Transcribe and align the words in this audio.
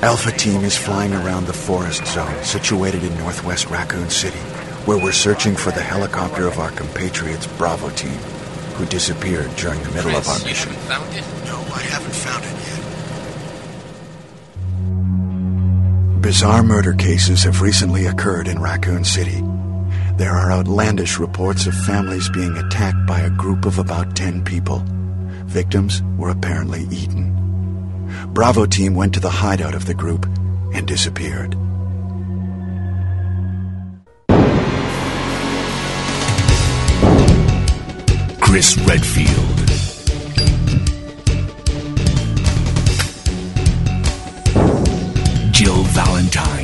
Alpha 0.00 0.30
Team 0.30 0.62
is 0.62 0.76
flying 0.76 1.12
around 1.12 1.48
the 1.48 1.52
forest 1.52 2.06
zone 2.06 2.44
situated 2.44 3.02
in 3.02 3.12
northwest 3.18 3.68
Raccoon 3.68 4.08
City, 4.10 4.38
where 4.86 4.96
we're 4.96 5.10
searching 5.10 5.56
for 5.56 5.72
the 5.72 5.80
helicopter 5.80 6.46
of 6.46 6.60
our 6.60 6.70
compatriots 6.70 7.48
Bravo 7.58 7.90
Team, 7.90 8.16
who 8.76 8.86
disappeared 8.86 9.50
during 9.56 9.82
the 9.82 9.90
middle 9.90 10.14
of 10.14 10.28
our 10.28 10.38
mission. 10.44 10.70
found 10.72 11.12
it? 11.16 11.24
No, 11.46 11.58
I 11.74 11.80
haven't 11.80 12.14
found 12.14 12.44
it 12.44 12.54
yet. 16.14 16.22
Bizarre 16.22 16.62
murder 16.62 16.94
cases 16.94 17.42
have 17.42 17.60
recently 17.60 18.06
occurred 18.06 18.46
in 18.46 18.60
Raccoon 18.60 19.02
City. 19.02 19.42
There 20.16 20.30
are 20.30 20.52
outlandish 20.52 21.18
reports 21.18 21.66
of 21.66 21.74
families 21.74 22.28
being 22.28 22.56
attacked 22.56 23.04
by 23.08 23.18
a 23.22 23.30
group 23.30 23.64
of 23.64 23.80
about 23.80 24.14
10 24.14 24.44
people. 24.44 24.84
Victims 25.46 26.02
were 26.16 26.30
apparently 26.30 26.86
eaten. 26.92 27.47
Bravo 28.32 28.66
team 28.66 28.94
went 28.94 29.14
to 29.14 29.20
the 29.20 29.30
hideout 29.30 29.74
of 29.74 29.86
the 29.86 29.94
group 29.94 30.26
and 30.74 30.86
disappeared. 30.86 31.56
Chris 38.40 38.78
Redfield. 38.78 39.58
Jill 45.52 45.82
Valentine. 45.82 46.57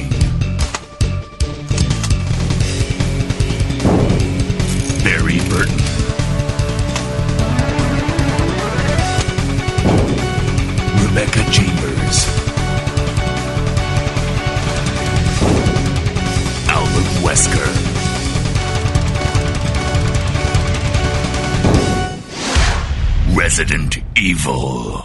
Resident 23.56 23.98
Evil. 24.16 25.00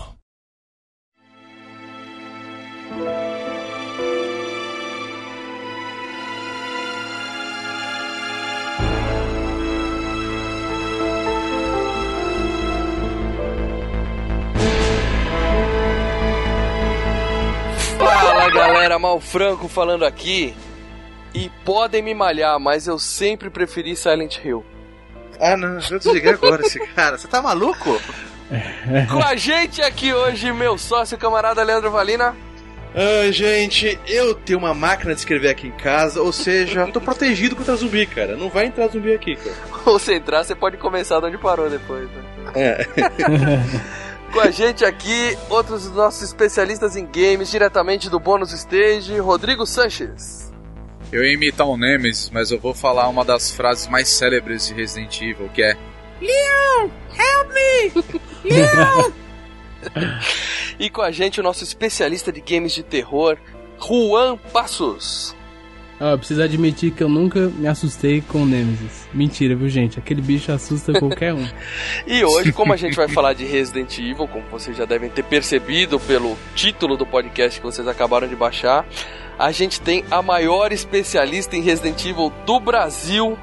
Fala 18.00 18.50
galera, 18.50 18.98
Malfranco 18.98 19.68
falando 19.68 20.04
aqui. 20.04 20.56
E 21.36 21.52
podem 21.64 22.02
me 22.02 22.16
malhar, 22.16 22.60
mas 22.60 22.88
eu 22.88 22.98
sempre 22.98 23.52
preferi 23.52 23.96
Silent 23.96 24.44
Hill. 24.44 24.66
Ah, 25.40 25.56
não, 25.56 25.80
eu 25.80 26.00
desligar 26.00 26.34
agora 26.34 26.64
esse 26.64 26.80
cara. 26.80 27.16
Você 27.16 27.28
tá 27.28 27.44
maluco? 27.44 28.02
Com 29.10 29.24
a 29.24 29.36
gente 29.36 29.82
aqui 29.82 30.14
hoje, 30.14 30.52
meu 30.52 30.78
sócio 30.78 31.16
e 31.16 31.18
camarada 31.18 31.64
Leandro 31.64 31.92
Valina. 31.92 32.36
Ah, 32.96 33.32
gente, 33.32 34.00
eu 34.08 34.34
tenho 34.34 34.58
uma 34.58 34.74
máquina 34.74 35.14
de 35.14 35.20
escrever 35.20 35.50
aqui 35.50 35.68
em 35.68 35.72
casa, 35.72 36.22
ou 36.22 36.34
seja, 36.34 36.82
eu 36.82 36.92
tô 36.92 37.00
protegido 37.00 37.56
contra 37.56 37.76
zumbi, 37.76 38.06
cara. 38.06 38.36
Não 38.36 38.50
vai 38.50 38.66
entrar 38.66 38.88
zumbi 38.88 39.14
aqui, 39.14 39.36
cara. 39.36 39.56
Ou 39.86 40.00
se 40.00 40.14
entrar, 40.14 40.44
você 40.44 40.56
pode 40.56 40.78
começar 40.78 41.20
de 41.20 41.28
onde 41.28 41.38
parou 41.38 41.70
depois. 41.70 42.10
Né? 42.10 42.24
É. 42.56 42.88
Com 44.34 44.40
a 44.42 44.52
gente 44.52 44.86
aqui, 44.86 45.38
outros 45.50 45.86
dos 45.86 45.96
nossos 45.96 46.22
especialistas 46.22 46.96
em 46.96 47.06
games, 47.06 47.50
diretamente 47.50 48.10
do 48.10 48.20
Bônus 48.20 48.54
Stage, 48.54 49.18
Rodrigo 49.20 49.66
Sanches. 49.66 50.52
Eu 51.12 51.24
ia 51.24 51.34
imitar 51.34 51.68
o 51.68 51.76
Nemesis, 51.76 52.30
mas 52.30 52.52
eu 52.52 52.60
vou 52.60 52.74
falar 52.74 53.08
uma 53.08 53.26
das 53.26 53.52
frases 53.52 53.88
mais 53.88 54.08
célebres 54.08 54.68
de 54.68 54.76
Resident 54.76 55.20
Evil, 55.22 55.50
que 55.52 55.64
é 55.64 55.76
Leon, 56.22 56.90
help 57.16 57.54
me! 57.54 58.20
Leon! 58.44 59.12
e 60.80 60.90
com 60.90 61.02
a 61.02 61.12
gente 61.12 61.40
o 61.40 61.44
nosso 61.44 61.64
especialista 61.64 62.32
de 62.32 62.42
games 62.42 62.74
de 62.74 62.84
terror, 62.84 63.38
Juan 63.80 64.38
Passos. 64.52 65.36
Ah, 66.00 66.12
eu 66.12 66.18
preciso 66.18 66.42
admitir 66.42 66.92
que 66.92 67.04
eu 67.04 67.10
nunca 67.10 67.50
me 67.50 67.68
assustei 67.68 68.22
com 68.22 68.44
o 68.44 68.46
Nemesis. 68.46 69.06
Mentira, 69.14 69.54
viu, 69.54 69.68
gente? 69.68 70.00
Aquele 70.00 70.22
bicho 70.22 70.50
assusta 70.50 70.98
qualquer 70.98 71.34
um. 71.34 71.46
E 72.08 72.24
hoje, 72.24 72.54
como 72.54 72.72
a 72.72 72.78
gente 72.78 72.96
vai 72.96 73.10
falar 73.10 73.34
de 73.34 73.44
Resident 73.44 73.98
Evil, 73.98 74.26
como 74.28 74.46
vocês 74.50 74.78
já 74.78 74.86
devem 74.86 75.10
ter 75.10 75.24
percebido 75.24 76.00
pelo 76.00 76.38
título 76.56 76.96
do 76.96 77.06
podcast 77.06 77.60
que 77.60 77.66
vocês 77.66 77.86
acabaram 77.86 78.30
de 78.30 78.36
baixar, 78.36 78.88
a 79.38 79.52
gente 79.52 79.82
tem 79.82 80.06
a 80.10 80.22
maior 80.22 80.72
especialista 80.72 81.58
em 81.58 81.62
Resident 81.62 82.06
Evil 82.06 82.32
do 82.46 82.62
Brasil, 82.62 83.38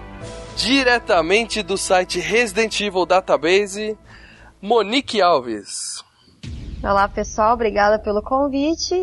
diretamente 0.56 1.62
do 1.62 1.76
site 1.76 2.18
Resident 2.18 2.80
Evil 2.80 3.04
Database, 3.04 3.96
Monique 4.60 5.20
Alves. 5.20 6.02
Olá 6.82 7.06
pessoal, 7.08 7.52
obrigada 7.54 7.98
pelo 7.98 8.22
convite. 8.22 8.94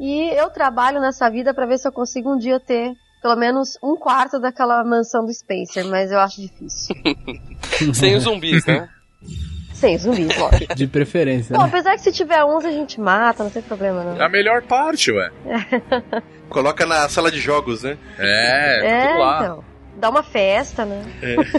E 0.00 0.30
eu 0.30 0.48
trabalho 0.50 1.00
nessa 1.00 1.30
vida 1.30 1.52
para 1.54 1.66
ver 1.66 1.78
se 1.78 1.86
eu 1.86 1.92
consigo 1.92 2.32
um 2.34 2.38
dia 2.38 2.58
ter 2.58 2.92
pelo 3.22 3.36
menos 3.36 3.78
um 3.82 3.96
quarto 3.96 4.40
daquela 4.40 4.82
mansão 4.82 5.24
do 5.24 5.32
Spencer, 5.32 5.84
mas 5.86 6.10
eu 6.10 6.18
acho 6.18 6.40
difícil. 6.40 6.96
Sem 7.94 8.16
os 8.16 8.22
zumbis, 8.24 8.64
né? 8.66 8.88
Sem 9.74 9.98
zumbis, 9.98 10.36
lógico. 10.38 10.74
De 10.74 10.86
preferência. 10.86 11.54
Bom, 11.54 11.62
Né? 11.62 11.68
apesar 11.68 11.92
que 11.96 12.00
se 12.02 12.12
tiver 12.12 12.42
uns 12.44 12.64
a 12.64 12.70
gente 12.70 12.98
mata, 13.00 13.42
não 13.44 13.50
tem 13.50 13.62
problema 13.62 14.02
não. 14.04 14.24
a 14.24 14.28
melhor 14.28 14.62
parte, 14.62 15.12
ué. 15.12 15.30
Coloca 16.48 16.86
na 16.86 17.06
sala 17.10 17.30
de 17.30 17.40
jogos, 17.40 17.82
né? 17.82 17.98
É, 18.18 18.86
É, 18.86 19.06
tudo 19.08 19.18
lá. 19.20 19.38
então. 19.42 19.73
Dá 19.96 20.10
uma 20.10 20.22
festa, 20.22 20.84
né? 20.84 21.04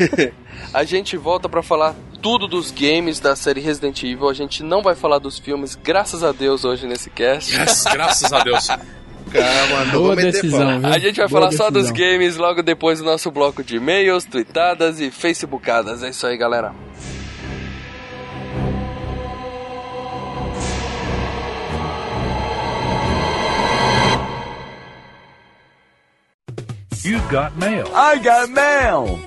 A 0.74 0.84
gente 0.84 1.16
volta 1.18 1.48
pra 1.48 1.64
falar 1.64 1.96
tudo 2.22 2.48
dos 2.48 2.72
games 2.72 3.20
da 3.20 3.36
série 3.36 3.62
Resident 3.62 4.04
Evil. 4.04 4.30
A 4.30 4.34
gente 4.34 4.62
não 4.64 4.82
vai 4.82 4.96
falar 4.96 5.20
dos 5.20 5.40
filmes, 5.40 5.76
graças 5.76 6.24
a 6.24 6.32
Deus, 6.32 6.66
hoje 6.66 6.86
nesse 6.88 7.10
cast. 7.10 7.56
Yes, 7.56 7.84
graças 7.84 8.32
a 8.34 8.44
Deus. 8.44 8.68
Calma, 9.32 9.86
não 9.86 9.92
Boa 9.94 10.08
vou 10.08 10.16
meter 10.16 10.32
decisão? 10.34 10.82
A 10.86 11.00
gente 11.00 11.18
vai 11.18 11.28
Boa 11.28 11.42
falar 11.42 11.52
só 11.52 11.70
dos 11.72 11.90
decisão. 11.90 12.12
games 12.12 12.38
logo 12.38 12.62
depois 12.62 13.00
do 13.00 13.06
nosso 13.06 13.32
bloco 13.32 13.64
de 13.64 13.78
e-mails, 13.78 14.24
tweetadas 14.26 15.00
e 15.00 15.10
facebookadas. 15.10 16.04
É 16.04 16.10
isso 16.10 16.28
aí, 16.28 16.38
galera. 16.38 16.74
You 27.06 27.20
got 27.30 27.56
mail. 27.56 27.86
I 27.94 28.18
got 28.18 28.50
mail. 28.50 29.20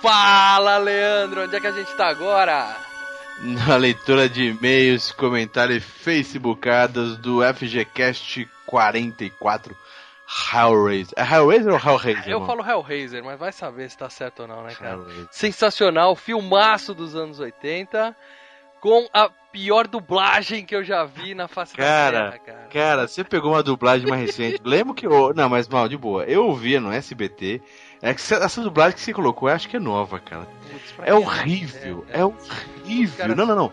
Fala, 0.00 0.78
Leandro, 0.78 1.42
onde 1.42 1.56
é 1.56 1.60
que 1.60 1.66
a 1.66 1.72
gente 1.72 1.94
tá 1.96 2.08
agora? 2.08 2.74
Na 3.42 3.76
leitura 3.76 4.26
de 4.26 4.44
e-mails, 4.44 5.12
comentários 5.12 5.76
e 5.76 5.80
facebookadas 5.80 7.18
do 7.18 7.40
FGCast 7.42 8.48
44 8.72 9.76
Hellraiser. 10.54 11.12
É 11.16 11.22
Hellraiser 11.22 11.72
ou 11.74 11.78
Hellraiser? 11.78 12.28
Eu 12.28 12.46
falo 12.46 12.66
Hellraiser, 12.66 13.22
mas 13.22 13.38
vai 13.38 13.52
saber 13.52 13.90
se 13.90 13.98
tá 13.98 14.08
certo 14.08 14.40
ou 14.42 14.48
não, 14.48 14.62
né, 14.62 14.74
cara? 14.74 14.94
Hellraiser. 14.94 15.28
Sensacional, 15.30 16.16
filmaço 16.16 16.94
dos 16.94 17.14
anos 17.14 17.38
80, 17.38 18.16
com 18.80 19.06
a 19.12 19.28
pior 19.52 19.86
dublagem 19.86 20.64
que 20.64 20.74
eu 20.74 20.82
já 20.82 21.04
vi 21.04 21.34
na 21.34 21.46
face 21.48 21.76
Cara, 21.76 22.18
da 22.18 22.30
terra, 22.30 22.38
cara. 22.38 22.68
Cara, 22.72 23.06
você 23.08 23.22
pegou 23.22 23.52
uma 23.52 23.62
dublagem 23.62 24.08
mais 24.08 24.22
recente. 24.22 24.58
Lembro 24.64 24.94
que. 24.94 25.06
eu- 25.06 25.34
Não, 25.34 25.50
mas 25.50 25.68
mal, 25.68 25.86
de 25.86 25.98
boa. 25.98 26.24
Eu 26.24 26.46
ouvia 26.46 26.80
no 26.80 26.90
SBT. 26.90 27.60
É 28.00 28.14
que 28.14 28.20
essa- 28.20 28.62
dublagem 28.62 28.94
que 28.96 29.02
você 29.02 29.12
colocou, 29.12 29.48
eu 29.50 29.54
acho 29.54 29.68
que 29.68 29.76
é 29.76 29.80
nova, 29.80 30.18
cara. 30.18 30.48
Putz, 30.70 30.94
É 31.02 31.12
mim, 31.12 31.18
horrível. 31.18 32.06
é, 32.08 32.20
É 32.20 32.24
Os 32.24 32.48
horrível. 32.82 33.18
caras- 33.18 33.36
Não, 33.36 33.44
não, 33.46 33.54
não. 33.54 33.72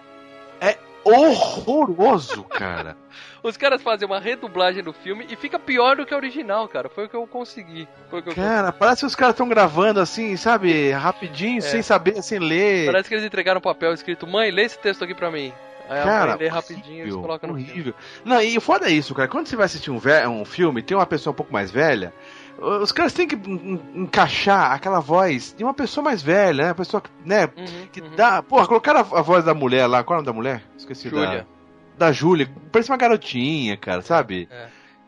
É 0.60 0.78
horroroso, 1.06 2.44
cara. 2.44 2.98
Os 3.41 3.56
caras 3.57 3.81
fazem 3.81 4.06
uma 4.07 4.19
redublagem 4.19 4.83
do 4.83 4.91
filme 4.91 5.25
e 5.30 5.36
fica 5.36 5.57
pior 5.57 5.95
do 5.95 6.06
que 6.06 6.13
a 6.13 6.18
original, 6.18 6.68
cara. 6.68 6.89
Foi 6.89 7.06
o 7.06 7.09
que 7.09 7.15
eu 7.15 7.25
consegui. 7.27 7.88
O 8.12 8.21
que 8.21 8.30
eu 8.30 8.36
Cara, 8.36 8.71
parece 8.71 9.01
que 9.01 9.06
os 9.07 9.15
caras 9.15 9.33
estão 9.33 9.47
gravando 9.47 10.00
assim, 10.00 10.36
sabe, 10.36 10.91
rapidinho, 10.91 11.62
sem 11.62 11.81
saber, 11.81 12.21
sem 12.21 12.39
ler. 12.39 12.86
Parece 12.88 13.07
que 13.07 13.15
eles 13.15 13.25
entregaram 13.25 13.59
um 13.59 13.62
papel 13.62 13.94
escrito: 13.94 14.27
Mãe, 14.27 14.51
lê 14.51 14.63
esse 14.63 14.77
texto 14.80 15.03
aqui 15.03 15.13
pra 15.15 15.31
mim. 15.31 15.53
Aí 15.89 16.03
Cara, 16.03 16.36
lê 16.36 16.47
rapidinho 16.47 16.97
e 16.97 17.01
horrível, 17.01 17.21
colocam 17.21 17.50
no 17.50 17.56
filme. 17.56 17.71
horrível. 17.71 17.94
Não, 18.24 18.39
e 18.41 18.56
o 18.57 18.62
foda 18.62 18.88
é 18.88 18.91
isso, 18.91 19.15
cara. 19.15 19.27
Quando 19.27 19.47
você 19.47 19.56
vai 19.56 19.65
assistir 19.65 19.89
um, 19.89 19.97
ve- 19.97 20.27
um 20.27 20.45
filme, 20.45 20.83
tem 20.83 20.95
uma 20.95 21.06
pessoa 21.07 21.31
um 21.31 21.36
pouco 21.36 21.51
mais 21.51 21.71
velha, 21.71 22.13
os 22.59 22.91
caras 22.91 23.12
têm 23.12 23.27
que 23.27 23.36
en- 23.36 23.39
en- 23.95 24.03
encaixar 24.03 24.71
aquela 24.71 25.00
voz 25.00 25.56
de 25.57 25.63
uma 25.63 25.74
pessoa 25.74 26.03
mais 26.03 26.21
velha, 26.21 26.63
né? 26.65 26.69
Uma 26.69 26.75
pessoa 26.75 27.01
que, 27.01 27.09
né, 27.25 27.50
Uhum, 27.57 27.88
que 27.91 28.01
uhum. 28.01 28.12
dá. 28.15 28.44
Porra, 28.44 28.68
colocaram 28.68 29.00
a, 29.00 29.19
a 29.19 29.21
voz 29.24 29.44
da 29.44 29.56
mulher 29.56 29.88
lá. 29.88 30.03
Qual 30.03 30.19
é 30.19 30.21
o 30.21 30.24
nome 30.24 30.27
da 30.27 30.33
mulher? 30.33 30.62
Esqueci 30.77 31.09
Júlia. 31.09 31.27
da. 31.39 31.58
Da 32.00 32.13
Júlia. 32.13 32.50
Parece 32.72 32.90
uma 32.90 32.98
garotinha, 32.98 33.75
cara, 33.75 34.01
sabe? 34.01 34.48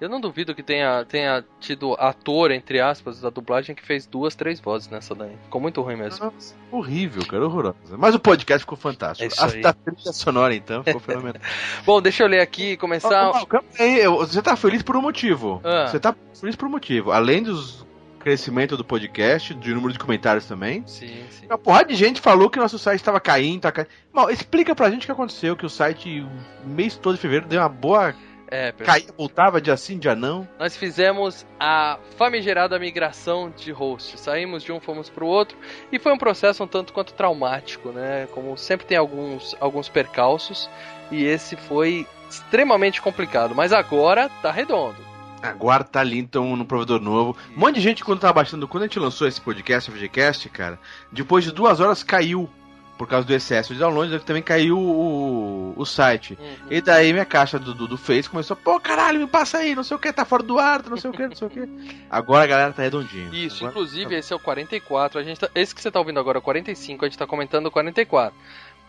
Eu 0.01 0.09
não 0.09 0.19
duvido 0.19 0.53
que 0.55 0.63
tenha, 0.63 1.05
tenha 1.05 1.45
tido 1.59 1.93
ator, 1.93 2.49
entre 2.51 2.81
aspas, 2.81 3.21
da 3.21 3.29
dublagem 3.29 3.75
que 3.75 3.85
fez 3.85 4.07
duas, 4.07 4.35
três 4.35 4.59
vozes 4.59 4.89
nessa 4.89 5.13
daí. 5.13 5.37
Ficou 5.43 5.61
muito 5.61 5.79
ruim 5.79 5.95
mesmo. 5.95 6.25
Nossa, 6.25 6.55
horrível, 6.71 7.23
cara, 7.25 7.45
horrorosa. 7.45 7.97
Mas 7.97 8.15
o 8.15 8.19
podcast 8.19 8.61
ficou 8.63 8.77
fantástico. 8.77 9.23
É 9.23 9.27
isso 9.27 9.57
aí. 9.57 9.63
a, 9.63 9.69
a 9.69 9.73
trilha 9.73 10.11
sonora, 10.11 10.55
então, 10.55 10.83
ficou 10.83 10.99
fenomenal. 11.01 11.39
Bom, 11.85 12.01
deixa 12.01 12.23
eu 12.23 12.27
ler 12.27 12.41
aqui 12.41 12.71
e 12.71 12.77
começar. 12.77 13.29
Ó, 13.29 13.45
calma 13.45 13.67
aí, 13.79 14.07
você 14.07 14.41
tá 14.41 14.55
feliz 14.55 14.81
por 14.81 14.97
um 14.97 15.01
motivo. 15.01 15.61
Ah. 15.63 15.85
Você 15.85 15.99
tá 15.99 16.15
feliz 16.33 16.55
por 16.55 16.67
um 16.67 16.71
motivo. 16.71 17.11
Além 17.11 17.43
dos 17.43 17.85
crescimento 18.21 18.77
do 18.77 18.85
podcast, 18.85 19.53
de 19.53 19.73
número 19.73 19.91
de 19.91 19.99
comentários 19.99 20.45
também. 20.45 20.83
Sim, 20.85 21.23
sim. 21.29 21.45
Uma 21.45 21.57
porrada 21.57 21.89
de 21.89 21.95
gente 21.95 22.21
falou 22.21 22.49
que 22.49 22.59
nosso 22.59 22.79
site 22.79 22.99
estava 22.99 23.19
caindo, 23.19 23.61
tá 23.61 23.71
caindo. 23.71 23.89
Mal, 24.13 24.29
explica 24.29 24.73
pra 24.73 24.89
gente 24.89 25.03
o 25.03 25.05
que 25.05 25.11
aconteceu, 25.11 25.55
que 25.55 25.65
o 25.65 25.69
site 25.69 26.21
o 26.65 26.69
mês 26.69 26.95
todo 26.95 27.15
de 27.15 27.21
fevereiro 27.21 27.47
deu 27.47 27.59
uma 27.59 27.69
boa 27.69 28.15
É, 28.49 28.73
caía, 28.73 29.07
voltava 29.17 29.61
dia 29.61 29.77
sim, 29.77 29.97
dia 29.97 30.13
não. 30.13 30.45
Nós 30.59 30.75
fizemos 30.75 31.45
a 31.57 31.97
famigerada 32.17 32.77
migração 32.77 33.49
de 33.55 33.71
host. 33.71 34.19
Saímos 34.19 34.61
de 34.61 34.73
um, 34.73 34.79
fomos 34.81 35.09
pro 35.09 35.25
outro. 35.25 35.57
E 35.89 35.97
foi 35.97 36.11
um 36.11 36.17
processo 36.17 36.61
um 36.61 36.67
tanto 36.67 36.91
quanto 36.91 37.13
traumático, 37.13 37.89
né? 37.89 38.27
Como 38.33 38.57
sempre 38.57 38.85
tem 38.85 38.97
alguns, 38.97 39.55
alguns 39.59 39.87
percalços. 39.87 40.69
E 41.09 41.23
esse 41.23 41.55
foi 41.55 42.05
extremamente 42.29 43.01
complicado. 43.01 43.55
Mas 43.55 43.71
agora 43.71 44.29
tá 44.41 44.51
redondo. 44.51 45.10
Agora 45.41 45.83
tá 45.83 45.99
ali 46.01 46.17
então 46.19 46.55
no 46.55 46.65
provedor 46.65 46.99
novo. 47.01 47.35
Um 47.55 47.59
monte 47.59 47.75
de 47.75 47.81
gente 47.81 48.03
quando 48.03 48.19
tava 48.19 48.33
baixando, 48.33 48.67
quando 48.67 48.83
a 48.83 48.87
gente 48.87 48.99
lançou 48.99 49.27
esse 49.27 49.41
podcast, 49.41 49.89
o 49.89 49.93
FGCast, 49.93 50.49
cara, 50.49 50.79
depois 51.11 51.43
de 51.43 51.51
duas 51.51 51.79
horas 51.79 52.03
caiu. 52.03 52.49
Por 52.97 53.07
causa 53.07 53.25
do 53.25 53.33
excesso 53.33 53.73
de 53.73 53.79
download, 53.79 54.19
também 54.19 54.43
caiu 54.43 54.77
o, 54.77 55.73
o 55.75 55.85
site. 55.87 56.37
E 56.69 56.79
daí 56.81 57.11
minha 57.11 57.25
caixa 57.25 57.57
do, 57.57 57.73
do, 57.73 57.87
do 57.87 57.97
Face 57.97 58.29
começou, 58.29 58.55
pô, 58.55 58.79
caralho, 58.79 59.19
me 59.19 59.25
passa 59.25 59.57
aí, 59.57 59.73
não 59.73 59.83
sei 59.83 59.97
o 59.97 59.99
que, 59.99 60.13
tá 60.13 60.23
fora 60.23 60.43
do 60.43 60.59
ar, 60.59 60.83
não 60.87 60.97
sei 60.97 61.09
o 61.09 61.13
que, 61.13 61.25
não 61.27 61.35
sei 61.35 61.47
o 61.47 61.49
que. 61.49 61.67
Agora 62.11 62.43
a 62.43 62.47
galera 62.47 62.71
tá 62.73 62.83
redondinha. 62.83 63.27
Isso, 63.33 63.55
Agora- 63.65 63.71
inclusive 63.71 64.13
esse 64.15 64.31
é 64.31 64.35
o 64.35 64.39
44. 64.39 65.19
A 65.19 65.23
gente 65.23 65.39
tá- 65.39 65.49
esse 65.55 65.73
que 65.73 65.81
você 65.81 65.89
tá 65.89 65.97
ouvindo 65.97 66.19
agora 66.19 66.37
é 66.37 66.41
o 66.41 66.43
45, 66.43 67.03
a 67.03 67.07
gente 67.07 67.17
tá 67.17 67.25
comentando 67.25 67.65
o 67.65 67.71
44. 67.71 68.35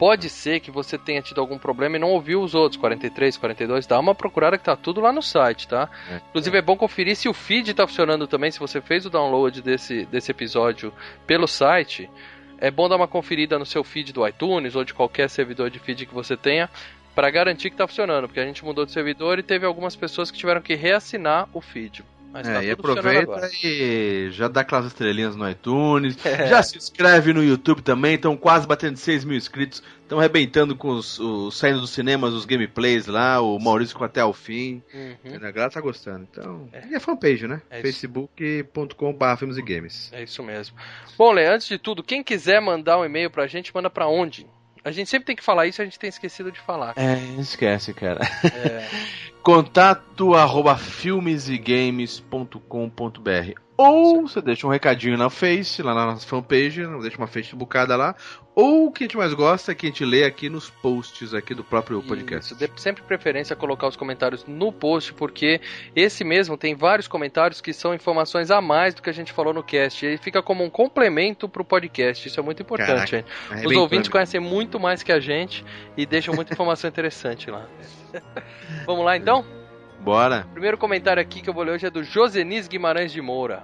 Pode 0.03 0.29
ser 0.29 0.59
que 0.59 0.69
você 0.69 0.99
tenha 0.99 1.23
tido 1.23 1.41
algum 1.41 1.57
problema 1.57 1.95
e 1.95 2.01
não 2.01 2.11
ouviu 2.11 2.43
os 2.43 2.57
outros, 2.57 2.77
43, 2.77 3.37
42. 3.37 3.87
Dá 3.87 4.01
uma 4.01 4.17
procurada 4.17 4.59
que 4.59 4.65
tá 4.65 4.75
tudo 4.75 5.01
lá 5.01 5.13
no 5.13 5.23
site, 5.23 5.69
tá? 5.69 5.89
É. 6.11 6.17
Inclusive 6.29 6.59
é 6.59 6.61
bom 6.61 6.77
conferir 6.77 7.15
se 7.15 7.29
o 7.29 7.33
feed 7.33 7.73
tá 7.73 7.87
funcionando 7.87 8.27
também. 8.27 8.51
Se 8.51 8.59
você 8.59 8.81
fez 8.81 9.07
o 9.07 9.11
download 9.11 9.63
desse, 9.63 10.05
desse 10.07 10.33
episódio 10.33 10.93
pelo 11.25 11.47
site, 11.47 12.11
é 12.59 12.69
bom 12.69 12.89
dar 12.89 12.97
uma 12.97 13.07
conferida 13.07 13.61
no 13.61 13.65
seu 13.65 13.85
feed 13.85 14.13
do 14.13 14.27
iTunes 14.27 14.75
ou 14.75 14.83
de 14.83 14.93
qualquer 14.93 15.31
servidor 15.31 15.71
de 15.71 15.79
feed 15.79 16.05
que 16.05 16.13
você 16.13 16.37
tenha 16.37 16.69
para 17.15 17.31
garantir 17.31 17.71
que 17.71 17.77
tá 17.77 17.87
funcionando, 17.87 18.27
porque 18.27 18.41
a 18.41 18.45
gente 18.45 18.65
mudou 18.65 18.85
de 18.85 18.91
servidor 18.91 19.39
e 19.39 19.43
teve 19.45 19.65
algumas 19.65 19.95
pessoas 19.95 20.33
que 20.33 20.39
tiveram 20.39 20.61
que 20.61 20.75
reassinar 20.75 21.49
o 21.53 21.61
feed. 21.61 22.05
Mas 22.33 22.47
tá 22.47 22.65
É, 22.65 22.73
e 22.73 22.75
funcionando 22.77 23.07
agora. 23.09 23.23
aproveita 23.47 23.67
e 23.67 24.31
já 24.31 24.49
dá 24.49 24.63
aquelas 24.63 24.87
estrelinhas 24.87 25.37
no 25.37 25.49
iTunes. 25.49 26.17
É. 26.25 26.47
Já 26.49 26.63
se 26.63 26.79
inscreve 26.79 27.33
no 27.33 27.45
YouTube 27.45 27.83
também, 27.83 28.15
estão 28.15 28.37
quase 28.37 28.67
batendo 28.67 28.97
6 28.97 29.25
mil 29.25 29.37
inscritos. 29.37 29.83
Estão 30.03 30.19
arrebentando 30.19 30.75
com 30.77 30.89
os, 30.91 31.19
os- 31.19 31.57
saindo 31.59 31.81
dos 31.81 31.91
cinemas, 31.91 32.33
os 32.35 32.45
gameplays 32.45 33.07
lá, 33.07 33.41
o 33.41 33.59
Maurício 33.59 33.97
com 33.97 34.05
até 34.05 34.25
o 34.25 34.33
fim. 34.33 34.83
Uhum. 34.93 35.37
A 35.37 35.51
galera 35.51 35.71
tá 35.71 35.81
gostando. 35.81 36.27
Então, 36.31 36.69
e 36.91 36.95
a 36.95 37.01
fanpage, 37.01 37.47
né? 37.47 37.61
É 37.71 37.77
isso. 37.81 37.83
facebook.com.br 37.83 39.37
filmes 39.39 39.57
e 39.57 39.63
games. 39.63 40.11
É 40.13 40.23
isso 40.23 40.43
mesmo. 40.43 40.77
Bom, 41.17 41.33
Lê, 41.33 41.47
antes 41.47 41.67
de 41.69 41.79
tudo, 41.79 42.03
quem 42.03 42.23
quiser 42.23 42.61
mandar 42.61 42.99
um 42.99 43.05
e-mail 43.05 43.31
pra 43.31 43.47
gente, 43.47 43.75
manda 43.75 43.89
pra 43.91 44.07
onde? 44.07 44.47
A 44.85 44.91
gente 44.91 45.09
sempre 45.09 45.27
tem 45.27 45.37
que 45.37 45.45
falar 45.45 45.67
isso, 45.67 45.81
a 45.81 45.85
gente 45.85 45.99
tem 45.99 46.09
esquecido 46.09 46.51
de 46.51 46.59
falar. 46.61 46.93
É, 46.97 47.15
esquece, 47.41 47.95
cara. 47.95 48.21
É, 48.45 48.89
Contato 49.43 50.35
arroba 50.35 50.77
filmesegames.com.br 50.77 53.61
Ou 53.77 54.29
você 54.29 54.41
deixa 54.41 54.67
um 54.67 54.71
recadinho 54.71 55.17
na 55.17 55.31
Face, 55.31 55.83
lá 55.83 55.95
na 55.95 56.07
nossa 56.07 56.27
fanpage, 56.27 56.87
deixa 57.01 57.17
uma 57.17 57.27
facebookada 57.27 57.97
lá. 57.97 58.15
Ou 58.55 58.87
o 58.87 58.93
que 58.93 59.05
a 59.05 59.07
gente 59.07 59.17
mais 59.17 59.33
gosta 59.33 59.73
é 59.73 59.75
que 59.75 59.87
a 59.87 59.89
gente 59.89 60.05
lê 60.05 60.25
aqui 60.25 60.51
nos 60.51 60.69
posts 60.69 61.33
aqui 61.33 61.55
do 61.55 61.65
próprio 61.65 62.03
podcast. 62.03 62.53
Isso, 62.53 62.55
dê 62.55 62.69
sempre 62.77 63.03
preferência 63.03 63.57
colocar 63.57 63.89
os 63.89 63.97
comentários 63.97 64.45
no 64.47 64.71
post, 64.71 65.15
porque 65.15 65.59
esse 65.97 66.23
mesmo 66.23 66.59
tem 66.59 66.75
vários 66.75 67.09
comentários 67.09 67.63
que 67.63 67.73
são 67.73 67.95
informações 67.95 68.51
a 68.51 68.61
mais 68.61 68.95
do 68.95 69.01
que 69.01 69.09
a 69.09 69.13
gente 69.13 69.33
falou 69.33 69.55
no 69.55 69.63
cast. 69.63 70.05
Ele 70.05 70.19
fica 70.19 70.43
como 70.43 70.63
um 70.63 70.69
complemento 70.69 71.49
pro 71.49 71.65
podcast. 71.65 72.29
Isso 72.29 72.39
é 72.39 72.43
muito 72.43 72.61
importante. 72.61 73.11
Gente. 73.11 73.25
Os 73.25 73.51
arrebentando. 73.53 73.81
ouvintes 73.81 74.09
conhecem 74.11 74.41
muito 74.41 74.79
mais 74.79 75.03
que 75.03 75.13
a 75.13 75.19
gente 75.19 75.65
e 75.97 76.05
deixam 76.05 76.35
muita 76.35 76.53
informação 76.53 76.89
interessante 76.89 77.51
lá. 77.51 77.67
Vamos 78.85 79.05
lá 79.05 79.17
então? 79.17 79.62
Bora. 80.03 80.47
Primeiro 80.53 80.77
comentário 80.77 81.23
aqui 81.23 81.41
que 81.41 81.49
eu 81.49 81.55
vou 81.55 81.63
ler 81.63 81.73
hoje 81.73 81.87
é 81.87 81.91
do 81.91 82.03
Josenis 82.03 82.67
Guimarães 82.67 83.13
de 83.13 83.23
Moura. 83.23 83.63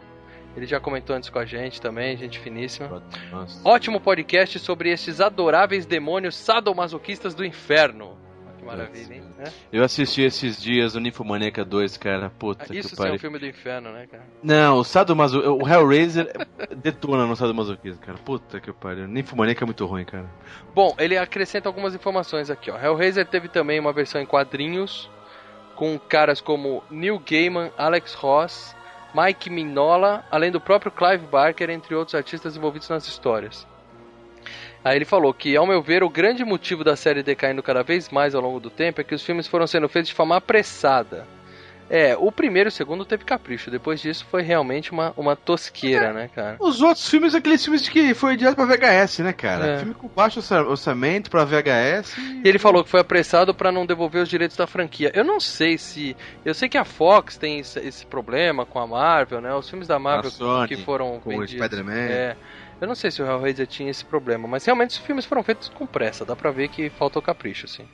Ele 0.56 0.66
já 0.66 0.78
comentou 0.78 1.14
antes 1.14 1.28
com 1.28 1.38
a 1.38 1.44
gente 1.44 1.80
também, 1.80 2.16
gente 2.16 2.38
finíssima. 2.38 3.02
Nossa. 3.30 3.60
Ótimo 3.68 4.00
podcast 4.00 4.58
sobre 4.60 4.90
estes 4.90 5.20
adoráveis 5.20 5.84
demônios 5.84 6.36
sadomasoquistas 6.36 7.34
do 7.34 7.44
inferno. 7.44 8.16
Que 8.56 8.64
maravilha, 8.64 9.14
hein? 9.14 9.22
É? 9.40 9.50
Eu 9.72 9.82
assisti 9.84 10.22
esses 10.22 10.60
dias 10.60 10.94
o 10.94 11.00
Ninfomaníaca 11.00 11.64
2, 11.64 11.96
cara. 11.96 12.30
Puta 12.30 12.72
Isso 12.74 12.90
que 12.90 12.96
sim 12.96 13.02
é 13.02 13.04
um 13.04 13.08
pariu. 13.08 13.20
filme 13.20 13.38
do 13.38 13.46
inferno, 13.46 13.92
né, 13.92 14.06
cara? 14.06 14.24
Não, 14.42 14.78
o 14.78 14.84
Sadomaso... 14.84 15.40
o 15.40 15.68
Hellraiser 15.68 16.32
detona 16.76 17.26
no 17.26 17.34
Sadomasoquismo, 17.34 18.00
cara. 18.00 18.18
Puta 18.18 18.60
que 18.60 18.72
pariu. 18.72 19.08
Ninfomaníaca 19.08 19.64
é 19.64 19.66
muito 19.66 19.84
ruim, 19.86 20.04
cara. 20.04 20.28
Bom, 20.72 20.94
ele 20.98 21.16
acrescenta 21.18 21.68
algumas 21.68 21.94
informações 21.96 22.48
aqui, 22.48 22.70
ó. 22.70 22.78
Hellraiser 22.78 23.26
teve 23.26 23.48
também 23.48 23.78
uma 23.78 23.92
versão 23.92 24.20
em 24.20 24.26
quadrinhos 24.26 25.08
com 25.78 25.96
caras 25.96 26.40
como 26.40 26.82
Neil 26.90 27.22
Gaiman, 27.24 27.70
Alex 27.78 28.12
Ross, 28.14 28.74
Mike 29.14 29.48
Mignola, 29.48 30.24
além 30.28 30.50
do 30.50 30.60
próprio 30.60 30.90
Clive 30.90 31.24
Barker, 31.24 31.70
entre 31.70 31.94
outros 31.94 32.16
artistas 32.16 32.56
envolvidos 32.56 32.88
nas 32.88 33.06
histórias. 33.06 33.64
Aí 34.84 34.96
ele 34.96 35.04
falou 35.04 35.32
que, 35.32 35.56
ao 35.56 35.64
meu 35.64 35.80
ver, 35.80 36.02
o 36.02 36.10
grande 36.10 36.44
motivo 36.44 36.82
da 36.82 36.96
série 36.96 37.22
decaindo 37.22 37.62
cada 37.62 37.84
vez 37.84 38.08
mais 38.10 38.34
ao 38.34 38.42
longo 38.42 38.58
do 38.58 38.70
tempo 38.70 39.00
é 39.00 39.04
que 39.04 39.14
os 39.14 39.22
filmes 39.22 39.46
foram 39.46 39.68
sendo 39.68 39.88
feitos 39.88 40.08
de 40.08 40.16
forma 40.16 40.36
apressada. 40.36 41.24
É, 41.90 42.16
o 42.18 42.30
primeiro 42.30 42.68
e 42.68 42.70
o 42.70 42.72
segundo 42.72 43.04
teve 43.04 43.24
capricho, 43.24 43.70
depois 43.70 44.00
disso 44.00 44.26
foi 44.30 44.42
realmente 44.42 44.92
uma, 44.92 45.12
uma 45.16 45.34
tosqueira, 45.34 46.12
né, 46.12 46.28
cara? 46.34 46.56
Os 46.60 46.82
outros 46.82 47.08
filmes, 47.08 47.34
aqueles 47.34 47.62
filmes 47.64 47.88
que 47.88 48.12
foi 48.14 48.36
direto 48.36 48.56
pra 48.56 48.66
VHS, 48.66 49.20
né, 49.20 49.32
cara? 49.32 49.66
É. 49.66 49.78
Filme 49.78 49.94
com 49.94 50.06
baixo 50.08 50.38
orça- 50.40 50.62
orçamento 50.62 51.30
pra 51.30 51.44
VHS. 51.44 52.16
E 52.44 52.48
ele 52.48 52.58
falou 52.58 52.84
que 52.84 52.90
foi 52.90 53.00
apressado 53.00 53.54
pra 53.54 53.72
não 53.72 53.86
devolver 53.86 54.22
os 54.22 54.28
direitos 54.28 54.56
da 54.56 54.66
franquia. 54.66 55.10
Eu 55.14 55.24
não 55.24 55.40
sei 55.40 55.78
se. 55.78 56.16
Eu 56.44 56.52
sei 56.54 56.68
que 56.68 56.76
a 56.76 56.84
Fox 56.84 57.36
tem 57.38 57.60
esse, 57.60 57.78
esse 57.80 58.04
problema 58.04 58.66
com 58.66 58.78
a 58.78 58.86
Marvel, 58.86 59.40
né? 59.40 59.54
Os 59.54 59.68
filmes 59.68 59.88
da 59.88 59.98
Marvel 59.98 60.30
Sony, 60.30 60.68
que 60.68 60.76
foram 60.76 61.18
com 61.20 61.30
o 61.36 61.40
vendidos. 61.40 61.64
Spider-Man. 61.66 61.94
É. 62.10 62.36
Eu 62.80 62.86
não 62.86 62.94
sei 62.94 63.10
se 63.10 63.20
o 63.22 63.26
Hellraiser 63.26 63.66
tinha 63.66 63.90
esse 63.90 64.04
problema, 64.04 64.46
mas 64.46 64.64
realmente 64.64 64.90
os 64.90 64.98
filmes 64.98 65.24
foram 65.24 65.42
feitos 65.42 65.68
com 65.70 65.84
pressa. 65.86 66.24
Dá 66.24 66.36
pra 66.36 66.50
ver 66.50 66.68
que 66.68 66.90
faltou 66.90 67.20
capricho, 67.20 67.66
sim. 67.66 67.84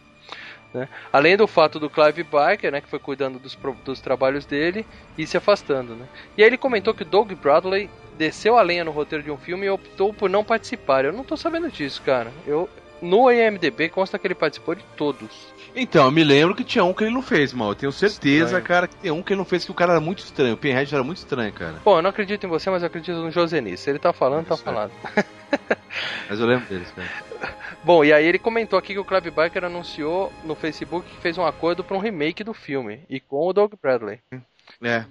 Né? 0.74 0.88
Além 1.12 1.36
do 1.36 1.46
fato 1.46 1.78
do 1.78 1.88
Clive 1.88 2.24
Barker, 2.24 2.72
né, 2.72 2.80
que 2.80 2.88
foi 2.88 2.98
cuidando 2.98 3.38
dos, 3.38 3.56
dos 3.84 4.00
trabalhos 4.00 4.44
dele 4.44 4.84
e 5.16 5.24
se 5.24 5.36
afastando. 5.36 5.94
Né? 5.94 6.06
E 6.36 6.42
aí 6.42 6.48
ele 6.48 6.58
comentou 6.58 6.92
que 6.92 7.02
o 7.02 7.06
Doug 7.06 7.32
Bradley 7.32 7.88
desceu 8.18 8.58
a 8.58 8.62
lenha 8.62 8.84
no 8.84 8.90
roteiro 8.90 9.22
de 9.22 9.30
um 9.30 9.38
filme 9.38 9.66
e 9.66 9.70
optou 9.70 10.12
por 10.12 10.28
não 10.28 10.42
participar. 10.42 11.04
Eu 11.04 11.12
não 11.12 11.22
tô 11.22 11.36
sabendo 11.36 11.70
disso, 11.70 12.02
cara. 12.02 12.32
Eu, 12.44 12.68
no 13.00 13.30
IMDB 13.30 13.88
consta 13.88 14.18
que 14.18 14.26
ele 14.26 14.34
participou 14.34 14.74
de 14.74 14.84
todos. 14.96 15.53
Então, 15.76 16.04
eu 16.04 16.10
me 16.10 16.22
lembro 16.22 16.54
que 16.54 16.62
tinha 16.62 16.84
um 16.84 16.94
que 16.94 17.02
ele 17.02 17.12
não 17.12 17.22
fez, 17.22 17.52
mal. 17.52 17.70
Eu 17.70 17.74
tenho 17.74 17.92
certeza, 17.92 18.44
Estranho. 18.44 18.64
cara, 18.64 18.86
que 18.86 18.96
tem 18.96 19.10
um 19.10 19.22
que 19.22 19.32
ele 19.32 19.38
não 19.38 19.44
fez 19.44 19.64
que 19.64 19.70
o 19.70 19.74
cara 19.74 19.92
era 19.92 20.00
muito 20.00 20.20
estranho. 20.20 20.54
O 20.54 20.56
Pinhead 20.56 20.94
era 20.94 21.02
muito 21.02 21.18
estranho, 21.18 21.52
cara. 21.52 21.74
Bom, 21.84 21.98
eu 21.98 22.02
não 22.02 22.10
acredito 22.10 22.44
em 22.44 22.48
você, 22.48 22.70
mas 22.70 22.82
eu 22.82 22.86
acredito 22.86 23.16
no 23.16 23.30
Josenis. 23.30 23.80
Se 23.80 23.90
ele 23.90 23.98
tá 23.98 24.12
falando, 24.12 24.46
tá 24.46 24.54
é. 24.54 24.58
falando. 24.58 24.92
Mas 26.28 26.40
eu 26.40 26.46
lembro 26.46 26.66
deles, 26.66 26.90
cara. 26.90 27.54
Bom, 27.84 28.04
e 28.04 28.12
aí 28.12 28.26
ele 28.26 28.38
comentou 28.38 28.78
aqui 28.78 28.94
que 28.94 28.98
o 28.98 29.04
Clive 29.04 29.30
Barker 29.30 29.64
anunciou 29.64 30.32
no 30.42 30.54
Facebook 30.54 31.08
que 31.08 31.20
fez 31.20 31.38
um 31.38 31.46
acordo 31.46 31.84
para 31.84 31.96
um 31.96 32.00
remake 32.00 32.42
do 32.42 32.54
filme 32.54 33.02
e 33.08 33.20
com 33.20 33.46
o 33.46 33.52
Doug 33.52 33.74
Bradley. 33.80 34.18
É. 34.82 35.04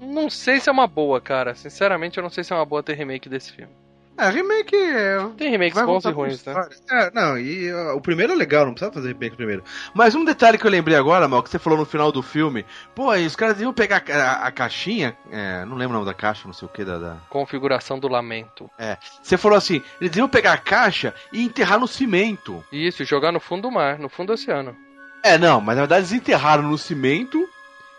Não 0.00 0.28
sei 0.28 0.58
se 0.60 0.68
é 0.68 0.72
uma 0.72 0.86
boa, 0.86 1.20
cara. 1.20 1.54
Sinceramente, 1.54 2.18
eu 2.18 2.22
não 2.22 2.30
sei 2.30 2.42
se 2.42 2.52
é 2.52 2.56
uma 2.56 2.66
boa 2.66 2.82
ter 2.82 2.94
remake 2.94 3.28
desse 3.28 3.52
filme. 3.52 3.72
É, 4.18 4.28
remake 4.28 4.76
é. 4.76 5.26
Tem 5.38 5.50
remakes 5.50 5.74
Vai 5.74 5.86
bons 5.86 6.04
e 6.04 6.10
ruins, 6.10 6.34
história. 6.34 6.68
É, 6.90 7.10
não, 7.14 7.38
e 7.38 7.72
ó, 7.72 7.94
o 7.96 8.00
primeiro 8.00 8.32
é 8.32 8.36
legal, 8.36 8.66
não 8.66 8.72
precisa 8.74 8.92
fazer 8.92 9.08
remake 9.08 9.36
primeiro. 9.36 9.64
Mas 9.94 10.14
um 10.14 10.24
detalhe 10.24 10.58
que 10.58 10.66
eu 10.66 10.70
lembrei 10.70 10.96
agora, 10.96 11.26
Mal, 11.26 11.42
que 11.42 11.48
você 11.48 11.58
falou 11.58 11.78
no 11.78 11.86
final 11.86 12.12
do 12.12 12.22
filme. 12.22 12.64
Pô, 12.94 13.10
aí 13.10 13.24
os 13.26 13.34
caras 13.34 13.60
iam 13.60 13.72
pegar 13.72 14.04
a, 14.08 14.14
a- 14.14 14.46
a 14.48 14.52
caixinha. 14.52 15.16
É, 15.30 15.64
não 15.64 15.76
lembro 15.76 15.96
o 15.96 16.00
nome 16.00 16.06
da 16.06 16.14
caixa, 16.14 16.42
não 16.46 16.52
sei 16.52 16.66
o 16.66 16.70
que, 16.70 16.84
da, 16.84 16.98
da- 16.98 17.16
Configuração 17.30 17.98
do 17.98 18.06
lamento. 18.06 18.70
É. 18.78 18.98
Você 19.22 19.36
falou 19.38 19.56
assim: 19.56 19.82
eles 20.00 20.14
iam 20.14 20.28
pegar 20.28 20.52
a 20.52 20.58
caixa 20.58 21.14
e 21.32 21.42
enterrar 21.42 21.80
no 21.80 21.88
cimento. 21.88 22.62
Isso, 22.70 23.04
jogar 23.04 23.32
no 23.32 23.40
fundo 23.40 23.62
do 23.62 23.70
mar, 23.70 23.98
no 23.98 24.08
fundo 24.10 24.28
do 24.28 24.32
oceano. 24.34 24.76
É, 25.24 25.38
não, 25.38 25.60
mas 25.60 25.76
na 25.76 25.82
verdade 25.82 26.00
eles 26.02 26.12
enterraram 26.12 26.64
no 26.64 26.76
cimento 26.76 27.48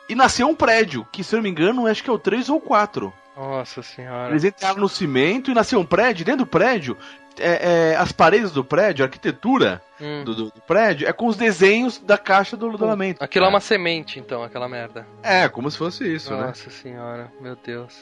e 0.09 0.13
nasceu 0.13 0.47
um 0.47 0.53
prédio, 0.55 1.07
que 1.11 1.23
se 1.23 1.33
eu 1.33 1.37
não 1.37 1.43
me 1.43 1.49
engano, 1.49 1.87
acho 1.87 2.03
que 2.03 2.09
é 2.09 2.13
o 2.13 2.19
3 2.19 2.49
ou 2.49 2.59
4. 2.61 3.11
Nossa 3.35 3.81
senhora. 3.81 4.29
Eles 4.31 4.43
entraram 4.43 4.79
no 4.79 4.89
cimento 4.89 5.49
e 5.49 5.53
nasceu 5.53 5.79
um 5.79 5.85
prédio. 5.85 6.23
Dentro 6.25 6.45
do 6.45 6.49
prédio, 6.49 6.97
é, 7.39 7.91
é, 7.91 7.95
as 7.95 8.11
paredes 8.11 8.51
do 8.51 8.63
prédio, 8.63 9.03
a 9.03 9.07
arquitetura 9.07 9.81
Hum. 10.01 10.23
do, 10.23 10.35
do- 10.35 10.45
do 10.51 10.61
prédio 10.61 11.07
é 11.07 11.13
com 11.13 11.27
os 11.27 11.35
desenhos 11.37 11.97
da 11.97 12.17
caixa 12.17 12.57
do, 12.57 12.69
do 12.77 12.85
lamento. 12.85 13.23
Aquilo 13.23 13.45
é 13.45 13.49
uma 13.49 13.59
semente, 13.61 14.19
então, 14.19 14.43
aquela 14.43 14.67
merda. 14.67 15.07
É, 15.23 15.47
como 15.47 15.71
se 15.71 15.77
fosse 15.77 16.03
isso, 16.13 16.35
né? 16.35 16.47
Nossa 16.47 16.69
senhora, 16.69 17.31
meu 17.41 17.55
Deus. 17.55 17.97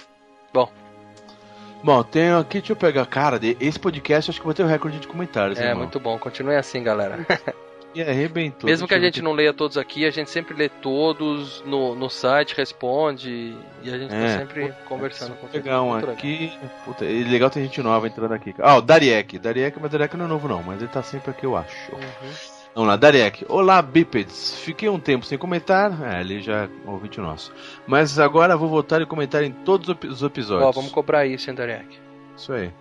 Bom, 1.83 2.03
tem 2.03 2.31
aqui, 2.31 2.59
deixa 2.59 2.73
eu 2.73 2.75
pegar. 2.75 3.05
Cara, 3.07 3.39
de- 3.39 3.57
esse 3.59 3.79
podcast 3.79 4.29
acho 4.29 4.39
que 4.39 4.45
vai 4.45 4.53
ter 4.55 4.63
o 4.63 4.67
recorde 4.67 4.99
de 4.99 5.07
comentários. 5.07 5.59
É, 5.59 5.63
irmão. 5.69 5.79
muito 5.83 5.99
bom. 5.99 6.17
Continue 6.19 6.55
assim, 6.55 6.83
galera. 6.83 7.25
E 7.93 8.01
arrebentou. 8.01 8.69
Mesmo 8.69 8.87
que 8.87 8.93
a 8.93 8.99
gente 8.99 9.21
não 9.21 9.33
leia 9.33 9.53
todos 9.53 9.77
aqui, 9.77 10.05
a 10.05 10.09
gente 10.11 10.29
sempre 10.29 10.55
lê 10.55 10.69
todos 10.69 11.61
no, 11.65 11.93
no 11.93 12.09
site, 12.09 12.55
responde 12.55 13.53
e 13.83 13.93
a 13.93 13.97
gente 13.97 14.13
É. 14.13 14.21
tá 14.33 14.39
sempre 14.39 14.73
conversando 14.87 15.35
com 15.35 15.47
pegar 15.47 15.81
um 15.81 15.93
legal. 15.95 16.11
aqui. 16.13 16.53
Puta, 16.85 17.03
é 17.03 17.09
legal 17.23 17.49
ter 17.49 17.61
gente 17.61 17.81
nova 17.81 18.07
entrando 18.07 18.33
aqui. 18.33 18.55
Ah, 18.59 18.77
o 18.77 18.81
Dariek. 18.81 19.37
Dariek, 19.37 19.77
mas 19.81 19.91
Dariek 19.91 20.15
não 20.15 20.25
é 20.25 20.27
novo 20.29 20.47
não, 20.47 20.63
mas 20.63 20.81
ele 20.81 20.89
tá 20.91 21.03
sempre 21.03 21.31
aqui, 21.31 21.45
eu 21.45 21.57
acho. 21.57 21.91
Uhum. 21.93 22.31
Vamos 22.73 22.87
lá, 22.87 22.95
Dariek. 22.95 23.45
Olá, 23.49 23.81
bípedes. 23.81 24.55
Fiquei 24.61 24.87
um 24.87 24.97
tempo 24.97 25.25
sem 25.25 25.37
comentar. 25.37 25.91
É, 26.15 26.21
ele 26.21 26.39
já 26.41 26.63
é 26.63 26.69
ouvinte 26.85 27.19
nosso. 27.19 27.51
Mas 27.85 28.17
agora 28.17 28.55
vou 28.55 28.69
voltar 28.69 29.01
e 29.01 29.05
comentar 29.05 29.43
em 29.43 29.51
todos 29.51 29.89
os 29.89 29.95
epi- 29.95 30.07
os 30.07 30.23
episódios. 30.23 30.65
Ó, 30.69 30.71
vamos 30.71 30.91
cobrar 30.93 31.25
isso, 31.25 31.49
hein, 31.49 31.55
Darek? 31.57 31.99
Isso 32.37 32.53
aí. 32.53 32.71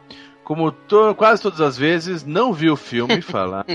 Como 0.44 0.70
to- 0.70 1.14
quase 1.16 1.42
todas 1.42 1.60
as 1.60 1.76
vezes, 1.76 2.24
não 2.24 2.52
vi 2.52 2.70
o 2.70 2.76
filme 2.76 3.20
falando. 3.22 3.66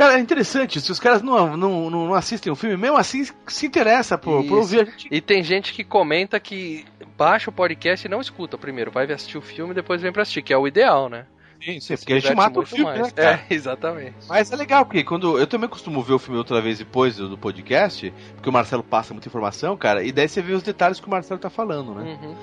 Cara, 0.00 0.16
é 0.16 0.18
interessante, 0.18 0.80
se 0.80 0.90
os 0.90 0.98
caras 0.98 1.20
não, 1.20 1.58
não, 1.58 1.90
não 1.90 2.14
assistem 2.14 2.50
o 2.50 2.56
filme, 2.56 2.74
mesmo 2.74 2.96
assim 2.96 3.22
se 3.46 3.66
interessa 3.66 4.16
por, 4.16 4.42
por 4.46 4.56
ouvir 4.56 4.80
a 4.80 4.84
gente. 4.86 5.06
E 5.10 5.20
tem 5.20 5.42
gente 5.42 5.74
que 5.74 5.84
comenta 5.84 6.40
que 6.40 6.86
baixa 7.18 7.50
o 7.50 7.52
podcast 7.52 8.06
e 8.06 8.10
não 8.10 8.18
escuta 8.18 8.56
primeiro. 8.56 8.90
Vai 8.90 9.04
assistir 9.12 9.36
o 9.36 9.42
filme 9.42 9.72
e 9.72 9.74
depois 9.74 10.00
vem 10.00 10.10
pra 10.10 10.22
assistir, 10.22 10.40
que 10.40 10.54
é 10.54 10.56
o 10.56 10.66
ideal, 10.66 11.10
né? 11.10 11.26
Sim, 11.62 11.78
sim, 11.80 11.96
porque 11.98 12.14
a 12.14 12.18
gente 12.18 12.34
mata 12.34 12.58
o 12.58 12.64
filme, 12.64 12.84
mais. 12.84 13.02
né, 13.02 13.10
cara? 13.10 13.44
É, 13.46 13.52
exatamente. 13.54 14.14
Mas 14.26 14.50
é 14.50 14.56
legal, 14.56 14.86
porque 14.86 15.04
quando 15.04 15.38
eu 15.38 15.46
também 15.46 15.68
costumo 15.68 16.02
ver 16.02 16.14
o 16.14 16.18
filme 16.18 16.38
outra 16.38 16.62
vez 16.62 16.78
depois 16.78 17.16
do, 17.16 17.28
do 17.28 17.36
podcast, 17.36 18.10
porque 18.36 18.48
o 18.48 18.52
Marcelo 18.52 18.82
passa 18.82 19.12
muita 19.12 19.28
informação, 19.28 19.76
cara, 19.76 20.02
e 20.02 20.10
daí 20.10 20.26
você 20.26 20.40
vê 20.40 20.54
os 20.54 20.62
detalhes 20.62 20.98
que 20.98 21.06
o 21.06 21.10
Marcelo 21.10 21.38
tá 21.38 21.50
falando, 21.50 21.94
né? 21.94 22.18
Uhum. 22.22 22.34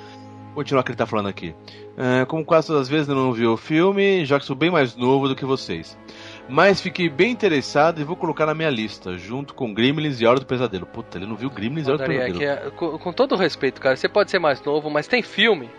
Continuar 0.54 0.82
o 0.82 0.84
que 0.84 0.92
ele 0.92 0.98
tá 0.98 1.08
falando 1.08 1.30
aqui. 1.30 1.56
Ah, 1.98 2.28
como 2.28 2.46
quase 2.46 2.68
todas 2.68 2.84
as 2.84 2.88
vezes 2.88 3.10
eu 3.10 3.16
não 3.16 3.34
vi 3.34 3.48
o 3.48 3.58
filme, 3.58 4.24
já 4.26 4.40
que 4.40 4.46
sou 4.46 4.56
bem 4.56 4.70
mais 4.70 4.96
novo 4.96 5.28
do 5.28 5.36
que 5.36 5.46
vocês. 5.46 5.98
Mas 6.50 6.80
fiquei 6.80 7.10
bem 7.10 7.32
interessado 7.32 8.00
e 8.00 8.04
vou 8.04 8.16
colocar 8.16 8.46
na 8.46 8.54
minha 8.54 8.70
lista, 8.70 9.18
junto 9.18 9.54
com 9.54 9.74
Gremlins 9.74 10.22
e 10.22 10.26
Hora 10.26 10.40
do 10.40 10.46
Pesadelo. 10.46 10.86
Puta, 10.86 11.18
ele 11.18 11.26
não 11.26 11.36
viu 11.36 11.50
Gremlins 11.50 11.88
e 11.88 11.92
Hora 11.92 11.98
do 11.98 12.06
Pesadelo. 12.06 12.44
é, 12.44 12.56
com, 12.72 12.98
com 12.98 13.14
todo 13.14 13.36
respeito, 13.36 13.82
cara, 13.82 13.96
você 13.96 14.08
pode 14.08 14.32
ser 14.32 14.40
mais 14.40 14.62
novo, 14.64 14.90
mas 14.90 15.08
tem 15.08 15.22
filme 15.22 15.70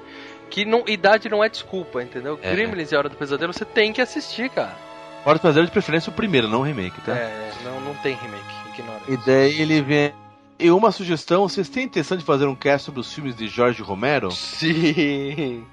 que 0.50 0.64
não, 0.64 0.84
idade 0.87 1.28
não 1.28 1.42
é 1.44 1.48
desculpa, 1.48 2.02
entendeu? 2.02 2.38
É. 2.42 2.52
Gremlins 2.52 2.92
e 2.92 2.96
Hora 2.96 3.08
do 3.08 3.16
Pesadelo 3.16 3.52
você 3.52 3.64
tem 3.64 3.92
que 3.92 4.00
assistir, 4.00 4.50
cara. 4.50 4.76
Hora 5.25 5.38
do 5.38 5.42
Pesadelo 5.42 5.66
de 5.66 5.72
preferência 5.72 6.10
o 6.10 6.12
primeiro, 6.12 6.48
não 6.48 6.60
o 6.60 6.62
remake, 6.62 7.00
tá? 7.02 7.12
É, 7.12 7.50
não, 7.64 7.80
não 7.80 7.94
tem 7.96 8.14
remake, 8.14 8.44
ignora 8.75 9.00
E 9.08 9.16
daí 9.26 9.60
ele 9.60 9.82
vem. 9.82 10.12
E 10.58 10.70
uma 10.72 10.90
sugestão, 10.90 11.48
vocês 11.48 11.68
têm 11.68 11.84
intenção 11.84 12.16
de 12.16 12.24
fazer 12.24 12.46
um 12.46 12.54
cast 12.54 12.86
sobre 12.86 13.00
os 13.00 13.12
filmes 13.12 13.36
de 13.36 13.46
Jorge 13.46 13.80
Romero? 13.80 14.30
Sim, 14.32 15.64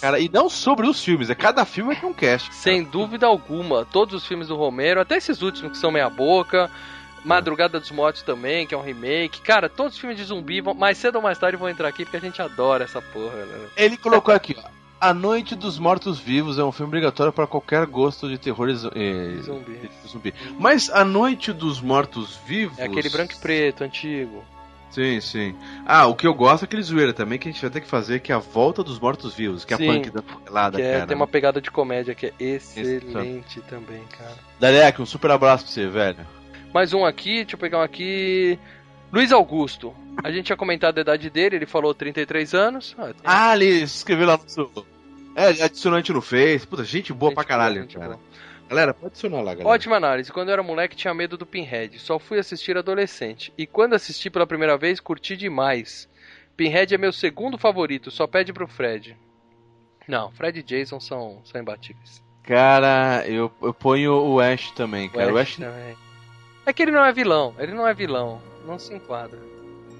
Cara, 0.00 0.20
e 0.20 0.28
não 0.28 0.48
sobre 0.48 0.86
os 0.86 1.02
filmes, 1.02 1.28
é 1.28 1.34
cada 1.34 1.64
filme 1.64 1.92
é 1.92 1.96
que 1.96 2.04
é 2.04 2.08
um 2.08 2.12
cast. 2.14 2.54
sem 2.54 2.84
dúvida 2.84 3.26
alguma. 3.26 3.84
Todos 3.84 4.14
os 4.14 4.26
filmes 4.26 4.46
do 4.46 4.56
Romero, 4.56 5.00
até 5.00 5.16
esses 5.16 5.42
últimos 5.42 5.72
que 5.72 5.78
são 5.78 5.90
meia 5.90 6.08
boca. 6.08 6.70
Madrugada 7.24 7.80
dos 7.80 7.90
Mortos 7.90 8.22
também, 8.22 8.64
que 8.64 8.72
é 8.74 8.78
um 8.78 8.82
remake. 8.82 9.40
Cara, 9.40 9.68
todos 9.68 9.94
os 9.94 9.98
filmes 9.98 10.16
de 10.16 10.22
zumbi, 10.24 10.60
vão, 10.60 10.72
mais 10.72 10.96
cedo 10.98 11.16
ou 11.16 11.22
mais 11.22 11.36
tarde, 11.36 11.56
vão 11.56 11.68
entrar 11.68 11.88
aqui 11.88 12.04
porque 12.04 12.16
a 12.16 12.20
gente 12.20 12.40
adora 12.40 12.84
essa 12.84 13.02
porra, 13.02 13.44
né? 13.44 13.66
Ele 13.76 13.96
colocou 13.96 14.32
aqui, 14.32 14.56
ó. 14.56 14.77
A 15.00 15.14
Noite 15.14 15.54
dos 15.54 15.78
Mortos 15.78 16.18
Vivos 16.18 16.58
é 16.58 16.64
um 16.64 16.72
filme 16.72 16.88
obrigatório 16.88 17.32
para 17.32 17.46
qualquer 17.46 17.86
gosto 17.86 18.28
de 18.28 18.36
terror 18.36 18.68
e 18.68 18.72
eh, 18.72 19.40
Zumbi. 19.42 19.90
zumbi. 20.06 20.34
Mas 20.58 20.90
A 20.90 21.04
Noite 21.04 21.52
dos 21.52 21.80
Mortos 21.80 22.36
Vivos. 22.44 22.78
É 22.78 22.84
aquele 22.84 23.08
branco 23.08 23.32
e 23.32 23.36
preto, 23.36 23.84
antigo. 23.84 24.44
Sim, 24.90 25.20
sim. 25.20 25.54
Ah, 25.86 26.06
o 26.06 26.14
que 26.16 26.26
eu 26.26 26.34
gosto 26.34 26.62
é 26.62 26.66
aquele 26.66 26.82
zoeira 26.82 27.12
também 27.12 27.38
que 27.38 27.48
a 27.48 27.52
gente 27.52 27.60
vai 27.60 27.70
ter 27.70 27.80
que 27.80 27.86
fazer, 27.86 28.20
que 28.20 28.32
é 28.32 28.34
a 28.34 28.38
volta 28.38 28.82
dos 28.82 28.98
mortos 28.98 29.34
vivos, 29.34 29.64
que 29.64 29.74
é 29.74 29.76
Sim. 29.76 29.88
a 29.88 29.92
punk 29.94 30.10
da 30.10 30.22
Que 30.72 30.82
é, 30.82 30.92
cara. 30.94 31.06
tem 31.06 31.16
uma 31.16 31.26
pegada 31.26 31.60
de 31.60 31.70
comédia 31.70 32.14
que 32.14 32.26
é 32.26 32.32
excelente 32.40 33.60
também, 33.62 34.02
cara. 34.18 34.34
Darek, 34.58 35.00
um 35.00 35.06
super 35.06 35.30
abraço 35.30 35.64
pra 35.64 35.72
você, 35.74 35.86
velho. 35.86 36.26
Mais 36.72 36.92
um 36.92 37.04
aqui, 37.04 37.36
deixa 37.36 37.54
eu 37.54 37.58
pegar 37.58 37.78
um 37.78 37.82
aqui. 37.82 38.58
Luiz 39.12 39.32
Augusto. 39.32 39.94
A 40.22 40.30
gente 40.30 40.46
tinha 40.46 40.56
comentado 40.56 40.98
a 40.98 41.00
idade 41.00 41.30
dele, 41.30 41.56
ele 41.56 41.66
falou 41.66 41.94
33 41.94 42.54
anos. 42.54 42.94
Ah, 42.98 43.06
tem- 43.06 43.14
Ah, 43.24 43.54
ele 43.54 43.66
escreveu 43.82 44.26
lá 44.26 44.38
no. 44.56 44.86
É, 45.36 45.50
ele 45.50 45.62
adicionou 45.62 45.96
a 45.96 46.00
gente 46.00 46.12
no 46.12 46.20
Face. 46.20 46.66
Puta, 46.66 46.84
gente 46.84 47.12
boa 47.12 47.30
gente 47.30 47.36
pra 47.36 47.44
caralho, 47.44 47.84
boa, 47.86 47.94
cara. 47.94 48.06
boa. 48.16 48.20
Galera, 48.68 48.92
pode 48.92 49.06
adicionar 49.06 49.38
lá, 49.38 49.54
galera. 49.54 49.68
Ótima 49.68 49.96
análise. 49.96 50.30
Quando 50.32 50.48
eu 50.48 50.52
era 50.54 50.62
moleque, 50.62 50.96
tinha 50.96 51.14
medo 51.14 51.38
do 51.38 51.46
Pinhead. 51.46 51.98
Só 51.98 52.18
fui 52.18 52.38
assistir 52.38 52.76
adolescente. 52.76 53.52
E 53.56 53.66
quando 53.66 53.94
assisti 53.94 54.28
pela 54.28 54.46
primeira 54.46 54.76
vez, 54.76 55.00
curti 55.00 55.36
demais. 55.36 56.08
Pinhead 56.56 56.92
é 56.94 56.98
meu 56.98 57.12
segundo 57.12 57.56
favorito, 57.56 58.10
só 58.10 58.26
pede 58.26 58.52
pro 58.52 58.66
Fred. 58.66 59.16
Não, 60.08 60.30
Fred 60.32 60.58
e 60.58 60.62
Jason 60.62 60.98
são, 61.00 61.40
são 61.44 61.60
imbatíveis. 61.60 62.22
Cara, 62.42 63.24
eu, 63.26 63.50
eu 63.62 63.72
ponho 63.72 64.12
o 64.14 64.40
Ash 64.40 64.70
também, 64.72 65.08
cara. 65.08 65.32
O 65.32 65.38
Ash, 65.38 65.56
também. 65.56 65.96
É 66.68 66.72
que 66.74 66.82
ele 66.82 66.92
não 66.92 67.02
é 67.02 67.10
vilão, 67.10 67.54
ele 67.58 67.72
não 67.72 67.88
é 67.88 67.94
vilão. 67.94 68.42
Não 68.66 68.78
se 68.78 68.92
enquadra. 68.94 69.38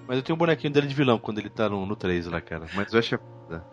Mas 0.07 0.19
eu 0.19 0.23
tenho 0.23 0.35
um 0.35 0.39
bonequinho 0.39 0.71
dele 0.71 0.87
de 0.87 0.95
vilão 0.95 1.19
quando 1.19 1.39
ele 1.39 1.49
tá 1.49 1.67
no, 1.67 1.87
no 1.87 1.97
3 1.97 2.27
lá, 2.27 2.43
cara. 2.43 2.67
Mas 2.75 2.93
o 2.93 2.99
Ash 2.99 3.15
é. 3.15 3.19
foda. 3.19 3.65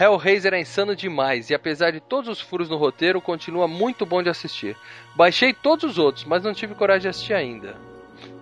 Hellraiser 0.00 0.52
é 0.52 0.60
insano 0.60 0.96
demais 0.96 1.48
e 1.48 1.54
apesar 1.54 1.92
de 1.92 2.00
todos 2.00 2.28
os 2.28 2.40
furos 2.40 2.68
no 2.68 2.76
roteiro, 2.76 3.20
continua 3.20 3.68
muito 3.68 4.04
bom 4.04 4.20
de 4.20 4.28
assistir. 4.28 4.76
Baixei 5.14 5.54
todos 5.54 5.92
os 5.92 5.96
outros, 5.96 6.24
mas 6.24 6.42
não 6.42 6.52
tive 6.52 6.74
coragem 6.74 7.02
de 7.02 7.08
assistir 7.08 7.34
ainda. 7.34 7.76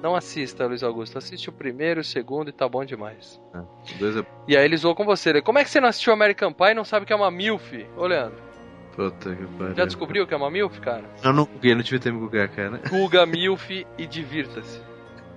Não 0.03 0.17
assista, 0.17 0.67
Luiz 0.67 0.83
Augusto. 0.83 1.19
Assiste 1.19 1.51
o 1.51 1.53
primeiro, 1.53 2.01
o 2.01 2.05
segundo 2.05 2.49
e 2.49 2.53
tá 2.53 2.67
bom 2.67 2.87
demais. 2.87 3.39
Dois 3.99 4.17
é. 4.17 4.25
E 4.49 4.57
aí 4.57 4.65
eles 4.65 4.81
zoam 4.81 4.95
com 4.95 5.05
você. 5.05 5.35
né? 5.35 5.43
Como 5.43 5.59
é 5.59 5.65
que 5.65 5.69
você 5.69 5.81
não 5.81 5.89
assistiu 5.89 6.15
American 6.15 6.51
Pie 6.51 6.71
e 6.71 6.75
não 6.75 6.85
sabe 6.85 7.05
que 7.05 7.13
é 7.13 7.17
uma 7.17 7.31
MILF? 7.31 7.87
Ô, 7.95 8.07
Leandro, 8.07 8.48
Puta 8.99 9.33
que 9.33 9.47
pariu. 9.57 9.77
já 9.77 9.85
descobriu 9.85 10.27
que 10.27 10.35
é 10.35 10.37
uma 10.37 10.51
MILF, 10.51 10.81
cara? 10.81 11.05
Eu 11.23 11.33
não 11.33 11.45
buguei, 11.45 11.73
não 11.73 11.85
tive 11.85 12.01
tempo 12.01 12.17
de 12.19 12.25
bugar, 12.25 12.49
cara. 12.49 12.81
Guga 12.91 13.25
MILF 13.25 13.87
e 13.97 14.07
divirta-se. 14.09 14.81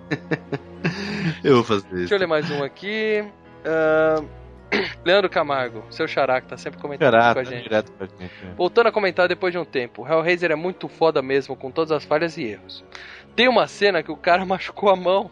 Eu 1.44 1.56
vou 1.58 1.63
fazer 1.63 1.86
isso. 1.86 1.96
Deixa 1.96 2.15
eu 2.15 2.20
ler 2.20 2.27
mais 2.27 2.50
um 2.50 2.63
aqui. 2.63 3.24
Ahn, 3.63 4.25
Leandro 5.06 5.30
Camargo, 5.30 5.84
seu 5.91 6.08
xará 6.08 6.41
que 6.41 6.48
tá 6.48 6.58
sempre 6.58 6.80
comentando 6.82 7.12
Caraca, 7.12 7.34
com 7.36 7.39
a 7.39 7.44
gente. 7.44 7.63
direto 7.63 7.91
com 7.91 8.03
a 8.03 8.08
gente. 8.08 8.20
né? 8.44 8.53
Voltando 8.58 8.88
a 8.88 8.91
comentar 8.91 9.27
depois 9.27 9.51
de 9.53 9.60
um 9.60 9.65
tempo, 9.65 10.08
Hellraiser 10.08 10.50
é 10.51 10.56
muito 10.56 10.88
foda 10.88 11.22
mesmo, 11.22 11.56
com 11.56 11.70
todas 11.70 11.91
as 11.91 12.03
falhas 12.03 12.38
e 12.38 12.44
erros. 12.44 12.84
Tem 13.35 13.47
uma 13.47 13.67
cena 13.67 14.03
que 14.03 14.11
o 14.11 14.15
cara 14.17 14.43
machucou 14.45 14.89
a 14.89 14.95
mão 14.95 15.29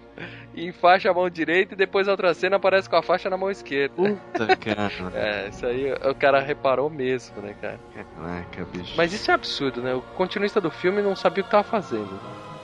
e 0.54 0.66
enfaixa 0.68 1.10
a 1.10 1.14
mão 1.14 1.30
direita 1.30 1.74
e 1.74 1.78
depois 1.78 2.08
a 2.08 2.12
outra 2.12 2.34
cena 2.34 2.56
aparece 2.58 2.90
com 2.90 2.96
a 2.96 3.04
faixa 3.04 3.30
na 3.30 3.38
mão 3.38 3.50
esquerda. 3.52 3.94
Puta, 3.96 4.56
cara. 4.58 4.92
É, 5.14 5.48
isso 5.50 5.66
aí 5.66 5.94
o 5.94 6.16
cara 6.16 6.40
reparou 6.42 6.90
mesmo, 6.90 7.42
né, 7.42 7.56
cara? 7.62 7.80
Caraca, 7.94 8.66
bicho. 8.66 8.94
Mas 8.98 9.14
isso 9.14 9.30
é 9.30 9.34
absurdo, 9.34 9.82
né? 9.82 9.94
O 9.94 10.02
continuista 10.02 10.60
do 10.60 10.72
filme 10.72 11.02
não 11.02 11.16
sabia 11.16 11.42
o 11.42 11.46
que 11.46 11.52
tava 11.52 11.64
fazendo. 11.64 12.12
né? 12.12 12.20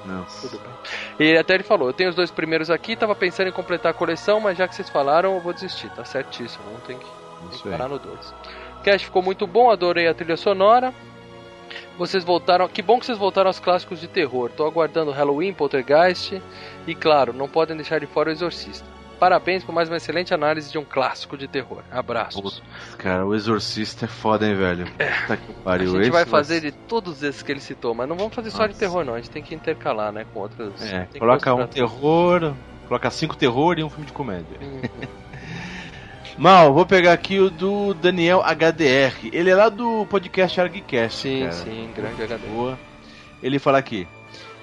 Nossa. 0.05 0.47
Tudo 0.47 0.61
bem. 0.61 1.27
E 1.27 1.37
até 1.37 1.55
ele 1.55 1.63
falou, 1.63 1.87
eu 1.89 1.93
tenho 1.93 2.09
os 2.09 2.15
dois 2.15 2.29
primeiros 2.29 2.69
aqui, 2.69 2.95
tava 2.95 3.15
pensando 3.15 3.47
em 3.47 3.51
completar 3.51 3.91
a 3.91 3.93
coleção, 3.95 4.39
mas 4.39 4.57
já 4.57 4.67
que 4.67 4.75
vocês 4.75 4.89
falaram, 4.89 5.33
eu 5.35 5.41
vou 5.41 5.51
desistir. 5.53 5.89
Tá 5.95 6.05
certíssimo, 6.05 6.63
não 6.71 6.79
tem 6.81 6.97
que 6.97 7.05
tem 7.05 7.59
que 7.59 7.69
parar 7.69 7.87
no 7.87 7.97
2. 7.99 8.33
O 8.79 8.83
cast 8.83 9.05
ficou 9.05 9.21
muito 9.23 9.47
bom, 9.47 9.71
adorei 9.71 10.07
a 10.07 10.13
trilha 10.13 10.37
sonora. 10.37 10.93
Vocês 11.97 12.23
voltaram. 12.23 12.67
Que 12.67 12.81
bom 12.81 12.99
que 12.99 13.05
vocês 13.05 13.17
voltaram 13.17 13.47
aos 13.47 13.59
clássicos 13.59 13.99
de 14.01 14.07
terror. 14.07 14.49
Tô 14.49 14.65
aguardando 14.65 15.11
Halloween, 15.11 15.53
Poltergeist. 15.53 16.41
E 16.85 16.93
claro, 16.95 17.33
não 17.33 17.47
podem 17.47 17.75
deixar 17.75 17.99
de 17.99 18.05
fora 18.05 18.29
o 18.29 18.31
Exorcista. 18.33 18.85
Parabéns 19.19 19.63
por 19.63 19.73
mais 19.73 19.87
uma 19.87 19.95
excelente 19.95 20.33
análise 20.33 20.69
de 20.69 20.77
um 20.77 20.83
clássico 20.83 21.37
de 21.37 21.47
terror. 21.47 21.81
Abraços. 21.89 22.61
Cara, 22.97 23.25
o 23.25 23.33
Exorcista 23.33 24.05
é 24.05 24.07
foda, 24.09 24.45
hein, 24.45 24.55
velho? 24.55 24.85
É. 24.99 25.09
Tá 25.25 25.37
que 25.37 25.51
A 25.51 25.63
pariu. 25.63 25.91
gente 25.91 26.01
Esse 26.01 26.11
vai 26.11 26.25
fazer 26.25 26.59
de 26.59 26.71
todos 26.71 27.23
esses 27.23 27.41
que 27.41 27.49
ele 27.51 27.61
citou, 27.61 27.95
mas 27.95 28.09
não 28.09 28.17
vamos 28.17 28.35
fazer 28.35 28.51
só 28.51 28.63
de 28.63 28.73
Nossa. 28.73 28.79
terror, 28.79 29.05
não. 29.05 29.13
A 29.13 29.17
gente 29.17 29.29
tem 29.29 29.41
que 29.41 29.55
intercalar, 29.55 30.11
né, 30.11 30.25
com 30.33 30.41
outras. 30.41 30.81
É, 30.81 31.05
tem 31.05 31.19
coloca 31.19 31.53
um 31.53 31.65
terror, 31.65 32.53
coloca 32.89 33.09
cinco 33.09 33.37
terror 33.37 33.79
e 33.79 33.83
um 33.85 33.89
filme 33.89 34.05
de 34.05 34.11
comédia. 34.13 34.57
Uhum. 34.61 34.81
Mal, 36.37 36.73
vou 36.73 36.85
pegar 36.85 37.13
aqui 37.13 37.39
o 37.39 37.49
do 37.49 37.93
Daniel 37.93 38.43
HDR. 38.43 39.29
Ele 39.31 39.49
é 39.49 39.55
lá 39.55 39.69
do 39.69 40.05
podcast 40.07 40.59
ArgCast. 40.59 41.21
Sim, 41.21 41.39
cara. 41.41 41.51
sim, 41.53 41.89
grande 41.95 42.23
HD. 42.23 42.47
Boa. 42.47 42.77
Ele 43.41 43.57
fala 43.57 43.77
aqui. 43.77 44.05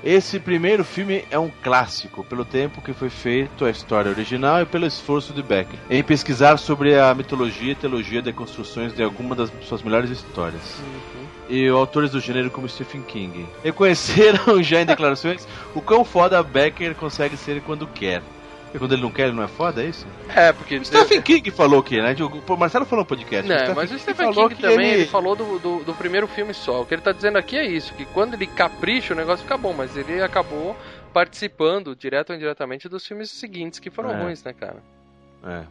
Esse 0.05 0.39
primeiro 0.39 0.85
filme 0.85 1.25
é 1.31 1.39
um 1.39 1.51
clássico, 1.63 2.25
pelo 2.25 2.45
tempo 2.45 2.83
que 2.83 2.93
foi 2.93 3.09
feito 3.09 3.65
a 3.65 3.71
história 3.71 4.11
original 4.11 4.61
e 4.61 4.67
pelo 4.67 4.85
esforço 4.85 5.33
de 5.33 5.43
Beck 5.43 5.69
em 5.89 6.03
pesquisar 6.03 6.57
sobre 6.59 6.99
a 6.99 7.15
mitologia 7.15 7.73
e 7.73 7.77
teologia 7.77 8.21
das 8.21 8.35
construções 8.35 8.93
de 8.93 9.03
algumas 9.03 9.39
das 9.39 9.51
suas 9.63 9.81
melhores 9.83 10.11
histórias. 10.11 10.81
Uhum. 10.81 11.27
E 11.49 11.69
autores 11.69 12.11
do 12.11 12.21
gênero 12.21 12.51
como 12.51 12.69
Stephen 12.69 13.03
King 13.03 13.47
reconheceram 13.63 14.61
já 14.63 14.83
em 14.83 14.87
declarações 14.87 15.47
o 15.75 15.81
quão 15.81 16.05
foda 16.05 16.43
Becker 16.43 16.97
consegue 16.97 17.37
ser 17.37 17.63
quando 17.63 17.87
quer. 17.87 18.23
Quando 18.79 18.93
ele 18.93 19.03
não 19.03 19.11
quer, 19.11 19.29
ele 19.29 19.37
não 19.37 19.43
é 19.43 19.49
foda, 19.49 19.83
é 19.83 19.87
isso? 19.87 20.07
É, 20.35 20.53
porque. 20.53 20.77
O 20.79 20.85
Stephen 20.85 21.21
King 21.21 21.51
falou 21.51 21.83
que, 21.83 22.01
né? 22.01 22.15
O 22.49 22.57
Marcelo 22.57 22.87
falou 22.87 23.05
no 23.05 23.09
podcast. 23.09 23.49
Não, 23.49 23.75
mas 23.75 23.93
o 23.93 23.99
Stephen 23.99 24.33
King 24.33 24.55
também 24.57 24.93
ele... 24.93 25.07
falou 25.07 25.37
do, 25.37 25.59
do, 25.59 25.85
do 25.85 25.95
primeiro 25.95 26.27
filme 26.27 26.55
só. 26.55 26.83
O 26.83 26.87
que 26.87 26.95
ele 26.95 27.03
tá 27.03 27.13
dizendo 27.13 27.39
aqui 27.39 27.57
é 27.57 27.67
isso: 27.67 27.93
que 27.95 28.05
quando 28.07 28.35
ele 28.35 28.47
capricha, 28.47 29.13
o 29.15 29.17
negócio 29.17 29.43
fica 29.45 29.57
bom, 29.59 29.73
mas 29.73 29.97
ele 29.97 30.23
acabou 30.23 30.77
participando, 31.13 31.95
direto 31.95 32.31
ou 32.31 32.37
indiretamente, 32.37 32.89
dos 32.89 33.07
filmes 33.07 33.31
seguintes 33.31 33.79
que 33.79 33.91
foram 33.91 34.11
É. 34.13 34.23
ruins, 34.23 34.43
né, 34.43 34.53
cara? 34.53 34.83
É. 35.45 35.65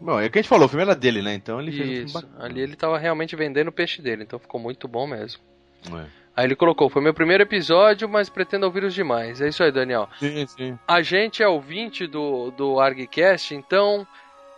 Bom, 0.00 0.18
é 0.18 0.26
o 0.26 0.30
que 0.30 0.38
a 0.38 0.42
gente 0.42 0.48
falou, 0.48 0.66
o 0.66 0.68
filme 0.68 0.82
era 0.82 0.94
dele, 0.94 1.22
né? 1.22 1.34
Então 1.34 1.60
ele 1.60 1.72
fez 1.72 2.10
Isso. 2.10 2.28
Ali 2.38 2.60
ele 2.60 2.74
tava 2.74 2.98
realmente 2.98 3.36
vendendo 3.36 3.68
o 3.68 3.72
peixe 3.72 4.02
dele, 4.02 4.22
então 4.22 4.38
ficou 4.38 4.60
muito 4.60 4.88
bom 4.88 5.06
mesmo. 5.06 5.40
É. 5.92 6.21
Aí 6.36 6.44
ele 6.46 6.56
colocou: 6.56 6.88
foi 6.88 7.02
meu 7.02 7.12
primeiro 7.14 7.42
episódio, 7.42 8.08
mas 8.08 8.28
pretendo 8.30 8.64
ouvir 8.64 8.84
os 8.84 8.94
demais. 8.94 9.40
É 9.40 9.48
isso 9.48 9.62
aí, 9.62 9.70
Daniel. 9.70 10.08
Sim, 10.18 10.46
sim. 10.46 10.78
A 10.88 11.02
gente 11.02 11.42
é 11.42 11.48
ouvinte 11.48 12.06
do, 12.06 12.50
do 12.52 12.80
ArgCast, 12.80 13.54
então 13.54 14.06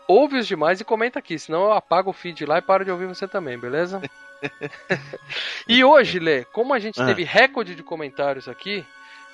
ouve 0.06 0.38
os 0.38 0.46
demais 0.46 0.80
e 0.80 0.84
comenta 0.84 1.18
aqui, 1.18 1.38
senão 1.38 1.64
eu 1.64 1.72
apago 1.72 2.10
o 2.10 2.12
feed 2.12 2.44
lá 2.44 2.58
e 2.58 2.62
paro 2.62 2.84
de 2.84 2.90
ouvir 2.90 3.06
você 3.06 3.26
também, 3.26 3.58
beleza? 3.58 4.00
e 5.66 5.82
hoje, 5.82 6.18
Lê, 6.18 6.44
como 6.44 6.74
a 6.74 6.78
gente 6.78 7.00
Ah. 7.00 7.06
teve 7.06 7.24
recorde 7.24 7.74
de 7.74 7.82
comentários 7.82 8.48
aqui, 8.48 8.84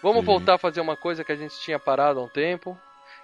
vamos 0.02 0.20
Sim. 0.20 0.26
voltar 0.26 0.54
a 0.54 0.58
fazer 0.58 0.80
uma 0.80 0.96
coisa 0.96 1.24
que 1.24 1.32
a 1.32 1.36
gente 1.36 1.58
tinha 1.60 1.78
parado 1.78 2.20
há 2.20 2.22
um 2.22 2.28
tempo, 2.28 2.78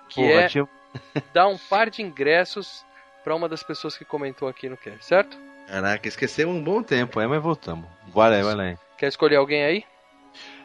que 0.08 0.20
Porra, 0.20 0.42
é 0.42 0.48
dar 1.32 1.46
um 1.48 1.56
par 1.56 1.88
de 1.88 2.02
ingressos 2.02 2.84
para 3.24 3.34
uma 3.34 3.48
das 3.48 3.62
pessoas 3.62 3.96
que 3.96 4.04
comentou 4.04 4.48
aqui 4.48 4.68
no 4.68 4.76
cast, 4.76 5.04
certo? 5.04 5.38
Caraca, 5.68 6.06
esquecemos 6.06 6.54
um 6.54 6.62
bom 6.62 6.82
tempo, 6.82 7.20
é, 7.20 7.26
mas 7.26 7.42
voltamos. 7.42 7.88
Vai 8.08 8.42
lá. 8.42 8.76
Quer 8.96 9.08
escolher 9.08 9.36
alguém 9.36 9.64
aí? 9.64 9.84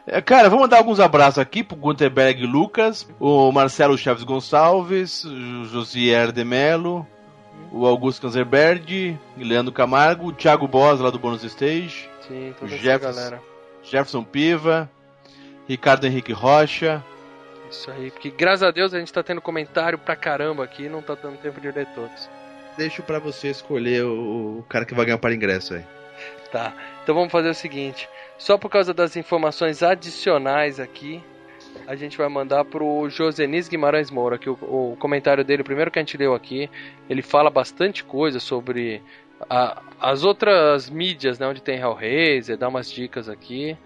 É, 0.06 0.20
cara, 0.20 0.50
vamos 0.50 0.68
dar 0.68 0.78
alguns 0.78 0.98
abraços 0.98 1.38
aqui 1.38 1.62
pro 1.62 1.76
Gutenberg 1.76 2.44
Lucas, 2.44 3.08
o 3.20 3.52
Marcelo 3.52 3.96
Chaves 3.96 4.24
Gonçalves, 4.24 5.24
o 5.24 5.64
Josier 5.66 6.32
de 6.32 6.42
Melo, 6.44 7.06
o 7.70 7.86
Augusto 7.86 8.22
Canzerberg, 8.22 9.16
Leandro 9.36 9.72
Camargo, 9.72 10.28
o 10.28 10.32
Thiago 10.32 10.66
Boss 10.66 10.98
lá 11.00 11.08
do 11.10 11.18
Bonus 11.20 11.44
Stage, 11.44 12.08
Sim, 12.26 12.52
toda 12.58 12.74
essa 12.74 12.82
Jefferson. 12.82 13.14
galera. 13.20 13.42
Jefferson 13.84 14.24
Piva, 14.24 14.90
Ricardo 15.68 16.04
Henrique 16.06 16.32
Rocha. 16.32 17.02
Isso 17.70 17.90
aí, 17.90 18.10
porque 18.10 18.30
graças 18.30 18.64
a 18.64 18.70
Deus 18.72 18.92
a 18.92 18.98
gente 18.98 19.12
tá 19.12 19.22
tendo 19.22 19.40
comentário 19.40 19.98
pra 19.98 20.16
caramba 20.16 20.64
aqui, 20.64 20.88
não 20.88 21.00
tá 21.00 21.14
dando 21.14 21.38
tempo 21.38 21.60
de 21.60 21.70
ler 21.70 21.86
todos. 21.94 22.28
Deixo 22.76 23.02
pra 23.02 23.18
você 23.20 23.48
escolher 23.48 24.04
o, 24.04 24.58
o 24.58 24.64
cara 24.68 24.84
que 24.84 24.94
vai 24.94 25.04
ganhar 25.06 25.18
para 25.18 25.34
ingresso 25.34 25.74
aí. 25.74 25.84
Tá, 26.52 26.74
então 27.02 27.14
vamos 27.14 27.32
fazer 27.32 27.48
o 27.48 27.54
seguinte: 27.54 28.08
só 28.38 28.58
por 28.58 28.68
causa 28.68 28.92
das 28.92 29.16
informações 29.16 29.82
adicionais 29.82 30.78
aqui, 30.78 31.22
a 31.86 31.96
gente 31.96 32.18
vai 32.18 32.28
mandar 32.28 32.64
pro 32.66 33.08
Josenis 33.08 33.68
Guimarães 33.68 34.10
Moura, 34.10 34.36
que 34.38 34.50
o, 34.50 34.52
o 34.92 34.96
comentário 35.00 35.42
dele, 35.44 35.62
o 35.62 35.64
primeiro 35.64 35.90
que 35.90 35.98
a 35.98 36.02
gente 36.02 36.16
leu 36.16 36.34
aqui, 36.34 36.68
ele 37.08 37.22
fala 37.22 37.48
bastante 37.48 38.04
coisa 38.04 38.38
sobre 38.38 39.02
a- 39.48 39.80
as 39.98 40.24
outras 40.24 40.90
mídias, 40.90 41.38
né, 41.38 41.46
onde 41.46 41.62
tem 41.62 41.78
Hellraiser, 41.80 42.56
dá 42.58 42.68
umas 42.68 42.90
dicas 42.90 43.28
aqui. 43.30 43.76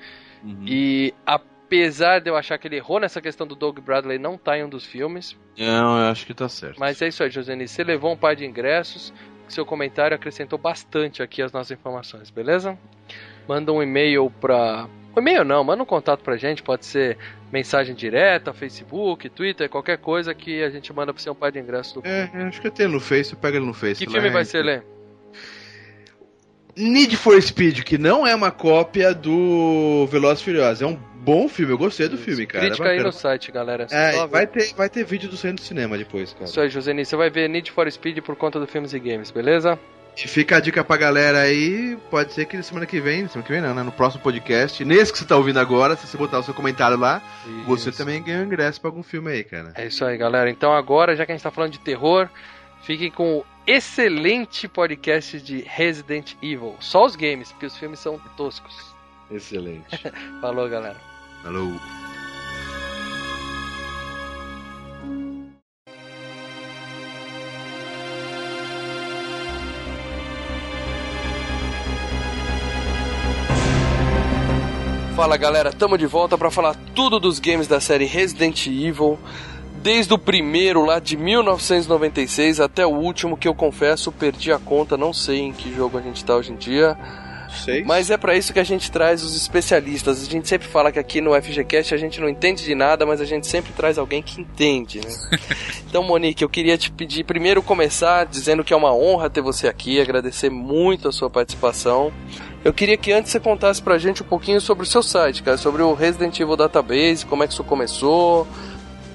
E 0.64 1.14
apesar 1.24 2.20
de 2.20 2.30
eu 2.30 2.36
achar 2.36 2.58
que 2.58 2.68
ele 2.68 2.76
errou 2.76 3.00
nessa 3.00 3.20
questão 3.20 3.46
do 3.46 3.54
Doug 3.56 3.78
Bradley 3.80 4.18
não 4.18 4.36
tá 4.38 4.56
em 4.58 4.64
um 4.64 4.68
dos 4.68 4.84
filmes, 4.86 5.36
Não, 5.58 5.98
eu 5.98 6.10
acho 6.10 6.24
que 6.26 6.34
tá 6.34 6.48
certo. 6.48 6.78
mas 6.78 7.00
é 7.02 7.08
isso 7.08 7.22
aí, 7.22 7.30
Josenis, 7.30 7.70
você 7.70 7.82
levou 7.82 8.12
um 8.12 8.16
par 8.16 8.36
de 8.36 8.44
ingressos, 8.44 9.12
seu 9.52 9.64
comentário 9.64 10.14
acrescentou 10.14 10.58
bastante 10.58 11.22
aqui 11.22 11.42
as 11.42 11.52
nossas 11.52 11.70
informações, 11.72 12.30
beleza? 12.30 12.78
Manda 13.48 13.72
um 13.72 13.82
e-mail 13.82 14.30
pra. 14.40 14.88
Um 15.16 15.20
e-mail 15.20 15.44
não, 15.44 15.64
manda 15.64 15.82
um 15.82 15.86
contato 15.86 16.20
pra 16.22 16.36
gente, 16.36 16.62
pode 16.62 16.84
ser 16.84 17.16
mensagem 17.50 17.94
direta, 17.94 18.52
Facebook, 18.52 19.28
Twitter, 19.30 19.68
qualquer 19.68 19.98
coisa 19.98 20.34
que 20.34 20.62
a 20.62 20.68
gente 20.68 20.92
manda 20.92 21.12
pra 21.12 21.22
você 21.22 21.30
um 21.30 21.34
par 21.34 21.50
de 21.50 21.58
ingressos 21.58 21.94
do 21.94 22.06
É, 22.06 22.30
acho 22.48 22.60
que 22.60 22.66
eu 22.66 22.70
tenho 22.72 22.90
no 22.90 23.00
Face, 23.00 23.32
eu 23.32 23.38
pego 23.38 23.56
ele 23.56 23.66
no 23.66 23.72
Face. 23.72 24.04
Que 24.04 24.06
lá 24.06 24.12
filme 24.12 24.28
é- 24.28 24.32
vai 24.32 24.44
ser, 24.44 24.62
Lê? 24.62 24.82
Need 26.76 27.16
for 27.16 27.40
Speed, 27.40 27.84
que 27.84 27.96
não 27.96 28.26
é 28.26 28.34
uma 28.34 28.50
cópia 28.50 29.14
do 29.14 30.06
Velozes 30.10 30.42
e 30.42 30.44
Furiosos. 30.44 30.82
É 30.82 30.86
um 30.86 30.98
bom 31.26 31.48
filme, 31.48 31.72
eu 31.72 31.78
gostei 31.78 32.08
do 32.08 32.16
filme, 32.16 32.46
cara. 32.46 32.66
Crítica 32.66 32.88
é 32.88 32.92
aí 32.92 33.02
no 33.02 33.10
site, 33.10 33.50
galera. 33.50 33.88
É, 33.90 34.24
vai 34.28 34.46
ter, 34.46 34.72
vai 34.74 34.88
ter 34.88 35.04
vídeo 35.04 35.28
do 35.28 35.36
centro 35.36 35.56
do 35.56 35.66
cinema 35.66 35.98
depois, 35.98 36.32
cara. 36.32 36.44
Isso 36.44 36.60
aí, 36.60 36.68
Josenis, 36.68 37.08
você 37.08 37.16
vai 37.16 37.28
ver 37.28 37.48
Need 37.48 37.72
for 37.72 37.90
Speed 37.90 38.18
por 38.20 38.36
conta 38.36 38.60
do 38.60 38.66
Filmes 38.66 38.92
e 38.92 39.00
Games, 39.00 39.32
beleza? 39.32 39.76
E 40.16 40.28
fica 40.28 40.56
a 40.56 40.60
dica 40.60 40.84
pra 40.84 40.96
galera 40.96 41.40
aí, 41.40 41.98
pode 42.10 42.32
ser 42.32 42.46
que 42.46 42.62
semana 42.62 42.86
que 42.86 43.00
vem, 43.00 43.26
semana 43.26 43.46
que 43.46 43.52
vem 43.52 43.60
não, 43.60 43.74
né? 43.74 43.82
No 43.82 43.92
próximo 43.92 44.22
podcast, 44.22 44.82
nesse 44.84 45.12
que 45.12 45.18
você 45.18 45.26
tá 45.26 45.36
ouvindo 45.36 45.58
agora, 45.58 45.96
se 45.96 46.06
você 46.06 46.16
botar 46.16 46.38
o 46.38 46.42
seu 46.44 46.54
comentário 46.54 46.96
lá, 46.96 47.20
você 47.66 47.90
Isso. 47.90 47.98
também 47.98 48.22
ganha 48.22 48.38
um 48.40 48.44
ingresso 48.44 48.80
pra 48.80 48.88
algum 48.88 49.02
filme 49.02 49.30
aí, 49.30 49.44
cara. 49.44 49.72
É 49.74 49.86
isso 49.86 50.04
aí, 50.04 50.16
galera. 50.16 50.48
Então 50.48 50.72
agora, 50.72 51.16
já 51.16 51.26
que 51.26 51.32
a 51.32 51.34
gente 51.34 51.42
tá 51.42 51.50
falando 51.50 51.72
de 51.72 51.80
terror, 51.80 52.30
fiquem 52.82 53.10
com 53.10 53.38
o 53.38 53.46
excelente 53.66 54.68
podcast 54.68 55.38
de 55.40 55.62
Resident 55.66 56.34
Evil. 56.40 56.76
Só 56.80 57.04
os 57.04 57.16
games, 57.16 57.50
porque 57.50 57.66
os 57.66 57.76
filmes 57.76 57.98
são 57.98 58.18
toscos. 58.36 58.94
Excelente. 59.30 60.00
Falou, 60.40 60.68
galera. 60.68 61.15
Falou. 61.42 61.72
Fala 75.16 75.38
galera, 75.38 75.72
tamo 75.72 75.96
de 75.96 76.06
volta 76.06 76.36
pra 76.36 76.50
falar 76.50 76.76
tudo 76.94 77.18
dos 77.18 77.38
games 77.38 77.66
da 77.66 77.80
série 77.80 78.04
Resident 78.04 78.66
Evil, 78.66 79.18
desde 79.82 80.12
o 80.12 80.18
primeiro 80.18 80.84
lá 80.84 80.98
de 80.98 81.16
1996 81.16 82.60
até 82.60 82.84
o 82.86 82.90
último 82.90 83.34
que 83.34 83.48
eu 83.48 83.54
confesso 83.54 84.12
perdi 84.12 84.52
a 84.52 84.58
conta, 84.58 84.94
não 84.94 85.14
sei 85.14 85.40
em 85.40 85.52
que 85.54 85.74
jogo 85.74 85.96
a 85.96 86.02
gente 86.02 86.22
tá 86.22 86.36
hoje 86.36 86.52
em 86.52 86.56
dia. 86.56 86.98
Sei. 87.64 87.82
Mas 87.84 88.10
é 88.10 88.16
pra 88.16 88.36
isso 88.36 88.52
que 88.52 88.58
a 88.58 88.64
gente 88.64 88.90
traz 88.90 89.22
os 89.22 89.36
especialistas. 89.36 90.22
A 90.22 90.30
gente 90.30 90.48
sempre 90.48 90.68
fala 90.68 90.92
que 90.92 90.98
aqui 90.98 91.20
no 91.20 91.34
FGCast 91.40 91.94
a 91.94 91.96
gente 91.96 92.20
não 92.20 92.28
entende 92.28 92.64
de 92.64 92.74
nada, 92.74 93.06
mas 93.06 93.20
a 93.20 93.24
gente 93.24 93.46
sempre 93.46 93.72
traz 93.72 93.98
alguém 93.98 94.22
que 94.22 94.40
entende, 94.40 95.00
né? 95.00 95.38
então, 95.88 96.02
Monique, 96.02 96.42
eu 96.42 96.48
queria 96.48 96.76
te 96.76 96.90
pedir 96.90 97.24
primeiro 97.24 97.62
começar 97.62 98.24
dizendo 98.24 98.62
que 98.62 98.72
é 98.72 98.76
uma 98.76 98.94
honra 98.94 99.30
ter 99.30 99.40
você 99.40 99.68
aqui, 99.68 100.00
agradecer 100.00 100.50
muito 100.50 101.08
a 101.08 101.12
sua 101.12 101.30
participação. 101.30 102.12
Eu 102.64 102.72
queria 102.72 102.96
que 102.96 103.12
antes 103.12 103.30
você 103.30 103.38
contasse 103.38 103.80
pra 103.80 103.96
gente 103.96 104.22
um 104.22 104.26
pouquinho 104.26 104.60
sobre 104.60 104.82
o 104.82 104.86
seu 104.86 105.02
site, 105.02 105.42
cara, 105.42 105.56
sobre 105.56 105.82
o 105.82 105.94
Resident 105.94 106.38
Evil 106.40 106.56
Database, 106.56 107.24
como 107.24 107.44
é 107.44 107.46
que 107.46 107.52
isso 107.52 107.62
começou, 107.62 108.46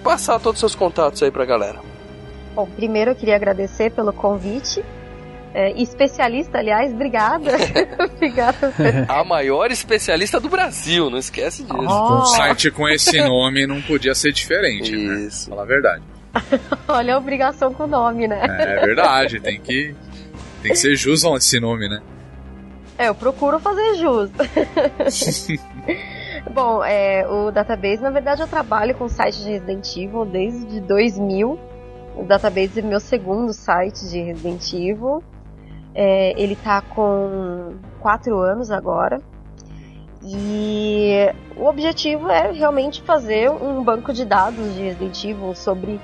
passar 0.04 0.40
todos 0.40 0.58
os 0.58 0.60
seus 0.60 0.76
contatos 0.76 1.22
aí 1.22 1.30
pra 1.30 1.46
galera. 1.46 1.80
Bom, 2.56 2.66
primeiro 2.66 3.12
eu 3.12 3.16
queria 3.16 3.36
agradecer 3.36 3.92
pelo 3.92 4.12
convite. 4.12 4.84
É, 5.54 5.72
especialista, 5.82 6.60
aliás, 6.60 6.94
obrigada. 6.94 7.52
obrigada. 8.16 8.74
A 9.08 9.24
maior 9.24 9.70
especialista 9.70 10.40
do 10.40 10.48
Brasil, 10.48 11.10
não 11.10 11.18
esquece 11.18 11.64
disso. 11.64 11.76
Um 11.78 12.26
site 12.26 12.72
com 12.72 12.88
esse 12.88 13.22
nome 13.22 13.68
não 13.68 13.82
podia 13.82 14.16
ser 14.16 14.32
diferente, 14.32 14.96
né? 14.96 15.22
Isso. 15.22 15.50
Fala 15.50 15.64
a 15.64 15.66
verdade. 15.66 16.04
Olha 16.88 17.16
a 17.16 17.18
obrigação 17.18 17.74
com 17.74 17.84
o 17.84 17.88
nome, 17.88 18.28
né? 18.28 18.40
É 18.44 18.86
verdade, 18.86 19.42
tem 19.42 19.60
que, 19.60 19.94
tem 20.62 20.72
que 20.72 20.78
ser 20.78 20.96
jus 20.96 21.26
a 21.26 21.36
esse 21.36 21.60
nome, 21.60 21.90
né? 21.90 22.02
É, 22.98 23.10
eu 23.10 23.16
procuro 23.16 23.60
fazer 23.60 23.96
jus. 23.96 24.30
Bom, 26.54 26.84
é, 26.84 27.28
o 27.28 27.52
database, 27.52 28.02
na 28.02 28.10
verdade, 28.10 28.42
eu 28.42 28.48
trabalho 28.48 28.96
com 28.96 29.06
o 29.06 29.10
site 29.10 29.44
de 29.44 29.50
Resident 29.50 29.98
Evil 29.98 30.26
desde 30.26 30.80
2000. 30.82 31.60
O 32.16 32.24
database 32.24 32.80
é 32.80 32.82
meu 32.82 33.00
segundo 33.00 33.54
site 33.54 34.08
de 34.08 34.22
Resident 34.22 34.74
Evil. 34.74 35.24
É, 35.94 36.40
ele 36.42 36.56
tá 36.56 36.82
com 36.82 37.76
quatro 38.00 38.40
anos 38.40 38.72
agora. 38.72 39.22
E 40.24 41.34
o 41.58 41.66
objetivo 41.66 42.30
é 42.30 42.52
realmente 42.52 43.02
fazer 43.02 43.50
um 43.50 43.84
banco 43.84 44.14
de 44.14 44.24
dados 44.24 44.76
de 44.76 44.84
Resident 44.84 45.24
Evil 45.24 45.56
sobre 45.56 46.00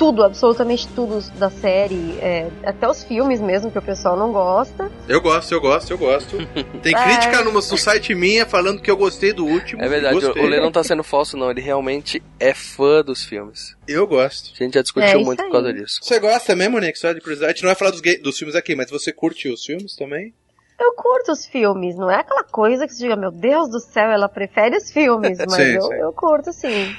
tudo, 0.00 0.24
absolutamente 0.24 0.88
tudo 0.88 1.20
da 1.38 1.50
série, 1.50 2.18
é, 2.22 2.48
até 2.64 2.88
os 2.88 3.04
filmes 3.04 3.38
mesmo 3.38 3.70
que 3.70 3.78
o 3.78 3.82
pessoal 3.82 4.16
não 4.16 4.32
gosta. 4.32 4.90
Eu 5.06 5.20
gosto, 5.20 5.52
eu 5.52 5.60
gosto, 5.60 5.90
eu 5.92 5.98
gosto. 5.98 6.38
Tem 6.82 6.96
É. 6.96 7.04
crítica 7.04 7.44
no, 7.44 7.52
no 7.52 7.60
site 7.60 8.14
minha 8.14 8.46
falando 8.46 8.80
que 8.80 8.90
eu 8.90 8.96
gostei 8.96 9.34
do 9.34 9.44
último. 9.44 9.82
É 9.82 9.88
verdade, 9.90 10.24
o, 10.24 10.46
Lê 10.46 10.58
não 10.58 10.72
tá 10.72 10.82
sendo 10.82 11.04
falso, 11.04 11.36
não. 11.36 11.50
Ele 11.50 11.60
realmente 11.60 12.22
é 12.40 12.54
fã 12.54 13.02
dos 13.04 13.22
filmes. 13.22 13.76
Eu 13.86 14.06
gosto. 14.06 14.52
A 14.58 14.64
gente 14.64 14.72
já 14.72 14.80
É 14.80 14.82
discutiu 14.82 15.16
isso 15.18 15.24
muito 15.26 15.40
aí. 15.40 15.46
por 15.48 15.52
causa 15.52 15.72
disso. 15.74 15.98
Você 16.00 16.18
gosta 16.18 16.56
mesmo, 16.56 16.72
Monique? 16.76 16.98
Só 16.98 17.12
de 17.12 17.20
curiosidade. 17.20 17.50
A 17.50 17.54
gente 17.54 17.62
não 17.64 17.68
vai 17.68 17.76
falar 17.76 17.90
dos, 17.90 18.00
dos 18.22 18.38
filmes 18.38 18.56
aqui, 18.56 18.74
mas 18.74 18.90
você 18.90 19.12
curte 19.12 19.50
os 19.50 19.62
filmes 19.62 19.94
também? 19.94 20.32
Eu 20.80 20.94
curto 20.94 21.32
os 21.32 21.44
filmes, 21.44 21.94
não 21.94 22.10
é 22.10 22.20
aquela 22.20 22.42
coisa 22.42 22.86
que 22.86 22.94
você 22.94 23.02
diga, 23.02 23.14
meu 23.14 23.30
Deus 23.30 23.68
do 23.68 23.78
céu, 23.78 24.10
ela 24.10 24.30
prefere 24.30 24.78
os 24.78 24.90
filmes, 24.90 25.36
mas 25.46 25.52
Sim, 25.52 25.74
eu, 25.74 25.82
sim. 25.82 25.94
eu 25.94 26.10
curto 26.14 26.52
sim. 26.54 26.96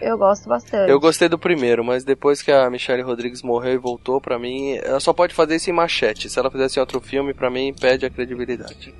Eu 0.00 0.18
gosto 0.18 0.48
bastante. 0.48 0.90
Eu 0.90 0.98
gostei 0.98 1.28
do 1.28 1.38
primeiro, 1.38 1.84
mas 1.84 2.04
depois 2.04 2.42
que 2.42 2.50
a 2.50 2.68
Michelle 2.68 3.02
Rodrigues 3.02 3.42
morreu 3.42 3.74
e 3.74 3.78
voltou, 3.78 4.20
pra 4.20 4.38
mim, 4.38 4.78
ela 4.82 5.00
só 5.00 5.12
pode 5.12 5.34
fazer 5.34 5.56
isso 5.56 5.70
em 5.70 5.72
machete. 5.72 6.28
Se 6.28 6.38
ela 6.38 6.50
fizesse 6.50 6.78
em 6.78 6.80
outro 6.80 7.00
filme, 7.00 7.32
pra 7.32 7.50
mim, 7.50 7.74
perde 7.78 8.06
a 8.06 8.10
credibilidade. 8.10 8.94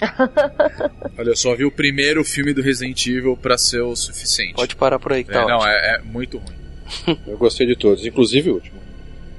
Olha, 1.18 1.30
eu 1.30 1.36
só 1.36 1.54
vi 1.54 1.64
o 1.64 1.70
primeiro 1.70 2.24
filme 2.24 2.52
do 2.52 2.62
Resident 2.62 3.06
Evil 3.06 3.36
pra 3.36 3.56
ser 3.56 3.80
o 3.80 3.96
suficiente. 3.96 4.54
Pode 4.54 4.76
parar 4.76 4.98
por 4.98 5.12
aí, 5.12 5.24
que 5.24 5.32
tá 5.32 5.42
É, 5.42 5.46
não, 5.46 5.66
é, 5.66 5.96
é 5.96 6.02
muito 6.02 6.38
ruim. 6.38 7.18
Eu 7.26 7.36
gostei 7.36 7.66
de 7.66 7.76
todos, 7.76 8.04
inclusive 8.04 8.50
o 8.50 8.54
último. 8.54 8.80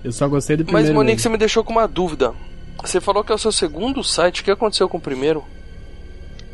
Eu 0.04 0.12
só 0.12 0.28
gostei 0.28 0.56
do 0.56 0.64
Mas, 0.64 0.72
primeiro. 0.72 0.96
Monique, 0.96 1.16
mesmo. 1.16 1.24
você 1.24 1.30
me 1.30 1.38
deixou 1.38 1.64
com 1.64 1.72
uma 1.72 1.88
dúvida. 1.88 2.34
Você 2.82 3.02
falou 3.02 3.24
que 3.24 3.32
é 3.32 3.36
o 3.36 3.40
seu 3.40 3.52
segundo 3.52 4.04
site. 4.04 4.42
O 4.42 4.44
que 4.44 4.52
aconteceu 4.52 4.88
com 4.88 4.98
o 4.98 5.02
primeiro? 5.02 5.44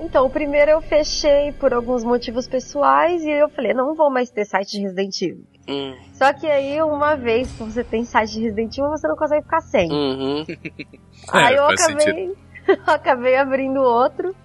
Então, 0.04 0.26
o 0.26 0.30
primeiro 0.30 0.70
eu 0.70 0.82
fechei 0.82 1.54
por 1.54 1.74
alguns 1.74 2.04
motivos 2.04 2.46
pessoais 2.48 3.24
e 3.24 3.30
eu 3.32 3.48
falei, 3.50 3.74
não 3.74 3.96
vou 3.96 4.12
mais 4.12 4.30
ter 4.30 4.44
site 4.46 4.72
de 4.72 4.82
Resident 4.82 5.22
Evil. 5.22 5.46
Hum, 5.68 5.96
Só 6.12 6.34
que 6.34 6.46
aí, 6.46 6.82
uma 6.82 7.16
vez 7.16 7.50
que 7.52 7.64
você 7.64 7.84
tem 7.86 8.04
site 8.04 8.34
de 8.34 8.42
Resident 8.42 8.78
Evil, 8.78 8.90
você 8.90 9.08
não 9.08 9.16
consegue 9.16 9.44
ficar 9.44 9.62
sem. 9.62 9.90
uhum. 9.92 10.46
Aí 11.32 11.56
É, 11.56 11.58
eu 11.58 11.64
acabei, 11.66 12.34
acabei 12.86 13.36
abrindo 13.38 13.82
outro 13.82 14.36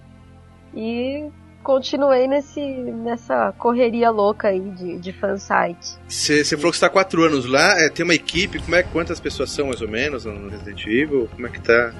e 0.73 1.27
continuei 1.61 2.25
nesse, 2.25 2.61
nessa 2.61 3.53
correria 3.57 4.09
louca 4.09 4.47
aí 4.47 4.61
de, 4.61 4.97
de 4.97 5.11
fansite. 5.11 5.97
Você 6.07 6.43
você 6.43 6.55
falou 6.55 6.71
que 6.71 6.77
você 6.77 6.85
tá 6.85 6.89
quatro 6.89 7.21
anos 7.23 7.45
lá, 7.45 7.77
é, 7.81 7.89
tem 7.89 8.05
uma 8.05 8.15
equipe, 8.15 8.59
como 8.59 8.75
é, 8.75 8.83
quantas 8.83 9.19
pessoas 9.19 9.51
são 9.51 9.67
mais 9.67 9.81
ou 9.81 9.89
menos 9.89 10.23
no 10.23 10.47
Resident 10.49 10.85
Evil? 10.87 11.27
Como 11.35 11.45
é 11.47 11.49
que 11.49 11.61
tá? 11.61 11.93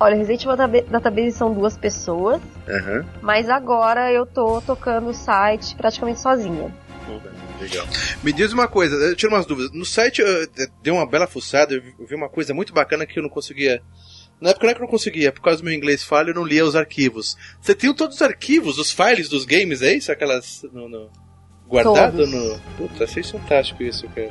Olha, 0.00 0.16
Resident 0.16 0.44
Evil 0.46 0.56
Database 0.90 1.32
são 1.32 1.52
duas 1.52 1.76
pessoas, 1.76 2.40
Aham, 2.66 3.04
mas 3.20 3.50
agora 3.50 4.10
eu 4.10 4.24
tô 4.24 4.60
tocando 4.62 5.08
o 5.10 5.14
site 5.14 5.76
praticamente 5.76 6.18
sozinha. 6.20 6.74
legal. 7.60 7.86
Me 8.22 8.32
diz 8.32 8.52
uma 8.54 8.66
coisa, 8.66 8.96
eu 8.96 9.14
tiro 9.14 9.30
umas 9.34 9.44
dúvidas. 9.44 9.70
No 9.72 9.84
site 9.84 10.22
eu 10.22 10.44
eh, 10.44 10.48
dei 10.82 10.90
uma 10.90 11.06
bela 11.06 11.26
fuçada, 11.26 11.74
eu 11.74 11.82
vi- 11.82 11.94
eu 11.98 12.06
vi 12.06 12.14
uma 12.14 12.30
coisa 12.30 12.54
muito 12.54 12.72
bacana 12.72 13.04
que 13.04 13.18
eu 13.18 13.22
não 13.22 13.28
conseguia. 13.28 13.82
Na 14.40 14.50
época 14.50 14.64
não 14.64 14.70
é 14.70 14.74
que 14.74 14.80
eu 14.80 14.84
não 14.84 14.90
conseguia, 14.90 15.30
por 15.30 15.42
causa 15.42 15.58
do 15.60 15.64
meu 15.66 15.74
inglês 15.74 16.02
falho, 16.02 16.30
eu 16.30 16.34
não 16.34 16.44
lia 16.46 16.64
os 16.64 16.74
arquivos. 16.74 17.36
Você 17.60 17.74
tem 17.74 17.92
todos 17.92 18.16
os 18.16 18.22
arquivos, 18.22 18.78
os 18.78 18.90
files 18.90 19.28
dos 19.28 19.44
games, 19.44 19.82
é 19.82 19.92
isso? 19.92 20.10
Aquelas. 20.10 20.64
No, 20.72 20.88
no- 20.88 21.10
guardado 21.68 22.16
Todos. 22.16 22.32
no. 22.32 22.58
Puta, 22.78 23.04
achei 23.04 23.22
fantástico 23.22 23.82
isso, 23.82 24.08
cara. 24.08 24.30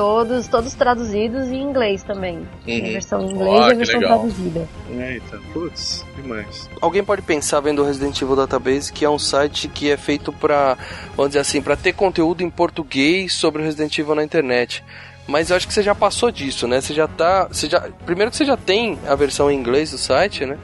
Todos, 0.00 0.48
todos 0.48 0.72
traduzidos 0.72 1.48
em 1.48 1.60
inglês 1.60 2.02
também. 2.02 2.48
Tem 2.64 2.80
a 2.80 2.84
Uhum. 2.86 2.92
versão 2.92 3.20
em 3.20 3.30
inglês 3.32 3.60
Ah, 3.60 3.68
e 3.68 3.72
a 3.72 3.74
versão 3.74 4.00
legal. 4.00 4.18
traduzida. 4.20 4.68
É, 4.98 5.16
então, 5.18 5.40
putz, 5.52 6.06
demais. 6.16 6.70
Alguém 6.80 7.04
pode 7.04 7.20
pensar 7.20 7.60
vendo 7.60 7.82
o 7.82 7.84
Resident 7.84 8.18
Evil 8.22 8.34
Database 8.34 8.90
que 8.90 9.04
é 9.04 9.10
um 9.10 9.18
site 9.18 9.68
que 9.68 9.90
é 9.90 9.98
feito 9.98 10.32
pra, 10.32 10.78
vamos 11.14 11.32
dizer 11.32 11.40
assim, 11.40 11.60
pra 11.60 11.76
ter 11.76 11.92
conteúdo 11.92 12.42
em 12.42 12.48
português 12.48 13.34
sobre 13.34 13.60
o 13.60 13.64
Resident 13.66 13.98
Evil 13.98 14.14
na 14.14 14.24
internet. 14.24 14.82
Mas 15.28 15.50
eu 15.50 15.56
acho 15.58 15.68
que 15.68 15.74
você 15.74 15.82
já 15.82 15.94
passou 15.94 16.30
disso, 16.30 16.66
né? 16.66 16.80
Você 16.80 16.94
já 16.94 17.06
tá, 17.06 17.46
você 17.48 17.68
já, 17.68 17.86
primeiro 18.06 18.30
que 18.30 18.38
você 18.38 18.46
já 18.46 18.56
tem 18.56 18.98
a 19.06 19.14
versão 19.14 19.50
em 19.50 19.54
inglês 19.58 19.90
do 19.90 19.98
site, 19.98 20.46
né? 20.46 20.56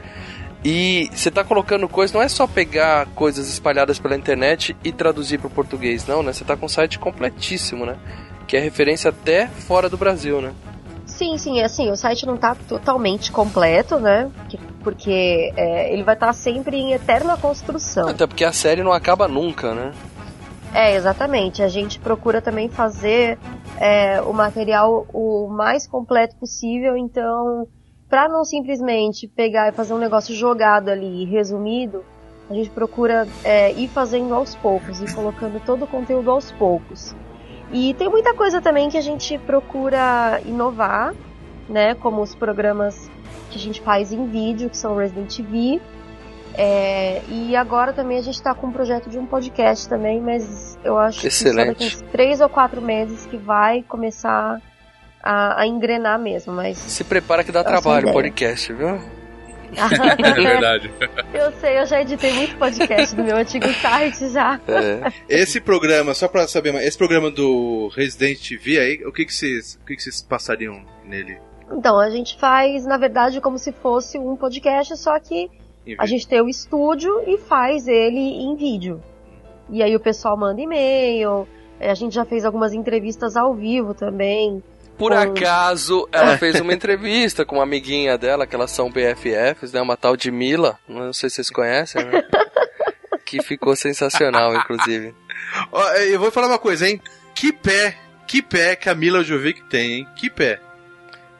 E 0.65 1.11
você 1.13 1.29
tá 1.29 1.43
colocando 1.43 1.87
coisas, 1.87 2.11
não 2.11 2.23
é 2.23 2.27
só 2.27 2.47
pegar 2.47 3.05
coisas 3.13 3.47
espalhadas 3.47 3.99
pela 3.99 4.15
internet 4.15 4.75
e 4.83 4.91
traduzir 4.91 5.37
para 5.37 5.45
o 5.47 5.51
português, 5.51 6.07
não, 6.07 6.23
né? 6.23 6.33
Você 6.33 6.43
tá 6.43 6.57
com 6.57 6.65
um 6.65 6.69
site 6.69 6.97
completíssimo, 6.97 7.85
né? 7.85 7.95
Que 8.47 8.57
é 8.57 8.59
referência 8.59 9.09
até 9.09 9.47
fora 9.47 9.89
do 9.89 9.97
Brasil, 9.97 10.41
né? 10.41 10.53
Sim, 11.05 11.37
sim, 11.37 11.61
assim, 11.61 11.89
o 11.91 11.95
site 11.95 12.25
não 12.25 12.37
tá 12.37 12.55
totalmente 12.67 13.31
completo, 13.31 13.99
né? 13.99 14.29
Que- 14.49 14.59
Porque 14.83 15.51
é, 15.57 15.91
ele 15.93 16.03
vai 16.03 16.13
estar 16.15 16.31
sempre 16.31 16.77
em 16.77 16.93
eterna 16.93 17.35
construção. 17.37 18.07
Até 18.07 18.25
porque 18.25 18.45
a 18.45 18.53
série 18.53 18.81
não 18.83 18.91
acaba 18.93 19.27
nunca, 19.27 19.73
né? 19.73 19.91
É, 20.73 20.95
exatamente. 20.95 21.61
A 21.61 21.67
gente 21.67 21.99
procura 21.99 22.41
também 22.41 22.69
fazer 22.69 23.37
é, 23.79 24.21
o 24.21 24.31
material 24.33 25.05
o 25.13 25.47
mais 25.49 25.85
completo 25.87 26.35
possível, 26.37 26.95
então, 26.95 27.67
para 28.09 28.29
não 28.29 28.45
simplesmente 28.45 29.27
pegar 29.27 29.67
e 29.69 29.71
fazer 29.73 29.93
um 29.93 29.97
negócio 29.97 30.33
jogado 30.35 30.89
ali, 30.89 31.25
resumido, 31.25 32.03
a 32.49 32.53
gente 32.53 32.69
procura 32.69 33.27
é, 33.43 33.71
ir 33.73 33.89
fazendo 33.89 34.33
aos 34.33 34.55
poucos, 34.55 35.01
ir 35.01 35.13
colocando 35.13 35.59
todo 35.65 35.83
o 35.83 35.87
conteúdo 35.87 36.31
aos 36.31 36.49
poucos. 36.51 37.13
E 37.71 37.93
tem 37.95 38.09
muita 38.09 38.33
coisa 38.33 38.61
também 38.61 38.89
que 38.89 38.97
a 38.97 39.01
gente 39.01 39.37
procura 39.39 40.41
inovar, 40.45 41.13
né? 41.67 41.95
Como 41.95 42.21
os 42.21 42.33
programas 42.33 43.09
que 43.49 43.57
a 43.57 43.61
gente 43.61 43.81
faz 43.81 44.13
em 44.13 44.27
vídeo, 44.27 44.69
que 44.69 44.77
são 44.77 44.95
Resident 44.95 45.35
TV. 45.35 45.81
É, 46.53 47.21
e 47.29 47.55
agora 47.55 47.93
também 47.93 48.17
a 48.17 48.21
gente 48.21 48.35
está 48.35 48.53
com 48.55 48.67
um 48.67 48.71
projeto 48.71 49.09
de 49.09 49.19
um 49.19 49.27
podcast 49.27 49.87
também, 49.87 50.19
mas 50.19 50.77
eu 50.83 50.97
acho 50.97 51.21
que 51.21 51.29
só 51.29 51.49
Excelente. 51.49 51.97
daqui 51.97 52.03
três 52.11 52.41
ou 52.41 52.49
quatro 52.49 52.81
meses 52.81 53.27
que 53.27 53.37
vai 53.37 53.83
começar 53.83 54.59
a, 55.21 55.61
a 55.61 55.67
engrenar 55.67 56.17
mesmo, 56.17 56.53
mas 56.53 56.77
Se 56.79 57.03
prepara 57.03 57.43
que 57.43 57.51
dá 57.51 57.59
é 57.59 57.63
trabalho 57.63 58.09
o 58.09 58.13
podcast, 58.13 58.73
viu? 58.73 58.99
É 59.75 60.33
verdade. 60.33 60.91
eu 61.33 61.51
sei, 61.59 61.79
eu 61.79 61.85
já 61.85 62.01
editei 62.01 62.33
muito 62.33 62.57
podcast 62.57 63.15
do 63.15 63.23
meu 63.23 63.37
antigo 63.37 63.67
site 63.73 64.29
já. 64.29 64.59
É. 64.67 65.11
Esse 65.27 65.59
programa, 65.59 66.13
só 66.13 66.27
pra 66.27 66.47
saber 66.47 66.71
mais, 66.71 66.85
esse 66.85 66.97
programa 66.97 67.29
do 67.29 67.89
Resident 67.95 68.39
TV 68.47 68.79
aí, 68.79 69.05
o 69.05 69.11
que 69.11 69.25
que 69.25 69.33
vocês, 69.33 69.79
o 69.81 69.85
que 69.85 69.95
que 69.95 70.01
vocês 70.01 70.21
passariam 70.21 70.81
nele? 71.03 71.37
Então, 71.71 71.99
a 71.99 72.09
gente 72.09 72.37
faz, 72.39 72.85
na 72.85 72.97
verdade, 72.97 73.41
como 73.41 73.57
se 73.57 73.71
fosse 73.71 74.17
um 74.17 74.35
podcast, 74.35 74.95
só 74.97 75.19
que 75.19 75.49
a 75.97 76.05
gente 76.05 76.27
tem 76.27 76.41
o 76.41 76.49
estúdio 76.49 77.23
e 77.27 77.37
faz 77.37 77.87
ele 77.87 78.19
em 78.19 78.55
vídeo. 78.55 79.01
E 79.69 79.83
aí 79.83 79.95
o 79.95 79.99
pessoal 79.99 80.37
manda 80.37 80.61
e-mail, 80.61 81.47
eh, 81.79 81.89
a 81.89 81.93
gente 81.93 82.15
já 82.15 82.25
fez 82.25 82.45
algumas 82.45 82.73
entrevistas 82.73 83.35
ao 83.35 83.53
vivo 83.53 83.93
também. 83.93 84.63
Por 84.97 85.11
Com- 85.11 85.17
acaso, 85.17 86.07
É. 86.11 86.17
ela 86.17 86.37
fez 86.37 86.59
uma 86.59 86.73
entrevista 86.73 87.45
com 87.45 87.55
uma 87.57 87.63
amiguinha 87.63 88.17
dela, 88.17 88.47
que 88.47 88.55
elas 88.55 88.71
são 88.71 88.89
BFFs, 88.91 89.71
né? 89.71 89.81
Uma 89.81 89.95
tal 89.97 90.17
de 90.17 90.31
Mila, 90.31 90.79
não 90.87 91.13
sei 91.13 91.29
se 91.29 91.35
vocês 91.35 91.49
conhecem, 91.49 92.03
né? 92.05 92.23
Que 93.25 93.43
ficou 93.43 93.75
sensacional, 93.75 94.55
inclusive. 94.55 95.13
Eu 96.09 96.17
vou 96.19 96.31
falar 96.31 96.47
uma 96.47 96.57
coisa, 96.57 96.87
hein? 96.87 97.01
Que 97.35 97.51
pé, 97.51 97.97
que 98.25 98.41
pé 98.41 98.73
que 98.77 98.87
a 98.89 98.95
Mila 98.95 99.21
Jovic 99.21 99.63
tem, 99.69 99.91
hein? 99.99 100.07
Que 100.15 100.29
pé. 100.29 100.61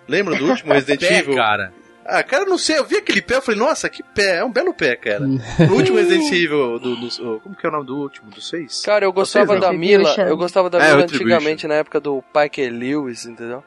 Lembra 0.06 0.36
do 0.36 0.50
último 0.50 0.72
Resident 0.76 1.00
Pé, 1.00 1.20
Evil? 1.20 1.36
cara. 1.36 1.72
Ah, 2.10 2.24
cara, 2.24 2.44
eu 2.44 2.50
não 2.50 2.58
sei, 2.58 2.78
eu 2.78 2.86
vi 2.86 2.96
aquele 2.98 3.22
pé, 3.22 3.36
eu 3.36 3.42
falei, 3.42 3.60
nossa, 3.60 3.90
que 3.90 4.02
pé, 4.02 4.38
é 4.38 4.44
um 4.46 4.52
belo 4.52 4.74
pé, 4.74 4.96
cara. 4.96 5.20
No 5.28 5.76
último 5.76 5.98
Resident 6.00 6.32
Evil, 6.32 6.80
do, 6.80 6.96
do- 6.96 7.40
como 7.42 7.54
que 7.56 7.66
é 7.66 7.70
o 7.70 7.72
nome 7.74 7.86
do 7.86 7.98
último, 7.98 8.30
do 8.32 8.40
6? 8.42 8.82
Cara, 8.84 9.04
eu 9.06 9.12
gostava 9.12 9.46
Vocês 9.48 9.60
da 9.62 9.72
não. 9.72 9.78
Mila, 9.78 10.16
eu 10.20 10.38
gostava 10.38 10.70
da 10.70 10.80
É, 10.80 10.92
Mila 10.92 11.04
antigamente, 11.04 11.68
na 11.68 11.74
época 11.76 12.00
do 12.00 12.24
Pike 12.34 12.70
Lewis, 12.70 13.26
entendeu? 13.26 13.62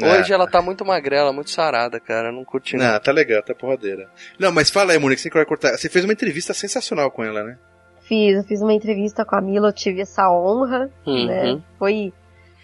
É. 0.00 0.12
Hoje 0.18 0.32
ela 0.32 0.46
tá 0.48 0.60
muito 0.62 0.84
magrela, 0.84 1.32
muito 1.32 1.50
sarada, 1.50 2.00
cara, 2.00 2.28
eu 2.28 2.32
não 2.32 2.44
curti 2.44 2.76
não. 2.76 2.84
Não, 2.92 2.98
tá 2.98 3.12
legal, 3.12 3.42
tá 3.42 3.54
porradeira. 3.54 4.08
Não, 4.38 4.50
mas 4.50 4.70
fala 4.70 4.92
aí, 4.92 4.98
Monique, 4.98 5.20
você 5.20 5.28
que 5.30 5.36
vai 5.36 5.44
cortar. 5.46 5.76
Você 5.76 5.88
fez 5.88 6.04
uma 6.04 6.12
entrevista 6.12 6.52
sensacional 6.54 7.10
com 7.10 7.22
ela, 7.22 7.44
né? 7.44 7.58
Fiz, 8.00 8.34
eu 8.36 8.42
fiz 8.44 8.60
uma 8.60 8.72
entrevista 8.72 9.24
com 9.24 9.36
a 9.36 9.40
Mila, 9.40 9.68
eu 9.68 9.72
tive 9.72 10.00
essa 10.00 10.28
honra, 10.30 10.90
Uhum. 11.06 11.26
né? 11.26 11.62
Foi 11.78 12.12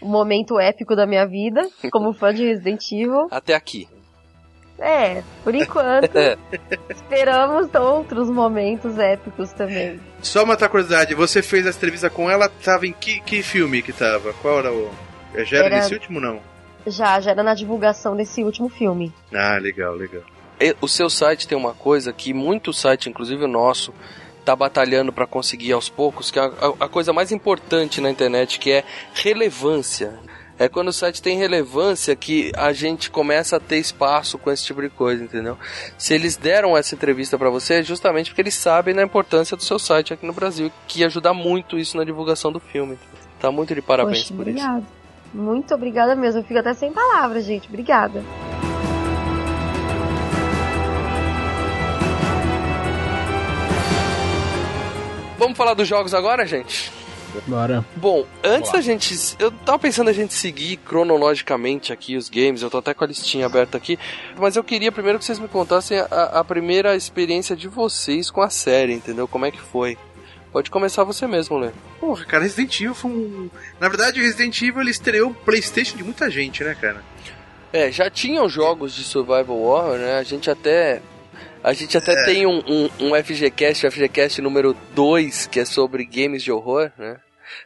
um 0.02 0.08
momento 0.08 0.58
épico 0.58 0.96
da 0.96 1.06
minha 1.06 1.26
vida, 1.26 1.60
como 1.92 2.12
fã 2.12 2.34
de 2.34 2.44
Resident 2.46 2.82
Evil. 2.90 3.28
Até 3.30 3.54
aqui. 3.54 3.86
É, 4.80 5.22
por 5.44 5.54
enquanto, 5.54 6.10
esperamos 6.90 7.68
outros 7.74 8.30
momentos 8.30 8.98
épicos 8.98 9.52
também. 9.52 10.00
Só 10.22 10.42
uma 10.42 10.54
outra 10.54 10.68
curiosidade, 10.68 11.14
você 11.14 11.42
fez 11.42 11.66
a 11.66 11.70
entrevista 11.70 12.08
com 12.08 12.30
ela, 12.30 12.48
tava 12.48 12.86
em 12.86 12.92
que, 12.92 13.20
que 13.20 13.42
filme 13.42 13.82
que 13.82 13.92
tava? 13.92 14.32
Qual 14.40 14.58
era 14.58 14.72
o. 14.72 14.90
Já 15.44 15.58
era, 15.58 15.66
Era- 15.66 15.76
nesse 15.76 15.94
último 15.94 16.18
não? 16.18 16.40
Já, 16.86 17.20
já 17.20 17.32
era 17.32 17.42
na 17.42 17.54
divulgação 17.54 18.16
desse 18.16 18.42
último 18.42 18.68
filme. 18.70 19.12
Ah, 19.34 19.58
legal, 19.60 19.94
legal. 19.94 20.22
E- 20.58 20.74
O 20.80 20.88
seu 20.88 21.10
site 21.10 21.46
tem 21.46 21.56
uma 21.58 21.74
coisa 21.74 22.10
que 22.12 22.32
muito 22.32 22.72
site, 22.72 23.08
inclusive 23.10 23.44
o 23.44 23.48
nosso, 23.48 23.92
tá 24.46 24.56
batalhando 24.56 25.12
para 25.12 25.26
conseguir 25.26 25.72
aos 25.72 25.90
poucos, 25.90 26.30
que 26.30 26.38
é 26.38 26.42
a, 26.42 26.46
a- 26.46 26.84
a 26.86 26.88
coisa 26.88 27.12
mais 27.12 27.30
importante 27.30 28.00
na 28.00 28.10
internet, 28.10 28.58
que 28.58 28.72
é 28.72 28.84
relevância. 29.12 30.18
É 30.60 30.68
quando 30.68 30.88
o 30.88 30.92
site 30.92 31.22
tem 31.22 31.38
relevância 31.38 32.14
que 32.14 32.52
a 32.54 32.70
gente 32.70 33.10
começa 33.10 33.56
a 33.56 33.60
ter 33.60 33.78
espaço 33.78 34.36
com 34.36 34.50
esse 34.50 34.62
tipo 34.62 34.82
de 34.82 34.90
coisa, 34.90 35.24
entendeu? 35.24 35.56
Se 35.96 36.12
eles 36.12 36.36
deram 36.36 36.76
essa 36.76 36.94
entrevista 36.94 37.38
para 37.38 37.48
você, 37.48 37.76
é 37.76 37.82
justamente 37.82 38.28
porque 38.28 38.42
eles 38.42 38.52
sabem 38.52 38.94
da 38.94 39.02
importância 39.02 39.56
do 39.56 39.62
seu 39.62 39.78
site 39.78 40.12
aqui 40.12 40.26
no 40.26 40.34
Brasil, 40.34 40.70
que 40.86 41.02
ajuda 41.02 41.32
muito 41.32 41.78
isso 41.78 41.96
na 41.96 42.04
divulgação 42.04 42.52
do 42.52 42.60
filme. 42.60 42.98
Tá 43.40 43.50
muito 43.50 43.74
de 43.74 43.80
parabéns 43.80 44.24
Poxa, 44.24 44.34
por 44.34 44.42
obrigado. 44.42 44.86
Muito 45.32 45.74
obrigada 45.74 46.14
mesmo. 46.14 46.40
Eu 46.40 46.44
fico 46.44 46.60
até 46.60 46.74
sem 46.74 46.92
palavras, 46.92 47.46
gente. 47.46 47.66
Obrigada. 47.66 48.22
Vamos 55.38 55.56
falar 55.56 55.72
dos 55.72 55.88
jogos 55.88 56.12
agora, 56.12 56.44
gente? 56.44 56.99
Bora. 57.46 57.84
Bom, 57.96 58.24
antes 58.44 58.70
da 58.72 58.80
gente. 58.80 59.14
Eu 59.38 59.50
tava 59.50 59.78
pensando 59.78 60.08
a 60.08 60.12
gente 60.12 60.34
seguir 60.34 60.76
cronologicamente 60.78 61.92
aqui 61.92 62.16
os 62.16 62.28
games, 62.28 62.62
eu 62.62 62.70
tô 62.70 62.78
até 62.78 62.94
com 62.94 63.04
a 63.04 63.06
listinha 63.06 63.46
aberta 63.46 63.76
aqui, 63.76 63.98
mas 64.38 64.56
eu 64.56 64.64
queria 64.64 64.92
primeiro 64.92 65.18
que 65.18 65.24
vocês 65.24 65.38
me 65.38 65.48
contassem 65.48 65.98
a, 65.98 66.04
a 66.40 66.44
primeira 66.44 66.94
experiência 66.96 67.56
de 67.56 67.68
vocês 67.68 68.30
com 68.30 68.42
a 68.42 68.50
série, 68.50 68.92
entendeu? 68.92 69.26
Como 69.28 69.44
é 69.46 69.50
que 69.50 69.60
foi? 69.60 69.96
Pode 70.52 70.70
começar 70.70 71.04
você 71.04 71.26
mesmo, 71.26 71.56
Lê. 71.58 71.70
Porra, 72.00 72.24
cara, 72.24 72.42
Resident 72.42 72.80
Evil 72.80 72.94
foi 72.94 73.10
um. 73.10 73.50
Na 73.78 73.88
verdade, 73.88 74.20
o 74.20 74.22
Resident 74.22 74.60
Evil 74.62 74.80
ele 74.80 74.90
estreou 74.90 75.30
o 75.30 75.34
PlayStation 75.34 75.96
de 75.96 76.02
muita 76.02 76.28
gente, 76.30 76.64
né, 76.64 76.74
cara? 76.80 77.02
É, 77.72 77.92
já 77.92 78.10
tinham 78.10 78.48
jogos 78.48 78.92
de 78.94 79.04
Survival 79.04 79.56
Horror, 79.60 79.96
né? 79.98 80.18
A 80.18 80.22
gente 80.24 80.50
até. 80.50 81.00
A 81.62 81.72
gente 81.72 81.96
até 81.96 82.12
É. 82.12 82.24
tem 82.24 82.46
um, 82.46 82.58
um, 82.66 82.90
um 83.10 83.14
FGCast, 83.22 83.86
o 83.86 83.92
FGCast 83.92 84.40
número 84.42 84.74
2, 84.94 85.46
que 85.46 85.60
é 85.60 85.64
sobre 85.64 86.04
games 86.04 86.42
de 86.42 86.50
horror, 86.50 86.90
né? 86.98 87.18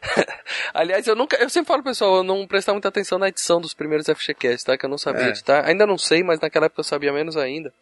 Aliás, 0.73 1.07
eu 1.07 1.15
nunca. 1.17 1.37
Eu 1.37 1.49
sempre 1.51 1.69
falo, 1.69 1.83
pessoal, 1.83 2.17
eu 2.17 2.23
não 2.23 2.47
prestar 2.47 2.73
muita 2.73 2.89
atenção 2.89 3.19
na 3.19 3.29
edição 3.29 3.61
dos 3.61 3.75
primeiros 3.75 4.07
FGCast, 4.07 4.65
tá? 4.67 4.77
Que 4.79 4.87
eu 4.87 4.91
não 4.91 4.99
sabia 4.99 5.25
É. 5.25 5.29
editar. 5.29 5.65
Ainda 5.67 5.87
não 5.87 5.99
sei, 5.99 6.23
mas 6.23 6.41
naquela 6.41 6.67
época 6.67 6.81
eu 6.81 6.85
sabia 6.85 7.13
menos 7.13 7.37
ainda. 7.37 7.73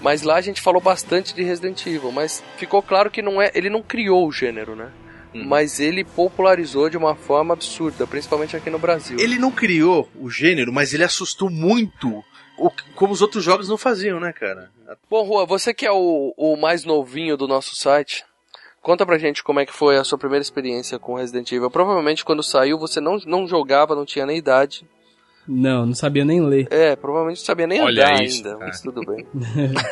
Mas 0.00 0.22
lá 0.22 0.36
a 0.36 0.40
gente 0.40 0.60
falou 0.60 0.80
bastante 0.82 1.34
de 1.34 1.42
Resident 1.42 1.84
Evil, 1.86 2.12
mas 2.12 2.42
ficou 2.58 2.82
claro 2.82 3.10
que 3.10 3.22
não 3.22 3.40
é, 3.40 3.50
ele 3.54 3.70
não 3.70 3.82
criou 3.82 4.26
o 4.26 4.32
gênero, 4.32 4.76
né? 4.76 4.90
Mas 5.32 5.78
ele 5.78 6.04
popularizou 6.04 6.88
de 6.88 6.96
uma 6.96 7.14
forma 7.14 7.52
absurda, 7.54 8.06
principalmente 8.06 8.56
aqui 8.56 8.70
no 8.70 8.78
Brasil. 8.78 9.18
Ele 9.20 9.38
não 9.38 9.50
criou 9.50 10.08
o 10.18 10.30
gênero, 10.30 10.72
mas 10.72 10.92
ele 10.94 11.04
assustou 11.04 11.48
muito. 11.50 12.24
como 12.94 13.12
os 13.12 13.22
outros 13.22 13.44
jogos 13.44 13.68
não 13.68 13.76
faziam, 13.78 14.18
né, 14.18 14.32
cara? 14.32 14.70
Bom, 15.08 15.22
Rua, 15.24 15.46
você 15.46 15.72
que 15.72 15.86
é 15.86 15.92
o, 15.92 16.34
o 16.36 16.56
mais 16.56 16.84
novinho 16.84 17.36
do 17.36 17.46
nosso 17.46 17.76
site, 17.76 18.24
conta 18.88 19.04
pra 19.04 19.18
gente 19.18 19.44
como 19.44 19.60
é 19.60 19.66
que 19.66 19.72
foi 19.72 19.98
a 19.98 20.04
sua 20.04 20.16
primeira 20.16 20.40
experiência 20.40 20.98
com 20.98 21.16
Resident 21.16 21.52
Evil. 21.52 21.70
Provavelmente 21.70 22.24
quando 22.24 22.42
saiu 22.42 22.78
você 22.78 23.02
não, 23.02 23.18
não 23.26 23.46
jogava, 23.46 23.94
não 23.94 24.06
tinha 24.06 24.24
nem 24.24 24.38
idade. 24.38 24.86
Não, 25.46 25.84
não 25.84 25.94
sabia 25.94 26.24
nem 26.24 26.40
ler. 26.40 26.68
É, 26.70 26.96
provavelmente 26.96 27.40
não 27.40 27.44
sabia 27.44 27.66
nem 27.66 27.82
Olha 27.82 28.06
andar 28.06 28.24
isso, 28.24 28.36
ainda, 28.38 28.54
cara. 28.54 28.66
mas 28.66 28.80
tudo 28.80 29.02
bem. 29.04 29.26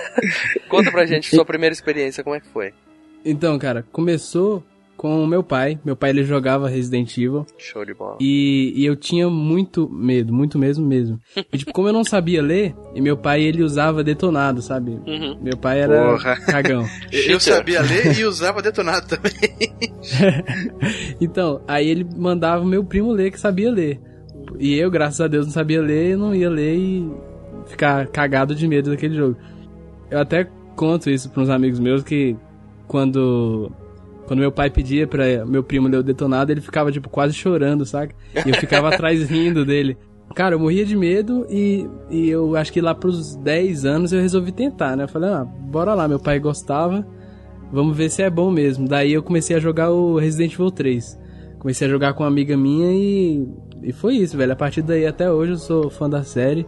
conta 0.71 0.91
pra 0.91 1.05
gente 1.05 1.29
sua 1.29 1.45
primeira 1.45 1.75
experiência, 1.75 2.25
como 2.25 2.37
é 2.37 2.41
que 2.41 2.49
foi? 2.49 2.73
Então, 3.23 3.59
cara, 3.59 3.85
começou 3.93 4.65
com 4.97 5.23
o 5.23 5.27
meu 5.27 5.43
pai. 5.43 5.79
Meu 5.85 5.95
pai 5.95 6.11
ele 6.11 6.25
jogava 6.25 6.69
Resident 6.69 7.17
Evil. 7.17 7.47
Show 7.59 7.85
de 7.85 7.95
bola. 7.95 8.17
E, 8.21 8.73
e 8.77 8.85
eu 8.87 8.97
tinha 8.97 9.29
muito 9.29 9.89
medo, 9.89 10.33
muito 10.33 10.59
mesmo 10.59 10.87
mesmo. 10.87 11.21
E, 11.53 11.59
tipo, 11.59 11.73
como 11.73 11.89
eu 11.89 11.93
não 11.93 12.05
sabia 12.05 12.43
ler, 12.43 12.75
e 12.95 13.01
meu 13.01 13.17
pai 13.17 13.43
ele 13.43 13.63
usava 13.63 14.03
detonado, 14.03 14.61
sabe? 14.61 14.91
Uhum. 15.07 15.39
Meu 15.41 15.57
pai 15.57 15.81
era 15.81 16.11
Porra. 16.11 16.37
cagão. 16.37 16.85
Eu, 17.13 17.33
eu 17.35 17.41
sabia 17.41 17.81
ler 17.83 18.19
e 18.19 18.25
usava 18.27 18.61
detonado 18.61 19.07
também. 19.07 19.33
Então, 21.21 21.61
aí 21.67 21.89
ele 21.89 22.07
mandava 22.17 22.63
o 22.63 22.67
meu 22.67 22.85
primo 22.85 23.13
ler 23.13 23.31
que 23.31 23.41
sabia 23.41 23.71
ler. 23.71 24.01
E 24.59 24.75
eu, 24.75 24.91
graças 24.91 25.21
a 25.21 25.29
Deus, 25.29 25.47
não 25.47 25.53
sabia 25.53 25.81
ler, 25.81 26.13
eu 26.13 26.19
não 26.19 26.35
ia 26.35 26.49
ler 26.51 26.77
e 26.77 27.11
ficar 27.67 28.07
cagado 28.09 28.55
de 28.55 28.67
medo 28.67 28.91
daquele 28.91 29.15
jogo. 29.15 29.37
Eu 30.11 30.21
até 30.21 30.49
conto 30.77 31.11
isso 31.11 31.31
para 31.31 31.43
uns 31.43 31.51
amigos 31.51 31.81
meus 31.81 32.03
que 32.03 32.37
quando 32.87 33.71
quando 34.27 34.41
meu 34.41 34.51
pai 34.51 34.69
pedia 34.71 35.07
para 35.07 35.47
meu 35.47 35.62
primo 35.62 35.89
ler 35.89 35.99
o 35.99 36.03
detonado, 36.03 36.51
ele 36.51 36.61
ficava 36.61 36.91
tipo 36.91 37.09
quase 37.09 37.35
chorando, 37.35 37.87
saca? 37.87 38.15
E 38.45 38.51
eu 38.51 38.55
ficava 38.57 38.89
atrás 38.89 39.23
rindo 39.31 39.65
dele. 39.65 39.97
Cara, 40.35 40.55
eu 40.55 40.59
morria 40.59 40.85
de 40.85 40.97
medo 40.97 41.47
e, 41.49 41.89
e 42.11 42.29
eu 42.29 42.57
acho 42.57 42.73
que 42.73 42.81
lá 42.81 42.95
pros 42.95 43.37
10 43.37 43.85
anos 43.85 44.12
eu 44.12 44.21
resolvi 44.21 44.51
tentar, 44.51 44.97
né? 44.97 45.05
Eu 45.05 45.09
falei, 45.09 45.31
ah, 45.31 45.45
bora 45.45 45.95
lá, 45.95 46.09
meu 46.09 46.19
pai 46.19 46.41
gostava, 46.41 47.07
vamos 47.73 47.97
ver 47.97 48.11
se 48.11 48.23
é 48.23 48.29
bom 48.29 48.51
mesmo. 48.51 48.89
Daí 48.89 49.12
eu 49.12 49.23
comecei 49.23 49.57
a 49.57 49.61
jogar 49.61 49.91
o 49.91 50.19
Resident 50.19 50.53
Evil 50.53 50.71
3. 50.71 51.19
Comecei 51.59 51.87
a 51.87 51.91
jogar 51.91 52.12
com 52.15 52.25
uma 52.25 52.29
amiga 52.29 52.57
minha 52.57 52.93
e, 52.93 53.49
e 53.83 53.93
foi 53.93 54.17
isso, 54.17 54.37
velho. 54.37 54.53
A 54.53 54.57
partir 54.57 54.83
daí 54.83 55.07
até 55.07 55.31
hoje 55.31 55.53
eu 55.53 55.59
sou 55.59 55.89
fã 55.89 56.11
da 56.11 56.25
série, 56.25 56.67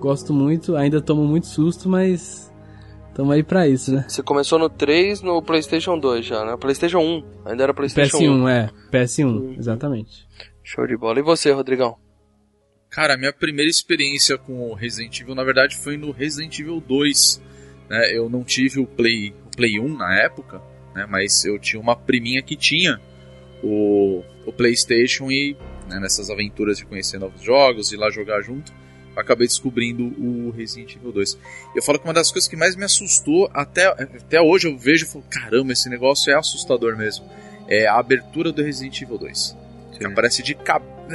gosto 0.00 0.32
muito, 0.32 0.76
ainda 0.76 1.00
tomo 1.00 1.24
muito 1.24 1.48
susto, 1.48 1.88
mas 1.88 2.51
tamo 3.14 3.32
aí 3.32 3.42
pra 3.42 3.68
isso, 3.68 3.94
né? 3.94 4.04
Você 4.08 4.22
começou 4.22 4.58
no 4.58 4.68
3, 4.68 5.22
no 5.22 5.42
PlayStation 5.42 5.98
2 5.98 6.24
já, 6.24 6.44
né? 6.44 6.56
PlayStation 6.56 6.98
1, 6.98 7.24
ainda 7.46 7.62
era 7.62 7.74
PlayStation 7.74 8.18
1. 8.18 8.20
PS1, 8.20 8.48
é, 8.48 8.70
PS1, 8.90 9.58
exatamente. 9.58 10.28
Show 10.62 10.86
de 10.86 10.96
bola. 10.96 11.18
E 11.18 11.22
você, 11.22 11.50
Rodrigão? 11.50 11.96
Cara, 12.90 13.16
minha 13.16 13.32
primeira 13.32 13.70
experiência 13.70 14.36
com 14.36 14.70
o 14.70 14.74
Resident 14.74 15.20
Evil, 15.20 15.34
na 15.34 15.42
verdade, 15.42 15.76
foi 15.76 15.96
no 15.96 16.10
Resident 16.10 16.58
Evil 16.58 16.80
2. 16.80 17.42
Né? 17.88 18.16
Eu 18.16 18.28
não 18.28 18.44
tive 18.44 18.80
o 18.80 18.86
Play, 18.86 19.34
o 19.46 19.56
Play 19.56 19.80
1 19.80 19.96
na 19.96 20.14
época, 20.20 20.60
né? 20.94 21.06
mas 21.08 21.44
eu 21.44 21.58
tinha 21.58 21.80
uma 21.80 21.96
priminha 21.96 22.42
que 22.42 22.54
tinha 22.54 23.00
o, 23.62 24.22
o 24.44 24.52
PlayStation 24.52 25.30
e 25.30 25.56
né, 25.88 26.00
nessas 26.00 26.30
aventuras 26.30 26.78
de 26.78 26.84
conhecer 26.84 27.18
novos 27.18 27.42
jogos 27.42 27.92
e 27.92 27.96
lá 27.96 28.10
jogar 28.10 28.42
junto, 28.42 28.72
acabei 29.16 29.46
descobrindo 29.46 30.04
o 30.18 30.50
Resident 30.50 30.96
Evil 30.96 31.12
2. 31.12 31.38
Eu 31.74 31.82
falo 31.82 31.98
que 31.98 32.04
uma 32.04 32.14
das 32.14 32.30
coisas 32.30 32.48
que 32.48 32.56
mais 32.56 32.76
me 32.76 32.84
assustou, 32.84 33.50
até, 33.52 33.86
até 33.86 34.40
hoje 34.40 34.68
eu 34.68 34.76
vejo 34.76 35.04
e 35.04 35.08
falo, 35.08 35.24
caramba, 35.30 35.72
esse 35.72 35.88
negócio 35.88 36.32
é 36.32 36.36
assustador 36.36 36.96
mesmo. 36.96 37.24
É 37.68 37.86
a 37.86 37.98
abertura 37.98 38.52
do 38.52 38.62
Resident 38.62 39.00
Evil 39.00 39.18
2. 39.18 39.56
Que 39.98 40.06
aparece 40.06 40.42
de, 40.42 40.56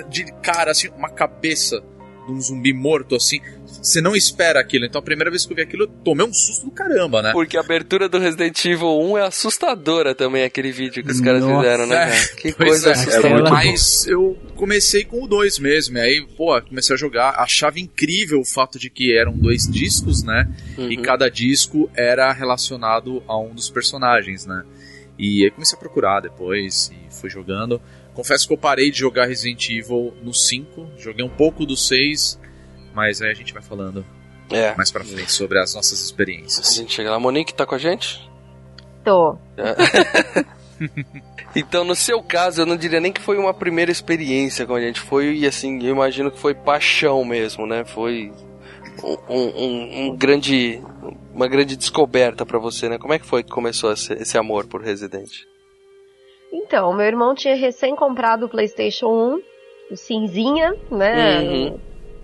de 0.09 0.31
cara, 0.41 0.71
assim, 0.71 0.89
uma 0.89 1.09
cabeça 1.09 1.83
de 2.27 2.31
um 2.33 2.41
zumbi 2.41 2.73
morto, 2.73 3.15
assim. 3.15 3.39
Você 3.65 4.01
não 4.01 4.15
espera 4.15 4.59
aquilo. 4.59 4.85
Então 4.85 4.99
a 4.99 5.01
primeira 5.01 5.29
vez 5.29 5.45
que 5.45 5.51
eu 5.53 5.55
vi 5.55 5.61
aquilo, 5.61 5.83
eu 5.83 5.87
tomei 5.87 6.25
um 6.25 6.33
susto 6.33 6.65
do 6.65 6.71
caramba, 6.71 7.21
né? 7.21 7.31
Porque 7.31 7.57
a 7.57 7.61
abertura 7.61 8.09
do 8.09 8.19
Resident 8.19 8.63
Evil 8.65 8.99
1 8.99 9.17
é 9.17 9.21
assustadora 9.27 10.13
também, 10.13 10.43
aquele 10.43 10.71
vídeo 10.71 11.03
que 11.03 11.11
os 11.11 11.21
caras 11.21 11.41
Nossa, 11.41 11.61
fizeram, 11.61 11.87
né? 11.87 11.95
é. 11.95 12.09
cara? 12.09 12.27
Que 12.37 12.53
Pois 12.53 12.69
coisa 12.69 12.89
é, 12.89 12.91
assustadora. 12.93 13.49
Mas 13.49 14.07
eu 14.07 14.37
comecei 14.55 15.03
com 15.05 15.23
o 15.23 15.27
2 15.27 15.59
mesmo. 15.59 15.97
E 15.97 16.01
aí, 16.01 16.27
pô, 16.35 16.59
comecei 16.61 16.93
a 16.95 16.97
jogar. 16.97 17.35
Achava 17.39 17.79
incrível 17.79 18.39
o 18.39 18.45
fato 18.45 18.77
de 18.77 18.89
que 18.89 19.15
eram 19.17 19.33
dois 19.33 19.63
discos, 19.67 20.23
né? 20.23 20.47
E 20.77 20.97
Uhum. 20.97 21.01
cada 21.03 21.29
disco 21.29 21.89
era 21.95 22.31
relacionado 22.33 23.23
a 23.27 23.37
um 23.39 23.53
dos 23.53 23.69
personagens, 23.69 24.45
né? 24.45 24.63
E 25.17 25.43
aí 25.45 25.51
comecei 25.51 25.75
a 25.75 25.79
procurar 25.79 26.19
depois 26.21 26.91
e 26.91 27.13
fui 27.13 27.29
jogando. 27.29 27.81
Confesso 28.17 28.47
que 28.47 28.53
eu 28.53 28.57
parei 28.57 28.89
de 28.89 28.97
jogar 28.97 29.27
Resident 29.27 29.69
Evil 29.69 30.11
no 30.23 30.33
5, 30.33 30.87
joguei 30.97 31.23
um 31.23 31.29
pouco 31.29 31.65
do 31.67 31.77
6, 31.77 32.39
mas 32.93 33.21
aí 33.21 33.29
a 33.29 33.33
gente 33.35 33.53
vai 33.53 33.61
falando 33.61 34.03
É. 34.49 34.73
mais 34.75 34.89
pra 34.89 35.03
frente 35.03 35.31
sobre 35.31 35.59
as 35.59 35.75
nossas 35.75 36.01
A 36.01 36.03
experiências. 36.03 36.73
gente 36.75 36.91
chega 36.93 37.11
lá. 37.11 37.19
Monique 37.19 37.53
tá 37.53 37.63
com 37.65 37.75
a 37.75 37.77
gente? 37.77 38.27
Tô. 39.05 39.37
Então, 41.55 41.83
no 41.83 41.95
seu 41.95 42.21
caso, 42.21 42.61
eu 42.61 42.65
não 42.65 42.77
diria 42.77 42.99
nem 42.99 43.11
que 43.11 43.21
foi 43.21 43.37
uma 43.37 43.53
primeira 43.53 43.91
experiência 43.91 44.65
com 44.65 44.75
a 44.75 44.81
gente. 44.81 44.99
Foi, 44.99 45.35
e 45.37 45.47
assim, 45.47 45.81
eu 45.83 45.89
imagino 45.91 46.29
que 46.29 46.37
foi 46.39 46.53
paixão 46.53 47.23
mesmo, 47.25 47.65
né? 47.65 47.83
Foi 47.83 48.31
um, 49.03 49.17
um- 49.35 50.07
um- 50.11 50.15
grande, 50.15 50.79
uma 51.33 51.47
grande 51.47 51.75
descoberta 51.75 52.45
pra 52.45 52.59
você, 52.59 52.87
né? 52.89 52.97
Como 52.99 53.13
é 53.13 53.17
que 53.19 53.25
foi 53.25 53.41
que 53.43 53.49
começou 53.49 53.91
esse, 53.91 54.13
esse 54.13 54.37
amor 54.37 54.67
por 54.67 54.81
Resident? 54.83 55.31
Então, 56.51 56.93
meu 56.93 57.05
irmão 57.05 57.35
tinha 57.35 57.55
recém 57.55 57.95
comprado 57.95 58.45
o 58.45 58.49
PlayStation 58.49 59.07
1, 59.07 59.41
o 59.91 59.95
cinzinha, 59.97 60.73
né? 60.91 61.41
Uhum. 61.41 61.79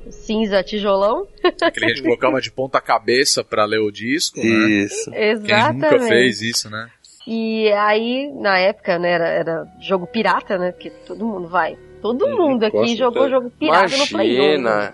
O 0.06 0.12
cinza 0.12 0.64
tijolão. 0.64 1.28
Aquele 1.44 1.72
que 1.72 1.86
a 1.86 1.88
gente 1.90 2.04
colocava 2.04 2.42
de 2.42 2.52
ponta 2.52 2.82
cabeça 2.82 3.44
pra 3.44 3.66
ler 3.66 3.80
o 3.80 3.92
disco, 3.92 4.40
né? 4.40 4.70
Isso. 4.70 5.12
Quem 5.12 5.74
nunca 5.74 6.00
fez 6.00 6.42
isso, 6.42 6.70
né? 6.70 6.90
E 7.26 7.72
aí, 7.72 8.30
na 8.34 8.58
época, 8.58 9.00
né, 9.00 9.12
era, 9.12 9.28
era 9.28 9.68
jogo 9.80 10.06
pirata, 10.06 10.58
né? 10.58 10.72
Porque 10.74 10.90
todo 10.90 11.26
mundo 11.26 11.48
vai. 11.48 11.78
Todo 12.02 12.28
mundo 12.28 12.66
aqui 12.66 12.98
jogou 12.98 13.24
tanto. 13.24 13.32
jogo 13.32 13.50
pirata 13.52 13.96
no 13.96 14.08
Play 14.08 14.58
1. 14.58 14.62
né? 14.62 14.94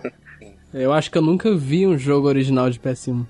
Eu 0.72 0.92
acho 0.92 1.10
que 1.10 1.18
eu 1.18 1.22
nunca 1.22 1.52
vi 1.56 1.84
um 1.88 1.98
jogo 1.98 2.28
original 2.28 2.70
de 2.70 2.78
PS1. 2.78 3.26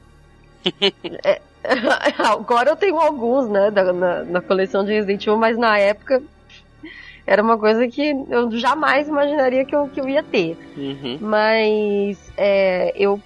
Agora 2.18 2.70
eu 2.70 2.76
tenho 2.76 2.98
alguns, 2.98 3.48
né, 3.48 3.70
da- 3.70 3.92
na, 3.92 4.24
na 4.24 4.40
coleção 4.40 4.84
de 4.84 4.92
Resident 4.92 5.22
Evil, 5.22 5.36
mas 5.36 5.56
na 5.58 5.78
época 5.78 6.22
era 7.26 7.42
uma 7.42 7.58
coisa 7.58 7.86
que 7.86 8.10
eu 8.28 8.50
jamais 8.52 9.06
imaginaria 9.08 9.64
que 9.64 9.74
eu, 9.74 9.88
que 9.88 10.00
eu 10.00 10.08
ia 10.08 10.22
ter. 10.22 10.56
Uhum. 10.76 11.18
Mas 11.20 12.18
é, 12.36 12.92
eu 12.96 13.20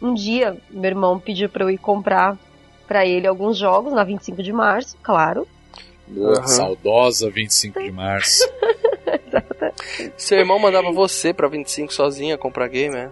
um 0.00 0.12
dia 0.14 0.56
meu 0.70 0.90
irmão 0.90 1.18
pediu 1.18 1.48
pra 1.48 1.64
eu 1.64 1.70
ir 1.70 1.78
comprar 1.78 2.36
pra 2.86 3.04
ele 3.06 3.26
alguns 3.26 3.56
jogos 3.56 3.92
na 3.92 4.04
25 4.04 4.42
de 4.42 4.52
março, 4.52 4.96
claro. 5.02 5.46
Uhum. 6.08 6.46
Saudosa 6.46 7.30
25 7.30 7.82
de 7.82 7.90
março. 7.90 8.48
Seu 10.16 10.38
irmão 10.38 10.58
mandava 10.58 10.92
você 10.92 11.32
pra 11.32 11.48
25 11.48 11.92
sozinha 11.92 12.38
comprar 12.38 12.68
game, 12.68 12.96
é? 12.96 13.10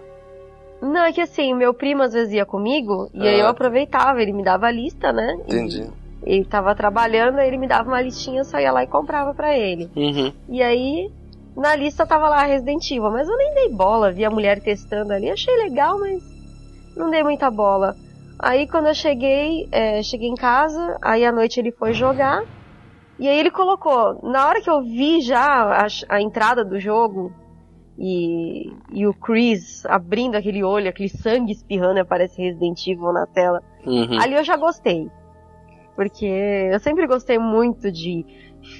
Não, 0.81 1.03
é 1.05 1.11
que 1.11 1.21
assim, 1.21 1.53
meu 1.53 1.73
primo 1.73 2.03
às 2.03 2.13
vezes 2.13 2.33
ia 2.33 2.45
comigo 2.45 3.09
e 3.13 3.27
aí 3.27 3.39
Ah. 3.39 3.43
eu 3.43 3.47
aproveitava, 3.47 4.21
ele 4.21 4.33
me 4.33 4.43
dava 4.43 4.67
a 4.67 4.71
lista, 4.71 5.11
né? 5.11 5.33
Entendi. 5.45 5.87
Ele 6.23 6.43
tava 6.45 6.73
trabalhando, 6.75 7.37
aí 7.39 7.47
ele 7.47 7.57
me 7.57 7.67
dava 7.67 7.87
uma 7.89 8.01
listinha, 8.01 8.39
eu 8.41 8.45
só 8.45 8.59
ia 8.59 8.71
lá 8.71 8.83
e 8.83 8.87
comprava 8.87 9.33
pra 9.33 9.57
ele. 9.57 9.89
Uhum. 9.95 10.31
E 10.49 10.61
aí 10.61 11.09
na 11.55 11.75
lista 11.75 12.05
tava 12.05 12.27
lá 12.27 12.43
Resident 12.43 12.89
Evil, 12.91 13.11
mas 13.11 13.27
eu 13.27 13.37
nem 13.37 13.53
dei 13.53 13.69
bola, 13.69 14.11
vi 14.11 14.25
a 14.25 14.29
mulher 14.29 14.59
testando 14.59 15.13
ali, 15.13 15.29
achei 15.31 15.55
legal, 15.55 15.97
mas 15.99 16.21
não 16.95 17.09
dei 17.09 17.23
muita 17.23 17.49
bola. 17.49 17.95
Aí 18.37 18.67
quando 18.67 18.87
eu 18.87 18.93
cheguei, 18.93 19.67
é, 19.71 20.03
cheguei 20.03 20.27
em 20.27 20.35
casa, 20.35 20.97
aí 21.01 21.23
à 21.25 21.31
noite 21.31 21.59
ele 21.59 21.71
foi 21.71 21.93
jogar, 21.93 22.43
e 23.17 23.27
aí 23.29 23.39
ele 23.39 23.49
colocou, 23.49 24.19
na 24.23 24.45
hora 24.47 24.61
que 24.61 24.69
eu 24.69 24.81
vi 24.81 25.21
já 25.21 25.39
a, 25.39 25.87
a 26.09 26.21
entrada 26.21 26.65
do 26.65 26.77
jogo, 26.77 27.31
e, 27.97 28.73
e 28.91 29.07
o 29.07 29.13
Chris 29.13 29.85
abrindo 29.85 30.35
aquele 30.35 30.63
olho, 30.63 30.89
aquele 30.89 31.09
sangue 31.09 31.53
espirrando, 31.53 31.99
aparece 31.99 32.41
Resident 32.41 32.85
Evil 32.87 33.13
na 33.13 33.25
tela. 33.25 33.63
Uhum. 33.85 34.19
Ali 34.19 34.35
eu 34.35 34.43
já 34.43 34.57
gostei. 34.57 35.09
Porque 35.95 36.25
eu 36.25 36.79
sempre 36.79 37.07
gostei 37.07 37.39
muito 37.39 37.91
de 37.91 38.25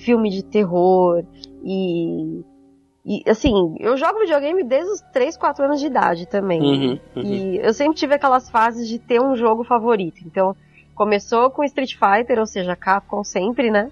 filme 0.04 0.30
de 0.30 0.44
terror 0.44 1.24
e. 1.64 2.44
E 3.08 3.22
assim, 3.30 3.76
eu 3.80 3.96
jogo 3.96 4.22
videogame 4.22 4.64
desde 4.64 4.92
os 4.92 5.02
3, 5.14 5.38
4 5.38 5.66
anos 5.66 5.80
de 5.80 5.86
idade 5.86 6.28
também. 6.28 6.60
Uhum, 6.60 7.00
uhum. 7.16 7.22
E 7.22 7.58
eu 7.58 7.72
sempre 7.72 7.96
tive 7.96 8.16
aquelas 8.16 8.50
fases 8.50 8.90
de 8.90 8.98
ter 8.98 9.22
um 9.22 9.36
jogo 9.36 9.64
favorito. 9.64 10.24
Então, 10.26 10.56
começou 10.96 11.52
com 11.52 11.64
Street 11.64 11.94
Fighter, 11.94 12.40
ou 12.40 12.48
seja, 12.48 12.76
Capcom 12.76 13.24
sempre, 13.24 13.70
né? 13.70 13.92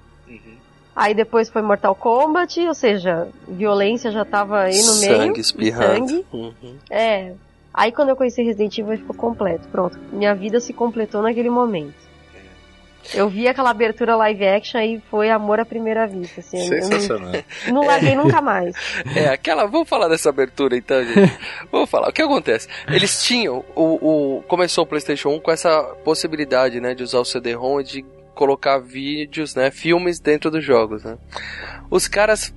Aí 0.95 1.13
depois 1.13 1.49
foi 1.49 1.61
Mortal 1.61 1.95
Kombat, 1.95 2.59
ou 2.67 2.73
seja, 2.73 3.27
violência 3.47 4.11
já 4.11 4.23
tava 4.23 4.61
aí 4.61 4.81
no 4.81 4.95
meio. 4.95 5.17
Sangue 5.17 5.41
espirrando. 5.41 6.07
Sangue. 6.07 6.25
Uhum. 6.31 6.75
É. 6.89 7.33
Aí 7.73 7.91
quando 7.91 8.09
eu 8.09 8.15
conheci 8.15 8.43
Resident 8.43 8.77
Evil 8.77 8.97
ficou 8.97 9.15
completo. 9.15 9.67
Pronto. 9.69 9.97
Minha 10.11 10.35
vida 10.35 10.59
se 10.59 10.71
completou 10.71 11.21
naquele 11.21 11.49
momento. 11.49 12.03
Eu 13.13 13.27
vi 13.27 13.47
aquela 13.47 13.71
abertura 13.71 14.15
live 14.15 14.47
action 14.47 14.79
e 14.79 15.01
foi 15.11 15.29
amor 15.29 15.59
à 15.59 15.65
primeira 15.65 16.07
vista. 16.07 16.39
Assim, 16.39 16.57
eu 16.57 16.83
Sensacional. 16.83 17.31
não, 17.67 17.73
não 17.81 17.85
larguei 17.85 18.15
nunca 18.15 18.39
mais. 18.39 18.75
É, 19.15 19.29
aquela. 19.29 19.65
Vamos 19.65 19.89
falar 19.89 20.07
dessa 20.07 20.29
abertura 20.29 20.77
então, 20.77 21.03
gente. 21.03 21.37
Vamos 21.71 21.89
falar. 21.89 22.09
O 22.09 22.13
que 22.13 22.21
acontece? 22.21 22.67
Eles 22.87 23.23
tinham. 23.23 23.65
O, 23.75 24.37
o, 24.37 24.43
começou 24.43 24.83
o 24.83 24.87
PlayStation 24.87 25.29
1 25.29 25.39
com 25.41 25.51
essa 25.51 25.83
possibilidade, 26.05 26.79
né? 26.79 26.93
De 26.93 27.03
usar 27.03 27.19
o 27.19 27.25
CD-ROM 27.25 27.81
e 27.81 27.83
de 27.83 28.05
colocar 28.33 28.79
vídeos, 28.79 29.55
né? 29.55 29.71
Filmes 29.71 30.19
dentro 30.19 30.49
dos 30.51 30.63
jogos, 30.63 31.03
né? 31.03 31.17
Os 31.89 32.07
caras 32.07 32.53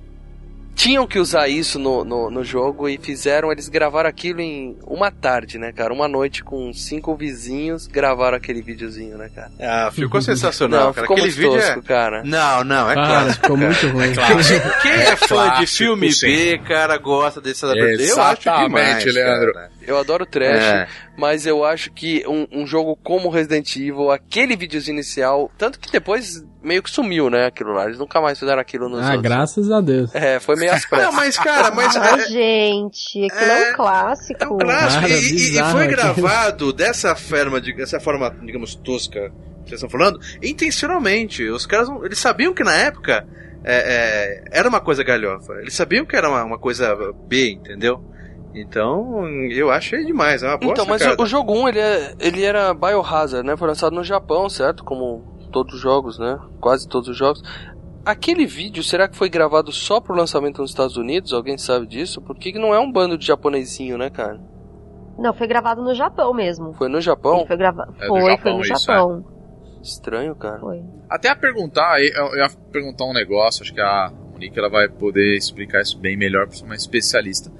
tinham 0.77 1.07
que 1.07 1.17
usar 1.17 1.47
isso 1.49 1.79
no, 1.79 2.05
no, 2.05 2.29
no 2.29 2.43
jogo 2.43 2.87
e 2.87 2.99
fizeram, 2.99 3.51
eles 3.51 3.67
gravaram 3.67 4.07
aquilo 4.07 4.39
em 4.41 4.77
uma 4.85 5.09
tarde, 5.09 5.57
né, 5.57 5.71
cara? 5.73 5.91
Uma 5.91 6.07
noite 6.07 6.43
com 6.43 6.71
cinco 6.71 7.15
vizinhos, 7.15 7.87
gravaram 7.87 8.37
aquele 8.37 8.61
videozinho, 8.61 9.17
né, 9.17 9.27
cara? 9.33 9.51
Ah, 9.59 9.89
ficou 9.91 10.21
sensacional, 10.21 10.85
Não, 10.87 10.93
cara. 10.93 11.01
ficou 11.07 11.17
Aquele 11.17 11.33
muito 11.33 11.35
vídeo 11.51 11.59
tosco, 11.65 11.79
é... 11.79 11.81
cara. 11.81 12.23
Não, 12.23 12.63
não, 12.63 12.91
é 12.91 12.93
Cara, 12.93 13.07
clássico. 13.07 13.41
ficou 13.41 13.57
muito 13.57 13.87
ruim. 13.87 14.13
Quem 14.83 14.91
é 14.91 15.15
fã 15.15 15.25
de 15.25 15.27
Clássico, 15.27 15.77
filme 15.77 16.11
sim. 16.13 16.27
B, 16.27 16.57
cara, 16.59 16.95
gosta 16.97 17.41
dessa 17.41 17.71
abertura. 17.71 18.03
Eu 18.03 18.21
acho 18.21 18.41
demais, 18.63 19.03
Leandro. 19.05 19.53
cara. 19.53 19.71
Eu 19.87 19.97
adoro 19.97 20.25
trash, 20.25 20.63
É. 20.63 20.87
mas 21.17 21.45
eu 21.47 21.63
acho 21.65 21.91
que 21.91 22.23
um, 22.27 22.45
um 22.51 22.67
jogo 22.67 22.95
como 23.03 23.29
Resident 23.29 23.75
Evil, 23.77 24.11
aquele 24.11 24.55
videozinho 24.55 24.95
inicial, 24.95 25.49
tanto 25.57 25.79
que 25.79 25.89
depois 25.91 26.45
meio 26.67 26.83
que 26.83 26.89
sumiu, 26.91 27.29
né, 27.29 27.45
aquilo 27.47 27.73
lá. 27.73 27.85
Eles 27.85 27.97
nunca 27.97 28.19
mais 28.21 28.37
fizeram 28.37 28.61
aquilo 28.61 28.89
nos 28.89 28.99
Ah, 29.01 29.13
outros. 29.13 29.21
graças 29.23 29.71
a 29.71 29.81
Deus. 29.81 30.13
É, 30.13 30.39
foi 30.39 30.55
meio 30.55 30.73
às 30.73 30.81
Não, 30.89 30.89
pressas. 30.89 31.15
mas, 31.15 31.37
cara, 31.39 31.71
mas... 31.71 31.95
Ah, 31.95 32.17
é- 32.19 32.27
gente, 32.27 33.25
aquilo 33.25 33.51
é, 33.51 33.71
um 33.71 33.75
clássico. 33.75 34.43
É 34.43 34.47
um 34.47 34.57
clássico 34.57 35.01
Cara, 35.01 35.13
e- 35.13 35.31
e, 35.33 35.59
e 35.59 35.63
foi 35.71 35.87
gravado 35.87 36.73
dessa 36.73 37.15
forma, 37.15 37.59
de, 37.61 37.73
dessa 37.73 37.99
forma, 37.99 38.35
digamos, 38.43 38.75
tosca 38.75 39.31
que 39.63 39.69
vocês 39.71 39.81
estão 39.83 39.89
falando, 39.89 40.19
intencionalmente. 40.41 41.43
Os 41.49 41.65
caras, 41.65 41.89
não- 41.89 42.05
eles 42.05 42.19
sabiam 42.19 42.53
que 42.53 42.63
na 42.63 42.73
época 42.75 43.25
é, 43.63 44.43
é, 44.53 44.59
era 44.59 44.67
uma 44.69 44.79
coisa 44.79 45.03
galhofa. 45.03 45.53
Eles 45.61 45.73
sabiam 45.73 46.05
que 46.05 46.15
era 46.15 46.29
uma, 46.29 46.43
uma 46.43 46.57
coisa 46.59 46.95
B, 47.27 47.51
entendeu? 47.51 48.01
Então, 48.55 49.27
eu 49.51 49.69
achei 49.69 50.03
demais, 50.05 50.41
é 50.41 50.47
uma 50.47 50.57
boa 50.57 50.71
Então, 50.71 50.85
mas 50.85 51.01
o, 51.05 51.21
o 51.21 51.25
jogo 51.25 51.53
1, 51.53 51.67
ele, 51.69 51.79
é, 51.79 52.13
ele 52.19 52.43
era 52.43 52.73
Biohazard, 52.73 53.45
né? 53.45 53.55
Foi 53.55 53.67
lançado 53.67 53.93
no 53.93 54.03
Japão, 54.03 54.49
certo? 54.49 54.83
Como 54.83 55.36
todos 55.47 55.75
os 55.75 55.81
jogos, 55.81 56.19
né? 56.19 56.39
Quase 56.59 56.87
todos 56.87 57.09
os 57.09 57.17
jogos. 57.17 57.41
Aquele 58.05 58.45
vídeo, 58.45 58.83
será 58.83 59.07
que 59.07 59.17
foi 59.17 59.29
gravado 59.29 59.71
só 59.71 59.99
pro 59.99 60.15
lançamento 60.15 60.61
nos 60.61 60.71
Estados 60.71 60.95
Unidos? 60.95 61.33
Alguém 61.33 61.57
sabe 61.57 61.85
disso? 61.85 62.21
Porque 62.21 62.53
que 62.53 62.59
não 62.59 62.73
é 62.73 62.79
um 62.79 62.91
bando 62.91 63.17
de 63.17 63.25
japonesinho, 63.25 63.97
né, 63.97 64.09
cara? 64.09 64.39
Não, 65.17 65.33
foi 65.33 65.47
gravado 65.47 65.81
no 65.81 65.93
Japão 65.93 66.33
mesmo. 66.33 66.73
Foi 66.73 66.87
no 66.87 67.01
Japão? 67.01 67.45
Foi 67.45 67.57
gravado. 67.57 67.93
É 67.99 68.07
foi, 68.07 68.21
Japão 68.21 68.37
foi 68.37 68.53
no 68.53 68.61
isso, 68.61 68.85
Japão. 68.85 69.25
Estranho, 69.81 70.35
cara. 70.35 70.59
Foi. 70.59 70.83
Até 71.09 71.29
a 71.29 71.35
perguntar, 71.35 71.99
eu 72.01 72.27
eu 72.27 72.37
ia 72.37 72.49
perguntar 72.71 73.05
um 73.05 73.13
negócio, 73.13 73.63
acho 73.63 73.73
que 73.73 73.81
a 73.81 74.11
Monique 74.31 74.57
ela 74.57 74.69
vai 74.69 74.87
poder 74.87 75.35
explicar 75.35 75.81
isso 75.81 75.97
bem 75.97 76.15
melhor, 76.15 76.47
porque 76.47 76.61
é 76.61 76.65
uma 76.65 76.75
especialista. 76.75 77.51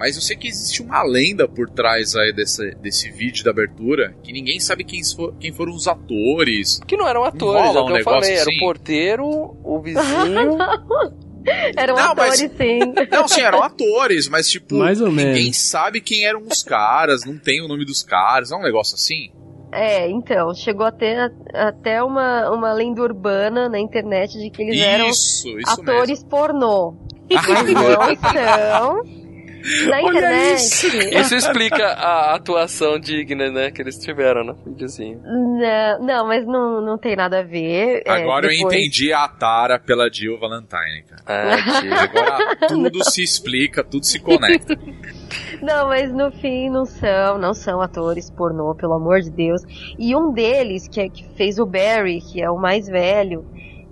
Mas 0.00 0.16
eu 0.16 0.22
sei 0.22 0.34
que 0.36 0.48
existe 0.48 0.82
uma 0.82 1.02
lenda 1.04 1.46
por 1.46 1.68
trás 1.70 2.16
aí 2.16 2.32
desse, 2.32 2.74
desse 2.76 3.10
vídeo 3.10 3.44
da 3.44 3.50
abertura, 3.50 4.14
que 4.22 4.32
ninguém 4.32 4.58
sabe 4.58 4.82
quem, 4.82 5.00
for- 5.04 5.34
quem 5.38 5.52
foram 5.52 5.74
os 5.74 5.86
atores. 5.86 6.80
Que 6.86 6.96
não 6.96 7.06
eram 7.06 7.22
atores, 7.22 7.62
rola 7.66 7.78
é 7.78 7.80
o 7.80 7.84
um 7.84 7.86
que 7.86 7.92
eu 7.92 7.96
negócio 7.98 8.20
falei. 8.22 8.32
Era 8.34 8.42
assim? 8.50 8.56
o 8.56 8.60
porteiro, 8.60 9.26
o 9.62 9.80
vizinho. 9.82 10.56
Eram 11.76 11.96
Não, 11.96 12.14
mas- 12.14 12.40
atores, 12.42 12.56
sim. 12.56 12.78
Não, 13.10 13.26
sim, 13.28 13.40
eram 13.40 13.62
atores, 13.62 14.28
mas 14.28 14.48
tipo, 14.48 14.74
Mais 14.76 15.00
ou 15.00 15.08
ninguém 15.08 15.34
menos. 15.44 15.56
sabe 15.70 16.00
quem 16.00 16.24
eram 16.26 16.42
os 16.50 16.62
caras, 16.62 17.24
não 17.24 17.38
tem 17.38 17.62
o 17.62 17.68
nome 17.68 17.84
dos 17.86 18.02
caras, 18.02 18.52
é 18.52 18.56
um 18.56 18.62
negócio 18.62 18.94
assim. 18.94 19.30
É, 19.72 20.08
então, 20.10 20.52
chegou 20.54 20.84
a 20.84 20.92
ter 20.92 21.32
até 21.54 22.02
uma, 22.02 22.50
uma 22.50 22.72
lenda 22.72 23.00
urbana 23.02 23.68
na 23.68 23.78
internet 23.78 24.32
de 24.38 24.50
que 24.50 24.62
eles 24.62 24.80
eram 24.80 25.08
isso, 25.08 25.48
isso 25.48 25.82
mesmo. 25.82 25.90
atores 25.92 26.24
pornô. 26.24 26.94
Mas 27.32 27.46
não 27.72 28.32
são. 28.32 29.19
Na 29.88 30.02
internet. 30.02 30.56
Isso 31.20 31.34
explica 31.34 31.86
a 31.86 32.34
atuação 32.34 32.98
digna, 32.98 33.50
né? 33.50 33.70
Que 33.70 33.82
eles 33.82 33.96
tiveram 33.98 34.44
no 34.44 34.54
videozinho. 34.54 35.20
Não, 35.22 36.06
não, 36.06 36.26
mas 36.26 36.46
não, 36.46 36.80
não 36.80 36.98
tem 36.98 37.14
nada 37.16 37.40
a 37.40 37.42
ver. 37.42 38.02
É, 38.06 38.10
Agora 38.10 38.46
eu 38.46 38.50
depois- 38.50 38.74
entendi 38.74 39.12
a 39.12 39.26
Tara 39.28 39.78
pela 39.78 40.10
Jill 40.12 40.38
Valentine, 40.38 41.04
cara. 41.08 41.22
Ah, 41.26 41.80
tio. 41.80 41.94
Agora 41.94 42.56
tudo 42.68 43.04
se 43.10 43.22
explica, 43.22 43.84
tudo 43.84 44.04
se 44.04 44.18
conecta. 44.18 44.76
Não, 45.62 45.88
mas 45.88 46.10
no 46.10 46.32
fim 46.32 46.70
não 46.70 46.86
são, 46.86 47.36
não 47.38 47.52
são 47.52 47.82
atores 47.82 48.30
pornô, 48.30 48.74
pelo 48.74 48.94
amor 48.94 49.20
de 49.20 49.30
Deus. 49.30 49.60
E 49.98 50.16
um 50.16 50.32
deles, 50.32 50.88
que, 50.88 51.00
é, 51.00 51.08
que 51.08 51.22
fez 51.36 51.58
o 51.58 51.66
Barry, 51.66 52.20
que 52.20 52.40
é 52.42 52.50
o 52.50 52.56
mais 52.56 52.86
velho, 52.86 53.44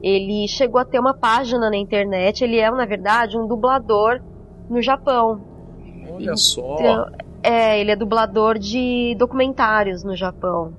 ele 0.03 0.49
chegou 0.49 0.81
a 0.81 0.85
ter 0.85 0.99
uma 0.99 1.13
página 1.15 1.69
na 1.69 1.77
internet. 1.77 2.43
Ele 2.43 2.59
é, 2.59 2.71
na 2.71 2.87
verdade, 2.87 3.37
um 3.37 3.47
dublador 3.47 4.19
no 4.71 4.81
Japão. 4.81 5.58
Olha 6.19 6.37
só. 6.37 6.77
Então, 6.79 7.11
é, 7.43 7.81
ele 7.81 7.91
é 7.91 7.97
dublador 7.97 8.59
de 8.59 9.15
documentários 9.19 10.03
no 10.05 10.17
Japão. 10.17 10.73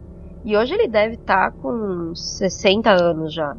E 0.43 0.55
hoje 0.55 0.73
ele 0.73 0.87
deve 0.87 1.15
estar 1.15 1.51
com 1.51 1.71
uns 1.71 2.37
60 2.37 2.91
anos 2.91 3.33
já. 3.33 3.55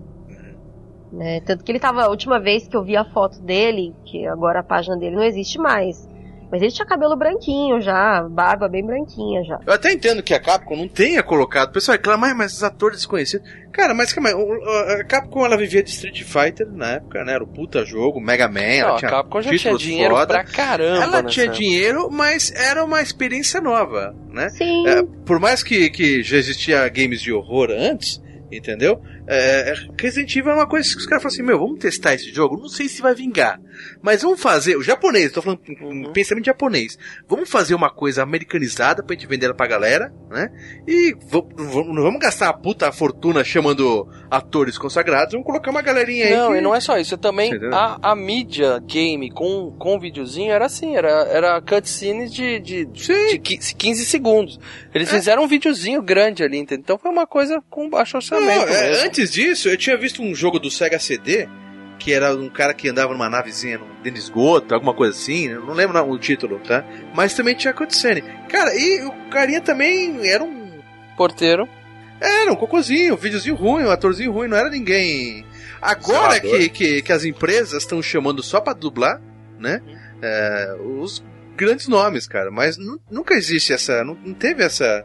Né? 1.13 1.41
Tanto 1.41 1.65
que 1.65 1.73
ele 1.73 1.81
tava, 1.81 2.05
a 2.05 2.09
última 2.09 2.39
vez 2.39 2.69
que 2.69 2.77
eu 2.77 2.85
vi 2.85 2.97
a 2.97 3.05
foto 3.05 3.41
dele, 3.41 3.95
que 4.05 4.27
agora 4.27 4.61
a 4.61 4.63
página 4.63 4.97
dele 4.97 5.17
não 5.17 5.23
existe 5.23 5.59
mais. 5.59 6.09
Mas 6.51 6.61
ele 6.63 6.73
tinha 6.73 6.87
cabelo 6.87 7.17
branquinho 7.17 7.81
já, 7.81 8.23
barba 8.29 8.69
bem 8.69 8.85
branquinha 8.85 9.43
já. 9.45 9.59
Eu 9.67 9.73
até 9.73 9.93
entendo 9.93 10.23
que 10.23 10.35
a 10.35 10.41
Capcom 10.41 10.77
não 10.77 10.89
tenha 10.89 11.23
colocado. 11.23 11.69
O 11.71 11.73
pessoal 11.73 11.97
reclama, 11.97 12.27
"Ai, 12.27 12.35
mas 12.35 12.53
os 12.55 12.63
atores 12.63 12.99
desconhecidos. 12.99 13.49
Cara, 13.73 13.95
mas 13.95 14.13
calma 14.13 14.31
aí, 14.31 14.35
a 15.01 15.05
Capcom 15.05 15.45
ela 15.47 15.57
vivia 15.57 15.83
de 15.83 15.91
Street 15.91 16.23
Fighter 16.25 16.67
na 16.73 16.95
época, 16.95 17.25
né? 17.25 17.35
Era 17.35 17.45
o 17.45 17.47
puta 17.47 17.85
jogo, 17.85 18.21
Mega 18.21 18.49
Man, 18.49 18.61
ela 18.61 18.89
Não, 18.89 18.95
a 18.97 18.99
tinha 18.99 19.11
Capcom 19.11 19.41
já 19.41 19.51
tinha 19.51 19.59
títulos 19.59 19.83
dinheiro 19.83 20.15
foda. 20.15 20.27
pra 20.35 20.45
caramba. 20.45 21.03
Ela 21.05 21.23
tinha 21.23 21.47
época. 21.47 21.59
dinheiro, 21.59 22.09
mas 22.11 22.53
era 22.53 22.85
uma 22.85 23.01
experiência 23.01 23.61
nova, 23.61 24.15
né? 24.29 24.49
Sim. 24.51 24.87
É, 24.89 25.03
por 25.25 25.39
mais 25.39 25.63
que, 25.63 25.89
que 25.91 26.23
já 26.25 26.37
existia 26.37 26.89
games 26.89 27.21
de 27.23 27.33
horror 27.33 27.71
antes, 27.71 28.21
entendeu? 28.51 29.01
É, 29.33 29.75
Resident 29.99 30.35
Evil 30.35 30.51
é 30.51 30.55
uma 30.57 30.67
coisa 30.69 30.91
que 30.91 30.97
os 30.97 31.07
caras 31.07 31.23
falam 31.23 31.33
assim, 31.35 31.43
meu, 31.45 31.57
vamos 31.59 31.79
testar 31.79 32.15
esse 32.15 32.33
jogo? 32.35 32.59
Não 32.61 32.69
sei 32.69 32.89
se 32.89 33.01
vai 33.01 33.15
vingar. 33.15 33.61
Mas 34.03 34.23
vamos 34.23 34.41
fazer, 34.41 34.77
o 34.77 34.83
japonês, 34.83 35.31
tô 35.31 35.41
falando 35.41 35.61
Uhum. 35.81 36.13
pensamento 36.13 36.47
japonês. 36.47 36.99
Vamos 37.29 37.49
fazer 37.49 37.75
uma 37.75 37.91
coisa 37.91 38.23
americanizada 38.25 39.03
pra 39.05 39.15
gente 39.15 39.29
vender 39.29 39.47
ela 39.47 39.55
pra 39.55 39.67
galera, 39.69 40.13
né? 40.29 40.49
E 40.87 41.15
não 41.57 42.03
vamos 42.03 42.21
gastar 42.21 42.47
uma 42.47 42.59
puta 42.61 42.91
fortuna 42.91 43.45
chamando 43.45 44.09
atores 44.31 44.77
consagrados, 44.77 45.33
vamos 45.33 45.47
colocar 45.47 45.71
uma 45.71 45.81
galerinha 45.83 46.27
aí. 46.27 46.37
Não, 46.37 46.51
que- 46.53 46.59
e 46.59 46.61
não 46.61 46.75
é 46.75 46.81
só 46.81 46.99
isso. 46.99 47.17
Também 47.17 47.53
a, 47.73 48.11
a 48.11 48.17
mídia 48.17 48.81
game 48.85 49.31
com, 49.31 49.71
com 49.79 49.99
videozinho 50.01 50.51
era 50.53 50.67
assim, 50.67 50.97
era, 50.97 51.09
era 51.29 51.61
cutscenes 51.63 52.33
de, 52.33 52.59
de, 52.59 52.85
de 52.85 53.39
qui- 53.39 53.59
15 53.75 54.05
segundos. 54.07 54.59
Eles 54.93 55.09
fizeram 55.09 55.45
um 55.45 55.49
videozinho 55.49 56.03
grande 56.03 56.43
ali, 56.43 56.59
entendeu? 56.59 56.81
Então 56.83 56.99
foi 56.99 57.11
uma 57.11 57.27
coisa 57.27 57.63
com 57.71 57.89
baixo 57.89 58.15
Não, 58.15 58.19
orçamento 58.21 58.69
é, 58.73 58.89
mesmo. 58.91 59.05
Antes 59.21 59.33
disso, 59.33 59.69
eu 59.69 59.77
tinha 59.77 59.97
visto 59.97 60.23
um 60.23 60.35
jogo 60.35 60.59
do 60.59 60.71
Sega 60.71 60.99
CD, 60.99 61.49
que 61.99 62.13
era 62.13 62.35
um 62.35 62.49
cara 62.49 62.73
que 62.73 62.89
andava 62.89 63.13
numa 63.13 63.29
navezinha 63.29 63.79
no- 63.79 63.87
dentro 64.03 64.13
de 64.13 64.19
esgoto, 64.21 64.75
alguma 64.75 64.95
coisa 64.95 65.17
assim, 65.17 65.49
eu 65.49 65.65
não 65.65 65.75
lembro 65.75 66.03
o 66.11 66.19
título, 66.19 66.59
tá? 66.61 66.85
Mas 67.15 67.35
também 67.35 67.55
tinha 67.55 67.73
cutscene. 67.75 68.23
Cara, 68.49 68.75
e 68.75 69.05
o 69.05 69.13
carinha 69.31 69.61
também 69.61 70.27
era 70.27 70.43
um. 70.43 70.81
Porteiro. 71.17 71.69
Era 72.21 72.53
um 72.53 72.57
cocôzinho, 72.57 73.15
um 73.15 73.17
videozinho 73.17 73.55
ruim, 73.55 73.85
um 73.85 73.91
atorzinho 73.91 74.33
ruim, 74.33 74.49
não 74.49 74.57
era 74.57 74.69
ninguém. 74.71 75.45
Agora 75.81 76.35
Zelador. 76.35 76.59
que, 76.59 76.69
que, 76.69 77.03
que 77.03 77.13
as 77.13 77.25
empresas 77.25 77.83
estão 77.83 78.03
chamando 78.03 78.43
só 78.43 78.61
pra 78.61 78.73
dublar, 78.75 79.21
né? 79.59 79.81
É, 80.23 80.77
os 80.99 81.25
grandes 81.57 81.89
nomes, 81.89 82.27
cara. 82.27 82.51
Mas 82.51 82.77
nu- 82.77 83.01
nunca 83.11 83.35
existe 83.35 83.73
essa. 83.73 84.05
Não, 84.05 84.15
não 84.23 84.35
teve 84.35 84.63
essa, 84.63 85.05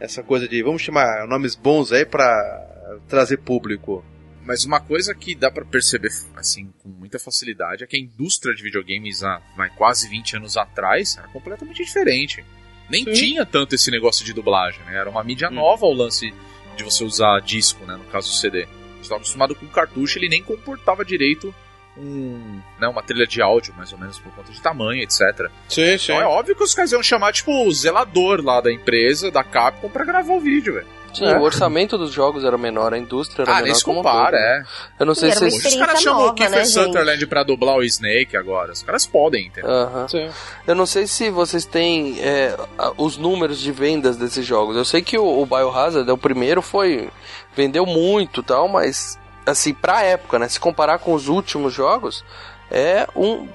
essa 0.00 0.22
coisa 0.24 0.48
de 0.48 0.60
vamos 0.62 0.82
chamar 0.82 1.26
nomes 1.28 1.54
bons 1.54 1.92
aí 1.92 2.04
pra 2.04 2.65
trazer 3.08 3.38
público. 3.38 4.04
Mas 4.44 4.64
uma 4.64 4.78
coisa 4.80 5.12
que 5.14 5.34
dá 5.34 5.50
pra 5.50 5.64
perceber, 5.64 6.10
assim, 6.36 6.72
com 6.82 6.88
muita 6.88 7.18
facilidade, 7.18 7.82
é 7.82 7.86
que 7.86 7.96
a 7.96 8.00
indústria 8.00 8.54
de 8.54 8.62
videogames 8.62 9.24
há 9.24 9.40
quase 9.76 10.08
20 10.08 10.36
anos 10.36 10.56
atrás 10.56 11.16
era 11.18 11.26
completamente 11.28 11.82
diferente. 11.84 12.44
Nem 12.88 13.02
Sim. 13.04 13.12
tinha 13.12 13.44
tanto 13.44 13.74
esse 13.74 13.90
negócio 13.90 14.24
de 14.24 14.32
dublagem, 14.32 14.80
né? 14.84 14.96
Era 14.96 15.10
uma 15.10 15.24
mídia 15.24 15.48
Hum. 15.48 15.54
nova 15.54 15.84
o 15.86 15.92
lance 15.92 16.32
de 16.76 16.84
você 16.84 17.02
usar 17.02 17.40
disco, 17.40 17.84
né? 17.84 17.96
No 17.96 18.04
caso 18.04 18.28
do 18.28 18.34
CD. 18.34 18.66
Você 18.66 19.02
estava 19.02 19.16
acostumado 19.16 19.54
com 19.56 19.66
cartucho, 19.66 20.18
ele 20.18 20.28
nem 20.28 20.42
comportava 20.42 21.04
direito 21.04 21.52
um, 21.98 22.60
né, 22.78 22.86
uma 22.88 23.02
trilha 23.02 23.26
de 23.26 23.40
áudio, 23.40 23.74
mais 23.74 23.92
ou 23.92 23.98
menos, 23.98 24.18
por 24.18 24.30
conta 24.34 24.52
de 24.52 24.60
tamanho, 24.60 25.02
etc. 25.02 25.50
Sim, 25.68 25.96
sim. 25.98 26.12
Então 26.12 26.20
é 26.20 26.26
óbvio 26.26 26.54
que 26.54 26.62
os 26.62 26.74
caras 26.74 26.92
iam 26.92 27.02
chamar, 27.02 27.32
tipo, 27.32 27.50
o 27.66 27.72
zelador 27.72 28.42
lá 28.44 28.60
da 28.60 28.70
empresa, 28.72 29.30
da 29.30 29.42
Capcom, 29.42 29.88
pra 29.88 30.04
gravar 30.04 30.34
o 30.34 30.40
vídeo, 30.40 30.74
velho. 30.74 30.86
Sim, 31.16 31.24
É. 31.26 31.38
o 31.38 31.42
orçamento 31.42 31.96
dos 31.96 32.12
jogos 32.12 32.44
era 32.44 32.56
menor, 32.58 32.92
a 32.94 32.98
indústria 32.98 33.42
era 33.42 33.50
Ah, 33.52 33.54
menor 33.56 33.66
nem 33.66 33.74
se 33.74 33.84
compara, 33.84 34.36
é. 34.36 34.62
Eu 34.98 35.06
não 35.06 35.14
sei 35.14 35.32
se 35.32 35.44
os 35.46 35.74
caras 35.76 36.00
chamam 36.02 36.26
o 36.28 36.34
Kiefer 36.34 36.58
né, 36.58 36.64
gente? 36.64 36.72
Sutherland 36.74 37.26
pra 37.26 37.42
dublar 37.42 37.76
o 37.76 37.82
Snake 37.84 38.36
agora. 38.36 38.72
Os 38.72 38.82
caras 38.82 39.06
podem, 39.06 39.46
entendeu? 39.46 39.70
Aham. 39.70 40.08
Sim. 40.08 40.28
Eu 40.66 40.74
não 40.74 40.86
sei 40.86 41.06
se 41.06 41.30
vocês 41.30 41.64
têm 41.64 42.18
é, 42.20 42.56
a- 42.78 42.92
os 42.98 43.16
números 43.16 43.58
de 43.58 43.72
vendas 43.72 44.16
desses 44.16 44.44
jogos. 44.44 44.76
Eu 44.76 44.84
sei 44.84 45.02
que 45.02 45.18
o, 45.18 45.42
o 45.42 45.46
Biohazard, 45.46 46.10
o 46.10 46.18
primeiro, 46.18 46.60
foi. 46.62 47.10
vendeu 47.56 47.86
muito 47.86 48.40
e 48.40 48.44
tal, 48.44 48.68
mas 48.68 49.18
assim, 49.46 49.72
pra 49.72 50.02
época, 50.02 50.38
né? 50.38 50.48
Se 50.48 50.58
comparar 50.60 50.98
com 50.98 51.14
os 51.14 51.28
últimos 51.28 51.72
jogos, 51.72 52.24
é 52.70 53.06
um, 53.16 53.48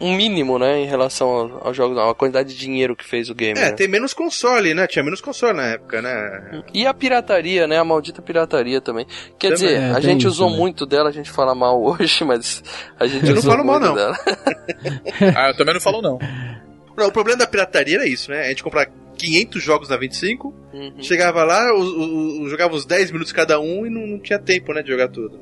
um 0.00 0.14
mínimo, 0.14 0.58
né? 0.58 0.78
Em 0.80 0.86
relação 0.86 1.28
ao- 1.28 1.66
aos 1.68 1.76
jogos, 1.76 1.96
a 1.98 2.14
quantidade 2.14 2.50
de 2.52 2.58
dinheiro 2.58 2.94
que 2.94 3.04
fez 3.04 3.28
o 3.30 3.34
game. 3.34 3.58
É, 3.58 3.64
né? 3.64 3.72
tem 3.72 3.88
menos 3.88 4.12
console, 4.14 4.74
né? 4.74 4.86
Tinha 4.86 5.02
menos 5.02 5.20
console 5.20 5.56
na 5.56 5.66
época, 5.68 6.00
né? 6.02 6.62
E 6.72 6.86
a 6.86 6.94
pirataria, 6.94 7.66
né? 7.66 7.78
A 7.78 7.84
maldita 7.84 8.20
pirataria 8.22 8.80
também. 8.80 9.06
Quer 9.38 9.54
Também. 9.54 9.68
dizer, 9.68 9.80
É, 9.80 9.90
a 9.92 10.00
gente 10.00 10.20
isso 10.20 10.28
usou 10.28 10.46
também. 10.48 10.60
muito 10.60 10.86
dela, 10.86 11.08
a 11.08 11.12
gente 11.12 11.30
fala 11.30 11.54
mal 11.54 11.80
hoje, 11.84 12.24
mas 12.24 12.62
a 12.98 13.06
gente 13.06 13.24
Eu 13.26 13.32
não 13.32 13.38
usou 13.38 13.52
falo 13.52 13.64
mal, 13.64 13.80
muito 13.80 13.88
não. 13.88 13.94
dela. 13.96 14.16
Ah, 15.36 15.48
eu 15.50 15.56
também 15.56 15.74
não 15.74 15.80
falo 15.80 16.00
não. 16.02 16.18
Não, 16.96 17.08
o 17.08 17.12
problema 17.12 17.38
da 17.38 17.46
pirataria 17.46 17.96
era 17.96 18.06
isso, 18.06 18.30
né? 18.30 18.42
A 18.42 18.48
gente 18.48 18.62
comprava 18.62 18.88
500 19.16 19.62
jogos 19.62 19.88
na 19.88 19.96
25, 19.96 20.54
Uhum. 20.72 20.94
chegava 21.00 21.44
lá, 21.44 21.72
os- 21.74 21.88
os- 21.88 22.40
os- 22.44 22.50
jogava 22.50 22.74
uns 22.74 22.84
10 22.84 23.10
minutos 23.10 23.32
cada 23.32 23.58
um 23.60 23.86
e 23.86 23.90
não, 23.90 24.06
não 24.06 24.18
tinha 24.18 24.38
tempo, 24.38 24.72
né, 24.72 24.82
de 24.82 24.88
jogar 24.90 25.08
tudo. 25.08 25.38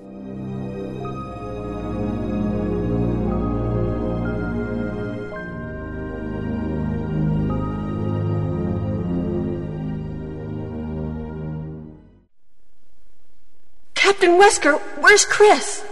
Captain 14.22 14.40
Wesker, 14.40 14.80
where's 15.00 15.24
Chris? 15.24 15.84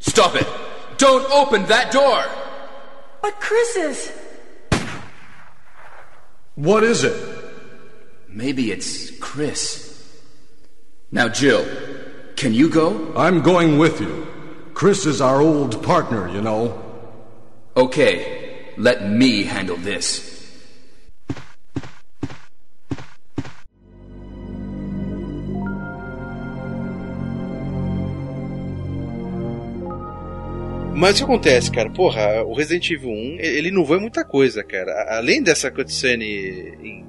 Stop 0.00 0.34
it! 0.34 0.48
Don't 0.96 1.30
open 1.30 1.64
that 1.66 1.92
door! 1.92 2.24
But 3.22 3.38
Chris 3.38 3.76
is. 3.76 4.12
What 6.56 6.82
is 6.82 7.04
it? 7.04 7.16
Maybe 8.28 8.72
it's 8.72 9.16
Chris. 9.20 10.12
Now, 11.12 11.28
Jill, 11.28 11.64
can 12.34 12.52
you 12.52 12.68
go? 12.68 13.14
I'm 13.14 13.40
going 13.40 13.78
with 13.78 14.00
you. 14.00 14.26
Chris 14.74 15.06
is 15.06 15.20
our 15.20 15.40
old 15.40 15.84
partner, 15.84 16.28
you 16.28 16.42
know. 16.42 16.82
Okay, 17.76 18.72
let 18.76 19.08
me 19.08 19.44
handle 19.44 19.76
this. 19.76 20.37
Mas 30.98 31.14
o 31.14 31.18
que 31.18 31.22
acontece, 31.22 31.70
cara? 31.70 31.88
Porra, 31.88 32.42
o 32.42 32.52
Resident 32.52 32.90
Evil 32.90 33.10
1, 33.10 33.36
ele 33.38 33.68
inovou 33.68 33.96
em 33.96 34.00
muita 34.00 34.24
coisa, 34.24 34.64
cara. 34.64 35.16
Além 35.16 35.40
dessa 35.40 35.70
cutscene 35.70 36.24
em, 36.82 37.04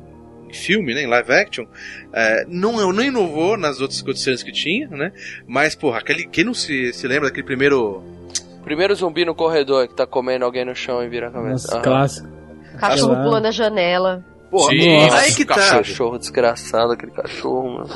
filme, 0.54 0.94
né, 0.94 1.04
em 1.04 1.08
live 1.08 1.32
action, 1.32 1.66
é, 2.14 2.46
não, 2.48 2.94
não 2.94 3.04
inovou 3.04 3.58
nas 3.58 3.82
outras 3.82 4.00
cutscenes 4.02 4.44
que 4.44 4.52
tinha, 4.52 4.88
né? 4.90 5.12
Mas, 5.48 5.74
porra, 5.74 5.98
aquele, 5.98 6.28
quem 6.28 6.44
não 6.44 6.54
se, 6.54 6.94
se 6.94 7.08
lembra 7.08 7.30
daquele 7.30 7.46
primeiro... 7.46 8.04
Primeiro 8.64 8.94
zumbi 8.94 9.26
no 9.26 9.34
corredor 9.34 9.88
que 9.88 9.96
tá 9.96 10.06
comendo 10.06 10.46
alguém 10.46 10.66
no 10.66 10.76
chão 10.76 11.04
e 11.04 11.10
vira 11.10 11.30
a 11.30 11.32
cabeça. 11.32 11.68
Nossa, 11.76 11.80
clássico. 11.82 12.30
Cachorro 12.80 13.24
pulando 13.24 13.48
a 13.48 13.52
janela. 13.52 14.24
Porra, 14.52 14.72
Sim, 14.72 14.98
nossa, 14.98 15.18
aí 15.18 15.34
que 15.34 15.46
tá. 15.46 15.56
cachorro. 15.56 15.78
Cachorro 15.78 16.20
desgraçado, 16.20 16.94
aquele 16.94 17.12
cachorro, 17.12 17.70
mano. 17.70 17.90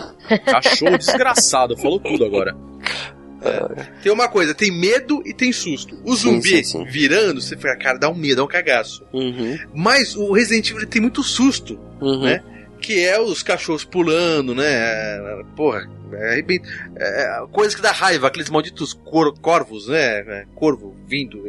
Cachorro 0.45 0.97
desgraçado, 0.97 1.77
falou 1.77 1.99
tudo 1.99 2.25
agora. 2.25 2.55
Tem 4.01 4.11
uma 4.11 4.27
coisa, 4.27 4.53
tem 4.53 4.71
medo 4.71 5.21
e 5.25 5.33
tem 5.33 5.51
susto. 5.51 5.95
O 6.03 6.15
Sim, 6.15 6.41
sim, 6.41 6.41
zumbi 6.41 6.63
sim. 6.65 6.83
virando, 6.85 7.41
você 7.41 7.55
fica, 7.55 7.75
cara, 7.77 7.97
dá 7.97 8.09
um 8.09 8.15
medo, 8.15 8.37
dá 8.37 8.43
um 8.43 8.47
cagaço. 8.47 9.05
Uhum, 9.13 9.57
Mas 9.73 10.15
o 10.15 10.31
Resident 10.31 10.69
Evil 10.71 10.87
tem 10.87 11.01
muito 11.01 11.21
susto. 11.23 11.79
uhum. 12.01 12.23
Né? 12.23 12.43
que 12.81 12.99
é 12.99 13.17
os 13.17 13.41
cachorros 13.41 13.85
pulando, 13.85 14.53
né? 14.53 14.65
É, 14.67 15.41
Porra, 15.55 15.89
é, 16.11 16.41
bem- 16.41 16.59
é, 16.97 17.41
coisa 17.49 17.73
que 17.73 17.81
dá 17.81 17.93
raiva, 17.93 18.27
aqueles 18.27 18.49
malditos 18.49 18.91
cor- 18.91 19.33
corvos, 19.39 19.87
né? 19.87 20.19
É, 20.19 20.45
Corvo 20.53 20.93
vindo, 21.07 21.47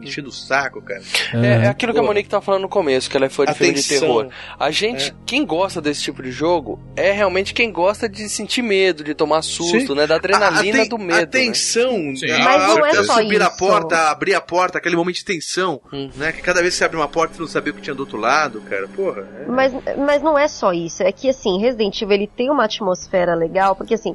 enchendo 0.00 0.28
o 0.28 0.32
saco, 0.32 0.80
cara. 0.82 1.02
É, 1.34 1.64
é 1.64 1.68
aquilo 1.68 1.92
que 1.92 1.98
a. 1.98 2.02
Monique 2.02 2.28
tá 2.28 2.40
falando 2.40 2.62
no 2.62 2.68
começo, 2.68 3.10
que 3.10 3.16
ela 3.16 3.26
é 3.26 3.28
fã 3.28 3.44
de 3.44 3.54
filme 3.54 3.74
de 3.74 3.80
Atenção. 3.80 4.00
terror. 4.00 4.28
A 4.58 4.70
gente, 4.70 5.14
quem 5.26 5.44
gosta 5.44 5.80
desse 5.80 6.02
tipo 6.02 6.22
de 6.22 6.30
jogo, 6.30 6.80
é 6.96 7.10
realmente 7.12 7.52
quem 7.52 7.70
gosta 7.72 8.08
de 8.08 8.28
sentir 8.28 8.62
medo, 8.62 9.02
de 9.04 9.14
tomar 9.14 9.42
susto, 9.42 9.88
Sim. 9.88 9.94
né? 9.94 10.06
Da 10.06 10.16
adrenalina 10.16 10.78
A- 10.80 10.82
a 10.82 10.88
do 10.88 10.98
medo. 10.98 11.14
A 11.14 11.20
né? 11.20 11.26
tensão, 11.26 12.14
Sim. 12.16 12.30
a- 12.30 12.38
Mas 12.44 12.68
não 12.68 12.84
a- 12.84 12.88
é 12.88 12.90
a 12.92 13.04
só 13.04 13.14
subir 13.20 13.42
a 13.42 13.46
isso. 13.48 13.56
porta, 13.58 14.10
abrir 14.10 14.34
a 14.34 14.40
porta, 14.40 14.78
aquele 14.78 14.96
momento 14.96 15.16
de 15.16 15.24
tensão, 15.24 15.80
Hum. 15.92 16.10
né? 16.16 16.32
Que 16.32 16.42
cada 16.42 16.60
vez 16.62 16.74
que 16.74 16.78
você 16.78 16.84
abre 16.84 16.96
uma 16.96 17.08
porta 17.08 17.34
você 17.34 17.40
não 17.40 17.48
sabia 17.48 17.72
o 17.72 17.76
que 17.76 17.82
tinha 17.82 17.94
do 17.94 18.00
outro 18.00 18.18
lado, 18.18 18.60
cara. 18.62 18.86
Porra. 18.88 19.26
é- 19.40 19.46
Mas, 19.46 19.72
mas 19.98 20.22
não 20.22 20.38
é 20.38 20.46
só 20.48 20.72
isso. 20.72 21.02
É 21.02 21.10
que, 21.12 21.28
assim, 21.28 21.58
Resident 21.60 22.00
Evil 22.00 22.14
ele 22.14 22.26
tem 22.26 22.50
uma 22.50 22.64
atmosfera 22.64 23.34
legal, 23.34 23.74
porque, 23.76 23.94
assim, 23.94 24.14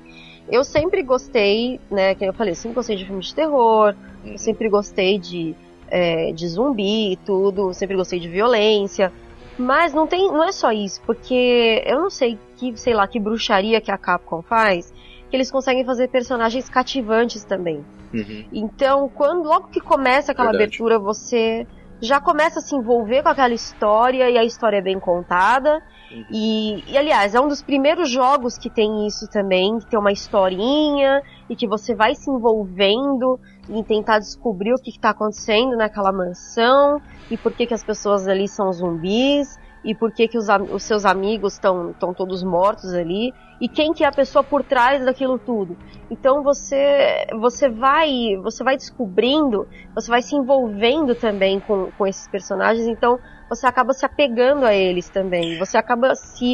eu 0.51 0.63
sempre 0.63 1.03
gostei, 1.03 1.79
né, 1.91 2.15
que 2.15 2.25
eu 2.25 2.33
falei, 2.33 2.51
eu 2.51 2.55
sempre 2.55 2.75
gostei 2.75 2.95
de 2.95 3.05
filmes 3.05 3.27
de 3.27 3.35
terror, 3.35 3.95
eu 4.25 4.37
sempre 4.37 4.69
gostei 4.69 5.17
de, 5.19 5.55
é, 5.93 6.31
de 6.31 6.47
zumbi 6.47 7.11
e 7.11 7.15
tudo, 7.17 7.71
sempre 7.71 7.95
gostei 7.95 8.19
de 8.19 8.27
violência. 8.27 9.13
Mas 9.59 9.93
não 9.93 10.07
tem, 10.07 10.27
não 10.27 10.43
é 10.43 10.51
só 10.51 10.71
isso, 10.71 10.99
porque 11.05 11.83
eu 11.85 12.01
não 12.01 12.09
sei 12.09 12.39
que, 12.57 12.75
sei 12.75 12.95
lá, 12.95 13.07
que 13.07 13.19
bruxaria 13.19 13.79
que 13.79 13.91
a 13.91 13.97
Capcom 13.97 14.41
faz, 14.41 14.91
que 15.29 15.35
eles 15.37 15.51
conseguem 15.51 15.85
fazer 15.85 16.07
personagens 16.07 16.67
cativantes 16.67 17.43
também. 17.43 17.85
Uhum. 18.11 18.45
Então, 18.51 19.07
quando 19.07 19.47
logo 19.47 19.67
que 19.67 19.79
começa 19.79 20.31
aquela 20.31 20.49
Verdade. 20.49 20.63
abertura, 20.63 20.97
você 20.97 21.67
já 22.03 22.19
começa 22.19 22.59
a 22.59 22.61
se 22.61 22.75
envolver 22.75 23.23
com 23.23 23.29
aquela 23.29 23.53
história 23.53 24.29
e 24.29 24.37
a 24.37 24.43
história 24.43 24.77
é 24.77 24.81
bem 24.81 24.99
contada. 24.99 25.81
E, 26.29 26.83
e, 26.85 26.97
aliás, 26.97 27.33
é 27.33 27.39
um 27.39 27.47
dos 27.47 27.61
primeiros 27.61 28.09
jogos 28.09 28.57
que 28.57 28.69
tem 28.69 29.07
isso 29.07 29.25
também, 29.29 29.79
que 29.79 29.89
tem 29.89 29.97
uma 29.97 30.11
historinha 30.11 31.21
e 31.49 31.55
que 31.55 31.65
você 31.65 31.95
vai 31.95 32.13
se 32.13 32.29
envolvendo 32.29 33.39
em 33.69 33.81
tentar 33.81 34.19
descobrir 34.19 34.73
o 34.73 34.81
que 34.81 34.89
está 34.89 35.11
acontecendo 35.11 35.77
naquela 35.77 36.11
mansão 36.11 37.01
e 37.31 37.37
por 37.37 37.53
que, 37.53 37.65
que 37.65 37.73
as 37.73 37.83
pessoas 37.83 38.27
ali 38.27 38.49
são 38.49 38.71
zumbis 38.73 39.57
e 39.81 39.95
por 39.95 40.11
que, 40.11 40.27
que 40.27 40.37
os, 40.37 40.47
os 40.71 40.83
seus 40.83 41.05
amigos 41.05 41.53
estão 41.53 42.13
todos 42.15 42.43
mortos 42.43 42.93
ali 42.93 43.33
e 43.63 43.69
quem 43.69 43.93
que 43.93 44.03
é 44.03 44.07
a 44.07 44.11
pessoa 44.11 44.43
por 44.43 44.61
trás 44.61 45.05
daquilo 45.05 45.39
tudo. 45.39 45.77
Então 46.11 46.43
você 46.43 47.25
você 47.39 47.69
vai 47.69 48.35
você 48.43 48.61
vai 48.61 48.75
descobrindo, 48.75 49.65
você 49.95 50.11
vai 50.11 50.21
se 50.21 50.35
envolvendo 50.35 51.15
também 51.15 51.61
com, 51.61 51.89
com 51.97 52.05
esses 52.05 52.27
personagens, 52.27 52.85
então 52.85 53.17
você 53.49 53.65
acaba 53.65 53.93
se 53.93 54.05
apegando 54.05 54.65
a 54.65 54.73
eles 54.73 55.07
também, 55.07 55.57
você 55.57 55.77
acaba 55.77 56.13
se 56.13 56.51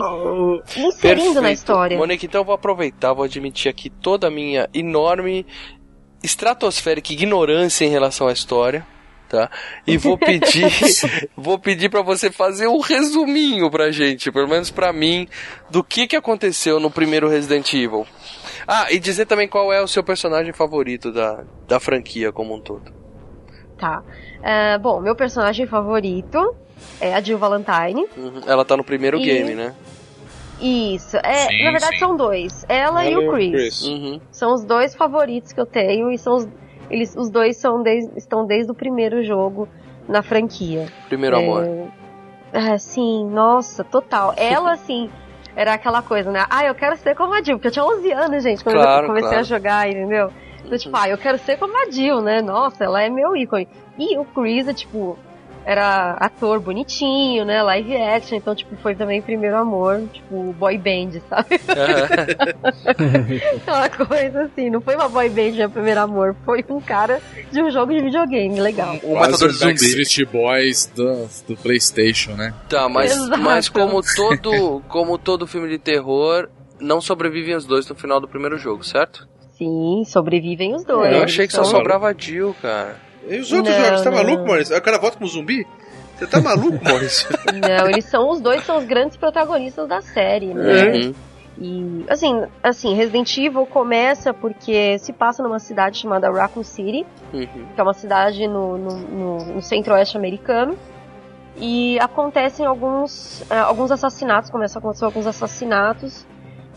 inserindo 0.78 1.36
na 1.36 1.42
Perfeito. 1.42 1.52
história. 1.52 1.98
Monique, 1.98 2.28
então 2.28 2.42
eu 2.42 2.46
vou 2.46 2.54
aproveitar, 2.54 3.12
vou 3.14 3.26
admitir 3.26 3.70
aqui 3.70 3.90
toda 3.90 4.28
a 4.28 4.32
minha 4.32 4.70
enorme 4.72 5.48
estratosférica 6.24 7.12
ignorância 7.12 7.86
em 7.86 7.90
relação 7.90 8.28
à 8.28 8.32
história. 8.32 8.86
Tá? 9.30 9.48
E 9.86 9.96
vou 9.96 10.18
pedir, 10.18 10.66
vou 11.38 11.60
pedir 11.60 11.88
para 11.88 12.02
você 12.02 12.32
fazer 12.32 12.68
um 12.68 12.80
resuminho 12.80 13.70
pra 13.70 13.92
gente, 13.92 14.32
pelo 14.32 14.48
menos 14.48 14.72
pra 14.72 14.92
mim, 14.92 15.28
do 15.70 15.84
que 15.84 16.08
que 16.08 16.16
aconteceu 16.16 16.80
no 16.80 16.90
primeiro 16.90 17.30
Resident 17.30 17.72
Evil. 17.76 18.08
Ah, 18.68 18.88
e 18.92 18.98
dizer 18.98 19.28
também 19.28 19.48
qual 19.48 19.72
é 19.72 19.82
o 19.84 19.88
seu 19.88 20.04
personagem 20.04 20.52
favorito 20.52 21.12
da, 21.12 21.44
da 21.68 21.80
franquia 21.80 22.32
como 22.32 22.56
um 22.56 22.60
todo. 22.60 22.92
Tá. 23.78 24.02
É, 24.42 24.80
bom, 24.80 25.00
meu 25.00 25.16
personagem 25.16 25.68
favorito 25.68 26.56
é 27.00 27.14
a 27.14 27.22
Jill 27.22 27.38
Valentine. 27.38 28.08
Uhum. 28.18 28.42
Ela 28.48 28.66
tá 28.66 28.76
no 28.76 28.84
primeiro 28.84 29.18
E- 29.20 29.24
game, 29.26 29.54
né? 29.54 29.76
Isso. 30.60 31.16
É, 31.18 31.48
Sim, 31.48 31.64
na 31.64 31.72
verdade 31.72 31.94
sim. 31.94 32.00
são 32.00 32.18
dois. 32.18 32.66
Ela 32.68 33.06
e 33.06 33.16
o 33.16 33.32
Chris. 33.32 33.82
Uhum. 33.84 34.20
São 34.32 34.54
os 34.54 34.66
dois 34.66 34.94
favoritos 34.96 35.54
que 35.54 35.60
eu 35.62 35.66
tenho 35.66 36.12
e 36.12 36.18
são 36.18 36.36
os, 36.36 36.48
Eles, 36.90 37.16
os 37.16 37.30
dois 37.30 37.58
são 37.58 37.82
desde, 37.84 38.18
estão 38.18 38.46
desde 38.46 38.72
o 38.72 38.76
primeiro 38.76 39.24
jogo 39.24 39.68
na 40.08 40.22
franquia. 40.24 40.88
Primeiro 41.08 41.36
É, 41.36 41.44
amor. 41.44 41.64
É, 42.52 42.78
sim, 42.78 43.26
nossa, 43.30 43.84
total. 43.84 44.34
Ela, 44.38 44.74
assim, 44.74 45.10
era 45.56 45.74
aquela 45.74 46.02
coisa, 46.02 46.32
né? 46.32 46.46
Ah, 46.50 46.66
eu 46.66 46.74
quero 46.76 46.96
ser 46.98 47.16
como 47.16 47.34
a 47.34 47.42
Jill, 47.44 47.58
porque 47.58 47.68
eu 47.68 47.72
tinha 47.72 47.86
11 47.86 48.12
anos, 48.12 48.44
gente, 48.44 48.64
quando 48.64 48.76
Claro, 48.78 49.04
eu 49.04 49.08
comecei 49.08 49.30
claro. 49.30 49.40
a 49.42 49.44
jogar, 49.44 49.88
entendeu? 49.90 50.32
Então, 50.66 50.78
tipo, 50.78 50.96
ah, 50.98 51.08
eu 51.10 51.18
quero 51.18 51.38
ser 51.38 51.58
como 51.58 51.74
a 51.78 51.90
Jill, 51.92 52.22
né? 52.22 52.42
Nossa, 52.42 52.84
ela 52.84 53.02
é 53.02 53.10
meu 53.10 53.36
ícone. 53.36 53.68
E 53.98 54.18
o 54.18 54.26
Chris, 54.26 54.68
é, 54.68 54.74
tipo, 54.74 55.18
era 55.70 56.14
ator 56.20 56.60
bonitinho, 56.60 57.46
né? 57.46 57.62
Live 57.62 57.96
action, 57.96 58.38
então, 58.38 58.56
tipo, 58.56 58.76
foi 58.78 58.96
também 58.96 59.22
primeiro 59.22 59.56
amor, 59.56 60.02
tipo, 60.12 60.52
boy 60.54 60.76
band, 60.80 61.20
sabe? 61.30 61.60
Aquela 63.68 63.90
coisa 63.90 64.42
assim, 64.46 64.72
não 64.72 64.82
foi 64.82 64.96
uma 64.96 65.08
boy 65.08 65.30
band 65.30 65.52
meu 65.52 65.70
primeiro 65.70 66.00
amor, 66.00 66.36
foi 66.44 66.66
um 66.70 66.82
cara 66.82 67.22
de 67.52 67.62
um 67.62 67.70
jogo 67.70 67.94
de 67.94 68.02
videogame, 68.02 68.60
legal. 68.60 68.96
O 69.04 69.14
Quase 69.16 69.46
o 69.46 69.60
Backstreet 69.66 70.26
Boys 70.26 70.88
do, 70.88 71.28
do 71.48 71.56
PlayStation, 71.62 72.32
né? 72.32 72.52
Tá, 72.68 72.90
mas, 72.90 73.12
Exato. 73.12 73.38
mas 73.40 73.70
como 73.70 74.02
todo 74.16 74.82
como 74.88 75.20
todo 75.20 75.46
filme 75.46 75.70
de 75.70 75.78
terror, 75.78 76.50
não 76.80 77.00
sobrevivem 77.00 77.56
os 77.56 77.66
dois 77.68 77.88
no 77.88 77.94
final 77.94 78.20
do 78.20 78.28
primeiro 78.28 78.58
jogo, 78.58 78.84
certo? 78.84 79.28
Sim, 79.56 80.04
sobrevivem 80.08 80.74
os 80.74 80.84
dois. 80.84 81.14
eu 81.14 81.22
achei 81.24 81.46
que 81.46 81.54
só 81.54 81.60
Então- 81.62 81.72
sobrava 81.72 82.10
a 82.10 82.14
Jill, 82.18 82.56
cara. 82.60 82.96
E 83.30 83.40
os 83.40 83.52
outros 83.54 83.76
Não, 83.76 83.86
jogos, 83.86 84.02
tá 84.02 84.10
não. 84.12 84.18
maluco, 84.18 84.46
Maurício? 84.48 84.76
O 84.78 84.82
cara 84.82 84.98
volta 84.98 85.18
como 85.18 85.30
zumbi? 85.30 85.66
Você 86.18 86.28
tá 86.28 86.42
maluco, 86.42 86.84
Maurício? 86.84 87.30
Não, 87.54 87.90
eles 87.90 88.04
são 88.06 88.30
os 88.30 88.42
dois 88.42 88.66
são 88.66 88.78
os 88.78 88.84
grandes 88.86 89.16
protagonistas 89.16 89.88
da 89.88 90.02
série, 90.02 90.54
né? 90.54 90.90
Uhum. 90.98 91.14
E 91.62 92.06
assim, 92.10 92.44
assim, 92.64 92.94
Resident 92.94 93.38
Evil 93.38 93.66
começa 93.66 94.34
porque 94.34 94.98
se 95.00 95.14
passa 95.14 95.42
numa 95.44 95.60
cidade 95.60 95.98
chamada 95.98 96.30
Raccoon 96.30 96.64
City, 96.64 97.06
Uhum. 97.34 97.46
que 97.74 97.80
é 97.80 97.84
uma 97.84 97.94
cidade 97.94 98.48
no, 98.48 98.78
no, 98.78 98.98
no- 98.98 99.46
no 99.56 99.62
centro-oeste 99.62 100.18
americano. 100.18 100.76
E 101.58 101.98
acontecem 102.00 102.66
alguns, 102.66 103.44
eh, 103.50 103.58
alguns 103.58 103.92
assassinatos, 103.92 104.50
começam 104.50 104.80
a 104.80 104.82
acontecer 104.82 105.06
alguns 105.06 105.28
assassinatos 105.28 106.26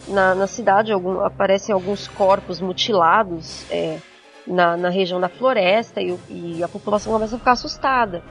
na, 0.09 0.35
na 0.35 0.47
cidade, 0.49 0.93
algum- 0.93 1.21
aparecem 1.21 1.73
alguns 1.73 2.09
corpos 2.09 2.61
mutilados 2.61 3.65
eh, 3.71 3.99
na, 4.47 4.77
na 4.77 4.89
região 4.89 5.21
da 5.21 5.29
floresta 5.29 6.01
e, 6.01 6.19
e 6.29 6.63
a 6.63 6.69
população 6.69 7.13
começa 7.13 7.37
a 7.37 7.39
ficar 7.39 7.53
assustada. 7.53 8.23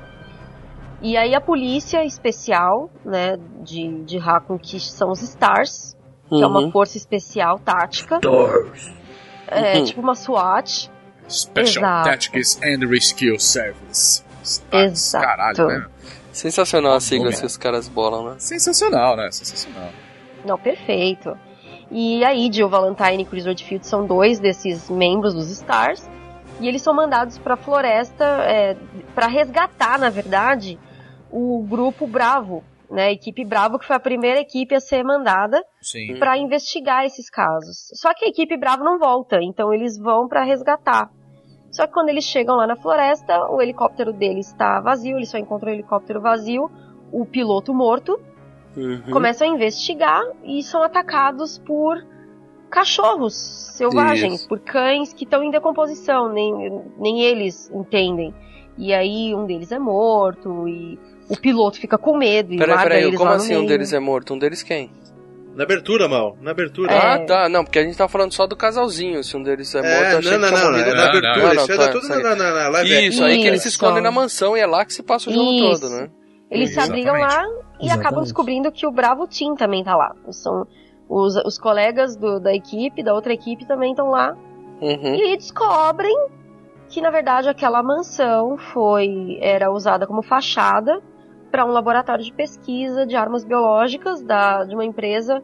E 1.01 1.17
aí 1.17 1.33
a 1.33 1.41
polícia 1.41 2.05
especial, 2.05 2.89
né, 3.03 3.37
de, 3.63 4.03
de 4.03 4.17
Raccoon, 4.17 4.57
que 4.59 4.79
são 4.79 5.09
os 5.09 5.21
Stars, 5.21 5.95
que 6.29 6.41
é 6.41 6.45
uma 6.47 6.59
Uhum. 6.61 6.71
força 6.71 6.95
especial 6.97 7.57
tática. 7.59 8.19
É, 9.47 9.77
Uhum. 9.77 9.83
tipo 9.83 10.01
uma 10.01 10.15
SWAT. 10.15 10.89
Special 11.27 11.83
Exato. 11.85 12.09
Tactics 12.09 12.59
and 12.63 12.87
Rescue 12.87 13.39
Service. 13.39 14.23
Exato. 14.71 15.25
Caralho, 15.25 15.67
né? 15.67 15.85
Sensacional 16.33 16.93
as 16.93 17.03
siglas 17.03 17.39
que 17.39 17.45
os 17.45 17.57
caras 17.57 17.87
bolam, 17.87 18.31
né? 18.31 18.35
Sensacional, 18.37 19.15
né? 19.15 19.29
Sensacional. 19.31 19.89
Não, 20.45 20.57
perfeito. 20.57 21.37
E 21.91 22.23
aí, 22.23 22.49
Jill 22.51 22.69
Valentine 22.69 23.21
e 23.21 23.25
Chris 23.25 23.45
Redfield 23.45 23.85
são 23.85 24.07
dois 24.07 24.39
desses 24.39 24.89
membros 24.89 25.33
dos 25.33 25.51
Stars. 25.51 26.09
E 26.61 26.67
eles 26.67 26.81
são 26.81 26.93
mandados 26.93 27.37
pra 27.37 27.57
floresta 27.57 28.23
é, 28.23 28.77
para 29.13 29.27
resgatar, 29.27 29.99
na 29.99 30.09
verdade, 30.09 30.79
o 31.29 31.65
grupo 31.67 32.07
Bravo, 32.07 32.63
né? 32.89 33.07
A 33.07 33.11
equipe 33.11 33.43
Bravo, 33.43 33.77
que 33.77 33.85
foi 33.85 33.95
a 33.95 33.99
primeira 33.99 34.39
equipe 34.39 34.73
a 34.73 34.79
ser 34.79 35.03
mandada 35.03 35.61
para 36.17 36.37
investigar 36.37 37.05
esses 37.05 37.29
casos. 37.29 37.89
Só 37.93 38.13
que 38.13 38.25
a 38.25 38.29
equipe 38.29 38.55
Bravo 38.57 38.83
não 38.83 38.97
volta, 38.97 39.39
então 39.41 39.73
eles 39.73 39.97
vão 39.97 40.27
para 40.27 40.43
resgatar. 40.43 41.09
Só 41.71 41.87
que 41.87 41.93
quando 41.93 42.09
eles 42.09 42.25
chegam 42.25 42.55
lá 42.55 42.67
na 42.67 42.75
floresta, 42.75 43.49
o 43.49 43.61
helicóptero 43.61 44.13
deles 44.13 44.47
está 44.47 44.79
vazio, 44.81 45.17
eles 45.17 45.29
só 45.29 45.37
encontram 45.37 45.71
o 45.71 45.73
helicóptero 45.73 46.21
vazio, 46.21 46.69
o 47.11 47.25
piloto 47.25 47.73
morto, 47.73 48.19
Uhum. 48.77 49.01
começam 49.11 49.49
a 49.49 49.53
investigar 49.53 50.21
e 50.45 50.63
são 50.63 50.81
atacados 50.81 51.57
por 51.59 51.97
cachorros 52.69 53.33
selvagens, 53.75 54.35
Isso. 54.41 54.47
por 54.47 54.59
cães 54.59 55.13
que 55.13 55.23
estão 55.25 55.43
em 55.43 55.51
decomposição, 55.51 56.31
nem, 56.31 56.81
nem 56.97 57.21
eles 57.21 57.69
entendem. 57.73 58.33
E 58.77 58.93
aí 58.93 59.35
um 59.35 59.45
deles 59.45 59.71
é 59.71 59.79
morto 59.79 60.67
e 60.67 60.97
o 61.29 61.35
piloto 61.37 61.79
fica 61.79 61.97
com 61.97 62.15
medo 62.17 62.53
e 62.53 62.57
Peraí, 62.57 62.75
larga 62.75 62.89
peraí, 62.89 63.03
eles 63.07 63.17
como 63.17 63.31
assim 63.31 63.53
um 63.55 63.57
meio. 63.59 63.67
deles 63.69 63.91
é 63.93 63.99
morto? 63.99 64.33
Um 64.33 64.39
deles 64.39 64.63
quem? 64.63 64.89
Na 65.53 65.63
abertura, 65.65 66.07
mal. 66.07 66.37
Na 66.41 66.51
abertura. 66.51 66.93
Ah, 66.97 67.19
tá, 67.25 67.49
não, 67.49 67.65
porque 67.65 67.77
a 67.77 67.83
gente 67.83 67.97
tá 67.97 68.07
falando 68.07 68.31
só 68.31 68.47
do 68.47 68.55
casalzinho. 68.55 69.21
Se 69.21 69.35
um 69.35 69.43
deles 69.43 69.75
é 69.75 69.81
morto, 69.81 69.91
É, 69.93 70.13
eu 70.13 70.17
achei 70.19 70.37
não, 70.37 70.47
que 70.47 70.53
não, 70.55 70.71
não, 70.71 70.77
é 70.79 70.93
na 70.95 71.05
abertura, 71.09 71.55
isso 71.55 71.71
aí 71.73 71.77
dá 71.77 71.87
tudo 71.89 72.05
saquei. 72.05 72.23
na- 72.23 72.35
na- 72.37 72.53
na 72.53 72.69
live 72.69 73.07
Isso, 73.07 73.23
aí 73.25 73.41
que 73.41 73.47
eles 73.47 73.61
se 73.61 73.67
escondem 73.67 74.01
na 74.01 74.11
mansão 74.11 74.55
e 74.55 74.61
é 74.61 74.65
lá 74.65 74.85
que 74.85 74.93
se 74.93 75.03
passa 75.03 75.29
o 75.29 75.33
jogo 75.33 75.51
Isso. 75.51 75.81
todo, 75.81 75.89
né? 75.93 76.09
Eles 76.49 76.73
se 76.73 76.79
abrigam 76.79 77.15
lá 77.19 77.43
e 77.81 77.89
acabam 77.89 78.21
descobrindo 78.23 78.71
que 78.71 78.85
o 78.85 78.91
Bravo 78.91 79.27
Team 79.27 79.55
também 79.55 79.83
tá 79.83 79.95
lá. 79.95 80.15
São 80.29 80.65
os, 81.09 81.35
os 81.37 81.57
colegas 81.57 82.15
do- 82.15 82.39
da 82.39 82.53
equipe, 82.53 83.03
da 83.03 83.13
outra 83.13 83.33
equipe 83.33 83.65
também 83.65 83.91
estão 83.91 84.09
lá. 84.09 84.35
Uhum. 84.81 85.15
E 85.15 85.37
descobrem 85.37 86.15
que 86.89 86.99
na 87.01 87.09
verdade 87.09 87.47
aquela 87.49 87.81
mansão 87.83 88.57
foi 88.57 89.37
era 89.41 89.71
usada 89.71 90.05
como 90.07 90.21
fachada 90.21 91.01
para 91.51 91.65
um 91.65 91.69
laboratório 91.71 92.23
de 92.23 92.33
pesquisa 92.33 93.05
de 93.05 93.15
armas 93.15 93.43
biológicas 93.43 94.21
da, 94.21 94.63
de 94.63 94.73
uma 94.73 94.85
empresa 94.85 95.41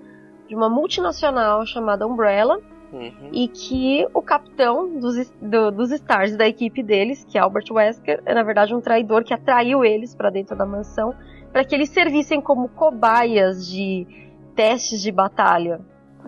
de 0.47 0.55
uma 0.55 0.69
multinacional 0.69 1.65
chamada 1.65 2.07
Umbrella 2.07 2.59
Uhum. 2.89 3.11
e 3.33 3.49
que 3.49 4.07
o 4.13 4.21
capitão 4.21 4.97
dos, 4.97 5.29
do- 5.41 5.71
dos 5.71 5.91
Stars 5.91 6.37
da 6.37 6.47
equipe 6.47 6.81
deles, 6.81 7.25
que 7.25 7.37
é 7.37 7.41
Albert 7.41 7.65
Wesker, 7.69 8.21
é 8.25 8.33
na 8.33 8.43
verdade 8.43 8.73
um 8.73 8.79
traidor 8.79 9.25
que 9.25 9.33
atraiu 9.33 9.83
eles 9.83 10.15
para 10.15 10.29
dentro 10.29 10.55
da 10.57 10.65
mansão 10.65 11.13
para 11.51 11.63
que 11.65 11.73
eles 11.75 11.89
servissem 11.89 12.41
como 12.41 12.69
cobaias 12.69 13.67
de 13.67 14.05
testes 14.55 15.01
de 15.01 15.11
batalha 15.11 15.79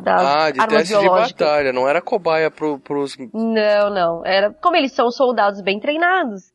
das 0.01 0.21
Ah, 0.21 0.51
de 0.51 0.59
armas 0.61 0.87
teste 0.87 0.99
de 1.03 1.09
batalha, 1.09 1.73
não 1.73 1.87
era 1.87 2.01
cobaia 2.01 2.49
pro, 2.49 2.79
pros. 2.79 3.15
Não, 3.33 3.89
não. 3.89 4.25
Era 4.25 4.51
como 4.61 4.75
eles 4.75 4.93
são 4.93 5.11
soldados 5.11 5.61
bem 5.61 5.79
treinados. 5.79 6.51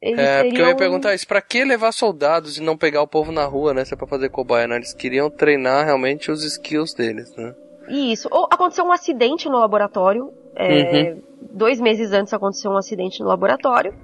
Eles 0.00 0.20
É, 0.20 0.42
porque 0.42 0.48
eu 0.48 0.50
seriam... 0.50 0.68
ia 0.68 0.76
perguntar 0.76 1.14
isso, 1.14 1.26
pra 1.26 1.40
que 1.40 1.64
levar 1.64 1.90
soldados 1.92 2.58
e 2.58 2.62
não 2.62 2.76
pegar 2.76 3.00
o 3.02 3.08
povo 3.08 3.32
na 3.32 3.44
rua, 3.46 3.72
né? 3.72 3.84
Se 3.84 3.94
é 3.94 3.96
pra 3.96 4.06
fazer 4.06 4.28
cobaia, 4.28 4.66
né? 4.68 4.76
Eles 4.76 4.92
queriam 4.92 5.30
treinar 5.30 5.84
realmente 5.86 6.30
os 6.30 6.44
skills 6.44 6.94
deles, 6.94 7.34
né? 7.36 7.54
Isso. 7.88 8.28
Ou 8.30 8.44
aconteceu 8.50 8.84
um 8.84 8.92
acidente 8.92 9.48
no 9.48 9.58
laboratório. 9.58 10.30
é, 10.56 11.12
Uhum. 11.12 11.22
Dois 11.52 11.80
meses 11.80 12.12
antes 12.12 12.32
aconteceu 12.32 12.70
um 12.70 12.76
acidente 12.76 13.20
no 13.20 13.28
laboratório. 13.28 13.94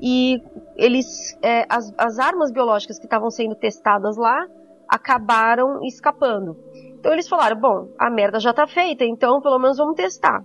E 0.00 0.42
eles. 0.76 1.36
é, 1.42 1.64
as, 1.68 1.92
as 1.98 2.18
armas 2.18 2.50
biológicas 2.50 2.98
que 2.98 3.06
estavam 3.06 3.30
sendo 3.30 3.54
testadas 3.54 4.16
lá 4.16 4.46
acabaram 4.88 5.84
escapando. 5.84 6.56
Então 6.98 7.12
eles 7.12 7.28
falaram: 7.28 7.56
bom, 7.58 7.88
a 7.98 8.10
merda 8.10 8.40
já 8.40 8.52
tá 8.52 8.66
feita, 8.66 9.04
então 9.04 9.40
pelo 9.40 9.58
menos 9.58 9.76
vamos 9.76 9.96
testar. 9.96 10.44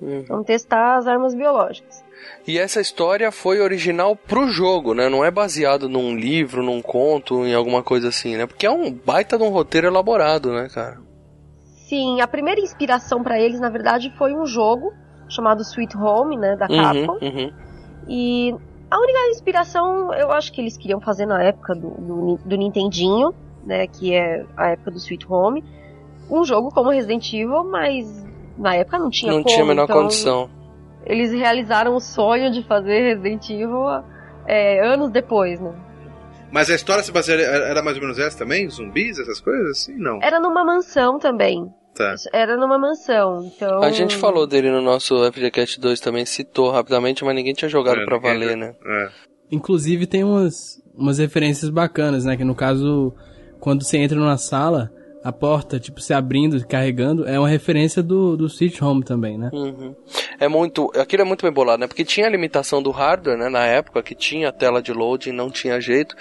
Uhum. 0.00 0.24
Vamos 0.28 0.46
testar 0.46 0.96
as 0.96 1.06
armas 1.06 1.34
biológicas. 1.34 2.02
E 2.46 2.58
essa 2.58 2.80
história 2.80 3.30
foi 3.30 3.60
original 3.60 4.16
pro 4.16 4.48
jogo, 4.48 4.94
né? 4.94 5.08
Não 5.08 5.24
é 5.24 5.30
baseado 5.30 5.88
num 5.88 6.14
livro, 6.14 6.62
num 6.62 6.80
conto, 6.80 7.44
em 7.46 7.54
alguma 7.54 7.82
coisa 7.82 8.08
assim, 8.08 8.36
né? 8.36 8.46
Porque 8.46 8.66
é 8.66 8.70
um 8.70 8.90
baita 8.90 9.36
de 9.36 9.44
um 9.44 9.50
roteiro 9.50 9.86
elaborado, 9.86 10.52
né, 10.52 10.68
cara? 10.72 10.98
Sim, 11.88 12.20
a 12.20 12.28
primeira 12.28 12.60
inspiração 12.60 13.22
para 13.22 13.38
eles, 13.40 13.60
na 13.60 13.68
verdade, 13.68 14.12
foi 14.16 14.34
um 14.34 14.46
jogo 14.46 14.92
chamado 15.28 15.62
Sweet 15.62 15.96
Home, 15.96 16.36
né, 16.36 16.56
da 16.56 16.66
Capcom. 16.66 17.18
Uhum, 17.20 17.28
uhum. 17.28 17.52
E 18.08 18.54
a 18.90 18.98
única 18.98 19.18
inspiração, 19.30 20.12
eu 20.14 20.32
acho 20.32 20.52
que 20.52 20.60
eles 20.60 20.76
queriam 20.76 21.00
fazer 21.00 21.26
na 21.26 21.42
época 21.42 21.74
do, 21.74 21.90
do, 21.90 22.38
do 22.44 22.56
Nintendinho, 22.56 23.32
né, 23.64 23.86
que 23.86 24.14
é 24.14 24.44
a 24.56 24.70
época 24.70 24.90
do 24.90 24.96
Sweet 24.96 25.26
Home, 25.28 25.64
um 26.30 26.44
jogo 26.44 26.70
como 26.70 26.90
Resident 26.90 27.32
Evil, 27.32 27.64
mas 27.64 28.26
na 28.58 28.74
época 28.74 28.98
não 28.98 29.10
tinha 29.10 29.32
Não 29.32 29.42
como, 29.42 29.54
tinha 29.54 29.64
a 29.64 29.68
menor 29.68 29.84
então 29.84 30.02
condição. 30.02 30.50
Eles 31.04 31.32
realizaram 31.32 31.94
o 31.94 32.00
sonho 32.00 32.50
de 32.50 32.62
fazer 32.62 33.14
Resident 33.14 33.48
Evil 33.50 33.84
é, 34.46 34.86
anos 34.86 35.10
depois, 35.10 35.60
né? 35.60 35.72
Mas 36.52 36.68
a 36.68 36.74
história 36.74 37.02
se 37.02 37.12
baseia, 37.12 37.42
era 37.42 37.82
mais 37.82 37.96
ou 37.96 38.02
menos 38.02 38.18
essa 38.18 38.38
também? 38.38 38.68
Zumbis, 38.68 39.18
essas 39.18 39.40
coisas? 39.40 39.70
Assim, 39.70 39.96
não. 39.96 40.18
Era 40.20 40.40
numa 40.40 40.64
mansão 40.64 41.18
também. 41.18 41.72
Tá. 42.00 42.14
Era 42.32 42.56
numa 42.56 42.78
mansão, 42.78 43.44
então... 43.44 43.82
A 43.82 43.90
gente 43.90 44.16
falou 44.16 44.46
dele 44.46 44.70
no 44.70 44.80
nosso 44.80 45.14
FGCast 45.30 45.78
2 45.78 46.00
também, 46.00 46.24
citou 46.24 46.70
rapidamente, 46.70 47.22
mas 47.24 47.34
ninguém 47.34 47.52
tinha 47.52 47.68
jogado 47.68 48.00
É, 48.00 48.04
pra 48.06 48.18
valer, 48.18 48.56
né? 48.56 48.74
É. 48.84 49.08
Inclusive 49.52 50.06
tem 50.06 50.24
umas, 50.24 50.80
umas 50.94 51.18
referências 51.18 51.70
bacanas, 51.70 52.24
né? 52.24 52.36
Que 52.36 52.44
no 52.44 52.54
caso, 52.54 53.12
quando 53.58 53.84
você 53.84 53.98
entra 53.98 54.18
numa 54.18 54.38
sala, 54.38 54.90
a 55.22 55.30
porta, 55.30 55.78
tipo, 55.78 56.00
se 56.00 56.14
abrindo, 56.14 56.66
carregando, 56.66 57.28
é 57.28 57.38
uma 57.38 57.48
referência 57.48 58.02
do, 58.02 58.36
do 58.36 58.48
Switch 58.48 58.80
Home 58.80 59.04
também, 59.04 59.36
né? 59.36 59.50
Uhum. 59.52 59.94
É 60.38 60.48
muito. 60.48 60.90
Aquilo 60.96 61.22
é 61.22 61.24
muito 61.24 61.42
bem 61.42 61.52
bolado, 61.52 61.80
né? 61.80 61.86
Porque 61.86 62.04
tinha 62.04 62.26
a 62.26 62.30
limitação 62.30 62.82
do 62.82 62.90
hardware, 62.90 63.36
né? 63.36 63.50
Na 63.50 63.66
época, 63.66 64.02
que 64.02 64.14
tinha 64.14 64.50
tela 64.50 64.80
de 64.80 64.92
loading, 64.92 65.32
não 65.32 65.50
tinha 65.50 65.80
jeito. 65.80 66.16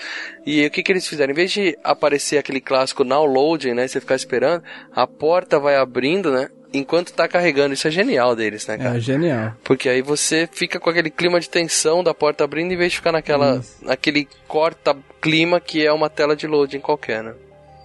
E 0.45 0.65
o 0.65 0.71
que, 0.71 0.83
que 0.83 0.91
eles 0.91 1.07
fizeram? 1.07 1.31
Em 1.31 1.35
vez 1.35 1.51
de 1.51 1.77
aparecer 1.83 2.37
aquele 2.37 2.59
clássico 2.59 3.05
now 3.05 3.25
loading, 3.25 3.73
né? 3.73 3.87
Você 3.87 4.01
ficar 4.01 4.15
esperando, 4.15 4.63
a 4.93 5.07
porta 5.07 5.59
vai 5.59 5.75
abrindo, 5.77 6.31
né? 6.31 6.49
enquanto 6.71 7.13
tá 7.13 7.27
carregando. 7.27 7.73
Isso 7.73 7.87
é 7.87 7.91
genial 7.91 8.35
deles, 8.35 8.67
né, 8.67 8.77
cara? 8.77 8.97
É 8.97 8.99
genial. 8.99 9.53
Porque 9.63 9.89
aí 9.89 10.03
você 10.03 10.47
fica 10.51 10.79
com 10.79 10.89
aquele 10.89 11.09
clima 11.09 11.39
de 11.39 11.49
tensão 11.49 12.03
da 12.03 12.13
porta 12.13 12.43
abrindo 12.43 12.71
em 12.71 12.77
vez 12.77 12.91
de 12.91 12.97
ficar 12.97 13.11
naquela, 13.11 13.59
naquele 13.81 14.27
corta 14.47 14.95
clima 15.19 15.59
que 15.59 15.83
é 15.83 15.91
uma 15.91 16.11
tela 16.11 16.35
de 16.35 16.45
loading 16.45 16.79
qualquer, 16.79 17.23
né? 17.23 17.33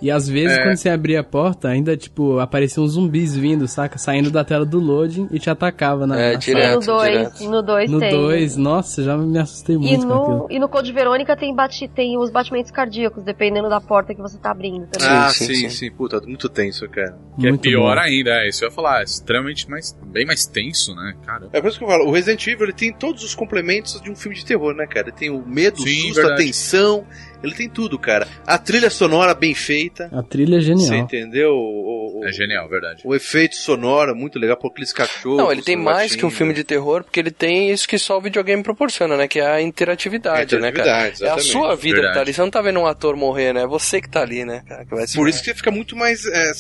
E 0.03 0.11
às 0.11 0.29
vezes, 0.29 0.59
É. 0.59 0.63
quando 0.63 0.77
você 0.77 0.89
abria 0.91 1.21
a 1.21 1.25
porta, 1.25 1.69
ainda, 1.69 1.97
tipo, 1.97 2.39
apareciam 2.39 2.87
zumbis 2.87 3.35
vindo, 3.35 3.67
saca? 3.67 3.97
Saindo 3.97 4.31
da 4.31 4.45
tela 4.45 4.65
do 4.67 4.79
loading 4.79 5.29
e 5.31 5.39
te 5.39 5.49
atacava 5.49 6.07
na, 6.07 6.19
É, 6.21 6.33
na 6.33 6.39
direto, 6.39 6.81
no 6.81 6.87
2, 6.99 7.41
no 7.41 7.63
2 7.63 7.91
No 7.91 7.99
tem. 8.01 8.11
2, 8.11 8.57
nossa, 8.57 9.03
já 9.03 9.17
me 9.17 9.39
assustei 9.39 9.77
E 9.77 9.79
muito 9.79 10.07
com 10.07 10.13
aquilo. 10.13 10.37
no, 10.39 10.47
e 10.51 10.59
no 10.59 10.69
Code 10.69 10.93
Verônica 10.93 11.35
tem, 11.37 11.55
bate, 11.55 11.89
tem 11.89 12.19
os 12.19 12.29
batimentos 12.31 12.71
cardíacos, 12.71 13.23
dependendo 13.25 13.69
da 13.71 13.81
porta 13.81 14.15
que 14.15 14.21
você 14.21 14.37
tá 14.37 14.51
abrindo 14.51 14.87
também. 14.89 15.09
ah, 15.09 15.31
sim, 15.31 15.69
sim, 15.71 15.91
Puta, 15.91 16.21
muito 16.27 16.49
tenso, 16.51 16.87
cara. 16.89 17.17
Que 17.41 17.47
é 17.47 17.51
Muito 17.51 17.63
pior 17.63 17.95
bom. 17.97 18.03
ainda, 18.03 18.31
é 18.31 18.49
isso 18.49 18.63
eu 18.65 18.69
ia 18.69 18.75
falar, 18.75 19.01
é 19.01 19.05
extremamente 19.05 19.71
mais, 19.71 19.97
bem 20.07 20.27
mais 20.27 20.45
tenso, 20.45 20.95
né, 20.95 21.15
cara? 21.25 21.49
É 21.53 21.61
por 21.61 21.69
isso 21.69 21.79
que 21.79 21.85
eu 21.85 21.89
falo, 21.89 22.07
o 22.07 22.11
Resident 22.11 22.47
Evil 22.47 22.65
ele 22.65 22.73
tem 22.73 22.93
todos 22.93 23.25
os 23.25 23.35
complementos 23.35 23.99
de 24.03 24.11
um 24.11 24.15
filme 24.17 24.37
de 24.37 24.45
terror, 24.45 24.75
né, 24.75 24.87
cara? 24.87 25.09
Ele 25.09 25.17
tem 25.17 25.31
o 25.31 25.43
medo, 25.47 25.79
o 25.79 25.83
Sim, 25.83 26.09
susto, 26.09 26.21
a 26.21 26.23
verdade. 26.25 26.45
tensão, 26.45 27.05
ele 27.47 27.55
tem 27.55 27.69
tudo, 27.69 27.99
cara. 27.99 28.27
A 28.47 28.59
trilha 28.59 28.91
sonora 28.91 29.35
bem 29.35 29.55
feita. 29.55 30.09
A 30.13 30.23
trilha 30.23 30.57
é 30.57 30.61
Você 30.61 30.67
genial. 30.67 30.95
entendeu? 31.05 31.51
O, 31.53 32.21
o- 32.21 32.25
É 32.27 32.33
genial, 32.33 32.69
verdade. 32.69 33.03
o 33.05 33.15
efeito 33.15 33.57
sonoro 33.57 34.15
muito 34.17 34.39
legal, 34.39 34.57
por 34.57 34.71
aqueles 34.71 34.93
cachorros. 34.93 35.39
Não, 35.39 35.51
ele 35.53 35.63
tem 35.63 35.77
mais 35.77 36.15
que 36.17 36.25
um 36.25 36.31
filme 36.31 36.53
de 36.55 36.65
terror, 36.65 37.05
porque 37.05 37.21
ele 37.21 37.31
tem 37.31 37.71
isso 37.71 37.87
que 37.89 37.99
só 37.99 38.19
o 38.19 38.21
videogame 38.21 38.63
proporciona, 38.63 39.17
né? 39.17 39.29
Que 39.29 39.41
é 39.41 39.47
a 39.47 39.61
interatividade, 39.61 40.57
A 40.57 40.61
né, 40.61 40.73
cara? 40.73 40.83
interatividade, 40.89 41.23
É 41.23 41.27
a 41.29 41.37
exatamente. 41.37 41.53
sua 41.53 41.77
vida 41.77 41.83
que 41.97 42.01
Verdade. 42.03 42.15
tá 42.15 42.21
ali. 42.21 42.33
Você 42.33 42.41
não 42.41 42.51
tá 42.51 42.63
vendo 42.63 42.81
um 42.81 42.87
ator 42.87 43.17
morrer, 43.17 43.53
né? 43.53 43.63
É 43.63 43.67
você 43.67 44.01
que 44.01 44.09
tá 44.09 44.23
ali, 44.23 44.45
né, 44.45 44.63
cara? 44.67 44.85
Que 44.85 44.91
Por 45.15 45.29
isso 45.29 45.39
que 45.41 45.45
você 45.51 45.55
fica 45.55 45.71
muito 45.71 45.95
mais, 45.97 46.25
é, 46.27 46.51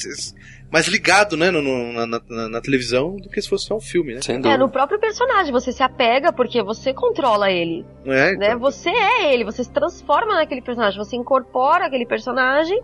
mais 0.75 0.89
ligado, 0.89 1.37
né, 1.37 1.53
no- 1.53 1.63
no- 1.63 1.93
na, 1.93 2.07
na- 2.29 2.49
na 2.49 2.61
televisão 2.61 3.15
do 3.15 3.29
que 3.29 3.41
se 3.41 3.49
fosse 3.49 3.67
só 3.67 3.77
um 3.77 3.81
filme, 3.81 4.13
né? 4.13 4.21
Sem 4.21 4.41
É, 4.45 4.57
no 4.59 4.69
próprio 4.69 4.99
personagem, 4.99 5.53
você 5.53 5.71
se 5.71 5.85
apega 5.85 6.33
porque 6.33 6.61
você 6.65 6.93
controla 6.93 7.49
ele. 7.49 7.87
É, 8.05 8.35
né? 8.37 8.57
Você 8.57 8.91
é 8.91 9.33
ele, 9.33 9.45
você 9.45 9.63
se 9.63 9.71
transforma 9.71 10.35
naquele 10.35 10.61
personagem, 10.61 10.99
você 10.99 11.15
incorpora 11.15 11.87
aquele 11.87 12.05
personagem, 12.05 12.83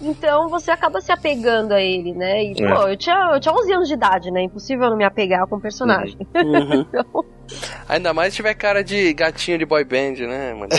então 0.00 0.48
você 0.48 0.70
acaba 0.70 0.98
se 1.02 1.12
apegando 1.12 1.72
a 1.72 1.80
ele, 1.82 2.14
né? 2.14 2.42
E, 2.42 2.52
É. 2.58 2.74
pô, 2.74 2.88
eu 2.88 2.96
tinha, 2.96 3.30
eu 3.34 3.38
tinha 3.40 3.54
11 3.54 3.70
anos 3.72 3.88
de 3.88 3.94
idade, 3.94 4.30
né? 4.30 4.42
Impossível 4.42 4.88
não 4.88 4.96
me 4.96 5.04
apegar 5.04 5.46
com 5.46 5.56
o 5.56 5.60
personagem. 5.60 6.16
Uhum. 6.34 6.86
Ainda 7.88 8.12
mais 8.12 8.32
se 8.32 8.36
tiver 8.36 8.54
cara 8.54 8.82
de 8.82 9.12
gatinho 9.12 9.58
de 9.58 9.64
boy 9.64 9.84
band, 9.84 10.14
né, 10.26 10.54
mano? 10.54 10.68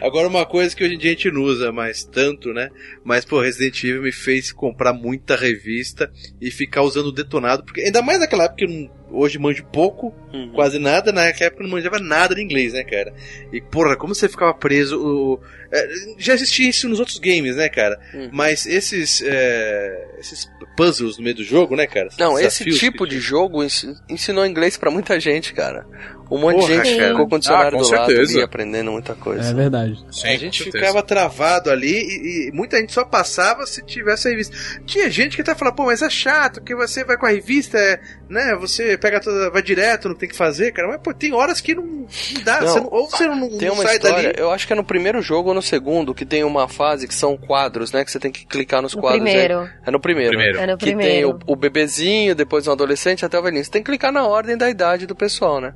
Agora, 0.00 0.28
uma 0.28 0.46
coisa 0.46 0.74
que 0.74 0.82
hoje 0.84 0.94
em 0.94 0.98
dia 0.98 1.10
a 1.10 1.14
gente 1.14 1.30
não 1.30 1.42
usa 1.42 1.72
mais 1.72 2.04
tanto, 2.04 2.52
né? 2.52 2.70
Mas, 3.04 3.24
pô, 3.24 3.40
Resident 3.40 3.82
Evil 3.84 4.02
me 4.02 4.12
fez 4.12 4.52
comprar 4.52 4.92
muita 4.92 5.36
revista 5.36 6.10
e 6.40 6.50
ficar 6.50 6.82
usando 6.82 7.06
o 7.06 7.12
detonado, 7.12 7.64
porque 7.64 7.80
ainda 7.82 8.02
mais 8.02 8.18
naquela 8.20 8.44
época 8.44 8.58
que 8.58 8.64
eu 8.64 8.68
não- 8.68 8.90
hoje 9.12 9.38
manjo 9.38 9.64
pouco, 9.72 10.14
Uhum. 10.32 10.52
quase 10.54 10.78
nada, 10.78 11.10
naquela 11.12 11.48
época 11.48 11.64
não 11.64 11.70
manjava 11.70 11.98
nada 11.98 12.34
de 12.34 12.42
inglês, 12.42 12.72
né, 12.72 12.84
cara? 12.84 13.12
E, 13.52 13.60
porra, 13.60 13.96
como 13.96 14.14
você 14.14 14.28
ficava 14.28 14.54
preso. 14.54 14.98
o- 15.00 15.40
é, 15.72 15.88
já 16.18 16.34
existia 16.34 16.68
isso 16.68 16.88
nos 16.88 16.98
outros 17.00 17.18
games, 17.18 17.56
né, 17.56 17.68
cara? 17.68 17.98
Uhum. 18.14 18.28
Mas 18.32 18.66
esses, 18.66 19.22
é, 19.24 20.08
esses 20.18 20.48
puzzles 20.80 21.18
no 21.18 21.24
meio 21.24 21.36
do 21.36 21.44
jogo, 21.44 21.76
né, 21.76 21.86
cara? 21.86 22.08
Não, 22.18 22.38
esse 22.38 22.64
Desafios 22.64 22.78
tipo 22.78 23.06
de 23.06 23.18
jogo 23.20 23.62
ens- 23.62 23.86
ensinou 24.08 24.46
inglês 24.46 24.76
pra 24.76 24.90
muita 24.90 25.20
gente, 25.20 25.52
cara. 25.52 25.86
Um 26.30 26.38
monte 26.38 26.56
Porra, 26.60 26.66
de 26.68 26.74
gente 26.84 26.96
cara. 26.96 27.10
ficou 27.10 27.28
com 27.28 27.34
o 27.34 27.38
dicionário 27.40 27.68
Ah, 27.68 27.72
com 27.72 27.78
do 27.82 27.90
lado 27.90 28.06
certeza. 28.06 28.32
ali, 28.34 28.42
aprendendo 28.44 28.92
muita 28.92 29.14
coisa. 29.14 29.50
É 29.50 29.54
verdade. 29.54 29.98
a 30.24 30.36
gente 30.36 30.62
ficava 30.64 31.02
travado 31.02 31.70
ali 31.70 31.92
e, 31.92 32.48
e 32.48 32.52
muita 32.52 32.78
gente 32.78 32.92
só 32.92 33.04
passava 33.04 33.66
se 33.66 33.82
tivesse 33.84 34.28
a 34.28 34.30
revista. 34.30 34.56
Tinha 34.86 35.10
gente 35.10 35.34
que 35.36 35.42
até 35.42 35.54
falava, 35.54 35.76
pô, 35.76 35.86
mas 35.86 36.02
é 36.02 36.08
chato, 36.10 36.60
que 36.62 36.74
você 36.74 37.02
vai 37.04 37.16
com 37.16 37.26
a 37.26 37.30
revista, 37.30 37.76
é, 37.78 38.00
né? 38.28 38.54
Você 38.60 38.96
pega 38.96 39.20
toda, 39.20 39.50
vai 39.50 39.60
direto, 39.62 40.08
não 40.08 40.14
tem 40.14 40.28
que 40.28 40.36
fazer, 40.36 40.72
cara. 40.72 40.86
Mas, 40.88 41.00
pô, 41.02 41.12
tem 41.12 41.32
horas 41.32 41.60
que 41.60 41.74
não, 41.74 41.82
não 41.84 42.06
dá. 42.44 42.60
Não, 42.60 42.68
você 42.68 42.80
não- 42.80 42.88
ou 42.92 43.10
você 43.10 43.26
não, 43.26 43.48
Tem 43.58 43.68
não 43.68 43.74
uma 43.74 43.82
sai 43.84 43.94
história, 43.96 44.22
dali. 44.28 44.34
eu 44.38 44.50
acho 44.52 44.66
que 44.66 44.72
é 44.72 44.76
no 44.76 44.84
primeiro 44.84 45.20
jogo 45.20 45.48
ou 45.48 45.54
no 45.54 45.62
segundo, 45.62 46.14
que 46.14 46.24
tem 46.24 46.44
uma 46.44 46.68
fase 46.68 47.08
que 47.08 47.14
são 47.14 47.36
quadros, 47.36 47.90
né? 47.92 48.04
Que 48.04 48.10
você 48.12 48.20
tem 48.20 48.30
que 48.30 48.46
clicar 48.46 48.80
nos 48.80 48.94
No 48.94 49.00
quadros. 49.00 49.22
primeiro. 49.22 49.58
aí- 49.60 49.68
É 49.86 49.90
no 49.90 49.98
primeiro. 49.98 50.30
Primeiro. 50.30 50.58
É 50.58 50.66
no 50.68 50.78
que 50.78 50.94
tem 50.94 51.24
o, 51.24 51.38
o 51.46 51.56
bebezinho, 51.56 52.34
depois 52.36 52.68
o 52.68 52.70
adolescente 52.72 53.24
até 53.24 53.38
o 53.38 53.42
velhinho. 53.42 53.64
Você 53.64 53.70
tem 53.70 53.82
que 53.82 53.90
clicar 53.90 54.12
na 54.12 54.24
ordem 54.26 54.56
da 54.56 54.70
idade 54.70 55.06
do 55.06 55.14
pessoal, 55.16 55.60
né? 55.60 55.74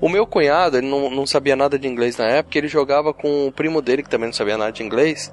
O 0.00 0.08
meu 0.08 0.26
cunhado, 0.26 0.78
ele 0.78 0.88
não, 0.88 1.10
não 1.10 1.26
sabia 1.26 1.54
nada 1.54 1.78
de 1.78 1.86
inglês 1.86 2.16
na 2.16 2.26
época, 2.26 2.56
ele 2.56 2.68
jogava 2.68 3.12
com 3.12 3.46
o 3.46 3.52
primo 3.52 3.82
dele, 3.82 4.02
que 4.02 4.08
também 4.08 4.28
não 4.28 4.34
sabia 4.34 4.56
nada 4.56 4.72
de 4.72 4.82
inglês. 4.82 5.32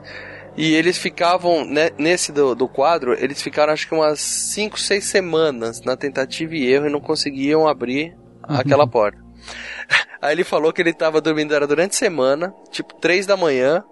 E 0.58 0.74
eles 0.74 0.98
ficavam, 0.98 1.64
né, 1.64 1.92
nesse 1.98 2.32
do, 2.32 2.56
do 2.56 2.68
quadro, 2.68 3.14
eles 3.14 3.42
ficaram 3.42 3.72
acho 3.72 3.88
que 3.88 3.94
umas 3.94 4.20
5, 4.20 4.80
6 4.80 5.06
semanas 5.06 5.82
na 5.84 5.96
tentativa 5.96 6.56
e 6.56 6.66
erro 6.66 6.88
e 6.88 6.92
não 6.92 7.00
conseguiam 7.00 7.68
abrir 7.68 8.18
aquela 8.44 8.88
porta. 8.88 9.20
Aí 10.20 10.34
ele 10.34 10.44
falou 10.44 10.74
que 10.74 10.82
ele 10.82 10.94
tava 10.94 11.22
dormindo, 11.22 11.54
era 11.54 11.68
durante 11.68 11.92
a 11.92 11.98
semana, 11.98 12.54
tipo 12.72 12.96
3 12.96 13.26
da 13.26 13.38
manhã. 13.38 13.84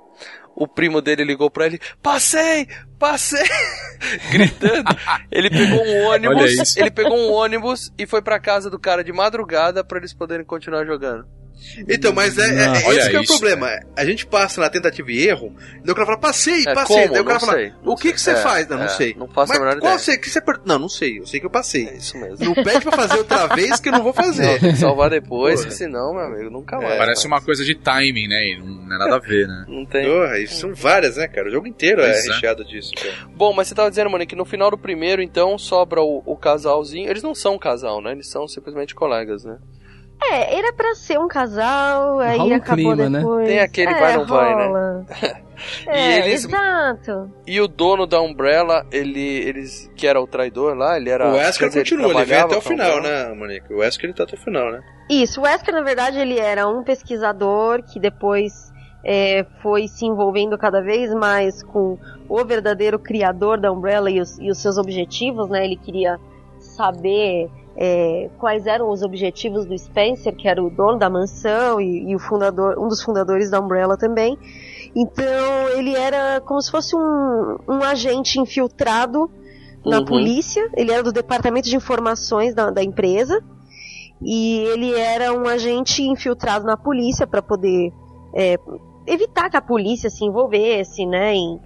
O 0.56 0.68
primo 0.68 1.01
dele 1.01 1.24
ligou 1.26 1.51
pra 1.51 1.66
ele, 1.66 1.80
passei, 2.01 2.68
passei, 2.97 3.45
gritando. 4.32 4.89
Ele 5.30 5.49
pegou 5.49 5.86
um 5.86 6.06
ônibus, 6.08 6.78
ele 6.78 6.91
pegou 6.91 7.18
um 7.18 7.32
ônibus 7.32 7.91
e 7.97 8.08
foi 8.08 8.22
pra 8.22 8.39
casa 8.39 8.70
do 8.70 8.80
cara 8.80 9.03
de 9.03 9.12
madrugada 9.12 9.84
pra 9.84 9.97
eles 9.97 10.14
poderem 10.14 10.45
continuar 10.45 10.86
jogando. 10.86 11.28
Então, 11.89 12.14
mas 12.14 12.38
é, 12.38 12.43
é, 12.49 12.64
é 12.82 12.86
Olha 12.88 12.99
esse 12.99 13.10
que 13.10 13.16
é 13.16 13.20
o 13.20 13.26
problema. 13.26 13.70
A 13.95 14.06
gente 14.06 14.26
passa 14.26 14.62
na 14.62 14.70
tentativa 14.70 15.12
e 15.12 15.28
erro, 15.28 15.53
daí 15.84 15.91
o 15.91 15.95
cara 15.95 16.06
fala, 16.06 16.18
passei, 16.20 16.62
É, 16.66 16.74
passei. 16.74 16.95
como? 17.01 17.14
Daí 17.14 17.22
o 17.22 17.26
cara 17.26 17.39
Não 17.39 17.45
fala, 17.45 17.58
sei, 17.58 17.74
o 17.84 17.95
que, 17.95 18.14
que 18.14 18.22
você 18.22 18.32
É, 18.32 18.36
faz? 18.36 18.68
Não, 18.68 18.78
não 18.78 18.86
é, 18.86 18.89
sei. 18.89 19.16
não 19.18 19.28
faço 19.28 19.51
a 19.53 19.56
mas 19.56 19.60
menor 19.66 19.80
qual 19.82 19.97
ideia. 19.97 20.18
que 20.20 20.30
você 20.30 20.41
per... 20.41 20.60
Não, 20.66 20.80
não 20.80 20.89
sei. 20.89 21.20
Eu 21.20 21.26
sei 21.26 21.39
que 21.39 21.45
eu 21.45 21.49
passei. 21.49 21.88
É 21.88 21.95
isso 21.97 22.18
mesmo. 22.18 22.45
Não 22.45 22.53
pede 22.64 22.82
pra 22.82 22.91
fazer 22.91 23.18
outra 23.18 23.47
vez 23.56 23.80
que 23.80 23.89
eu 23.89 23.93
não 23.93 24.03
vou 24.03 24.14
fazer. 24.14 24.45
Não, 24.45 24.60
tem 24.60 24.72
que 24.72 24.78
salvar 24.78 25.10
depois, 25.10 25.56
Porra. 25.62 25.68
que 25.70 25.76
senão, 25.76 26.14
meu 26.14 26.24
amigo, 26.24 26.49
nunca 26.49 26.76
É, 26.78 26.82
mais. 26.82 26.97
Parece 26.97 27.28
uma 27.28 27.41
coisa 27.41 27.64
de 27.66 27.76
timing, 27.76 28.28
né? 28.28 28.47
E 28.53 28.58
não, 28.60 28.66
não 28.68 28.95
é 28.95 28.99
nada 28.99 29.16
a 29.16 29.20
ver, 29.20 29.47
né? 29.47 29.66
Não 29.68 29.86
tem. 29.86 30.06
Porra, 30.06 30.39
isso 30.39 30.56
são 30.62 30.74
várias, 30.74 31.18
né, 31.18 31.28
cara? 31.28 31.47
O 31.47 31.51
jogo 31.51 31.68
inteiro 31.68 32.01
é 32.01 32.12
Pois 32.12 32.26
é. 32.26 32.32
recheado 32.34 32.64
disso, 32.64 32.91
cara. 32.95 33.14
Bom, 33.36 33.53
mas 33.53 33.68
você 33.68 33.76
tava 33.76 33.89
dizendo, 33.89 34.10
mano, 34.10 34.26
que 34.26 34.36
no 34.36 34.45
final 34.45 34.72
do 34.72 34.78
primeiro, 34.78 35.22
então, 35.22 35.58
sobra 35.58 36.01
o, 36.01 36.22
o 36.26 36.38
casalzinho. 36.38 37.10
Eles 37.10 37.24
não 37.24 37.36
são 37.36 37.56
um 37.56 37.60
casal, 37.60 38.01
né? 38.01 38.12
Eles 38.12 38.28
são 38.30 38.47
simplesmente 38.47 38.93
colegas, 38.95 39.43
né? 39.43 39.58
É, 40.22 40.57
era 40.57 40.74
pra 40.74 40.95
ser 40.95 41.20
um 41.20 41.28
casal, 41.28 42.20
aí 42.20 42.38
Rola 42.38 42.53
um 42.53 42.57
acabou 42.57 42.93
clima, 42.95 43.09
né? 43.09 43.20
depois. 43.20 43.47
Tem 43.47 43.59
aquele 43.59 43.91
é, 43.91 43.99
vai, 43.99 44.18
não 44.18 44.26
vai, 44.26 44.55
né? 44.55 44.66
rola. 44.68 45.05
E 45.88 45.89
É, 45.89 46.20
eles- 46.28 46.43
exato. 46.45 47.32
E 47.47 47.61
o 47.61 47.68
dono 47.68 48.05
da 48.05 48.20
Umbrella, 48.22 48.86
ele, 48.91 49.20
eles, 49.20 49.89
que 49.95 50.05
era 50.05 50.20
o 50.22 50.28
traidor 50.28 50.76
lá, 50.76 50.97
ele 50.97 51.09
era. 51.09 51.30
o 51.30 51.34
Wesker 51.34 51.72
continua, 51.72 52.07
ele 52.07 52.13
vem 52.13 52.26
trabalhava 52.26 52.47
até 52.47 52.57
o 52.57 52.61
final, 52.61 53.01
né, 53.01 53.34
Monique? 53.34 53.74
O 53.74 53.78
Wesker 53.78 54.05
ele 54.09 54.13
tá 54.13 54.24
até 54.26 54.36
o 54.36 54.38
final, 54.38 54.70
né? 54.70 54.82
Isso, 55.09 55.39
o 55.39 55.43
Wesker, 55.45 55.74
na 55.74 55.82
verdade, 55.82 56.20
ele 56.20 56.38
era 56.38 56.68
um 56.68 56.84
pesquisador 56.84 57.82
que 57.84 58.01
depois 58.01 58.51
é, 59.03 59.45
foi 59.63 59.88
se 59.88 60.05
envolvendo 60.05 60.57
cada 60.57 60.82
vez 60.82 61.13
mais 61.13 61.63
com 61.63 61.97
o 62.28 62.43
verdadeiro 62.43 62.99
criador 62.99 63.57
da 63.57 63.72
Umbrella 63.72 64.11
e 64.11 64.20
os, 64.20 64.38
e 64.39 64.49
os 64.51 64.57
seus 64.61 64.78
objetivos, 64.78 65.47
né? 65.49 65.63
Ele 65.63 65.78
queria 65.78 66.20
saber 66.59 67.49
é, 67.78 68.30
quais 68.39 68.65
eram 68.65 68.89
os 68.89 69.01
objetivos 69.01 69.65
do 69.65 69.78
Spencer, 69.78 70.36
que 70.36 70.47
era 70.47 70.63
o 70.63 70.69
dono 70.69 70.97
da 70.97 71.09
mansão 71.09 71.80
e, 71.80 72.11
e 72.11 72.15
o 72.15 72.19
fundador, 72.19 72.80
um 72.80 72.88
dos 72.88 73.01
fundadores 73.01 73.49
da 73.49 73.59
Umbrella 73.59 73.97
também. 73.97 74.38
Então, 74.95 75.67
ele 75.76 75.93
era 75.95 76.39
como 76.41 76.61
se 76.61 76.71
fosse 76.71 76.95
um, 76.95 77.57
um 77.67 77.84
agente 77.84 78.39
infiltrado 78.39 79.30
na 79.86 79.99
Uhum. 79.99 80.05
polícia. 80.05 80.67
Ele 80.76 80.91
era 80.91 81.03
do 81.03 81.11
departamento 81.11 81.69
de 81.69 81.76
informações 81.76 82.55
da, 82.55 82.71
da 82.71 82.84
empresa 82.84 83.43
e 84.21 84.59
ele 84.73 84.93
era 84.95 85.34
um 85.34 85.45
agente 85.45 86.01
infiltrado 86.01 86.65
na 86.65 86.78
polícia 86.78 87.28
para 87.28 87.41
poder 87.41 87.91
é, 88.34 88.57
evitar 89.05 89.49
que 89.49 89.57
a 89.57 89.61
polícia 89.61 90.09
se 90.09 90.26
envolvesse, 90.26 91.05
né, 91.05 91.36
em, 91.36 91.59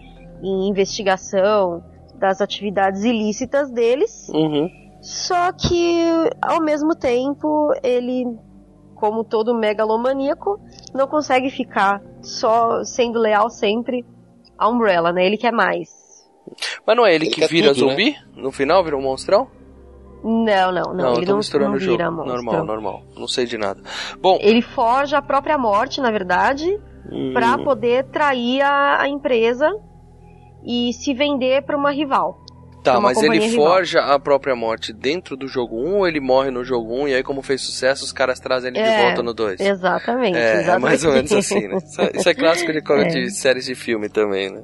em 0.43 0.67
investigação 0.67 1.83
das 2.15 2.41
atividades 2.41 3.03
ilícitas 3.03 3.71
deles. 3.71 4.27
Uhum. 4.29 4.69
Só 5.01 5.51
que 5.53 6.03
ao 6.41 6.61
mesmo 6.61 6.95
tempo 6.95 7.69
ele, 7.83 8.25
como 8.95 9.23
todo 9.23 9.53
megalomaníaco, 9.55 10.59
não 10.93 11.07
consegue 11.07 11.49
ficar 11.49 12.01
só 12.21 12.83
sendo 12.83 13.19
leal 13.19 13.49
sempre 13.49 14.05
à 14.57 14.67
Umbrella, 14.69 15.11
né? 15.13 15.25
Ele 15.25 15.37
quer 15.37 15.51
mais. 15.53 15.89
Mas 16.85 16.97
não 16.97 17.05
é 17.05 17.13
ele, 17.15 17.25
Ele 17.27 17.35
que 17.35 17.47
vira 17.47 17.73
tudo, 17.73 17.85
né? 17.87 17.91
zumbi? 17.91 18.15
No 18.35 18.51
final 18.51 18.83
vira 18.83 18.97
um 18.97 19.01
monstrão? 19.01 19.47
Não, 20.21 20.71
não, 20.73 20.93
não. 20.93 21.05
eu 21.11 21.17
ele 21.17 21.25
não, 21.27 21.37
misturando 21.37 21.69
não 21.71 21.77
o 21.77 21.79
jogo. 21.79 21.97
vira 21.97 22.11
monstro. 22.11 22.33
Normal, 22.33 22.65
normal. 22.65 23.01
Não 23.17 23.27
sei 23.27 23.45
de 23.45 23.57
nada. 23.57 23.81
Bom. 24.19 24.37
Ele 24.41 24.61
forja 24.61 25.19
a 25.19 25.21
própria 25.21 25.57
morte, 25.57 26.01
na 26.01 26.11
verdade, 26.11 26.65
Hum. 27.11 27.31
pra 27.33 27.57
poder 27.57 28.03
trair 28.09 28.61
a, 28.61 29.01
a 29.01 29.07
empresa 29.07 29.67
e 30.65 30.91
se 30.93 31.13
vender 31.13 31.63
pra 31.63 31.77
uma 31.77 31.89
rival. 31.91 32.38
Tá, 32.83 32.99
mas 32.99 33.21
ele 33.21 33.39
rival. 33.39 33.65
forja 33.67 33.99
a 33.99 34.17
própria 34.19 34.55
morte 34.55 34.93
dentro 34.93 35.35
do 35.35 35.47
jogo 35.47 35.75
1 35.77 35.95
ou 35.97 36.07
ele 36.07 36.19
morre 36.19 36.49
no 36.49 36.63
jogo 36.63 36.93
1 37.03 37.07
e 37.09 37.13
aí, 37.15 37.23
como 37.23 37.41
fez 37.41 37.61
sucesso, 37.61 38.03
os 38.05 38.11
caras 38.13 38.39
trazem 38.39 38.69
ele 38.69 38.81
de 38.81 38.89
É, 38.89 39.05
volta 39.05 39.21
no 39.21 39.33
2? 39.33 39.59
Exatamente, 39.59 40.37
É, 40.37 40.41
é 40.41 40.53
exatamente. 40.61 40.81
mais 40.81 41.03
ou 41.03 41.11
menos 41.13 41.31
assim, 41.33 41.67
né? 41.67 41.77
Isso 41.83 42.01
é, 42.01 42.11
isso 42.15 42.29
é 42.29 42.33
clássico 42.33 42.71
de, 42.71 42.79
É. 42.79 43.07
de 43.07 43.31
séries 43.31 43.65
de 43.65 43.75
filme 43.75 44.07
também, 44.09 44.49
né? 44.49 44.63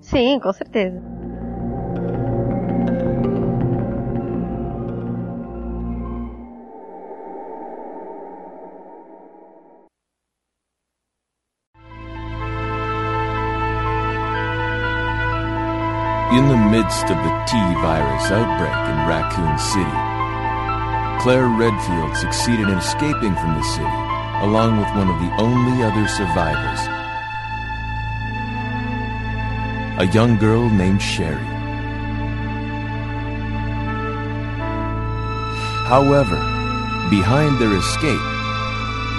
Sim, 0.00 0.40
com 0.40 0.52
certeza. 0.52 1.00
Midst 16.88 17.10
of 17.10 17.18
the 17.18 17.44
T 17.44 17.52
virus 17.84 18.30
outbreak 18.32 18.72
in 18.88 18.96
Raccoon 19.04 19.58
City, 19.58 19.98
Claire 21.20 21.48
Redfield 21.48 22.16
succeeded 22.16 22.66
in 22.66 22.78
escaping 22.78 23.34
from 23.36 23.56
the 23.56 23.62
city, 23.76 24.00
along 24.40 24.78
with 24.78 24.88
one 24.96 25.10
of 25.12 25.20
the 25.20 25.28
only 25.36 25.84
other 25.84 26.08
survivors, 26.08 26.80
a 30.00 30.06
young 30.14 30.38
girl 30.38 30.70
named 30.70 31.02
Sherry. 31.02 31.44
However, 35.92 36.40
behind 37.10 37.60
their 37.60 37.76
escape 37.76 38.28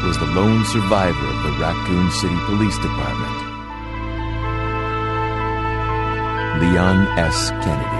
was 0.08 0.18
the 0.18 0.32
lone 0.34 0.66
survivor 0.66 1.28
of 1.28 1.44
the 1.44 1.54
Raccoon 1.62 2.10
City 2.18 2.40
Police 2.48 2.80
Department, 2.80 3.49
Leon 6.58 7.08
S. 7.18 7.52
Kennedy. 7.64 8.00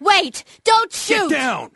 Wait! 0.00 0.44
Don't 0.64 0.92
shoot! 0.92 1.30
Get 1.30 1.38
down! 1.38 1.70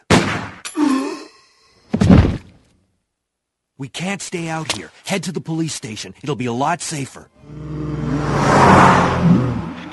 We 3.79 3.89
can't 3.89 4.21
stay 4.21 4.49
out 4.49 4.73
here. 4.77 4.91
Head 5.07 5.23
to 5.25 5.33
the 5.33 5.41
police 5.41 5.73
station. 5.75 6.15
It'll 6.23 6.35
be 6.35 6.47
a 6.47 6.53
lot 6.53 6.81
safer. 6.81 7.29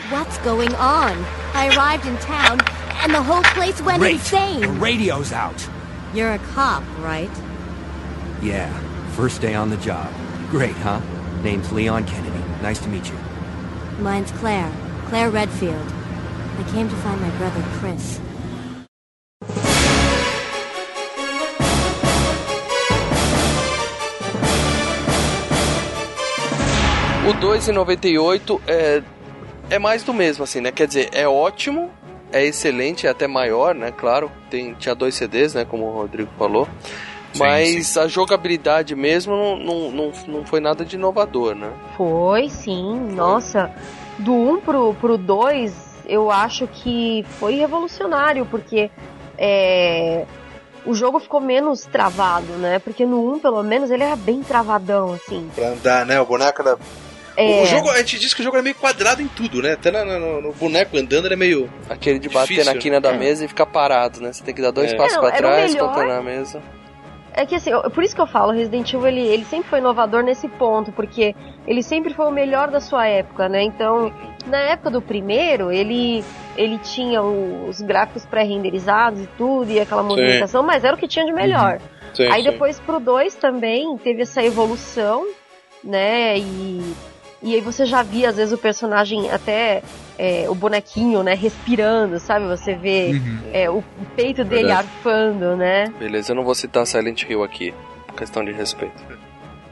What's 0.09 0.37
going 0.39 0.73
on? 0.75 1.23
I 1.53 1.71
arrived 1.75 2.07
in 2.07 2.17
town, 2.17 2.61
and 3.03 3.13
the 3.13 3.21
whole 3.21 3.43
place 3.43 3.79
went 3.81 3.99
Great. 3.99 4.15
insane. 4.15 4.61
The 4.61 4.69
radio's 4.69 5.31
out. 5.31 5.67
You're 6.13 6.31
a 6.33 6.39
cop, 6.39 6.83
right? 6.99 7.29
Yeah, 8.41 8.71
first 9.15 9.41
day 9.41 9.55
on 9.55 9.69
the 9.69 9.77
job. 9.77 10.13
Great, 10.51 10.75
huh? 10.83 10.99
Name's 11.41 11.71
Leon 11.71 12.03
Kennedy. 12.03 12.43
Nice 12.61 12.79
to 12.79 12.89
meet 12.89 13.07
you. 13.07 13.17
Mine's 13.99 14.31
Claire. 14.33 14.71
Claire 15.07 15.29
Redfield. 15.29 15.87
I 16.59 16.63
came 16.71 16.89
to 16.89 16.95
find 16.97 17.21
my 17.21 17.29
brother 17.37 17.63
Chris. 17.79 18.19
O 27.27 27.33
2 27.39 27.69
em 27.69 27.71
98 27.71 28.61
é, 28.67 29.01
é 29.69 29.79
mais 29.79 30.03
do 30.03 30.13
mesmo, 30.13 30.43
assim, 30.43 30.61
né? 30.61 30.71
Quer 30.71 30.87
dizer, 30.87 31.09
é 31.11 31.27
ótimo, 31.27 31.89
é 32.31 32.45
excelente, 32.45 33.07
é 33.07 33.09
até 33.09 33.27
maior, 33.27 33.73
né? 33.73 33.91
Claro, 33.91 34.29
tem, 34.49 34.73
tinha 34.73 34.93
dois 34.93 35.15
CDs, 35.15 35.53
né? 35.53 35.65
Como 35.65 35.85
o 35.85 35.91
Rodrigo 35.91 36.29
falou. 36.37 36.67
Mas 37.37 37.97
a 37.97 38.07
jogabilidade 38.07 38.95
mesmo 38.95 39.35
não, 39.35 39.57
não, 39.57 39.91
não, 39.91 40.11
não 40.27 40.45
foi 40.45 40.59
nada 40.59 40.83
de 40.85 40.95
inovador, 40.95 41.55
né? 41.55 41.71
Foi, 41.97 42.49
sim. 42.49 42.99
Nossa, 43.13 43.71
do 44.19 44.33
1 44.33 44.61
pro, 44.61 44.93
pro 44.95 45.17
2, 45.17 45.73
eu 46.07 46.31
acho 46.31 46.67
que 46.67 47.25
foi 47.39 47.55
revolucionário, 47.55 48.45
porque 48.45 48.89
é, 49.37 50.25
o 50.85 50.93
jogo 50.93 51.19
ficou 51.19 51.41
menos 51.41 51.81
travado, 51.85 52.53
né? 52.53 52.79
Porque 52.79 53.05
no 53.05 53.33
1, 53.35 53.39
pelo 53.39 53.61
menos, 53.63 53.91
ele 53.91 54.03
era 54.03 54.15
bem 54.15 54.41
travadão, 54.41 55.13
assim. 55.13 55.49
Pra 55.55 55.69
andar, 55.69 56.05
né? 56.05 56.19
O 56.19 56.25
boneco 56.25 56.61
era. 56.61 56.77
É. 57.37 57.63
O 57.63 57.65
jogo, 57.65 57.89
a 57.89 57.97
gente 57.97 58.17
disse 58.17 58.33
que 58.33 58.39
o 58.39 58.43
jogo 58.45 58.55
era 58.55 58.63
meio 58.63 58.75
quadrado 58.75 59.21
em 59.21 59.27
tudo, 59.27 59.61
né? 59.61 59.73
Até 59.73 59.91
no, 59.91 60.05
no- 60.19 60.41
no 60.41 60.53
boneco 60.53 60.95
andando 60.97 61.25
ele 61.25 61.33
é 61.33 61.37
meio. 61.37 61.69
Aquele 61.89 62.17
de 62.17 62.29
bater 62.29 62.47
Difícil. 62.53 62.73
na 62.73 62.79
quina 62.79 63.01
da 63.01 63.09
É. 63.11 63.17
mesa 63.17 63.43
e 63.43 63.47
ficar 63.49 63.65
parado, 63.65 64.21
né? 64.21 64.31
Você 64.31 64.41
tem 64.41 64.55
que 64.55 64.61
dar 64.61 64.71
dois 64.71 64.93
É. 64.93 64.95
passos 64.95 65.17
É, 65.17 65.19
pra 65.19 65.27
era 65.29 65.37
trás, 65.37 65.73
melhor. 65.73 65.89
contornar 65.89 66.19
a 66.19 66.21
mesa. 66.23 66.61
É 67.37 67.45
que 67.45 67.53
assim, 67.55 67.69
eu- 67.69 67.89
por 67.91 68.01
isso 68.03 68.15
que 68.15 68.21
eu 68.21 68.25
falo, 68.27 68.53
Resident 68.53 68.93
Evil 68.93 69.07
ele, 69.07 69.21
ele 69.27 69.43
sempre 69.43 69.69
foi 69.69 69.79
inovador 69.79 70.23
nesse 70.23 70.47
ponto, 70.47 70.91
porque 70.93 71.35
ele 71.67 71.83
sempre 71.83 72.13
foi 72.13 72.25
o 72.27 72.31
melhor 72.31 72.69
da 72.71 72.79
sua 72.79 73.05
época, 73.07 73.49
né? 73.49 73.61
Então, 73.61 74.09
na 74.47 74.57
época 74.59 74.89
do 74.89 75.01
primeiro, 75.01 75.71
ele 75.71 76.23
ele 76.57 76.77
tinha 76.77 77.21
os 77.21 77.81
gráficos 77.81 78.25
pré-renderizados 78.25 79.21
e 79.21 79.27
tudo, 79.37 79.69
e 79.69 79.79
aquela 79.81 80.01
movimentação, 80.01 80.63
mas 80.63 80.85
era 80.85 80.95
o 80.95 80.97
que 80.97 81.05
tinha 81.07 81.25
de 81.25 81.33
melhor. 81.33 81.79
Sim, 82.13 82.27
Aí 82.31 82.41
sim. 82.41 82.49
depois 82.49 82.79
pro 82.79 82.97
2 82.97 83.35
também 83.35 83.97
teve 83.97 84.21
essa 84.21 84.41
evolução, 84.41 85.25
né? 85.83 86.37
E, 86.37 86.95
e 87.45 87.55
aí 87.55 87.61
você 87.61 87.85
já 87.85 88.01
via, 88.03 88.29
às 88.29 88.35
vezes, 88.37 88.53
o 88.53 88.57
personagem 88.57 89.29
até 89.29 89.81
é, 90.17 90.49
o 90.49 90.55
bonequinho, 90.55 91.21
né, 91.23 91.33
respirando, 91.33 92.19
sabe? 92.19 92.47
Você 92.47 92.73
vê 92.75 93.11
Uhum. 93.13 93.39
é, 93.53 93.69
o 93.69 93.83
peito 94.15 94.43
dele 94.43 94.67
Verdade. 94.67 94.87
arfando, 94.87 95.55
né? 95.55 95.93
Beleza, 95.99 96.31
eu 96.31 96.35
não 96.35 96.43
vou 96.43 96.55
citar 96.55 96.85
Silent 96.87 97.23
Hill 97.29 97.43
aqui, 97.43 97.73
por 98.07 98.15
questão 98.15 98.43
de 98.43 98.51
respeito. 98.51 99.03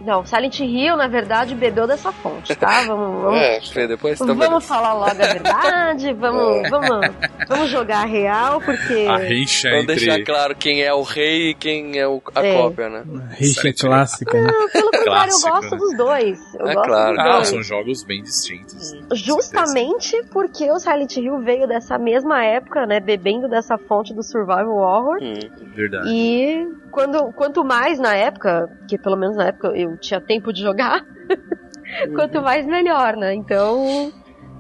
Não, 0.06 0.26
Silent 0.26 0.60
Hill, 0.60 0.98
na 0.98 1.08
verdade, 1.08 1.56
bebeu 1.56 1.88
dessa 1.88 2.12
fonte, 2.12 2.54
tá? 2.56 2.82
Vamos, 2.88 3.22
vamos, 3.24 3.40
É, 3.78 3.88
depois 3.88 4.20
beleza. 4.20 4.34
vamos 4.48 4.66
falar 4.68 4.94
logo 4.94 5.10
a 5.12 5.14
verdade, 5.14 6.14
vamos, 6.20 6.70
vamos, 6.70 7.08
vamos 7.48 7.70
jogar 7.70 8.04
a 8.04 8.06
real, 8.06 8.60
porque... 8.62 9.06
A 9.10 9.18
rixa 9.18 9.70
Vamos 9.70 9.84
entre... 9.86 9.96
deixar 9.96 10.24
claro 10.24 10.56
quem 10.56 10.82
é 10.84 10.94
o 10.94 11.02
rei 11.04 11.52
e 11.52 11.54
quem 11.54 11.98
é 11.98 12.08
o, 12.08 12.22
a 12.36 12.46
É. 12.46 12.54
cópia, 12.58 12.90
né? 12.90 13.04
Rixa 13.32 13.72
clássica, 13.74 14.40
né? 14.42 14.52
Não, 14.52 14.70
pelo 14.70 14.92
contrário, 14.92 15.32
eu 15.32 15.40
Clássico, 15.40 15.50
gosto 15.50 15.72
né? 15.72 15.78
dos 15.78 15.98
dois. 15.98 16.54
Eu 16.56 16.68
É 16.68 16.74
gosto 16.74 16.88
claro. 16.88 17.16
dos 17.16 17.26
Ah, 17.26 17.34
dois. 17.36 17.48
são 17.48 17.64
jogos 17.64 18.04
bem 18.04 18.22
distintos. 18.24 18.94
Justamente 19.14 20.22
porque 20.32 20.70
o 20.72 20.80
Silent 20.80 21.16
Hill 21.18 21.40
veio 21.40 21.68
dessa 21.68 21.98
mesma 21.98 22.44
época, 22.44 22.86
né? 22.86 23.00
Bebendo 23.00 23.48
dessa 23.48 23.78
fonte 23.78 24.14
do 24.14 24.24
Survival 24.24 24.76
Horror. 24.76 25.18
Hum. 25.22 25.40
Verdade. 25.76 26.10
E 26.10 26.68
quando, 26.92 27.32
quanto 27.34 27.64
mais 27.64 28.00
na 28.00 28.16
época, 28.16 28.70
que 28.88 28.98
pelo 28.98 29.18
menos 29.18 29.36
na 29.36 29.48
época 29.48 29.70
eu 29.76 29.93
tinha 29.98 30.20
tempo 30.22 30.52
de 30.54 30.62
jogar, 30.62 31.06
quanto 32.16 32.42
mais 32.42 32.66
melhor, 32.66 33.16
né? 33.16 33.34
Então, 33.34 34.12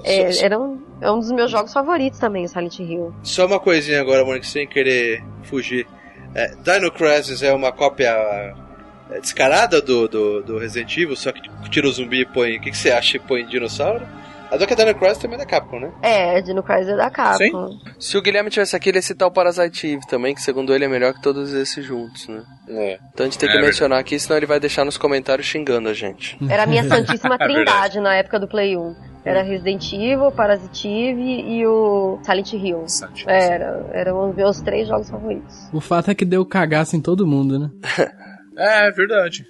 é, 0.03 0.31
Só- 0.31 0.45
era 0.45 0.59
um, 0.59 0.81
é 1.01 1.11
um 1.11 1.19
dos 1.19 1.31
meus 1.31 1.51
jogos 1.51 1.73
favoritos 1.73 2.19
também, 2.19 2.45
o 2.45 2.47
Silent 2.49 2.79
Hill. 2.79 3.13
Só 3.23 3.45
uma 3.45 3.59
coisinha 3.59 4.01
agora, 4.01 4.23
Mônica, 4.25 4.45
sem 4.45 4.67
querer 4.67 5.23
fugir. 5.43 5.87
É, 6.35 6.53
Dino 6.63 6.91
Crisis 6.91 7.43
é 7.43 7.53
uma 7.53 7.71
cópia 7.71 8.09
é, 9.11 9.19
descarada 9.19 9.81
do, 9.81 10.07
do, 10.07 10.41
do 10.43 10.57
Resident 10.57 10.95
Evil, 10.97 11.15
só 11.15 11.31
que 11.31 11.41
tira 11.69 11.87
o 11.87 11.91
zumbi 11.91 12.21
e 12.21 12.25
põe. 12.25 12.57
O 12.57 12.61
que, 12.61 12.71
que 12.71 12.77
você 12.77 12.91
acha? 12.91 13.19
Põe 13.19 13.45
dinossauro? 13.45 14.05
A 14.53 14.57
do 14.57 14.67
que 14.67 14.75
Dino 14.75 14.93
Crisis 14.93 15.17
também 15.17 15.35
é 15.35 15.39
da 15.39 15.45
Capcom, 15.47 15.79
né? 15.79 15.91
É, 16.03 16.39
Dino 16.41 16.61
Crisis 16.61 16.89
é 16.89 16.95
da 16.95 17.09
Capcom. 17.09 17.69
Se 17.99 18.15
o 18.15 18.21
Guilherme 18.21 18.51
tivesse 18.51 18.75
aqui, 18.75 18.89
ele 18.89 18.99
ia 18.99 19.01
citar 19.01 19.27
o 19.27 19.31
Parasite 19.31 19.87
Eve 19.87 20.05
também, 20.07 20.35
que 20.35 20.41
segundo 20.43 20.75
ele 20.75 20.85
é 20.85 20.87
melhor 20.87 21.11
que 21.15 21.21
todos 21.23 21.51
esses 21.53 21.83
juntos, 21.83 22.27
né? 22.27 22.43
É. 22.69 22.99
Então 23.11 23.25
a 23.25 23.29
gente 23.29 23.39
tem 23.39 23.47
É 23.47 23.51
que 23.51 23.53
verdade. 23.57 23.65
mencionar 23.65 23.99
aqui, 23.99 24.19
senão 24.19 24.37
ele 24.37 24.45
vai 24.45 24.59
deixar 24.59 24.85
nos 24.85 24.95
comentários 24.95 25.47
xingando 25.47 25.89
a 25.89 25.93
gente. 25.93 26.37
Era 26.47 26.63
a 26.63 26.67
minha 26.67 26.83
santíssima 26.87 27.33
É 27.33 27.37
trindade 27.39 27.99
na 27.99 28.13
época 28.13 28.39
do 28.39 28.47
Play 28.47 28.77
1. 28.77 28.95
Era 29.25 29.41
Resident 29.41 29.91
Evil, 29.91 30.31
Parasite 30.31 30.87
Eve 30.87 31.41
e 31.49 31.65
o 31.65 32.19
Silent 32.23 32.53
Hill. 32.53 32.87
Silent. 32.87 33.23
Era, 33.25 33.89
eram 33.91 34.29
os 34.29 34.35
meus 34.35 34.61
três 34.61 34.87
jogos 34.87 35.09
favoritos. 35.09 35.67
O 35.73 35.81
fato 35.81 36.11
é 36.11 36.15
que 36.15 36.25
deu 36.25 36.45
cagaço 36.45 36.95
em 36.95 37.01
todo 37.01 37.25
mundo, 37.25 37.57
né? 37.57 37.69
É, 38.55 38.91
verdade. 38.91 39.43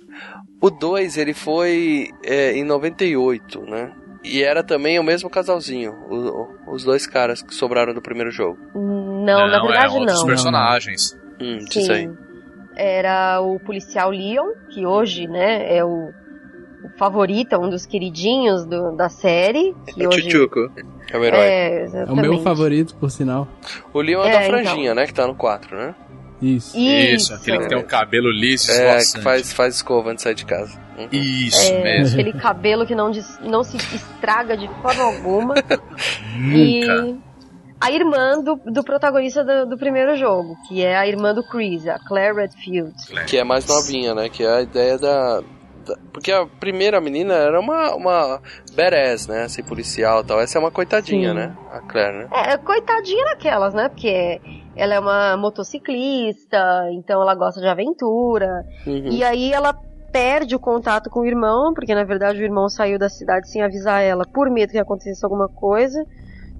O 0.62 0.70
2, 0.70 1.18
ele 1.18 1.34
foi 1.34 2.08
é, 2.24 2.54
em 2.54 2.64
98, 2.64 3.60
né? 3.64 3.92
E 4.24 4.42
era 4.42 4.64
também 4.64 4.98
o 5.00 5.04
mesmo 5.04 5.30
casalzinho, 5.30 5.94
o- 6.10 6.16
o- 6.70 6.74
os 6.74 6.84
dois 6.84 7.06
caras 7.06 7.42
que 7.42 7.54
sobraram 7.54 7.94
do 7.94 8.02
primeiro 8.02 8.32
jogo. 8.32 8.58
Não, 8.74 9.48
na 9.48 9.62
verdade 9.62 9.96
é 9.96 10.00
outros 10.00 10.20
não. 10.22 10.26
personagens. 10.28 11.20
Hum, 11.42 11.58
disso 11.70 11.92
aí. 11.92 12.08
Sim. 12.08 12.18
Era 12.76 13.42
o 13.42 13.60
policial 13.60 14.10
Leon, 14.12 14.54
que 14.70 14.86
hoje, 14.86 15.28
né, 15.28 15.76
é 15.76 15.84
o, 15.84 16.10
favorito, 16.98 17.56
um 17.58 17.70
dos 17.70 17.86
queridinhos 17.86 18.66
do- 18.66 18.96
da 18.96 19.10
série. 19.10 19.74
Que 19.94 20.04
É 20.04 20.06
o 20.06 20.10
hoje 20.10 20.30
Chuchuco. 20.30 20.72
É 21.12 21.18
o 21.18 21.24
herói. 21.24 21.40
É, 21.40 21.86
É 21.86 22.04
o 22.12 22.16
meu 22.16 22.40
favorito, 22.40 22.96
por 22.96 23.10
sinal. 23.12 23.48
O 23.94 24.02
Leon 24.02 24.24
é, 24.24 24.30
É, 24.30 24.32
da 24.32 24.46
então. 24.48 24.50
franjinha, 24.64 24.96
né? 24.96 25.06
Que 25.06 25.14
tá 25.14 25.26
no 25.28 25.36
4, 25.36 25.76
né? 25.78 25.96
Isso. 26.44 26.78
Isso, 26.78 27.34
aquele 27.34 27.60
que 27.60 27.68
tem 27.70 27.78
o 27.78 27.84
cabelo 27.86 28.30
liso 28.32 28.72
e 28.72 28.76
É, 28.76 28.98
que 29.00 29.22
faz, 29.22 29.54
faz 29.54 29.76
escova 29.76 30.10
antes 30.12 30.18
de 30.18 30.24
sair 30.24 30.36
de 30.36 30.46
casa. 30.46 30.78
Uhum. 30.98 31.08
Isso 31.12 31.72
É, 31.72 31.84
mesmo. 31.84 32.20
aquele 32.20 32.38
cabelo 32.40 32.86
que 32.86 32.94
não, 32.94 33.10
des- 33.12 33.40
não 33.42 33.64
se 33.64 33.78
estraga 33.78 34.56
de 34.58 34.68
forma 34.82 35.04
alguma. 35.04 35.56
Nunca. 36.36 37.08
E 37.08 37.16
a 37.80 37.92
irmã 37.92 38.40
do, 38.42 38.56
do 38.66 38.84
protagonista 38.84 39.44
do, 39.44 39.70
do 39.72 39.78
primeiro 39.78 40.16
jogo, 40.16 40.56
que 40.68 40.84
é 40.84 40.96
a 40.96 41.08
irmã 41.08 41.34
do 41.34 41.44
Chris, 41.44 41.88
a 41.88 42.00
Claire 42.00 42.36
Redfield. 42.36 42.94
Que 43.28 43.38
é 43.38 43.44
mais 43.44 43.66
novinha, 43.68 44.14
né? 44.16 44.30
Que 44.30 44.44
é 44.44 44.58
a 44.58 44.62
ideia 44.62 44.98
da. 44.98 45.42
Porque 46.12 46.32
a 46.32 46.46
primeira 46.46 47.00
menina 47.02 47.34
era 47.34 47.60
uma, 47.60 47.96
uma 47.96 48.42
badass, 48.76 49.28
né? 49.28 49.44
Assim, 49.44 49.64
policial 49.64 50.22
e 50.22 50.26
tal. 50.26 50.40
Essa 50.40 50.58
é 50.58 50.60
uma 50.60 50.72
coitadinha, 50.72 51.30
Sim. 51.30 51.36
né? 51.36 51.58
A 51.72 51.80
Claire, 51.82 52.18
né? 52.18 52.28
É, 52.32 52.58
coitadinha 52.58 53.26
daquelas, 53.26 53.74
né? 53.74 53.90
Porque 53.90 54.42
ela 54.76 54.94
é 54.94 55.00
uma 55.00 55.38
motociclista, 55.38 56.90
então 56.92 57.22
ela 57.22 57.36
gosta 57.36 57.60
de 57.60 57.68
aventura. 57.68 58.66
Uhum. 58.86 59.10
E 59.10 59.24
aí 59.24 59.52
ela 59.52 59.74
perde 60.12 60.56
o 60.56 60.60
contato 60.60 61.10
com 61.10 61.22
o 61.22 61.26
irmão, 61.26 61.74
porque 61.74 61.96
na 61.96 62.04
verdade 62.04 62.40
o 62.40 62.44
irmão 62.44 62.70
saiu 62.70 63.00
da 63.00 63.10
cidade 63.10 63.50
sem 63.50 63.64
avisar 63.64 64.02
ela, 64.04 64.24
por 64.26 64.50
medo 64.50 64.72
que 64.72 64.78
acontecesse 64.78 65.26
alguma 65.26 65.50
coisa, 65.50 66.06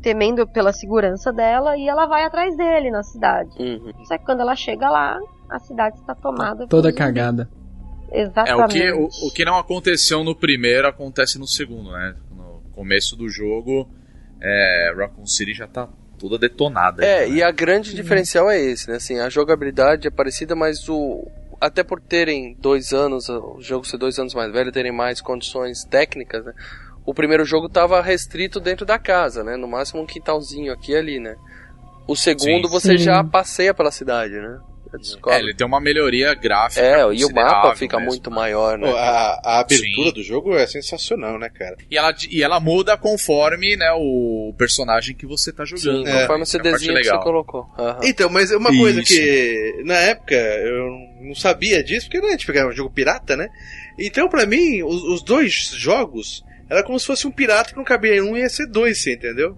temendo 0.02 0.48
pela 0.48 0.74
segurança 0.74 1.32
dela, 1.32 1.78
e 1.78 1.88
ela 1.88 2.08
vai 2.08 2.24
atrás 2.24 2.58
dele 2.58 2.90
na 2.90 3.04
cidade. 3.04 3.52
Uhum. 3.60 3.94
Só 4.06 4.18
que 4.18 4.26
quando 4.26 4.42
ela 4.42 4.56
chega 4.56 4.90
lá, 4.90 5.20
a 5.50 5.60
cidade 5.60 5.98
está 5.98 6.16
tomada. 6.16 6.68
Toda 6.68 6.90
zumbi. 6.90 7.00
Cagada. 8.14 8.50
É, 8.50 8.56
o 8.56 8.66
Exatamente. 8.66 8.74
que, 8.74 8.92
o, 8.92 9.28
o 9.28 9.32
que 9.32 9.46
não 9.46 9.58
aconteceu 9.58 10.24
no 10.24 10.36
primeiro 10.36 10.88
acontece 10.88 11.40
no 11.40 11.48
segundo, 11.48 11.92
né? 11.92 12.16
No 12.32 12.62
começo 12.74 13.16
do 13.16 13.28
jogo, 13.30 13.90
é, 14.42 14.94
Raccoon 14.96 15.26
City 15.26 15.54
já 15.54 15.68
tá 15.68 15.90
toda 16.18 16.38
detonada. 16.38 17.04
É, 17.04 17.24
aí, 17.24 17.32
né? 17.32 17.38
e 17.38 17.44
a 17.44 17.52
grande 17.52 17.94
diferencial 17.94 18.50
é 18.50 18.60
esse, 18.60 18.90
né? 18.90 18.98
Assim, 18.98 19.20
a 19.20 19.30
jogabilidade 19.30 20.08
é 20.08 20.12
parecida, 20.12 20.56
mas 20.56 20.88
o. 20.88 21.28
Até 21.60 21.82
por 21.82 22.02
terem 22.02 22.58
dois 22.60 22.92
anos, 22.92 23.30
o 23.30 23.58
jogo 23.62 23.88
ser 23.88 23.98
dois 23.98 24.20
anos 24.20 24.34
mais 24.34 24.52
velho, 24.52 24.70
terem 24.70 24.92
mais 24.92 25.22
condições 25.22 25.86
técnicas, 25.86 26.44
né? 26.44 26.54
O 27.06 27.14
primeiro 27.14 27.46
jogo 27.46 27.70
tava 27.70 28.02
restrito 28.02 28.60
dentro 28.60 28.86
da 28.86 29.00
casa, 29.00 29.44
né? 29.44 29.56
No 29.56 29.68
máximo 29.68 30.02
um 30.02 30.06
quintalzinho 30.06 30.74
aqui 30.74 30.92
e 30.92 30.96
ali, 30.96 31.20
né? 31.20 31.36
O 32.06 32.16
segundo 32.18 32.68
Sim. 32.68 32.74
você 32.74 32.98
Sim. 32.98 33.06
já 33.06 33.24
passeia 33.24 33.74
pela 33.74 33.92
cidade, 33.92 34.34
né? 34.34 34.60
Já 34.94 34.98
descobre. 35.00 35.38
É, 35.38 35.40
ele 35.42 35.54
tem 35.54 35.66
uma 35.66 35.82
melhoria 35.82 36.34
gráfica. 36.36 36.82
É, 36.82 37.02
e 37.14 37.26
o 37.26 37.34
mapa 37.34 37.76
fica 37.76 37.98
mesmo. 37.98 38.12
muito 38.12 38.30
maior, 38.30 38.78
né? 38.78 38.92
Pô, 38.92 38.96
a, 38.96 39.42
a 39.44 39.60
abertura 39.60 40.10
Sim. 40.10 40.14
do 40.14 40.24
jogo 40.24 40.56
é 40.56 40.68
sensacional, 40.68 41.40
né, 41.40 41.50
cara? 41.50 41.78
E 41.90 41.98
ela, 41.98 42.14
e 42.30 42.44
ela 42.44 42.60
muda 42.60 42.96
conforme 42.96 43.76
né, 43.76 43.92
o 43.96 44.54
personagem 44.58 45.16
que 45.16 45.26
você 45.26 45.52
tá 45.52 45.66
jogando. 45.66 46.06
Sim, 46.06 46.12
conforme 46.12 46.42
o 46.42 46.44
Essa 46.44 46.58
é 46.58 46.60
a 46.60 46.64
parte 46.64 46.78
CDzinho 46.80 46.96
que 46.96 47.04
você 47.04 47.18
colocou. 47.20 47.68
Aham. 47.78 48.00
Então, 48.04 48.30
mas 48.30 48.52
uma 48.52 48.70
coisa 48.70 49.02
Isso. 49.02 49.14
que 49.14 49.82
na 49.84 49.96
época 49.96 50.36
eu 50.36 50.90
não 51.22 51.36
sabia 51.36 51.84
disso, 51.84 52.08
porque 52.08 52.22
né, 52.22 52.28
a 52.28 52.32
gente 52.32 52.46
pegava 52.46 52.70
um 52.70 52.74
jogo 52.74 52.92
pirata, 52.92 53.36
né? 53.36 53.50
Então, 53.98 54.30
pra 54.30 54.46
mim, 54.46 54.84
os, 54.84 55.04
os 55.04 55.24
dois 55.24 55.72
jogos 55.76 56.44
era 56.70 56.84
como 56.84 57.00
se 57.00 57.08
fosse 57.08 57.26
um 57.26 57.32
pirata 57.32 57.72
que 57.72 57.78
não 57.78 57.84
cabia 57.84 58.16
em 58.16 58.22
um 58.22 58.38
e 58.38 58.42
ia 58.42 58.50
ser 58.50 58.68
dois, 58.68 59.02
você 59.02 59.14
entendeu? 59.14 59.58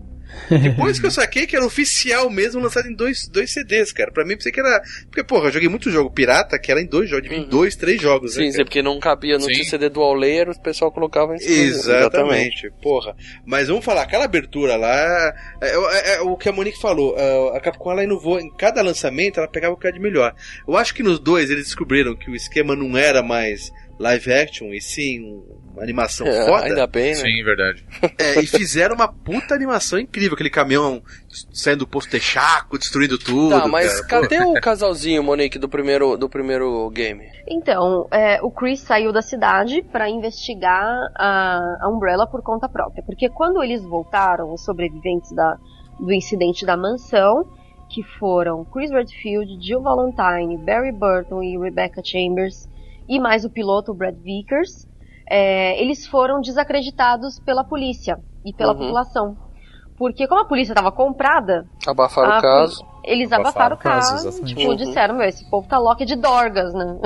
Depois 0.50 1.00
que 1.00 1.06
eu 1.06 1.12
saquei 1.12 1.46
que 1.48 1.56
era 1.56 1.66
oficial 1.66 2.30
mesmo, 2.30 2.62
lançado 2.62 2.88
em 2.88 2.94
dois, 2.96 3.28
dois 3.28 3.52
CDs, 3.52 3.92
cara. 3.92 4.12
Pra 4.12 4.26
mim, 4.26 4.36
pensei 4.36 4.52
que 4.52 4.60
era. 4.60 4.82
Porque, 5.06 5.24
porra, 5.24 5.48
eu 5.48 5.52
joguei 5.52 5.70
muito 5.70 5.90
jogo 5.92 6.10
pirata 6.12 6.60
que 6.60 6.72
era 6.72 6.82
em 6.82 6.86
dois 6.88 7.10
jogos, 7.10 7.32
em 7.32 7.44
dois, 7.48 7.76
três 7.76 8.02
jogos, 8.02 8.34
Sim, 8.34 8.46
né? 8.46 8.52
sim, 8.52 8.64
porque 8.64 8.82
não 8.82 9.00
cabia 9.00 9.38
no 9.38 9.44
Sim. 9.46 9.64
CD 9.64 9.90
dual 9.90 10.14
layer, 10.14 10.50
o 10.50 10.62
pessoal 10.62 10.92
colocava 10.92 11.36
em 11.36 11.40
cima. 11.40 11.64
Exatamente, 11.64 12.70
porra. 12.82 13.16
Mas 13.46 13.68
vamos 13.68 13.84
falar, 13.86 14.02
aquela 14.04 14.26
abertura 14.26 14.76
lá, 14.76 15.34
é, 15.62 15.70
é- 15.70 16.16
é 16.16 16.22
o 16.22 16.36
que 16.38 16.50
a 16.50 16.52
Monique 16.52 16.80
falou, 16.80 17.16
é, 17.18 17.58
a 17.58 17.60
Capcom 17.60 17.92
ela 17.92 18.04
inovou, 18.04 18.40
em 18.40 18.50
cada 18.56 18.82
lançamento 18.82 19.40
ela 19.40 19.48
pegava 19.48 19.74
o 19.74 19.78
que 19.78 19.88
era 19.88 19.96
de 19.96 20.02
melhor. 20.02 20.34
Eu 20.68 20.76
acho 20.78 20.94
que 20.94 21.04
nos 21.04 21.20
dois 21.20 21.50
eles 21.50 21.66
descobriram 21.66 22.16
que 22.16 22.30
o 22.30 22.36
esquema 22.36 22.76
não 22.76 22.98
era 22.98 23.22
mais 23.24 23.72
live 24.00 24.32
action, 24.34 24.74
e 24.74 24.82
sim 24.82 25.20
uma 25.22 25.65
animação 25.80 26.26
É, 26.28 26.46
foda. 26.46 26.66
ainda 26.66 26.88
bem, 26.88 27.10
né? 27.10 27.16
Sim, 27.16 27.44
verdade. 27.44 27.86
É, 28.18 28.40
e 28.40 28.48
fizeram 28.48 28.96
uma 28.96 29.08
puta 29.08 29.54
animação 29.54 30.00
incrível, 30.00 30.34
aquele 30.34 30.50
caminhão 30.50 31.02
saindo 31.54 31.80
do 31.80 31.88
posto 31.88 32.12
Texaco, 32.12 32.78
destruindo 32.78 33.18
tudo. 33.18 33.60
Tá, 33.60 33.68
mas 33.68 34.02
cara. 34.02 34.28
cadê 34.28 34.44
o 34.44 34.54
casalzinho, 34.56 35.24
Monique, 35.24 35.60
do 35.60 35.68
primeiro, 35.70 36.18
do 36.18 36.30
primeiro 36.30 36.90
game? 36.92 37.26
Então, 37.48 38.08
é, 38.12 38.42
o 38.42 38.50
Chris 38.50 38.80
saiu 38.82 39.12
da 39.12 39.22
cidade 39.22 39.82
para 39.92 40.10
investigar 40.10 41.12
a, 41.16 41.78
a 41.82 41.90
Umbrella 41.90 42.28
por 42.28 42.42
conta 42.42 42.68
própria. 42.70 43.04
Porque 43.04 43.30
quando 43.30 43.64
eles 43.64 43.84
voltaram, 43.84 44.54
os 44.54 44.64
sobreviventes 44.64 45.32
da, 45.32 45.58
do 46.00 46.12
incidente 46.14 46.66
da 46.66 46.76
mansão, 46.78 47.46
que 47.90 48.02
foram 48.18 48.66
Chris 48.66 48.90
Redfield, 48.92 49.58
Jill 49.66 49.82
Valentine, 49.82 50.58
Barry 50.58 50.92
Burton 50.92 51.44
e 51.44 51.58
Rebecca 51.58 52.02
Chambers, 52.04 52.68
e 53.08 53.20
mais 53.20 53.46
o 53.46 53.50
piloto 53.50 53.94
Brad 53.94 54.16
Vickers, 54.16 54.88
é, 55.30 55.82
eles 55.82 56.06
foram 56.08 56.42
desacreditados 56.42 57.40
pela 57.40 57.64
polícia 57.64 58.18
e 58.46 58.54
pela 58.54 58.74
Uhum. 58.74 58.80
população. 58.80 59.36
Porque 59.98 60.28
como 60.28 60.42
a 60.42 60.46
polícia 60.48 60.74
estava 60.74 60.92
comprada, 60.92 61.66
Abafaram 61.88 62.34
a 62.34 62.38
o 62.40 62.42
caso. 62.42 62.86
Eles 63.04 63.32
Abafaram 63.32 63.76
abafaram 63.76 63.76
o 63.76 63.80
caso, 63.80 64.30
caso, 64.32 64.46
tipo, 64.46 64.62
Uhum. 64.70 64.76
disseram, 64.76 65.16
meu, 65.16 65.28
esse 65.28 65.48
povo 65.50 65.68
tá 65.68 65.78
louco 65.78 66.06
de 66.06 66.16
dorgas, 66.16 66.74
né? 66.74 66.98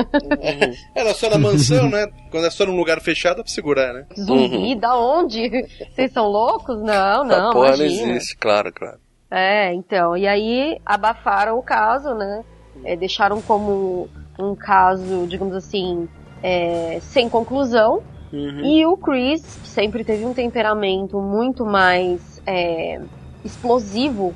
Era 0.95 1.13
só 1.13 1.30
na 1.30 1.38
mansão, 1.38 1.89
né? 1.89 2.07
Quando 2.32 2.45
é 2.47 2.49
só 2.49 2.65
num 2.65 2.76
lugar 2.76 2.99
fechado, 3.01 3.38
dá 3.38 3.43
pra 3.43 3.51
segurar, 3.51 3.93
né? 3.93 4.05
Zumbi, 4.17 4.76
da 4.76 4.97
onde? 4.97 5.49
Vocês 5.93 6.11
são 6.13 6.26
loucos? 6.28 6.82
Não, 6.82 7.24
não, 7.26 7.49
a 7.49 7.53
porra 7.53 7.78
não 7.78 7.86
existe, 7.86 8.36
claro, 8.38 8.72
claro. 8.74 8.97
É, 9.32 9.74
então, 9.74 10.17
e 10.17 10.28
aí 10.28 10.80
abafaram 10.86 11.57
o 11.57 11.63
caso, 11.63 12.15
né? 12.15 12.41
É, 12.86 12.95
deixaram 12.95 13.41
como 13.41 14.09
um 14.39 14.55
caso, 14.55 15.28
digamos 15.28 15.53
assim, 15.55 16.07
é, 16.43 16.99
sem 17.01 17.29
conclusão. 17.29 18.01
Uhum. 18.31 18.63
E 18.63 18.85
o 18.85 18.95
Chris, 18.95 19.41
que 19.61 19.67
sempre 19.67 20.03
teve 20.03 20.25
um 20.25 20.33
temperamento 20.33 21.19
muito 21.19 21.65
mais 21.65 22.41
é, 22.45 23.01
explosivo, 23.43 24.33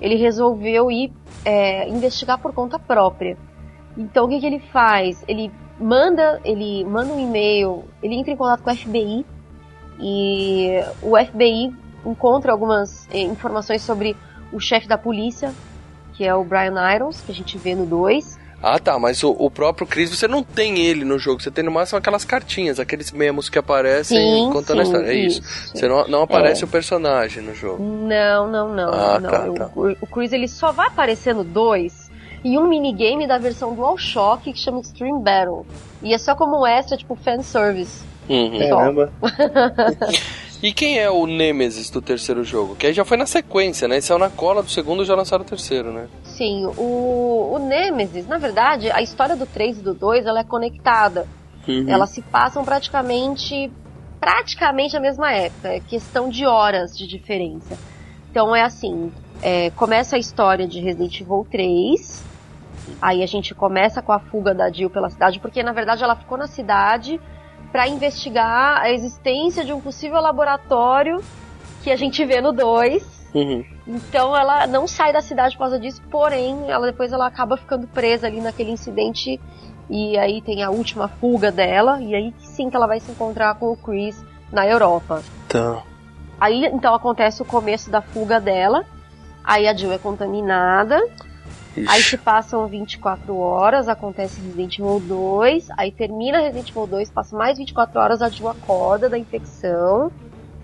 ele 0.00 0.16
resolveu 0.16 0.90
ir 0.90 1.12
é, 1.44 1.88
investigar 1.88 2.38
por 2.38 2.52
conta 2.52 2.78
própria. 2.78 3.36
Então 3.96 4.26
o 4.26 4.28
que, 4.28 4.40
que 4.40 4.46
ele 4.46 4.58
faz? 4.58 5.24
Ele 5.26 5.50
manda, 5.78 6.40
ele 6.44 6.84
manda 6.84 7.12
um 7.12 7.20
e-mail, 7.20 7.84
ele 8.02 8.14
entra 8.14 8.32
em 8.32 8.36
contato 8.36 8.62
com 8.62 8.70
o 8.70 8.76
FBI 8.76 9.24
e 10.00 10.80
o 11.02 11.16
FBI 11.16 11.74
encontra 12.04 12.52
algumas 12.52 13.08
eh, 13.10 13.22
informações 13.22 13.82
sobre 13.82 14.16
o 14.52 14.60
chefe 14.60 14.86
da 14.86 14.96
polícia, 14.96 15.52
que 16.14 16.24
é 16.24 16.34
o 16.34 16.44
Brian 16.44 16.74
Irons, 16.94 17.20
que 17.20 17.32
a 17.32 17.34
gente 17.34 17.58
vê 17.58 17.74
no 17.74 17.84
2. 17.86 18.38
Ah, 18.68 18.78
tá, 18.80 18.98
mas 18.98 19.22
o, 19.22 19.30
o 19.38 19.48
próprio 19.48 19.86
Chris, 19.86 20.10
você 20.10 20.26
não 20.26 20.42
tem 20.42 20.78
ele 20.80 21.04
no 21.04 21.18
jogo, 21.20 21.40
você 21.40 21.50
tem 21.52 21.62
no 21.62 21.70
máximo 21.70 21.98
aquelas 21.98 22.24
cartinhas, 22.24 22.80
aqueles 22.80 23.12
memos 23.12 23.48
que 23.48 23.56
aparecem 23.58 24.18
Sim, 24.18 24.50
contando 24.52 24.80
a 24.80 24.84
sim, 24.84 24.90
história. 24.90 25.12
É 25.12 25.14
isso. 25.14 25.40
isso. 25.40 25.76
Você 25.76 25.86
não, 25.88 26.08
não 26.08 26.22
aparece 26.22 26.62
É. 26.62 26.66
o 26.66 26.68
personagem 26.68 27.42
no 27.44 27.54
jogo. 27.54 27.80
Não, 27.80 28.50
não, 28.50 28.74
não. 28.74 28.92
Ah, 28.92 29.20
não. 29.20 29.30
tá, 29.30 29.44
O- 29.48 29.54
tá. 29.54 29.70
O, 29.76 29.90
o 30.00 30.06
Chris 30.08 30.32
ele 30.32 30.48
só 30.48 30.72
vai 30.72 30.88
aparecer 30.88 31.32
no 31.32 31.44
2 31.44 32.10
em 32.44 32.58
um 32.58 32.66
minigame 32.68 33.26
da 33.26 33.38
versão 33.38 33.72
DualShock 33.74 34.52
que 34.52 34.58
chama 34.58 34.80
Extreme 34.80 35.20
Battle. 35.20 35.64
E 36.02 36.12
é 36.12 36.18
só 36.18 36.34
como 36.34 36.66
extra, 36.66 36.96
tipo 36.96 37.14
fanservice. 37.14 38.04
Uhum. 38.28 38.68
Caramba. 38.68 39.12
E 40.62 40.72
quem 40.72 40.98
é 40.98 41.10
o 41.10 41.26
Nemesis 41.26 41.90
do 41.90 42.00
terceiro 42.00 42.42
jogo? 42.42 42.74
Que 42.76 42.86
aí 42.86 42.92
já 42.92 43.04
foi 43.04 43.16
na 43.16 43.26
sequência, 43.26 43.86
né? 43.86 44.00
Saiu 44.00 44.18
na 44.18 44.30
cola 44.30 44.62
do 44.62 44.70
segundo 44.70 45.02
e 45.02 45.06
já 45.06 45.14
lançaram 45.14 45.44
o 45.44 45.46
terceiro, 45.46 45.92
né? 45.92 46.08
Sim, 46.24 46.66
o, 46.76 47.52
o 47.54 47.58
Nemesis, 47.58 48.26
na 48.26 48.38
verdade, 48.38 48.90
a 48.90 49.02
história 49.02 49.36
do 49.36 49.46
3 49.46 49.78
e 49.78 49.82
do 49.82 49.94
2 49.94 50.26
ela 50.26 50.40
é 50.40 50.44
conectada. 50.44 51.26
Uhum. 51.68 51.86
Elas 51.88 52.10
se 52.10 52.22
passam 52.22 52.64
praticamente 52.64 53.70
praticamente 54.18 54.96
a 54.96 55.00
mesma 55.00 55.30
época, 55.30 55.68
é 55.68 55.80
questão 55.80 56.28
de 56.28 56.46
horas 56.46 56.96
de 56.96 57.06
diferença. 57.06 57.78
Então 58.30 58.56
é 58.56 58.62
assim, 58.62 59.12
é, 59.42 59.70
começa 59.70 60.16
a 60.16 60.18
história 60.18 60.66
de 60.66 60.80
Resident 60.80 61.20
Evil 61.20 61.46
3, 61.50 62.24
aí 63.00 63.22
a 63.22 63.26
gente 63.26 63.54
começa 63.54 64.02
com 64.02 64.12
a 64.12 64.18
fuga 64.18 64.54
da 64.54 64.70
Jill 64.70 64.90
pela 64.90 65.10
cidade, 65.10 65.38
porque 65.38 65.62
na 65.62 65.72
verdade 65.72 66.02
ela 66.02 66.16
ficou 66.16 66.36
na 66.36 66.46
cidade 66.46 67.20
para 67.72 67.88
investigar 67.88 68.80
a 68.80 68.90
existência 68.90 69.64
de 69.64 69.72
um 69.72 69.80
possível 69.80 70.20
laboratório 70.20 71.22
que 71.82 71.90
a 71.90 71.96
gente 71.96 72.24
vê 72.24 72.40
no 72.40 72.52
2. 72.52 73.30
Uhum. 73.34 73.64
Então 73.86 74.36
ela 74.36 74.66
não 74.66 74.86
sai 74.86 75.12
da 75.12 75.20
cidade 75.20 75.54
por 75.56 75.60
causa 75.60 75.78
disso, 75.78 76.02
porém, 76.10 76.70
ela 76.70 76.86
depois 76.86 77.12
ela 77.12 77.26
acaba 77.26 77.56
ficando 77.56 77.86
presa 77.86 78.26
ali 78.26 78.40
naquele 78.40 78.70
incidente 78.70 79.40
e 79.88 80.18
aí 80.18 80.40
tem 80.42 80.62
a 80.62 80.70
última 80.70 81.06
fuga 81.06 81.52
dela 81.52 82.00
e 82.00 82.14
aí 82.14 82.34
sim 82.38 82.68
que 82.68 82.76
ela 82.76 82.86
vai 82.86 82.98
se 82.98 83.10
encontrar 83.10 83.54
com 83.54 83.70
o 83.70 83.76
Chris 83.76 84.24
na 84.50 84.66
Europa. 84.66 85.22
Tá. 85.48 85.82
Aí 86.40 86.66
então 86.66 86.94
acontece 86.94 87.40
o 87.42 87.44
começo 87.44 87.90
da 87.90 88.00
fuga 88.00 88.40
dela. 88.40 88.84
Aí 89.44 89.68
a 89.68 89.74
Jill 89.74 89.92
é 89.92 89.98
contaminada. 89.98 91.00
Aí 91.86 92.02
se 92.02 92.16
passam 92.16 92.66
24 92.66 93.36
horas, 93.36 93.88
acontece 93.88 94.40
Resident 94.40 94.78
Evil 94.78 95.00
2, 95.00 95.68
aí 95.76 95.90
termina 95.90 96.40
Resident 96.40 96.70
Evil 96.70 96.86
2, 96.86 97.10
passa 97.10 97.36
mais 97.36 97.58
24 97.58 98.00
horas, 98.00 98.22
a 98.22 98.28
Jill 98.28 98.48
acorda 98.48 99.08
da 99.08 99.18
infecção, 99.18 100.10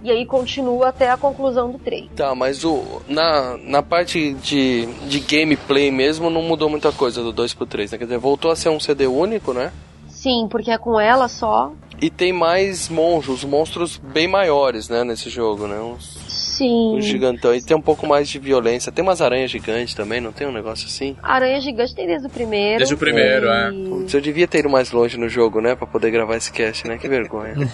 e 0.02 0.10
aí 0.10 0.26
continua 0.26 0.88
até 0.88 1.10
a 1.10 1.16
conclusão 1.16 1.70
do 1.70 1.78
3. 1.78 2.10
Tá, 2.16 2.34
mas 2.34 2.64
o, 2.64 3.02
na, 3.08 3.56
na 3.58 3.82
parte 3.82 4.34
de, 4.34 4.86
de 5.06 5.20
gameplay 5.20 5.90
mesmo 5.90 6.28
não 6.28 6.42
mudou 6.42 6.68
muita 6.68 6.90
coisa 6.90 7.22
do 7.22 7.32
2 7.32 7.54
pro 7.54 7.66
3, 7.66 7.92
né? 7.92 7.98
Quer 7.98 8.04
dizer, 8.04 8.18
voltou 8.18 8.50
a 8.50 8.56
ser 8.56 8.68
um 8.68 8.80
CD 8.80 9.06
único, 9.06 9.52
né? 9.52 9.72
Sim, 10.08 10.48
porque 10.50 10.70
é 10.70 10.78
com 10.78 10.98
ela 10.98 11.28
só. 11.28 11.72
E 12.00 12.10
tem 12.10 12.32
mais 12.32 12.88
monstros, 12.88 13.44
monstros 13.44 13.96
bem 13.96 14.26
maiores, 14.26 14.88
né, 14.88 15.04
nesse 15.04 15.30
jogo, 15.30 15.68
né? 15.68 15.80
Uns, 15.80 16.16
Sim. 16.56 16.96
uns 16.96 17.04
gigantão. 17.04 17.54
E 17.54 17.62
tem 17.62 17.76
um 17.76 17.80
pouco 17.80 18.06
mais 18.06 18.28
de 18.28 18.38
violência. 18.38 18.92
Tem 18.92 19.02
umas 19.02 19.20
aranhas 19.22 19.50
gigantes 19.50 19.94
também, 19.94 20.20
não 20.20 20.32
tem 20.32 20.46
um 20.46 20.52
negócio 20.52 20.86
assim? 20.86 21.16
Aranha 21.22 21.60
Gigante 21.60 21.94
tem 21.94 22.06
desde 22.06 22.26
o 22.26 22.30
primeiro. 22.30 22.78
Desde 22.78 22.94
o 22.94 22.98
primeiro, 22.98 23.46
e... 23.46 23.50
é. 23.50 23.88
Putz, 23.88 24.14
eu 24.14 24.20
devia 24.20 24.46
ter 24.46 24.58
ido 24.58 24.68
mais 24.70 24.92
longe 24.92 25.16
no 25.18 25.28
jogo, 25.28 25.60
né? 25.60 25.74
Pra 25.74 25.86
poder 25.86 26.10
gravar 26.10 26.36
esse 26.36 26.52
cast, 26.52 26.86
né? 26.86 26.98
Que 26.98 27.08
vergonha. 27.08 27.54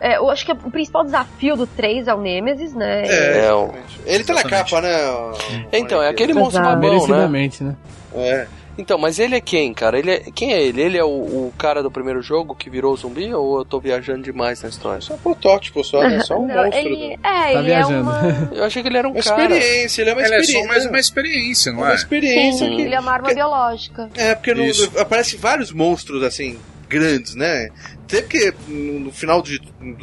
É, 0.00 0.18
eu 0.18 0.28
acho 0.28 0.44
que 0.44 0.52
o 0.52 0.56
principal 0.70 1.02
desafio 1.02 1.56
do 1.56 1.66
3 1.66 2.08
é 2.08 2.14
o 2.14 2.20
Nemesis, 2.20 2.74
né? 2.74 3.04
É, 3.06 3.46
É, 3.46 3.54
o- 3.54 3.70
Ele 4.04 4.22
tá 4.22 4.34
na 4.34 4.42
capa, 4.42 4.80
né? 4.82 5.08
o- 5.08 5.32
Então, 5.72 6.02
é 6.02 6.08
aquele 6.10 6.34
monstro 6.34 6.62
babão, 6.62 7.06
né? 7.08 7.26
Né? 7.60 7.76
É. 8.14 8.46
Então, 8.76 8.98
mas 8.98 9.18
ele 9.18 9.36
é 9.36 9.40
quem, 9.40 9.72
cara? 9.72 9.98
Ele 9.98 10.10
é... 10.10 10.18
Quem 10.34 10.52
é 10.52 10.62
ele? 10.62 10.82
Ele 10.82 10.98
é 10.98 11.04
o, 11.04 11.08
o 11.08 11.54
cara 11.56 11.82
do 11.82 11.90
primeiro 11.90 12.20
jogo 12.22 12.54
que 12.54 12.68
virou 12.68 12.96
zumbi 12.96 13.32
ou 13.32 13.58
eu 13.58 13.64
tô 13.64 13.78
viajando 13.78 14.22
demais 14.22 14.62
na 14.62 14.68
história? 14.68 15.00
Só 15.00 15.14
um 15.14 15.18
protótipo, 15.18 15.84
só, 15.84 16.02
né? 16.02 16.20
Só 16.20 16.36
um 16.38 16.46
Não, 16.48 16.56
monstro. 16.64 16.78
ele, 16.80 16.96
do- 16.96 17.12
é, 17.12 17.18
Tá 17.20 17.52
ele 17.52 17.62
viajando. 17.62 17.94
é 17.94 18.00
uma. 18.02 18.50
Eu 18.52 18.64
achei 18.64 18.82
que 18.82 18.88
ele 18.88 18.98
era 18.98 19.08
um 19.08 19.12
Uma 19.12 19.22
cara. 19.22 19.42
experiência, 19.56 20.02
ele 20.02 20.10
é 20.10 20.12
uma 20.12 20.22
Ela 20.22 20.34
é 20.34 20.40
experiência. 20.40 20.62
só 20.68 20.74
mais 20.74 20.86
uma 20.86 20.98
experiência, 20.98 21.72
não 21.72 21.78
uma 21.80 21.92
é? 21.92 21.94
experiência 21.94 22.66
Sim, 22.68 22.76
que... 22.76 22.82
ele 22.82 22.94
é 22.94 23.00
uma 23.00 23.12
arma 23.12 23.32
biológica. 23.32 24.10
É, 24.16 24.34
porque 24.34 24.52
no, 24.54 24.64
aparece 25.00 25.36
vários 25.36 25.70
monstros, 25.72 26.22
assim, 26.24 26.58
grandes, 26.88 27.34
né? 27.36 27.68
Sempre 28.08 28.28
que 28.38 28.54
no, 28.70 29.10
final 29.12 29.40
de- 29.40 29.60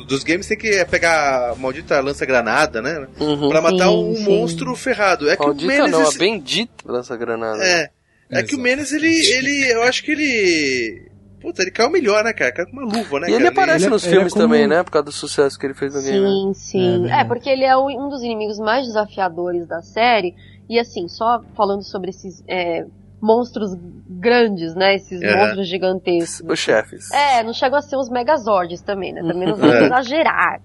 dos 0.08 0.24
games 0.24 0.48
tem 0.48 0.58
que 0.58 0.84
pegar 0.86 1.52
a 1.52 1.56
maldita 1.56 2.00
lança-granada, 2.00 2.82
né? 2.82 3.06
Uhum. 3.20 3.50
Pra 3.50 3.62
matar 3.62 3.88
Sim, 3.90 4.12
um 4.12 4.16
sim. 4.16 4.24
monstro 4.24 4.76
ferrado. 4.76 5.30
É 5.30 5.36
que 5.36 5.44
o 5.44 5.48
Maldita 5.48 5.72
Menes... 5.74 5.92
não, 5.92 6.08
a 6.08 6.12
bendita 6.14 6.72
lança-granada. 6.86 7.64
É. 7.64 7.90
É 8.32 8.44
que 8.44 8.56
o 8.56 8.60
Menes, 8.60 8.92
ele, 8.94 9.08
ele... 9.36 9.72
Eu 9.74 9.84
acho 9.84 10.04
que 10.04 10.12
ele... 10.12 11.10
Puta, 11.42 11.64
ele 11.64 11.72
caiu 11.72 11.90
melhor, 11.90 12.24
né, 12.24 12.34
cara? 12.34 12.52
Caiu 12.52 12.68
com 12.68 12.74
uma 12.74 12.84
luva, 12.84 13.20
né, 13.20 13.28
E 13.30 13.34
ele 13.34 13.46
cara? 13.46 13.50
aparece 13.50 13.86
Ele 13.86 13.86
é- 13.88 13.90
nos 13.90 14.04
ele 14.04 14.12
é 14.14 14.16
filmes 14.16 14.34
como- 14.34 14.46
também, 14.46 14.68
né? 14.68 14.84
Por 14.84 14.92
causa 14.92 15.06
do 15.06 15.12
sucesso 15.12 15.58
que 15.58 15.66
ele 15.66 15.74
fez 15.74 15.94
no 15.96 16.02
game. 16.02 16.20
Sim, 16.28 16.54
sim. 16.54 17.10
É, 17.10 17.22
É, 17.22 17.24
porque 17.24 17.50
ele 17.50 17.64
é 17.66 17.76
um 17.76 18.10
dos 18.10 18.22
inimigos 18.22 18.60
mais 18.60 18.86
desafiadores 18.86 19.66
da 19.68 19.82
série. 19.82 20.36
E 20.70 20.80
assim, 20.80 21.08
só 21.08 21.42
falando 21.58 21.82
sobre 21.84 22.12
esses 22.12 22.44
é, 22.48 22.86
monstros 23.20 23.72
grandes, 24.08 24.76
né? 24.76 24.96
Esses 24.96 25.20
É. 25.20 25.36
monstros 25.36 25.68
gigantescos. 25.68 26.48
Os 26.48 26.60
chefes. 26.60 27.10
É, 27.12 27.42
não 27.42 27.54
chegam 27.54 27.80
a 27.80 27.82
ser 27.82 27.96
os 27.98 28.08
Megazords 28.08 28.82
também, 28.82 29.12
né? 29.12 29.22
Também 29.22 29.48
não 29.48 29.56
vamos 29.58 29.76
É. 29.76 29.86
exagerar. 29.86 30.62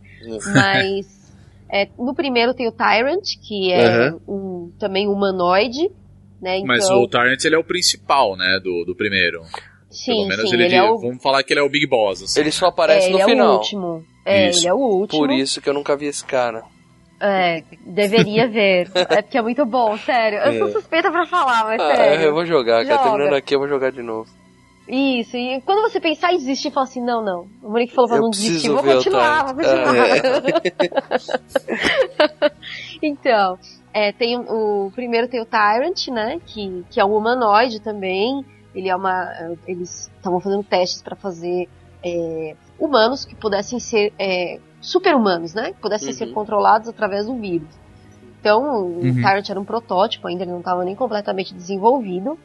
Mas 0.54 1.32
é, 1.72 1.88
no 1.98 2.14
primeiro 2.14 2.52
tem 2.54 2.68
o 2.68 2.72
Tyrant, 2.72 3.24
que 3.42 3.72
é 3.72 3.86
Aham. 4.08 4.20
um, 4.28 4.72
também 4.78 5.08
humanoide, 5.08 5.90
né? 6.40 6.56
Então, 6.56 6.66
Mas 6.66 6.88
o 6.90 7.06
Tyrant 7.08 7.44
ele 7.44 7.54
é 7.54 7.58
o 7.58 7.64
principal, 7.64 8.36
né, 8.36 8.60
do, 8.62 8.84
do 8.84 8.94
primeiro. 8.94 9.40
sim, 9.90 10.12
Pelo 10.14 10.28
menos 10.28 10.50
sim, 10.50 10.56
ele, 10.56 10.64
ele, 10.66 10.74
é 10.74 10.82
o, 10.82 10.98
vamos 10.98 11.22
falar 11.22 11.42
que 11.42 11.52
ele 11.52 11.60
é 11.60 11.62
o 11.62 11.68
Big 11.68 11.86
Boss, 11.86 12.22
assim. 12.22 12.40
Ele 12.40 12.50
só 12.52 12.66
é, 12.66 12.68
aparece 12.70 13.06
ele 13.06 13.14
no 13.14 13.20
é 13.20 13.24
o 13.24 13.28
final. 13.28 13.54
último. 13.56 14.04
É, 14.24 14.48
Isso. 14.50 14.60
ele 14.60 14.68
é 14.68 14.74
o 14.74 14.78
último. 14.78 15.20
Por 15.20 15.30
isso 15.30 15.60
que 15.60 15.68
eu 15.68 15.74
nunca 15.74 15.96
vi 15.96 16.06
esse 16.06 16.24
cara. 16.24 16.62
É, 17.20 17.62
deveria 17.86 18.46
ver. 18.48 18.90
é 18.94 19.22
porque 19.22 19.38
é 19.38 19.42
muito 19.42 19.64
bom, 19.64 19.96
sério. 19.98 20.38
Eu 20.38 20.58
sou 20.58 20.68
É. 20.68 20.72
suspeita 20.72 21.10
pra 21.10 21.24
falar, 21.26 21.64
mas 21.64 21.80
Ah, 21.80 21.96
sério. 21.96 22.24
eu 22.26 22.34
vou 22.34 22.44
jogar, 22.44 22.84
cara. 22.84 22.96
Joga. 22.98 23.10
Terminando 23.10 23.34
aqui, 23.34 23.54
eu 23.54 23.58
vou 23.60 23.68
jogar 23.68 23.90
de 23.92 24.02
novo. 24.02 24.28
Isso, 24.88 25.36
e 25.36 25.60
quando 25.62 25.80
você 25.82 25.98
pensar 25.98 26.32
em 26.32 26.36
desistir, 26.36 26.70
fala 26.70 26.84
assim, 26.86 27.00
não, 27.04 27.20
não. 27.24 27.46
O 27.62 27.70
Monique 27.72 27.92
falou 27.94 28.08
pra 28.08 28.18
Eu 28.18 28.22
não 28.22 28.30
preciso 28.30 28.48
desistir, 28.52 28.70
vou 28.70 28.84
continuar, 28.84 29.44
vou 29.46 29.54
continuar. 29.54 30.06
então, 33.02 33.58
é, 33.96 34.12
tem 34.12 34.36
o, 34.38 34.88
o 34.88 34.90
primeiro 34.90 35.26
tem 35.26 35.40
o 35.40 35.46
Tyrant, 35.46 36.08
né, 36.08 36.38
que, 36.44 36.84
que 36.90 37.00
é 37.00 37.04
um 37.04 37.16
humanoide 37.16 37.80
também. 37.80 38.44
Ele 38.74 38.90
é 38.90 38.94
uma, 38.94 39.56
eles 39.66 40.10
estavam 40.14 40.38
fazendo 40.38 40.62
testes 40.62 41.00
pra 41.00 41.16
fazer 41.16 41.66
é, 42.04 42.54
humanos 42.78 43.24
que 43.24 43.34
pudessem 43.34 43.80
ser 43.80 44.12
é, 44.18 44.58
super-humanos, 44.82 45.54
né, 45.54 45.72
que 45.72 45.80
pudessem 45.80 46.10
Uhum. 46.10 46.14
ser 46.14 46.26
controlados 46.34 46.90
através 46.90 47.24
do 47.24 47.34
vírus. 47.36 47.68
Então, 48.38 48.60
o 48.62 49.00
Uhum. 49.00 49.14
Tyrant 49.14 49.48
era 49.48 49.58
um 49.58 49.64
protótipo, 49.64 50.28
ainda 50.28 50.42
ele 50.44 50.52
não 50.52 50.58
estava 50.58 50.84
nem 50.84 50.94
completamente 50.94 51.54
desenvolvido. 51.54 52.38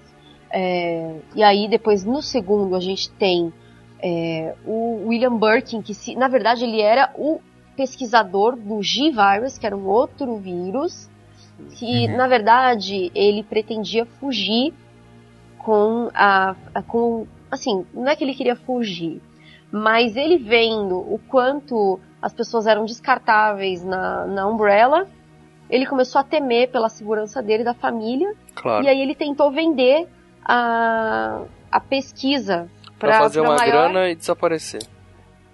É, 0.49 1.17
e 1.35 1.43
aí, 1.43 1.67
depois, 1.67 2.05
no 2.05 2.21
segundo, 2.21 2.73
a 2.77 2.79
gente 2.79 3.11
tem 3.11 3.51
é, 4.01 4.55
o 4.65 5.05
William 5.09 5.37
Birkin, 5.37 5.81
que 5.81 5.93
se, 5.93 6.15
na 6.15 6.29
verdade 6.29 6.63
ele 6.63 6.79
era 6.79 7.11
o 7.17 7.41
pesquisador 7.75 8.55
do 8.55 8.81
G-Virus, 8.81 9.57
que 9.57 9.65
era 9.65 9.75
um 9.75 9.85
outro 9.85 10.37
vírus, 10.37 11.10
que 11.75 12.07
Uhum. 12.07 12.17
na 12.17 12.27
verdade 12.27 13.11
ele 13.15 13.43
pretendia 13.43 14.05
fugir 14.05 14.73
com 15.57 16.09
a, 16.13 16.55
a- 16.73 16.81
com 16.81 17.27
assim, 17.49 17.85
não 17.93 18.07
é 18.07 18.15
que 18.15 18.23
ele 18.23 18.33
queria 18.33 18.55
fugir, 18.55 19.21
mas 19.71 20.15
ele 20.15 20.37
vendo 20.37 20.97
o 20.97 21.19
quanto 21.27 21.99
as 22.21 22.33
pessoas 22.33 22.67
eram 22.67 22.85
descartáveis 22.85 23.83
na, 23.83 24.25
na 24.25 24.47
Umbrella, 24.47 25.07
ele 25.69 25.85
começou 25.85 26.19
a 26.19 26.23
temer 26.23 26.69
pela 26.69 26.89
segurança 26.89 27.41
dele 27.41 27.61
e 27.61 27.65
da 27.65 27.73
família, 27.73 28.33
Claro. 28.55 28.83
e 28.83 28.89
aí 28.89 29.01
ele 29.01 29.15
tentou 29.15 29.51
vender 29.51 30.07
a, 30.43 31.41
a 31.71 31.79
pesquisa 31.79 32.67
pra, 32.99 33.19
fazer 33.19 33.41
uma 33.41 33.55
maior, 33.55 33.89
grana 33.89 34.09
e 34.09 34.15
desaparecer. 34.15 34.81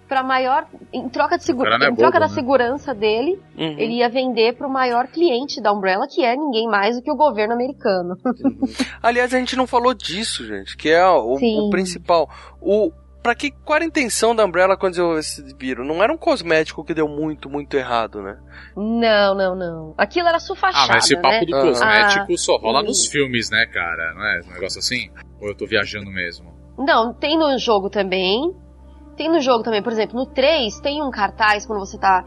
Pra 0.08 0.22
maior 0.22 0.66
em 0.92 1.08
troca 1.08 1.36
de 1.36 1.44
segura, 1.44 1.70
é 1.72 1.76
em 1.76 1.78
troca 1.94 1.94
bobo, 1.94 2.12
da 2.12 2.20
né? 2.20 2.28
segurança 2.28 2.94
dele, 2.94 3.38
Uhum. 3.56 3.74
ele 3.78 3.94
ia 3.98 4.08
vender 4.08 4.54
pro 4.56 4.68
maior 4.70 5.06
cliente 5.08 5.60
da 5.60 5.72
Umbrella, 5.72 6.06
que 6.08 6.24
é 6.24 6.34
ninguém 6.34 6.66
mais 6.66 6.96
do 6.96 7.02
que 7.02 7.10
o 7.10 7.16
governo 7.16 7.52
americano. 7.54 8.16
Aliás, 9.02 9.32
a 9.34 9.38
gente 9.38 9.56
não 9.56 9.66
falou 9.66 9.92
disso, 9.94 10.44
gente, 10.46 10.76
que 10.76 10.88
é 10.88 11.06
o, 11.06 11.34
o 11.34 11.70
principal. 11.70 12.28
O 12.60 12.90
Pra 13.20 13.34
que, 13.34 13.50
qual 13.50 13.76
era 13.76 13.84
a 13.84 13.88
intenção 13.88 14.34
da 14.34 14.44
Umbrella 14.44 14.76
quando 14.76 14.92
desenvolveu 14.92 15.18
esse 15.18 15.42
vírus? 15.58 15.86
Não 15.86 16.02
era 16.02 16.10
um 16.12 16.16
cosmético 16.16 16.84
que 16.84 16.94
deu 16.94 17.08
muito, 17.08 17.50
muito 17.50 17.76
errado, 17.76 18.22
né? 18.22 18.38
Não, 18.76 19.34
não, 19.34 19.56
não. 19.56 19.94
Aquilo 19.98 20.28
era 20.28 20.38
sufachada, 20.38 20.92
Ah, 20.92 20.94
mas 20.94 21.04
esse 21.04 21.16
papo 21.16 21.30
né? 21.34 21.44
do 21.44 21.56
Ah. 21.56 21.60
cosmético 21.62 22.38
só 22.38 22.56
rola 22.56 22.80
sim. 22.80 22.86
nos 22.86 23.06
filmes, 23.06 23.50
né, 23.50 23.66
cara? 23.66 24.14
Não 24.14 24.24
é 24.24 24.40
um 24.48 24.52
negócio 24.54 24.78
assim? 24.78 25.10
Ou 25.42 25.48
eu 25.48 25.54
tô 25.56 25.66
viajando 25.66 26.10
mesmo? 26.10 26.54
Não, 26.78 27.12
tem 27.12 27.36
no 27.36 27.58
jogo 27.58 27.90
também. 27.90 28.54
Tem 29.18 29.28
no 29.30 29.40
jogo 29.40 29.62
também, 29.62 29.82
por 29.82 29.92
exemplo, 29.92 30.16
no 30.18 30.24
3 30.26 30.80
tem 30.80 31.02
um 31.02 31.10
cartaz 31.10 31.66
quando 31.66 31.80
você 31.80 31.98
tá. 31.98 32.24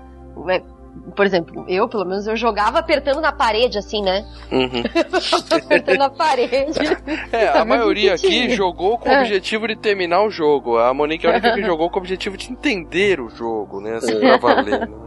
é, 0.49 0.61
Por 1.15 1.25
exemplo, 1.25 1.63
eu, 1.67 1.87
pelo 1.87 2.05
menos, 2.05 2.27
eu 2.27 2.35
jogava 2.35 2.79
apertando 2.79 3.21
na 3.21 3.31
parede, 3.31 3.77
assim, 3.77 4.01
né? 4.03 4.25
Uhum. 4.51 4.83
apertando 5.65 5.97
na 5.97 6.09
parede. 6.09 6.79
É, 7.31 7.47
a 7.57 7.63
maioria 7.63 8.13
aqui 8.13 8.49
jogou 8.49 8.97
com 8.97 9.07
o 9.09 9.11
É. 9.11 9.21
objetivo 9.21 9.67
de 9.67 9.75
terminar 9.77 10.21
o 10.23 10.29
jogo. 10.29 10.77
A 10.77 10.93
Monique 10.93 11.25
é 11.25 11.29
a 11.29 11.31
única 11.33 11.53
que 11.53 11.63
jogou 11.65 11.89
com 11.89 11.95
o 11.95 11.99
objetivo 12.01 12.35
de 12.35 12.51
entender 12.51 13.21
o 13.21 13.29
jogo, 13.29 13.79
né? 13.79 13.95
Assim, 13.95 14.19
pra 14.19 14.37
valer. 14.37 14.81
né? 14.81 14.97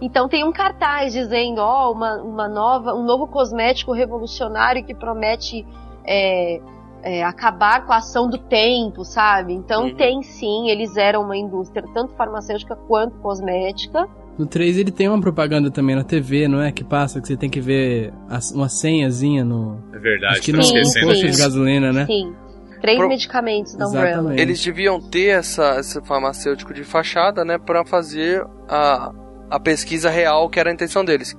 Então 0.00 0.28
tem 0.28 0.42
um 0.44 0.52
cartaz 0.52 1.12
dizendo, 1.12 1.58
ó, 1.60 1.92
uma, 1.92 2.16
uma 2.22 2.48
nova, 2.48 2.94
um 2.94 3.02
novo 3.04 3.26
cosmético 3.26 3.92
revolucionário 3.92 4.84
que 4.84 4.94
promete 4.94 5.66
é, 6.06 6.60
é, 7.06 7.22
acabar 7.22 7.86
com 7.86 7.92
a 7.92 7.98
ação 7.98 8.28
do 8.28 8.36
tempo, 8.38 9.04
sabe? 9.04 9.52
Então 9.54 9.84
Uhum. 9.84 9.94
tem 9.94 10.22
sim, 10.22 10.68
eles 10.68 10.96
eram 10.96 11.22
uma 11.22 11.36
indústria 11.36 11.84
tanto 11.94 12.14
farmacêutica 12.16 12.74
quanto 12.74 13.16
cosmética. 13.18 14.08
No 14.36 14.44
3 14.44 14.76
ele 14.76 14.90
tem 14.90 15.08
uma 15.08 15.20
propaganda 15.20 15.70
também 15.70 15.94
na 15.96 16.04
TV, 16.04 16.46
não 16.48 16.60
é? 16.60 16.70
Que 16.72 16.82
passa 16.84 17.20
que 17.20 17.28
você 17.28 17.36
tem 17.36 17.48
que 17.48 17.60
ver 17.60 18.12
as- 18.28 18.50
uma 18.50 18.68
senhazinha 18.68 19.44
no. 19.44 19.78
É 19.94 19.98
verdade, 19.98 20.40
que 20.40 20.50
esquecendo 20.50 21.06
posto 21.06 21.20
sim. 21.22 21.30
de 21.30 21.38
gasolina, 21.38 21.92
né? 21.92 22.06
Sim. 22.06 22.34
Três 22.80 22.98
Pro- 22.98 23.08
medicamentos 23.08 23.74
da 23.74 23.86
Umbrella. 23.88 24.10
Exatamente. 24.10 24.42
Eles 24.42 24.62
deviam 24.62 25.00
ter 25.00 25.28
essa, 25.38 25.78
esse 25.80 25.98
farmacêutico 26.04 26.74
de 26.74 26.84
fachada, 26.84 27.42
né? 27.44 27.56
Pra 27.56 27.84
fazer 27.86 28.44
a, 28.68 29.12
a 29.50 29.58
pesquisa 29.58 30.10
real 30.10 30.50
que 30.50 30.60
era 30.60 30.68
a 30.70 30.72
intenção 30.74 31.02
deles. 31.02 31.34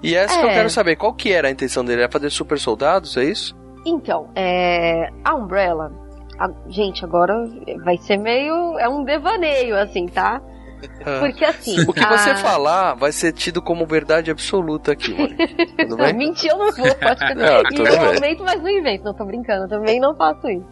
E 0.00 0.14
essa 0.14 0.38
que 0.38 0.44
eu 0.44 0.50
É. 0.50 0.54
quero 0.54 0.70
saber, 0.70 0.94
qual 0.94 1.12
que 1.12 1.32
era 1.32 1.48
a 1.48 1.50
intenção 1.50 1.84
dele? 1.84 2.02
Era 2.02 2.12
fazer 2.12 2.30
super 2.30 2.58
soldados, 2.60 3.16
é 3.16 3.24
isso? 3.24 3.56
Então, 3.86 4.28
é, 4.34 5.08
a 5.24 5.34
Umbrella, 5.34 5.92
a- 6.38 6.50
gente, 6.68 7.04
agora 7.04 7.34
vai 7.84 7.96
ser 7.98 8.16
meio, 8.16 8.78
é 8.78 8.88
um 8.88 9.04
devaneio, 9.04 9.78
assim, 9.78 10.06
tá? 10.06 10.42
Porque 11.20 11.42
assim, 11.44 11.80
O 11.88 11.92
que 11.92 12.04
a- 12.04 12.18
você 12.18 12.34
falar 12.36 12.94
vai 12.94 13.10
ser 13.12 13.32
tido 13.32 13.62
como 13.62 13.86
verdade 13.86 14.30
absoluta 14.30 14.92
aqui, 14.92 15.14
Monique. 15.14 15.66
Tudo 15.76 15.96
bem? 15.96 16.12
Mentir 16.18 16.50
eu 16.50 16.58
não 16.58 16.70
vou, 16.72 16.94
pode 16.96 17.24
que 17.26 17.34
Não, 17.34 17.62
tudo 17.64 17.82
meu 17.82 17.92
bem. 17.98 18.14
momento, 18.14 18.44
mas 18.44 18.62
não 18.62 18.68
invento, 18.68 19.04
não 19.04 19.14
tô 19.14 19.24
brincando, 19.24 19.64
eu 19.64 19.68
também 19.68 19.98
não 20.00 20.14
faço 20.14 20.48
isso. 20.48 20.66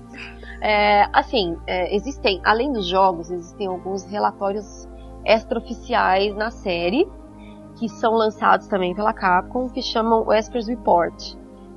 É, 0.61 1.07
assim, 1.13 1.57
é, 1.67 1.95
existem, 1.95 2.41
além 2.45 2.71
dos 2.73 2.87
jogos, 2.89 3.31
existem 3.31 3.67
alguns 3.67 4.05
relatórios 4.11 4.87
extraoficiais 5.25 6.35
na 6.37 6.51
série, 6.51 7.07
que 7.79 7.89
são 7.89 8.13
lançados 8.13 8.67
também 8.67 8.95
pela 8.95 9.13
Capcom, 9.13 9.69
que 9.69 9.83
chamam 9.83 10.27
Wesker's 10.27 10.69
Report. 10.69 11.15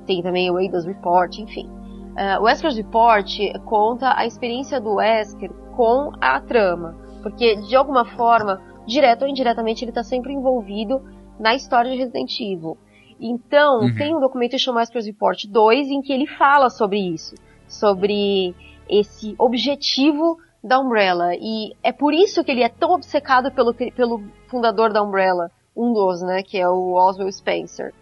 Tem 0.08 0.22
também 0.22 0.50
o 0.50 0.58
Eidos 0.58 0.86
Report, 0.86 1.38
enfim. 1.38 1.70
É, 2.16 2.38
o 2.38 2.44
Wesker's 2.44 2.76
Report 2.76 3.28
conta 3.66 4.14
a 4.16 4.26
experiência 4.26 4.80
do 4.80 4.94
Wesker 4.94 5.52
com 5.76 6.10
a 6.18 6.40
trama, 6.40 6.96
porque 7.22 7.54
de 7.56 7.76
alguma 7.76 8.04
forma, 8.04 8.60
direto 8.86 9.22
ou 9.22 9.28
indiretamente, 9.28 9.84
ele 9.84 9.90
está 9.90 10.02
sempre 10.02 10.32
envolvido 10.32 11.00
na 11.38 11.54
história 11.54 11.90
de 11.92 11.98
Resident 11.98 12.32
Evil. 12.40 12.78
Então, 13.20 13.80
Uhum. 13.80 13.94
tem 13.94 14.16
um 14.16 14.20
documento 14.20 14.52
que 14.52 14.58
chama 14.58 14.80
Wester's 14.80 15.06
Report 15.06 15.44
2 15.46 15.88
em 15.88 16.00
que 16.00 16.12
ele 16.12 16.26
fala 16.26 16.70
sobre 16.70 16.98
isso, 16.98 17.34
sobre 17.68 18.54
esse 18.88 19.34
objetivo 19.38 20.38
da 20.64 20.80
Umbrella. 20.80 21.34
E 21.34 21.74
é 21.82 21.92
por 21.92 22.14
isso 22.14 22.42
que 22.42 22.50
ele 22.50 22.62
é 22.62 22.68
tão 22.70 22.92
obcecado 22.92 23.52
pelo, 23.52 23.74
pelo 23.74 24.22
fundador 24.48 24.90
da 24.90 25.02
Umbrella, 25.02 25.50
um 25.76 25.92
dos, 25.92 26.22
né, 26.22 26.42
que 26.42 26.58
é 26.58 26.68
o 26.68 26.94
Oswald 26.94 27.30
Spencer. 27.32 27.92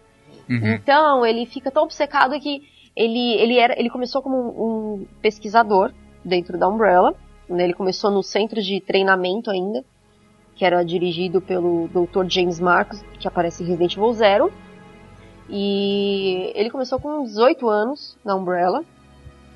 Uhum. 0.49 0.73
Então, 0.73 1.25
ele 1.25 1.45
fica 1.45 1.69
tão 1.69 1.83
obcecado 1.83 2.39
que 2.39 2.63
ele, 2.95 3.33
ele, 3.33 3.59
era, 3.59 3.79
ele 3.79 3.89
começou 3.89 4.21
como 4.21 4.37
um, 4.37 5.01
um 5.01 5.07
pesquisador 5.21 5.91
dentro 6.23 6.57
da 6.57 6.67
Umbrella. 6.67 7.13
Né, 7.47 7.63
ele 7.63 7.73
começou 7.73 8.11
no 8.11 8.23
centro 8.23 8.61
de 8.61 8.81
treinamento 8.81 9.49
ainda, 9.49 9.83
que 10.55 10.65
era 10.65 10.83
dirigido 10.83 11.39
pelo 11.39 11.87
Dr. 11.87 12.25
James 12.27 12.59
Marcos, 12.59 13.03
que 13.19 13.27
aparece 13.27 13.63
em 13.63 13.67
Resident 13.67 13.95
Evil 13.95 14.13
Zero. 14.13 14.53
E 15.49 16.51
ele 16.55 16.69
começou 16.69 16.99
com 16.99 17.23
18 17.23 17.69
anos 17.69 18.17
na 18.23 18.35
Umbrella. 18.35 18.83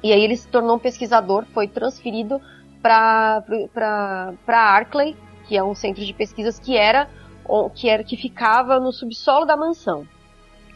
E 0.04 0.12
aí 0.12 0.24
ele 0.24 0.36
se 0.36 0.48
tornou 0.48 0.78
um 0.78 0.80
pesquisador, 0.80 1.46
foi 1.54 1.68
transferido 1.68 2.42
para 2.82 3.44
Arkley, 4.48 5.16
que 5.48 5.56
é 5.56 5.64
um 5.64 5.76
centro 5.76 6.04
de 6.04 6.14
pesquisas 6.14 6.60
que 6.60 6.76
era 6.76 7.08
que 7.76 7.90
era 7.90 8.04
que 8.04 8.16
ficava 8.16 8.80
no 8.80 8.94
subsolo 8.94 9.46
da 9.46 9.58
mansão. 9.58 10.08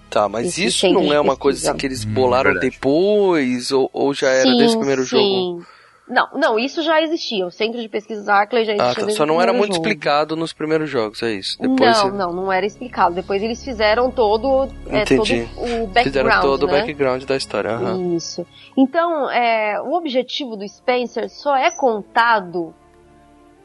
Tá, 0.09 0.29
mas 0.29 0.57
isso 0.57 0.79
centro 0.79 1.01
não 1.01 1.11
é 1.11 1.19
uma 1.19 1.33
pesquisa. 1.35 1.37
coisa 1.41 1.69
assim 1.69 1.77
que 1.77 1.85
eles 1.85 2.05
Hum, 2.05 2.13
bolaram 2.13 2.51
verdade. 2.51 2.69
depois 2.71 3.71
ou, 3.71 3.89
ou 3.91 4.13
já 4.13 4.29
era 4.29 4.51
sim, 4.51 4.57
desde 4.57 4.75
o 4.75 4.79
primeiro 4.79 5.03
sim. 5.03 5.09
jogo? 5.09 5.65
Não, 6.07 6.29
não, 6.35 6.59
isso 6.59 6.83
já 6.83 7.01
existia. 7.01 7.47
O 7.47 7.51
centro 7.51 7.81
de 7.81 7.89
pesquisas 7.89 8.29
Arkley 8.29 8.63
já 8.63 8.73
existia 8.73 9.03
Ah, 9.03 9.07
tá. 9.07 9.11
Só 9.13 9.25
não 9.25 9.41
era 9.41 9.51
muito 9.51 9.73
jogo. 9.73 9.87
explicado 9.87 10.35
nos 10.35 10.53
primeiros 10.53 10.87
jogos, 10.87 11.23
é 11.23 11.31
isso. 11.33 11.59
Depois 11.59 11.79
não, 12.03 12.11
não, 12.11 12.33
não 12.33 12.51
era 12.53 12.63
explicado. 12.63 13.15
Depois 13.15 13.41
eles 13.41 13.63
fizeram 13.63 14.11
todo, 14.11 14.69
é, 14.87 15.01
Entendi. 15.01 15.49
todo 15.57 15.67
o 15.83 15.87
background, 15.87 16.03
Fizeram 16.03 16.41
todo 16.41 16.67
né? 16.67 16.73
o 16.73 16.75
background 16.77 17.23
da 17.23 17.35
história. 17.35 17.71
aham. 17.71 18.15
Isso. 18.15 18.45
Então, 18.77 19.29
é, 19.31 19.81
o 19.81 19.93
objetivo 19.93 20.55
do 20.55 20.67
Spencer 20.69 21.27
só 21.27 21.55
é 21.57 21.71
contado 21.71 22.71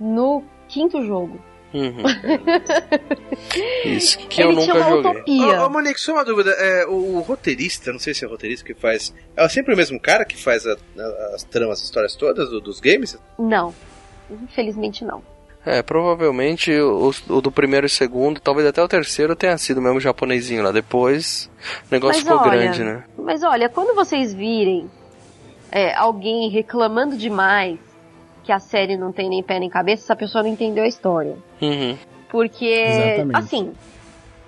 no 0.00 0.42
quinto 0.66 1.04
jogo. 1.04 1.38
Uhum. 1.72 2.02
Isso 3.84 4.18
que 4.18 4.42
Ele 4.42 4.52
eu 4.52 4.58
tinha 4.60 4.74
nunca 4.74 4.86
uma 4.88 4.96
joguei. 4.96 5.10
utopia. 5.12 5.62
Ô, 5.62 5.66
ô 5.66 5.70
Monique, 5.70 6.00
só 6.00 6.12
uma 6.12 6.24
dúvida. 6.24 6.50
É, 6.52 6.86
o, 6.86 7.16
o 7.16 7.20
roteirista, 7.20 7.92
não 7.92 7.98
sei 7.98 8.14
se 8.14 8.24
é 8.24 8.28
o 8.28 8.30
roteirista 8.30 8.64
que 8.64 8.74
faz. 8.74 9.14
É 9.36 9.48
sempre 9.48 9.74
o 9.74 9.76
mesmo 9.76 9.98
cara 10.00 10.24
que 10.24 10.36
faz 10.36 10.66
a- 10.66 10.72
a- 10.98 11.32
as 11.34 11.42
tramas, 11.44 11.78
as 11.78 11.84
histórias 11.84 12.14
todas 12.16 12.48
do- 12.50 12.60
dos 12.60 12.80
games? 12.80 13.16
Não. 13.38 13.74
Infelizmente 14.30 15.04
não. 15.04 15.22
É, 15.64 15.82
provavelmente 15.82 16.72
o, 16.72 17.12
o 17.28 17.40
do 17.42 17.52
primeiro 17.52 17.86
e 17.86 17.90
segundo, 17.90 18.40
talvez 18.40 18.66
até 18.66 18.82
o 18.82 18.88
terceiro 18.88 19.36
tenha 19.36 19.58
sido 19.58 19.80
mesmo 19.80 20.00
japonesinho 20.00 20.62
lá. 20.62 20.72
Depois 20.72 21.50
o 21.90 21.92
negócio 21.94 22.24
Mas 22.24 22.32
ficou 22.32 22.48
olha, 22.50 22.60
grande, 22.62 22.82
né? 22.82 23.04
Mas 23.18 23.42
olha, 23.42 23.68
quando 23.68 23.94
vocês 23.94 24.32
virem 24.32 24.90
é, 25.70 25.94
alguém 25.94 26.48
reclamando 26.48 27.16
demais 27.16 27.78
que 28.42 28.52
a 28.52 28.58
série 28.58 28.96
não 28.96 29.12
tem 29.12 29.28
nem 29.28 29.42
pé 29.42 29.58
nem 29.58 29.68
cabeça, 29.68 30.04
essa 30.04 30.16
pessoa 30.16 30.42
não 30.42 30.50
entendeu 30.50 30.84
a 30.84 30.88
história. 30.88 31.36
Uhum. 31.60 31.96
Porque, 32.28 32.66
Exatamente. 32.66 33.36
assim, 33.36 33.72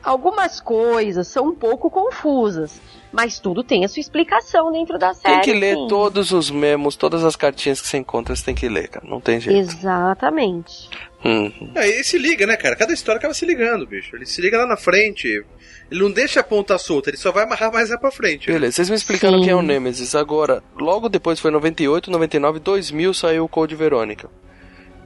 algumas 0.03 0.61
coisas 0.61 1.28
são 1.28 1.49
um 1.49 1.55
pouco 1.55 1.90
confusas, 1.90 2.80
mas 3.12 3.38
tudo 3.38 3.62
tem 3.62 3.84
a 3.84 3.88
sua 3.88 4.01
explicação 4.01 4.72
dentro 4.72 4.99
da 4.99 5.12
série. 5.12 5.34
Tem 5.34 5.43
que 5.43 5.53
ler 5.53 5.76
sim. 5.76 5.86
todos 5.88 6.32
os 6.32 6.51
memos, 6.51 6.97
todas 6.97 7.24
as 7.24 7.36
cartinhas 7.36 7.80
que 7.80 7.88
você 7.88 7.99
encontra, 7.99 8.34
você 8.34 8.45
tem 8.45 8.55
que 8.55 8.68
ler, 8.68 8.88
cara. 8.88 9.07
Não 9.07 9.20
tem 9.20 9.40
jeito. 9.40 9.59
Exatamente. 9.59 10.88
Uhum. 11.24 11.72
É, 11.74 11.88
ele 11.88 12.05
se 12.05 12.18
liga, 12.18 12.47
né, 12.47 12.57
cara? 12.57 12.74
Cada 12.74 12.93
história 12.93 13.18
acaba 13.18 13.34
se 13.34 13.45
ligando, 13.45 13.86
bicho. 13.86 14.16
Ele 14.16 14.26
se 14.26 14.40
liga 14.40 14.59
lá 14.59 14.66
na 14.66 14.76
frente. 14.76 15.45
Ele 15.93 16.01
não 16.01 16.11
deixa 16.11 16.40
a 16.40 16.43
ponta 16.43 16.78
solta, 16.78 17.11
ele 17.11 17.18
só 17.18 17.30
vai 17.30 17.45
amarrar 17.45 17.70
mais 17.70 17.90
lá 17.90 17.99
pra 17.99 18.11
frente. 18.11 18.51
Beleza, 18.51 18.76
vocês 18.76 18.88
me 18.88 18.97
explicaram 18.97 19.36
Sim. 19.38 19.45
quem 19.45 19.53
é 19.53 19.55
o 19.55 19.61
Nemesis. 19.61 20.14
Agora, 20.14 20.62
logo 20.74 21.07
depois 21.07 21.38
foi 21.38 21.51
98, 21.51 22.11
99, 22.11 22.61
2000 22.61 23.12
saiu 23.12 23.45
o 23.45 23.49
Code 23.49 23.74
Verônica. 23.74 24.30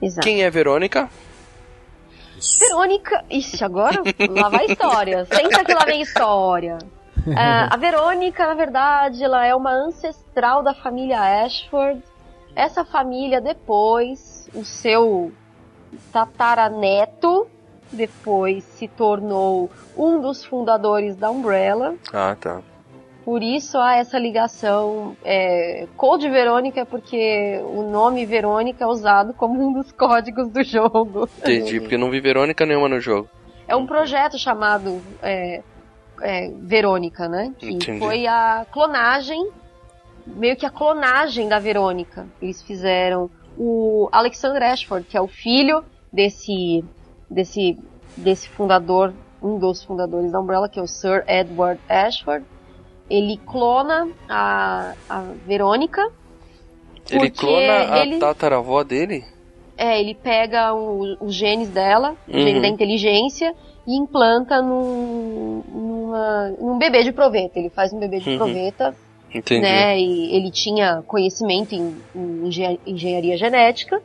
Exato. 0.00 0.24
Quem 0.24 0.44
é 0.44 0.48
Verônica? 0.50 1.10
Verônica. 2.60 3.24
Ixi, 3.28 3.64
agora 3.64 4.00
lá 4.30 4.48
vai 4.48 4.66
história. 4.66 5.24
Senta 5.34 5.64
que 5.64 5.74
lá 5.74 5.84
vem 5.84 6.02
história. 6.02 6.78
Ah, 7.36 7.74
a 7.74 7.76
Verônica, 7.76 8.46
na 8.46 8.54
verdade, 8.54 9.24
ela 9.24 9.44
é 9.44 9.56
uma 9.56 9.72
ancestral 9.72 10.62
da 10.62 10.72
família 10.72 11.20
Ashford. 11.44 12.00
Essa 12.54 12.84
família, 12.84 13.40
depois, 13.40 14.48
o 14.54 14.64
seu 14.64 15.32
tataraneto, 16.12 17.48
depois 17.92 18.64
se 18.64 18.88
tornou 18.88 19.70
um 19.96 20.20
dos 20.20 20.44
fundadores 20.44 21.16
da 21.16 21.30
Umbrella. 21.30 21.94
Ah, 22.12 22.36
tá. 22.38 22.62
Por 23.24 23.42
isso 23.42 23.76
há 23.78 23.96
essa 23.96 24.18
ligação. 24.18 25.16
É, 25.24 25.88
Code 25.96 26.30
Verônica 26.30 26.86
porque 26.86 27.60
o 27.64 27.82
nome 27.82 28.24
Verônica 28.24 28.84
é 28.84 28.86
usado 28.86 29.34
como 29.34 29.60
um 29.60 29.72
dos 29.72 29.90
códigos 29.90 30.48
do 30.48 30.62
jogo. 30.62 31.28
Entendi, 31.38 31.80
porque 31.80 31.98
não 31.98 32.10
vi 32.10 32.20
Verônica 32.20 32.64
nenhuma 32.64 32.88
no 32.88 33.00
jogo. 33.00 33.28
É 33.66 33.74
um 33.74 33.84
projeto 33.84 34.38
chamado 34.38 35.02
é, 35.20 35.60
é, 36.22 36.50
Verônica, 36.60 37.28
né? 37.28 37.52
Que 37.58 37.70
Entendi. 37.70 37.98
foi 37.98 38.28
a 38.28 38.64
clonagem, 38.70 39.50
meio 40.24 40.56
que 40.56 40.64
a 40.64 40.70
clonagem 40.70 41.48
da 41.48 41.58
Verônica. 41.58 42.28
Eles 42.40 42.62
fizeram 42.62 43.28
o 43.58 44.08
Alexander 44.12 44.62
Ashford, 44.62 45.04
que 45.04 45.16
é 45.16 45.20
o 45.20 45.26
filho 45.26 45.84
desse, 46.12 46.84
desse, 47.30 47.78
desse 48.16 48.48
fundador, 48.48 49.12
um 49.42 49.58
dos 49.58 49.82
fundadores 49.84 50.32
da 50.32 50.40
Umbrella, 50.40 50.68
que 50.68 50.78
é 50.78 50.82
o 50.82 50.86
Sir 50.86 51.24
Edward 51.26 51.80
Ashford. 51.88 52.44
Ele 53.08 53.36
clona 53.46 54.08
a, 54.28 54.94
a 55.08 55.20
Verônica. 55.46 56.02
Ele 57.10 57.30
clona 57.30 57.94
a 57.94 57.98
ele- 58.00 58.18
tataravó 58.18 58.82
dele? 58.82 59.24
é, 59.78 60.00
ele 60.00 60.14
pega 60.14 60.72
os 60.74 61.34
genes 61.34 61.68
dela, 61.68 62.16
o 62.26 62.32
gene 62.32 62.54
Uhum. 62.54 62.62
da 62.62 62.68
inteligência, 62.68 63.54
e 63.86 63.94
implanta 63.96 64.60
num, 64.62 65.62
numa- 65.68 66.48
num 66.58 66.78
bebê 66.78 67.04
de 67.04 67.12
proveta. 67.12 67.58
Ele 67.58 67.68
faz 67.68 67.92
um 67.92 67.98
bebê 68.00 68.18
de 68.18 68.30
Uhum. 68.30 68.36
proveta, 68.38 68.96
Entendi. 69.32 69.60
né? 69.60 69.96
E 70.00 70.34
ele 70.34 70.50
tinha 70.50 71.02
conhecimento 71.06 71.74
em, 71.74 71.94
em 72.14 72.46
engen- 72.48 72.80
engenharia 72.86 73.36
genética. 73.36 74.02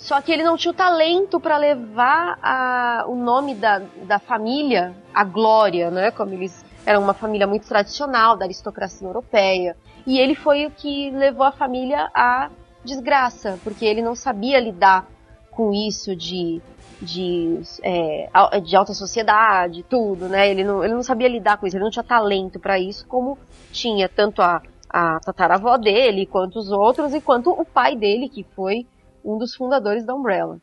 Só 0.00 0.18
que 0.22 0.32
ele 0.32 0.42
não 0.42 0.56
tinha 0.56 0.72
o 0.72 0.74
talento 0.74 1.38
para 1.38 1.58
levar 1.58 2.38
a- 2.42 3.04
o 3.06 3.14
nome 3.14 3.54
da, 3.54 3.82
da 4.06 4.18
família 4.18 4.94
à 5.14 5.22
glória, 5.22 5.90
né? 5.90 6.10
Como 6.10 6.32
eles 6.32 6.64
eram 6.86 7.02
uma 7.02 7.12
família 7.12 7.46
muito 7.46 7.68
tradicional 7.68 8.34
da 8.34 8.46
aristocracia 8.46 9.06
europeia. 9.06 9.76
E 10.06 10.18
ele 10.18 10.34
foi 10.34 10.64
o 10.64 10.70
que 10.70 11.10
levou 11.10 11.44
a 11.44 11.52
família 11.52 12.10
à 12.14 12.48
desgraça, 12.82 13.58
porque 13.62 13.84
ele 13.84 14.00
não 14.00 14.14
sabia 14.14 14.58
lidar 14.58 15.06
com 15.50 15.70
isso 15.70 16.16
de, 16.16 16.62
de, 17.02 17.60
é, 17.82 18.30
de 18.64 18.74
alta 18.74 18.94
sociedade, 18.94 19.82
tudo, 19.82 20.30
né? 20.30 20.48
Ele 20.50 20.64
não, 20.64 20.82
ele 20.82 20.94
não 20.94 21.02
sabia 21.02 21.28
lidar 21.28 21.58
com 21.58 21.66
isso, 21.66 21.76
ele 21.76 21.84
não 21.84 21.90
tinha 21.90 22.02
talento 22.02 22.58
para 22.58 22.78
isso, 22.78 23.06
como 23.06 23.36
tinha 23.70 24.08
tanto 24.08 24.40
a, 24.40 24.62
a 24.88 25.20
tataravó 25.20 25.76
dele, 25.76 26.24
quanto 26.24 26.58
os 26.58 26.72
outros, 26.72 27.12
e 27.12 27.20
quanto 27.20 27.50
o 27.50 27.66
pai 27.66 27.94
dele, 27.94 28.30
que 28.30 28.42
foi 28.56 28.86
um 29.24 29.38
dos 29.38 29.54
fundadores 29.54 30.04
da 30.04 30.14
Umbrella. 30.14 30.58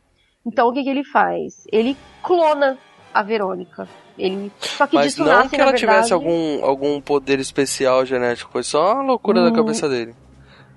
Então 0.45 0.67
o 0.69 0.73
que, 0.73 0.83
que 0.83 0.89
ele 0.89 1.03
faz? 1.03 1.63
Ele 1.71 1.95
clona 2.23 2.77
a 3.13 3.21
Verônica. 3.23 3.87
Ele, 4.17 4.51
só 4.59 4.87
que 4.87 4.95
Mas 4.95 5.07
disso 5.13 5.23
não 5.23 5.31
nasce, 5.31 5.49
que 5.49 5.55
ela 5.61 5.71
verdade, 5.71 5.79
tivesse 5.79 6.13
algum, 6.13 6.63
algum 6.65 6.99
poder 7.01 7.39
especial 7.39 8.05
genético, 8.05 8.51
foi 8.51 8.63
só 8.63 8.93
uma 8.93 9.03
loucura 9.03 9.43
da 9.43 9.49
Hum. 9.49 9.53
cabeça 9.53 9.87
dele. 9.87 10.15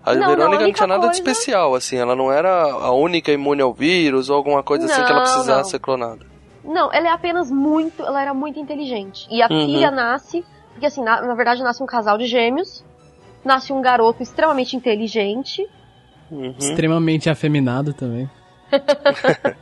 A 0.02 0.12
Não, 0.14 0.20
não, 0.20 0.24
a 0.24 0.28
Verônica 0.28 0.56
não, 0.58 0.64
única 0.64 0.76
tinha 0.76 0.86
nada 0.86 1.00
de 1.00 1.06
coisa- 1.08 1.20
especial, 1.20 1.74
assim, 1.74 1.96
ela 1.96 2.16
não 2.16 2.32
era 2.32 2.50
a 2.64 2.92
única 2.92 3.30
imune 3.32 3.62
ao 3.62 3.72
vírus 3.72 4.28
ou 4.30 4.36
alguma 4.36 4.62
coisa 4.62 4.86
assim 4.86 5.04
que 5.04 5.10
ela 5.10 5.20
Não, 5.20 5.22
precisasse 5.22 5.62
não. 5.62 5.70
ser 5.70 5.78
clonada. 5.78 6.26
Não, 6.64 6.92
ela 6.92 7.08
é 7.08 7.10
apenas 7.12 7.50
muito. 7.50 8.02
Ela 8.02 8.20
era 8.20 8.34
muito 8.34 8.58
inteligente. 8.58 9.26
E 9.30 9.42
a 9.42 9.48
Uhum. 9.50 9.64
filha 9.66 9.90
nasce. 9.90 10.44
Porque 10.72 10.86
assim, 10.86 11.02
na, 11.02 11.22
na 11.22 11.34
verdade 11.34 11.62
nasce 11.62 11.82
um 11.82 11.86
casal 11.86 12.18
de 12.18 12.26
gêmeos. 12.26 12.82
Nasce 13.44 13.72
um 13.72 13.80
garoto 13.80 14.22
extremamente 14.22 14.76
inteligente. 14.76 15.66
Uhum. 16.30 16.54
Extremamente 16.58 17.28
afeminado 17.28 17.92
também. 17.92 18.28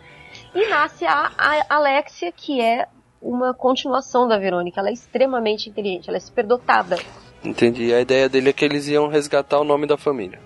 E 0.55 0.69
nasce 0.69 1.05
a, 1.05 1.31
a 1.36 1.74
Alexia, 1.77 2.32
que 2.32 2.61
é 2.61 2.86
uma 3.20 3.53
continuação 3.55 4.27
da 4.27 4.39
Verônica. 4.39 4.81
Ela 4.81 4.89
é 4.90 4.93
extremamente 4.93 5.69
inteligente, 5.69 6.09
ela 6.09 6.16
é 6.16 6.20
superdotada. 6.20 6.99
Entendi. 7.45 7.93
A 7.93 8.01
ideia 8.01 8.28
dele 8.28 8.51
é 8.51 8.53
que 8.53 8.65
eles 8.65 8.89
iam 8.89 9.09
resgatar 9.09 9.61
o 9.61 9.65
nome 9.65 9.86
da 9.86 9.97
família, 9.97 10.40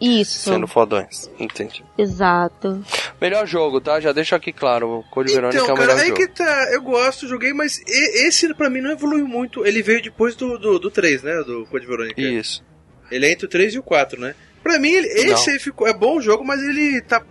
Isso. 0.00 0.48
sendo 0.50 0.66
fodões. 0.66 1.30
Entendi. 1.38 1.84
Exato. 1.98 2.82
Melhor 3.20 3.46
jogo, 3.46 3.80
tá? 3.80 4.00
Já 4.00 4.12
deixo 4.12 4.34
aqui 4.34 4.52
claro, 4.52 5.00
o 5.00 5.02
Code 5.10 5.32
Verônica 5.32 5.60
Então, 5.60 5.70
é 5.70 5.72
o 5.74 5.80
melhor 5.80 5.96
cara, 5.96 6.08
jogo. 6.08 6.16
que 6.20 6.28
tá. 6.28 6.68
Eu 6.72 6.82
gosto, 6.82 7.26
joguei, 7.28 7.52
mas 7.52 7.78
e- 7.86 8.26
esse 8.26 8.52
pra 8.54 8.70
mim 8.70 8.80
não 8.80 8.90
evoluiu 8.92 9.26
muito. 9.26 9.66
Ele 9.66 9.82
veio 9.82 10.02
depois 10.02 10.34
do, 10.36 10.58
do, 10.58 10.78
do 10.78 10.90
3, 10.90 11.22
né? 11.22 11.42
Do 11.42 11.66
Code 11.66 11.86
Verônica. 11.86 12.20
Isso. 12.20 12.64
Ele 13.10 13.26
é 13.26 13.32
entre 13.32 13.46
o 13.46 13.48
3 13.48 13.74
e 13.74 13.78
o 13.78 13.82
4, 13.82 14.20
né? 14.20 14.34
Pra 14.68 14.78
mim, 14.78 14.90
ele- 14.90 15.08
esse 15.08 15.58
ficou, 15.58 15.86
é 15.88 15.94
bom 15.94 16.16
o 16.18 16.20
jogo, 16.20 16.44
mas 16.44 16.62
ele 16.62 17.00
tá. 17.02 17.22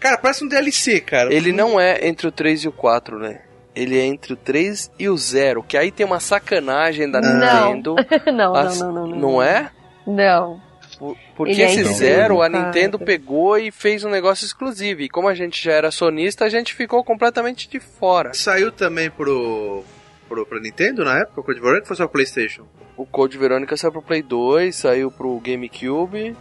Cara, 0.00 0.16
parece 0.16 0.44
um 0.44 0.48
DLC, 0.48 1.00
cara. 1.00 1.32
Ele 1.34 1.52
não 1.52 1.78
é 1.78 2.06
entre 2.06 2.26
o 2.26 2.32
3 2.32 2.64
e 2.64 2.68
o 2.68 2.72
4, 2.72 3.18
né? 3.18 3.40
Ele 3.74 3.98
é 3.98 4.04
entre 4.06 4.32
o 4.32 4.36
3 4.36 4.90
e 4.98 5.08
o 5.08 5.16
0, 5.16 5.62
que 5.62 5.76
aí 5.76 5.90
tem 5.90 6.06
uma 6.06 6.18
sacanagem 6.18 7.10
da 7.10 7.20
Não. 7.20 7.74
Nintendo. 7.74 7.96
não, 8.34 8.54
As- 8.54 8.80
não, 8.80 8.92
não, 8.92 9.06
não, 9.06 9.08
não. 9.08 9.18
Não 9.32 9.42
é? 9.42 9.70
Não. 10.06 10.60
Por- 10.98 11.16
Porque 11.36 11.62
é 11.62 11.66
esse 11.66 11.84
zero, 11.94 12.40
a 12.42 12.48
Nintendo 12.48 12.98
pegou 12.98 13.56
e 13.58 13.70
fez 13.70 14.02
um 14.02 14.08
negócio 14.10 14.44
exclusivo. 14.46 15.02
E 15.02 15.08
como 15.08 15.28
a 15.28 15.34
gente 15.34 15.62
já 15.62 15.72
era 15.72 15.90
sonista, 15.90 16.44
a 16.44 16.48
gente 16.48 16.74
ficou 16.74 17.04
completamente 17.04 17.68
de 17.68 17.78
fora. 17.78 18.32
Saiu 18.34 18.72
também 18.72 19.10
pro. 19.10 19.84
pro 20.28 20.44
pra 20.46 20.58
Nintendo 20.58 21.04
na 21.04 21.18
época, 21.20 21.40
o 21.40 21.44
Code 21.44 21.60
Verônica, 21.60 21.84
ou 21.84 21.86
foi 21.86 21.96
só 21.96 22.04
pro 22.04 22.14
PlayStation? 22.14 22.66
O 22.96 23.06
Code 23.06 23.38
Verônica 23.38 23.76
saiu 23.76 23.92
pro 23.92 24.02
Play 24.02 24.22
2, 24.22 24.74
saiu 24.74 25.08
pro 25.10 25.38
GameCube. 25.38 26.34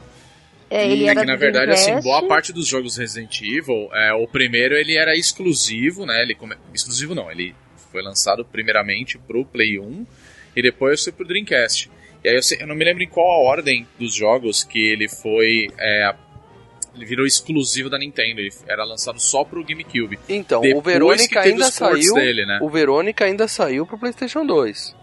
É, 0.70 0.86
ele 0.90 1.04
e 1.06 1.08
era 1.08 1.22
que 1.22 1.26
na 1.28 1.36
verdade, 1.36 1.72
assim, 1.72 1.98
boa 2.02 2.24
parte 2.28 2.52
dos 2.52 2.68
jogos 2.68 2.98
Resident 2.98 3.42
Evil, 3.42 3.90
é, 3.94 4.12
o 4.14 4.28
primeiro 4.28 4.76
ele 4.76 4.98
era 4.98 5.16
exclusivo, 5.16 6.06
né? 6.06 6.22
Ele 6.22 6.36
come- 6.36 6.58
Exclusivo 6.74 7.16
não, 7.16 7.32
ele 7.32 7.56
foi 7.92 8.02
lançado 8.02 8.44
primeiramente 8.44 9.18
pro 9.18 9.46
Play 9.46 9.80
1 9.80 10.06
e 10.56 10.62
depois 10.62 11.02
foi 11.04 11.14
pro 11.14 11.26
Dreamcast. 11.26 11.90
E 12.24 12.28
aí 12.30 12.36
eu, 12.36 12.44
sei- 12.44 12.58
eu 12.62 12.68
não 12.68 12.76
me 12.76 12.84
lembro 12.84 13.02
em 13.02 13.08
qual 13.08 13.26
a 13.30 13.50
ordem 13.50 13.88
dos 13.98 14.14
jogos 14.14 14.64
que 14.64 14.80
ele 14.92 15.08
foi. 15.08 15.68
é, 15.80 16.14
ele 16.96 17.06
virou 17.06 17.26
exclusivo 17.28 17.90
da 17.90 17.98
Nintendo. 18.00 18.42
Ele 18.42 18.52
era 18.68 18.84
lançado 18.84 19.20
só 19.20 19.44
pro 19.44 19.64
GameCube. 19.64 20.18
Então, 20.28 20.60
o 20.60 20.64
Depois 20.64 20.84
que 20.84 20.92
Verônica 20.92 21.40
ainda 21.42 21.72
saiu. 21.72 22.14
dele, 22.16 22.46
né? 22.46 22.60
O 22.62 22.70
Verônica 22.70 23.24
ainda 23.24 23.48
saiu 23.48 23.86
pro 23.86 23.98
PlayStation 24.00 24.44
2. 24.46 24.96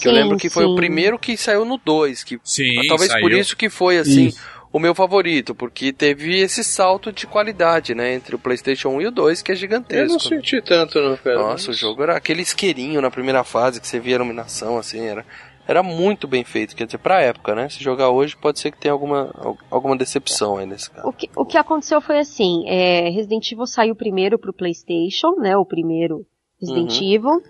que 0.00 0.08
eu 0.08 0.12
Sim, 0.12 0.18
lembro 0.18 0.36
que 0.38 0.48
foi 0.50 0.64
sim. 0.64 0.72
o 0.72 0.74
primeiro 0.74 1.16
que 1.18 1.36
saiu 1.36 1.64
no 1.66 1.76
2. 1.78 2.24
Que, 2.24 2.40
Sim, 2.42 2.74
talvez 2.88 3.12
por 3.12 3.20
saiu. 3.30 3.38
isso 3.38 3.54
que 3.56 3.68
foi 3.68 3.98
assim. 3.98 4.26
Isso. 4.28 4.55
O 4.76 4.78
meu 4.78 4.94
favorito, 4.94 5.54
porque 5.54 5.90
teve 5.92 6.38
esse 6.38 6.62
salto 6.62 7.10
de 7.10 7.26
qualidade, 7.26 7.94
né? 7.94 8.12
Entre 8.14 8.34
o 8.34 8.38
PlayStation 8.38 8.90
1 8.90 9.00
e 9.00 9.06
o 9.06 9.10
2, 9.10 9.40
que 9.40 9.50
é 9.50 9.54
Eu 9.54 9.56
gigantesco. 9.56 10.12
não 10.12 10.18
senti 10.18 10.60
tanto, 10.60 11.00
não, 11.00 11.16
cara. 11.16 11.38
Nossa, 11.38 11.70
o 11.70 11.74
jogo 11.74 12.02
era 12.02 12.14
aquele 12.14 12.42
isqueirinho 12.42 13.00
na 13.00 13.10
primeira 13.10 13.42
fase 13.42 13.80
que 13.80 13.86
você 13.88 13.98
via 13.98 14.16
a 14.16 14.18
iluminação, 14.18 14.76
assim, 14.76 15.00
era, 15.00 15.24
era 15.66 15.82
muito 15.82 16.28
bem 16.28 16.44
feito. 16.44 16.76
Quer 16.76 16.84
dizer, 16.84 16.98
pra 16.98 17.22
época, 17.22 17.54
né? 17.54 17.70
Se 17.70 17.82
jogar 17.82 18.10
hoje, 18.10 18.36
pode 18.36 18.58
ser 18.60 18.70
que 18.70 18.76
tenha 18.78 18.92
alguma, 18.92 19.30
al- 19.38 19.56
alguma 19.70 19.96
decepção 19.96 20.58
aí 20.58 20.66
nesse 20.66 20.90
caso. 20.90 21.08
O 21.08 21.12
que, 21.12 21.30
o 21.34 21.46
que 21.46 21.56
aconteceu 21.56 22.00
foi 22.02 22.18
assim, 22.18 22.64
é, 22.68 23.08
Resident 23.08 23.50
Evil 23.50 23.66
saiu 23.66 23.96
primeiro 23.96 24.38
pro 24.38 24.52
Playstation, 24.52 25.36
né, 25.38 25.56
o 25.56 25.64
primeiro 25.64 26.26
Resident 26.60 27.00
Uhum. 27.00 27.12
Evil, 27.14 27.42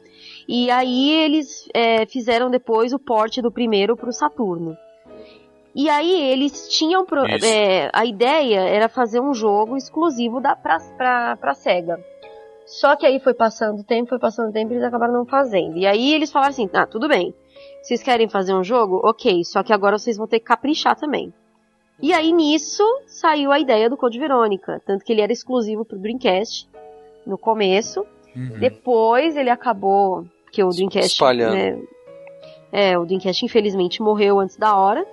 e 0.48 0.70
aí 0.70 1.10
eles 1.24 1.68
é, 1.74 2.06
fizeram 2.06 2.48
depois 2.50 2.92
o 2.92 3.00
port 3.00 3.36
do 3.38 3.50
primeiro 3.50 3.96
pro 3.96 4.12
Saturno. 4.12 4.76
E 5.76 5.90
aí 5.90 6.30
eles 6.32 6.68
tinham, 6.70 7.04
pro- 7.04 7.26
é, 7.26 7.90
a 7.92 8.06
ideia 8.06 8.60
era 8.60 8.88
fazer 8.88 9.20
um 9.20 9.34
jogo 9.34 9.76
exclusivo 9.76 10.40
da, 10.40 10.56
pra, 10.56 10.78
pra, 10.96 11.36
pra 11.36 11.52
SEGA. 11.54 12.02
Só 12.64 12.96
que 12.96 13.04
aí 13.06 13.20
foi 13.20 13.34
passando 13.34 13.80
o 13.80 13.84
tempo, 13.84 14.08
foi 14.08 14.18
passando 14.18 14.48
o 14.48 14.52
tempo 14.52 14.72
e 14.72 14.76
eles 14.76 14.84
acabaram 14.86 15.12
não 15.12 15.26
fazendo. 15.26 15.76
E 15.76 15.86
aí 15.86 16.14
eles 16.14 16.32
falaram 16.32 16.50
assim, 16.50 16.68
ah, 16.72 16.86
tudo 16.86 17.06
bem, 17.06 17.34
vocês 17.82 18.02
querem 18.02 18.28
fazer 18.28 18.54
um 18.54 18.64
jogo? 18.64 19.00
Ok, 19.04 19.44
só 19.44 19.62
que 19.62 19.72
agora 19.72 19.98
vocês 19.98 20.16
vão 20.16 20.26
ter 20.26 20.40
que 20.40 20.46
caprichar 20.46 20.96
também. 20.96 21.32
E 22.02 22.12
aí 22.12 22.32
nisso 22.32 22.82
saiu 23.06 23.52
a 23.52 23.58
ideia 23.60 23.88
do 23.88 23.96
Code 23.96 24.18
Verônica, 24.18 24.82
tanto 24.86 25.04
que 25.04 25.12
ele 25.12 25.20
era 25.22 25.32
exclusivo 25.32 25.84
pro 25.84 25.98
Dreamcast 25.98 26.68
no 27.26 27.38
começo. 27.38 28.04
Uhum. 28.34 28.58
Depois 28.58 29.36
ele 29.36 29.48
acabou 29.50 30.24
que 30.50 30.62
o 30.64 30.68
Dreamcast, 30.70 31.12
Espalhando. 31.12 31.54
né, 31.54 31.78
é, 32.72 32.98
o 32.98 33.04
Dreamcast 33.06 33.44
infelizmente 33.44 34.02
morreu 34.02 34.38
antes 34.40 34.56
da 34.56 34.74
hora. 34.76 35.06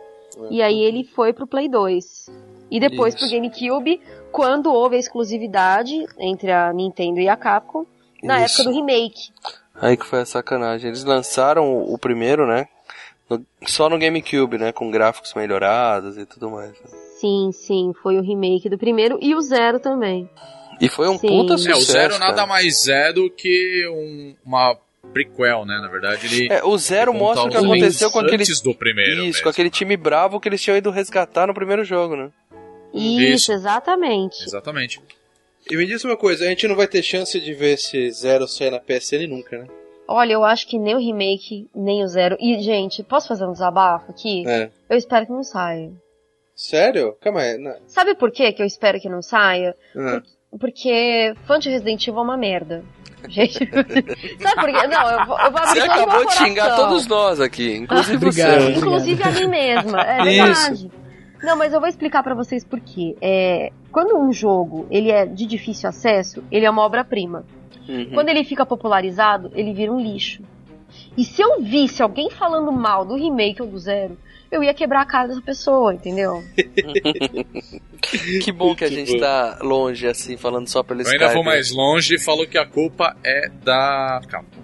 E 0.50 0.62
aí 0.62 0.82
ele 0.84 1.04
foi 1.04 1.34
pro 1.34 1.48
Play 1.48 1.68
2. 1.70 2.30
E 2.72 2.80
depois 2.80 3.14
Isso. 3.14 3.24
pro 3.28 3.34
GameCube, 3.36 4.02
quando 4.32 4.74
houve 4.74 4.96
a 4.96 5.00
exclusividade 5.00 6.06
entre 6.20 6.52
a 6.52 6.72
Nintendo 6.74 7.20
e 7.20 7.28
a 7.30 7.36
Capcom, 7.36 7.86
na 8.24 8.44
Isso. 8.44 8.62
época 8.62 8.70
do 8.72 8.76
remake. 8.76 9.32
Aí 9.76 9.98
que 9.98 10.06
foi 10.06 10.22
a 10.22 10.26
sacanagem. 10.26 10.88
Eles 10.90 11.04
lançaram 11.04 11.78
o, 11.84 11.98
primeiro, 11.98 12.48
né? 12.48 12.68
no- 13.30 13.46
só 13.66 13.90
no 13.90 13.98
GameCube, 13.98 14.58
né? 14.58 14.72
Com 14.72 14.92
gráficos 14.92 15.34
melhorados 15.34 16.18
e 16.18 16.26
tudo 16.26 16.50
mais. 16.52 16.72
né? 16.72 16.90
Sim, 17.20 17.52
sim, 17.54 17.94
foi 18.02 18.18
o 18.18 18.22
remake 18.22 18.68
do 18.70 18.78
primeiro 18.78 19.18
e 19.22 19.34
o 19.34 19.42
Zero 19.42 19.80
também. 19.80 20.30
E 20.82 20.90
foi 20.90 21.08
um 21.08 21.18
Sim. 21.18 21.28
puta 21.28 21.54
É, 21.54 21.58
sucesso. 21.58 21.80
o 21.80 21.82
Zero 21.84 22.20
nada 22.20 22.34
cara. 22.36 22.48
mais 22.48 22.88
é 22.88 23.14
do 23.14 23.30
que 23.30 23.88
um- 23.88 24.36
uma 24.46 24.76
prequel, 25.14 25.66
né? 25.66 25.80
Na 25.80 25.88
verdade, 25.88 26.26
ele. 26.26 26.52
É, 26.52 26.64
o 26.64 26.78
Zero 26.78 27.14
mostra 27.14 27.46
o 27.46 27.50
que 27.50 27.58
aconteceu 27.58 28.12
com 28.12 28.20
aquele. 28.20 28.44
antes 28.44 28.60
do 28.60 28.74
primeiro. 28.74 29.12
Isso, 29.12 29.24
mesmo. 29.24 29.44
com 29.44 29.50
aquele 29.50 29.70
time 29.70 29.96
bravo 29.96 30.40
que 30.40 30.50
eles 30.50 30.62
tinham 30.62 30.78
ido 30.78 30.90
resgatar 30.90 31.48
no 31.48 31.54
primeiro 31.54 31.84
jogo, 31.84 32.16
né? 32.16 32.30
Isso, 32.94 33.22
Isso. 33.22 33.54
exatamente. 33.54 34.44
Exatamente. 34.44 35.02
E 35.70 35.78
me 35.78 35.86
diz 35.86 36.04
uma 36.04 36.18
coisa, 36.18 36.44
a 36.44 36.48
gente 36.50 36.68
não 36.68 36.76
vai 36.76 36.88
ter 36.88 37.02
chance 37.02 37.40
de 37.40 37.54
ver 37.54 37.74
esse 37.74 38.12
Zero 38.12 38.48
sair 38.48 38.72
na 38.72 38.80
PSN 38.80 39.28
nunca, 39.30 39.58
né? 39.58 39.68
Olha, 40.08 40.34
eu 40.34 40.44
acho 40.44 40.68
que 40.68 40.78
nem 40.78 40.94
o 40.96 41.00
remake, 41.00 41.70
nem 41.74 42.04
o 42.04 42.08
Zero. 42.08 42.36
E, 42.40 42.60
gente, 42.62 43.02
posso 43.02 43.30
fazer 43.30 43.46
um 43.46 43.54
desabafo 43.54 44.12
aqui? 44.12 44.44
É. 44.46 44.70
Eu 44.90 44.98
espero 44.98 45.26
que 45.26 45.32
não 45.32 45.44
saia. 45.44 45.92
Sério? 46.56 47.16
Calma 47.22 47.42
aí. 47.42 47.58
Não. 47.58 47.76
Sabe 47.88 48.14
por 48.16 48.30
quê 48.30 48.52
que 48.52 48.62
eu 48.62 48.66
espero 48.66 49.00
que 49.00 49.10
não 49.10 49.22
saia? 49.22 49.76
Ah. 49.96 50.22
Porque 50.60 51.34
fã 51.48 51.58
de 51.58 51.70
Resident 51.70 52.06
Evil 52.06 52.20
é 52.20 52.24
uma 52.24 52.38
merda. 52.38 52.84
Gente, 53.30 53.70
sabe 54.40 54.56
por 54.56 54.72
quê? 54.72 54.88
Não, 54.88 55.10
eu 55.10 55.26
vou, 55.26 55.40
eu 55.40 55.52
vou 55.52 55.62
abrir 55.62 55.80
Você 55.80 55.82
acabou 55.82 56.26
de 56.26 56.34
xingar 56.34 56.76
todos 56.76 57.08
nós 57.08 57.40
aqui, 57.40 57.76
inclusive 57.76 58.18
Obrigado. 58.18 58.62
você. 58.62 58.72
Inclusive 58.74 59.24
a 59.24 59.32
mim 59.32 59.48
mesma, 59.48 60.02
é 60.02 60.32
Isso. 60.32 60.46
verdade. 60.46 60.92
Não, 61.44 61.58
mas 61.58 61.74
eu 61.74 61.80
vou 61.80 61.90
explicar 61.90 62.24
pra 62.24 62.34
vocês 62.34 62.64
por 62.64 62.80
quê. 62.80 63.16
É, 63.22 63.72
quando 63.92 64.18
um 64.18 64.32
jogo 64.32 64.88
ele 64.90 65.12
é 65.12 65.26
de 65.26 65.46
difícil 65.46 65.90
acesso, 65.90 66.44
ele 66.52 66.66
é 66.66 66.70
uma 66.70 66.82
obra-prima. 66.82 67.46
Uhum. 67.88 68.12
Quando 68.14 68.30
ele 68.30 68.44
fica 68.44 68.66
popularizado, 68.66 69.52
ele 69.54 69.74
vira 69.74 69.92
um 69.92 70.00
lixo. 70.00 70.42
E 71.18 71.24
se 71.24 71.42
eu 71.42 71.62
visse 71.62 72.02
alguém 72.02 72.30
falando 72.30 72.72
mal 72.72 73.06
do 73.06 73.16
remake 73.16 73.62
ou 73.62 73.68
do 73.68 73.78
zero, 73.78 74.18
eu 74.54 74.64
ia 74.64 74.74
quebrar 74.74 75.02
a 75.02 75.06
cara 75.06 75.28
dessa 75.28 75.42
pessoa, 75.42 75.94
entendeu? 75.94 76.44
Que 78.42 78.52
bom 78.52 78.76
que 78.76 78.84
a 78.84 78.90
gente 78.90 79.18
tá 79.20 79.60
longe, 79.62 80.08
assim, 80.08 80.38
falando 80.38 80.68
só 80.68 80.84
pelo 80.84 81.00
Eu 81.02 81.04
Skype. 81.06 81.22
ainda 81.24 81.34
vou 81.34 81.44
mais 81.44 81.72
longe 81.72 82.16
e 82.16 82.20
falo 82.20 82.46
que 82.46 82.58
a 82.58 82.66
culpa 82.66 83.16
é 83.24 83.50
da 83.64 84.22
Capcom. 84.28 84.64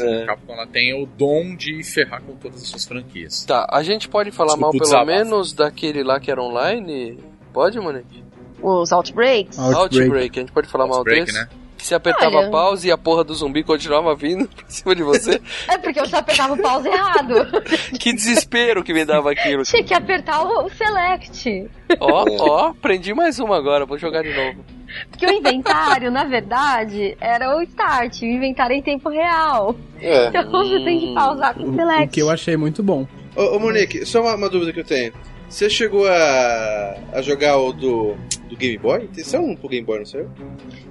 É. 0.00 0.22
a 0.22 0.26
Capcom 0.26 0.52
ela 0.54 0.66
tem 0.66 1.00
o 1.00 1.06
dom 1.06 1.54
de 1.56 1.82
ferrar 1.82 2.22
com 2.22 2.34
todas 2.36 2.62
as 2.62 2.68
suas 2.68 2.84
franquias. 2.84 3.44
Tá, 3.44 3.66
a 3.70 3.82
gente 3.82 4.08
pode 4.08 4.30
falar 4.30 4.54
Desculpa 4.54 4.66
mal 4.66 4.72
pelo 4.72 4.84
desabafo. 4.84 5.06
menos 5.10 5.52
daquele 5.52 6.02
lá 6.02 6.18
que 6.20 6.30
era 6.30 6.42
online? 6.42 7.18
Pode, 7.52 7.78
Monique? 7.80 8.22
Os 8.62 8.92
Outbreaks. 8.92 9.58
Outbreak. 9.58 10.00
Outbreak, 10.00 10.38
a 10.38 10.42
gente 10.42 10.52
pode 10.52 10.68
falar 10.68 10.86
mal 10.86 10.96
Outbreak, 10.98 11.26
desse? 11.26 11.38
né? 11.38 11.48
Que 11.84 11.88
se 11.88 11.94
apertava 11.94 12.38
Olha. 12.38 12.50
pause 12.50 12.88
e 12.88 12.90
a 12.90 12.96
porra 12.96 13.22
do 13.22 13.34
zumbi 13.34 13.62
continuava 13.62 14.14
vindo 14.14 14.48
pra 14.56 14.64
cima 14.68 14.94
de 14.94 15.02
você. 15.02 15.38
É 15.68 15.76
porque 15.76 16.00
eu 16.00 16.08
só 16.08 16.16
apertava 16.16 16.54
o 16.54 16.56
pause 16.56 16.88
errado. 16.88 17.34
que 18.00 18.10
desespero 18.14 18.82
que 18.82 18.94
me 18.94 19.04
dava 19.04 19.30
aquilo. 19.30 19.64
Tinha 19.64 19.84
que 19.84 19.92
apertar 19.92 20.42
o, 20.42 20.70
select. 20.70 21.68
Ó, 22.00 22.24
ó, 22.40 22.66
aprendi 22.68 23.12
mais 23.12 23.38
uma 23.38 23.58
agora, 23.58 23.84
vou 23.84 23.98
jogar 23.98 24.22
de 24.22 24.34
novo. 24.34 24.64
Porque 25.10 25.26
o 25.26 25.30
inventário, 25.30 26.10
na 26.10 26.24
verdade, 26.24 27.18
era 27.20 27.54
o 27.54 27.60
start. 27.62 28.22
O 28.22 28.24
inventário 28.24 28.72
é 28.74 28.78
em 28.78 28.82
tempo 28.82 29.10
real. 29.10 29.76
É. 30.00 30.28
Então 30.28 30.50
você 30.50 30.82
tem 30.84 31.00
que 31.00 31.14
pausar 31.14 31.54
com 31.54 31.64
o 31.64 31.70
O, 31.70 31.74
select. 31.74 32.04
o 32.06 32.08
que 32.08 32.22
eu 32.22 32.30
achei 32.30 32.56
muito 32.56 32.82
bom. 32.82 33.06
Ô, 33.36 33.56
ô 33.56 33.58
Monique, 33.58 34.06
só 34.06 34.22
uma, 34.22 34.34
uma 34.36 34.48
dúvida 34.48 34.72
que 34.72 34.80
eu 34.80 34.84
tenho. 34.84 35.12
Você 35.50 35.68
chegou 35.68 36.06
a, 36.08 36.96
a 37.12 37.20
jogar 37.20 37.58
o 37.58 37.72
do, 37.74 38.16
do 38.48 38.56
Game 38.56 38.78
Boy? 38.78 39.08
Tem 39.08 39.24
só 39.24 39.38
um 39.38 39.54
pro 39.56 39.68
Game 39.68 39.84
Boy, 39.86 39.98
não 39.98 40.06
saiu? 40.06 40.30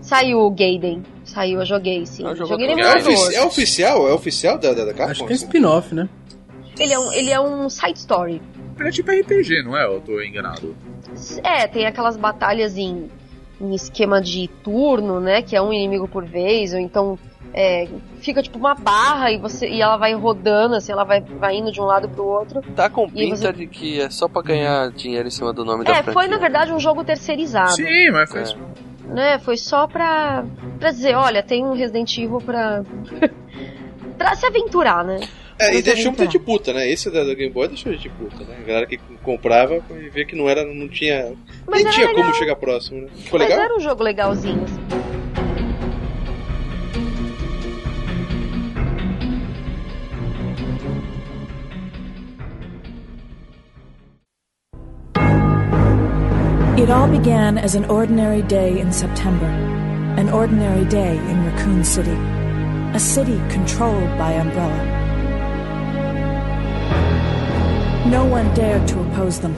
Saiu 0.02 0.40
o 0.40 0.52
Gaiden. 0.52 1.04
Saiu, 1.24 1.60
eu 1.60 1.66
joguei 1.66 2.06
sim. 2.06 2.26
Ah, 2.26 2.34
joguei 2.36 2.68
no 2.68 2.76
tudo. 2.76 2.86
É, 2.88 2.96
ofici- 2.98 3.36
é 3.36 3.44
oficial? 3.46 4.08
É 4.08 4.14
oficial 4.14 4.58
da, 4.58 4.74
da, 4.74 4.86
da 4.86 4.94
Capcom? 4.94 5.12
Acho 5.12 5.26
que 5.26 5.34
é 5.34 5.36
spin-off, 5.36 5.94
né? 5.96 6.10
Ele 6.80 6.94
é 6.94 7.00
um, 7.00 7.14
ele 7.14 7.30
é 7.30 7.40
um 7.40 7.70
side 7.70 7.98
story. 8.00 8.42
Ele 8.80 8.88
é 8.90 8.92
tipo 8.92 9.12
RPG, 9.12 9.64
não 9.64 9.78
é? 9.78 9.86
Eu 9.86 10.02
tô 10.02 10.20
enganado. 10.22 10.76
É, 11.44 11.68
tem 11.68 11.86
aquelas 11.86 12.18
batalhas 12.18 12.76
em, 12.76 13.08
em 13.62 13.76
esquema 13.76 14.20
de 14.20 14.48
turno, 14.64 15.20
né? 15.20 15.42
Que 15.44 15.56
é 15.56 15.62
um 15.62 15.72
inimigo 15.72 16.08
por 16.08 16.26
vez, 16.26 16.74
ou 16.74 16.80
então 16.80 17.18
é, 17.54 17.88
fica 18.20 18.42
tipo 18.42 18.58
uma 18.58 18.74
barra 18.76 19.32
e 19.32 19.38
você 19.38 19.68
e 19.68 19.82
ela 19.82 19.96
vai 19.98 20.14
rodando, 20.14 20.76
assim, 20.76 20.92
ela 20.92 21.04
vai, 21.04 21.22
vai 21.22 21.56
indo 21.56 21.72
de 21.72 21.80
um 21.80 21.86
lado 21.86 22.10
pro 22.10 22.26
outro. 22.26 22.62
Tá 22.76 22.90
com 22.90 23.08
pinta 23.10 23.36
você- 23.36 23.54
de 23.54 23.68
que 23.68 24.02
é 24.02 24.10
só 24.10 24.28
pra 24.28 24.42
ganhar 24.42 24.90
dinheiro 24.92 25.28
em 25.28 25.32
cima 25.32 25.54
do 25.54 25.64
nome 25.64 25.84
da 25.84 25.92
É, 25.92 25.96
franquia. 25.96 26.14
foi 26.14 26.28
na 26.28 26.38
verdade 26.38 26.74
um 26.74 26.80
jogo 26.80 27.04
terceirizado. 27.04 27.72
Sim, 27.74 28.10
mas 28.12 28.30
foi 28.30 28.42
É. 28.42 29.14
né? 29.14 29.40
Foi 29.40 29.56
só 29.58 29.86
pra, 29.88 30.44
pra 30.80 30.90
dizer, 30.92 31.16
olha, 31.16 31.44
tem 31.44 31.64
um 31.64 31.74
Resident 31.74 32.18
Evil 32.18 32.40
pra. 32.42 32.84
pra 34.18 34.36
se 34.36 34.46
aventurar, 34.46 35.04
né? 35.04 35.20
É, 35.60 35.76
e 35.76 35.82
deixou 35.84 36.12
muita 36.12 36.26
de 36.26 36.40
puta, 36.40 36.74
né? 36.74 36.90
Esse 36.90 37.12
da 37.12 37.24
Game 37.36 37.54
Boy 37.54 37.68
deixou 37.68 37.94
de 37.96 38.10
puta, 38.10 38.44
né? 38.44 38.58
A 38.60 38.68
galera 38.68 38.86
que 38.88 38.98
comprava 39.22 39.80
e 39.92 40.10
via 40.10 40.26
que 40.26 40.36
não 40.36 40.50
era, 40.50 40.66
não 40.66 40.88
tinha. 40.90 41.34
Mas 41.68 41.76
nem 41.84 41.86
era 41.86 41.92
tinha 41.94 42.08
legal. 42.08 42.24
como 42.24 42.36
chegar 42.36 42.56
próximo, 42.56 43.02
né? 43.02 43.08
Ficou 43.16 43.40
Mas 43.40 43.50
legal? 43.50 43.66
era 43.66 43.76
um 43.76 43.80
jogo 43.80 44.04
legalzinho. 44.04 44.66
It 56.84 56.90
all 56.90 57.08
began 57.08 57.58
as 57.58 57.76
an 57.76 57.86
ordinary 57.86 58.42
day 58.42 58.78
in 58.78 58.92
September. 58.92 59.46
An 59.46 60.30
ordinary 60.30 60.84
day 60.84 61.16
in 61.16 61.46
Raccoon 61.46 61.82
City. 61.86 62.12
A 62.94 63.00
city 63.00 63.38
controlled 63.48 64.18
by 64.18 64.34
Umbrella. 64.34 64.84
No 68.10 68.26
one 68.26 68.54
dared 68.54 68.86
to 68.90 69.00
oppose 69.00 69.40
them, 69.40 69.56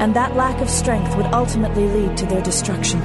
and 0.00 0.16
that 0.16 0.34
lack 0.34 0.60
of 0.60 0.68
strength 0.68 1.16
would 1.16 1.26
ultimately 1.26 1.86
lead 1.86 2.16
to 2.16 2.26
their 2.26 2.42
destruction. 2.42 3.00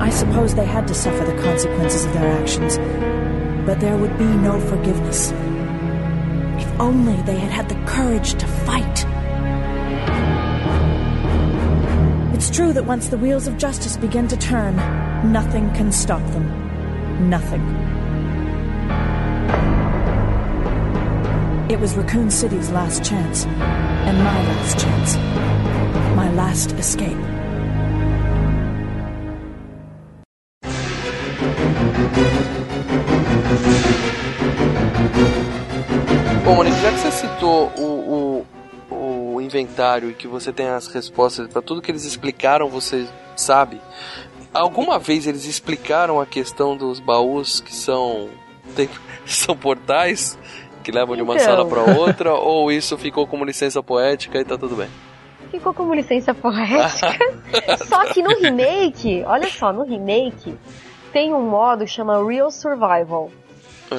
I 0.00 0.10
suppose 0.10 0.56
they 0.56 0.66
had 0.66 0.88
to 0.88 0.94
suffer 0.94 1.24
the 1.24 1.40
consequences 1.40 2.04
of 2.04 2.12
their 2.14 2.32
actions, 2.32 2.78
but 3.64 3.78
there 3.78 3.96
would 3.96 4.18
be 4.18 4.24
no 4.24 4.58
forgiveness. 4.58 5.32
Only 6.78 7.20
they 7.22 7.38
had 7.38 7.50
had 7.50 7.68
the 7.68 7.74
courage 7.86 8.34
to 8.34 8.46
fight. 8.46 9.06
It's 12.34 12.50
true 12.50 12.72
that 12.72 12.84
once 12.84 13.08
the 13.08 13.18
wheels 13.18 13.46
of 13.46 13.56
justice 13.56 13.96
begin 13.96 14.26
to 14.28 14.36
turn, 14.36 14.76
nothing 15.30 15.70
can 15.74 15.92
stop 15.92 16.22
them. 16.32 17.30
Nothing. 17.30 17.62
It 21.70 21.78
was 21.80 21.96
Raccoon 21.96 22.30
City's 22.30 22.70
last 22.70 23.04
chance, 23.04 23.46
and 23.46 24.18
my 24.18 24.42
last 24.48 24.78
chance. 24.78 25.16
My 26.16 26.30
last 26.32 26.72
escape. 26.72 27.16
O, 37.64 38.46
o, 38.90 39.34
o 39.34 39.40
inventário 39.40 40.10
e 40.10 40.14
que 40.14 40.26
você 40.28 40.52
tem 40.52 40.68
as 40.68 40.86
respostas 40.88 41.48
para 41.48 41.62
tudo 41.62 41.80
que 41.82 41.90
eles 41.90 42.04
explicaram, 42.04 42.68
você 42.68 43.06
sabe. 43.36 43.80
Alguma 44.52 44.98
vez 44.98 45.26
eles 45.26 45.46
explicaram 45.46 46.20
a 46.20 46.26
questão 46.26 46.76
dos 46.76 47.00
baús 47.00 47.60
que 47.60 47.74
são 47.74 48.28
tem, 48.76 48.88
são 49.26 49.56
portais 49.56 50.38
que 50.84 50.90
levam 50.92 51.16
de 51.16 51.22
uma 51.22 51.34
Então. 51.34 51.44
sala 51.46 51.66
para 51.66 51.82
outra 51.98 52.34
ou 52.34 52.70
isso 52.70 52.98
ficou 52.98 53.26
como 53.26 53.44
licença 53.44 53.82
poética 53.82 54.38
e 54.40 54.44
tá 54.44 54.58
tudo 54.58 54.76
bem? 54.76 54.88
Ficou 55.50 55.72
como 55.72 55.94
licença 55.94 56.34
poética. 56.34 57.16
só 57.86 58.04
que 58.06 58.22
no 58.22 58.30
remake, 58.38 59.22
olha 59.26 59.48
só, 59.48 59.72
no 59.72 59.84
remake 59.84 60.54
tem 61.12 61.32
um 61.34 61.42
modo 61.48 61.84
que 61.84 61.90
chama 61.90 62.26
Real 62.26 62.50
Survival. 62.50 63.30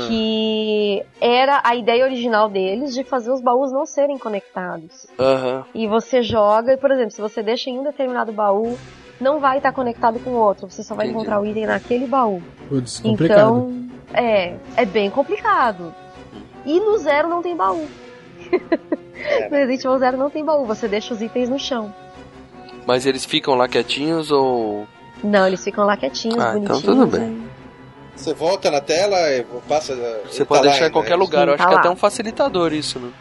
Que 0.07 1.03
era 1.22 1.61
a 1.64 1.76
ideia 1.76 2.03
original 2.06 2.49
deles 2.49 2.94
de 2.94 3.03
fazer 3.03 3.32
os 3.32 3.41
baús 3.41 3.72
não 3.72 3.86
serem 3.86 4.18
conectados. 4.18 5.07
Aham. 5.20 5.65
E 5.74 5.88
você 5.88 6.22
joga, 6.22 6.74
e 6.74 6.78
por 6.78 6.91
exemplo, 6.91 7.11
se 7.11 7.22
você 7.22 7.41
deixa 7.44 7.70
em 7.70 7.80
um 7.80 7.84
determinado 7.84 8.32
baú, 8.32 8.78
não 9.20 9.40
vai 9.40 9.57
estar 9.57 9.72
conectado 9.72 10.20
com 10.20 10.32
o 10.32 10.38
outro. 10.38 10.70
Você 10.70 10.84
só 10.84 10.95
vai 10.95 11.06
Entendi. 11.06 11.18
encontrar 11.22 11.40
o 11.41 11.45
item 11.45 11.65
naquele 11.68 12.07
baú. 12.07 12.41
Putz, 12.70 12.99
complicado. 12.99 13.40
Então, 13.40 13.90
é, 14.14 14.56
é 14.76 14.86
bem 14.86 15.10
complicado. 15.10 15.94
E 16.65 16.80
no 16.80 16.98
zero 16.98 17.28
não 17.30 17.41
tem 17.41 17.56
baú. 17.56 17.86
no 19.49 19.56
Resident 19.57 19.80
Evil 19.86 19.98
Zero 19.99 20.18
não 20.18 20.30
tem 20.30 20.44
baú, 20.44 20.65
você 20.65 20.88
deixa 20.88 21.14
os 21.14 21.22
itens 21.22 21.49
no 21.49 21.57
chão. 21.60 21.94
Mas 22.86 23.06
eles 23.06 23.26
ficam 23.26 23.56
lá 23.56 23.68
quietinhos 23.68 24.32
ou 24.32 24.86
Não, 25.24 25.48
eles 25.48 25.64
ficam 25.64 25.86
lá 25.86 25.95
quietinhos, 25.95 26.38
Ah, 26.40 26.49
então 26.57 26.80
bonitinhos. 26.80 26.82
tudo 26.84 27.07
bem. 27.07 27.44
Você 28.15 28.34
volta 28.34 28.69
na 28.69 28.80
tela, 28.80 29.18
e 29.31 29.44
passa. 29.68 29.95
Você 30.26 30.45
pode 30.45 30.64
deixar 30.64 30.88
em 30.88 30.91
qualquer 30.91 31.15
lugar. 31.15 31.48
Eu 31.48 31.56
acho 31.56 31.64
Tá 31.64 31.68
que 31.69 31.73
é 31.73 31.76
lá. 31.76 31.81
até 31.81 31.90
um 31.90 31.95
facilitador 31.95 32.72
isso, 32.73 32.99
né? 32.99 33.11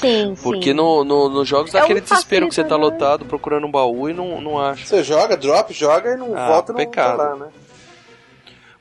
Sim, 0.00 0.34
Porque 0.42 0.70
sim. 0.70 0.74
no, 0.74 1.02
no, 1.04 1.28
nos 1.28 1.48
jogos 1.48 1.72
dá 1.72 1.78
É 1.80 1.82
um 1.82 1.84
aquele 1.86 2.00
desespero 2.00 2.46
que 2.48 2.54
você 2.54 2.62
tá 2.62 2.76
lotado 2.76 3.24
procurando 3.24 3.66
um 3.66 3.70
baú 3.70 4.08
e 4.08 4.12
não, 4.12 4.40
não 4.40 4.58
acha. 4.60 4.84
Você 4.86 5.02
joga, 5.02 5.36
drop, 5.36 5.72
joga 5.72 6.12
e 6.12 6.16
não 6.16 6.36
Ah, 6.36 6.48
volta 6.48 6.72
no 6.72 6.78
pecado. 6.78 7.16
tá 7.16 7.22
lá, 7.24 7.36
né? 7.36 7.48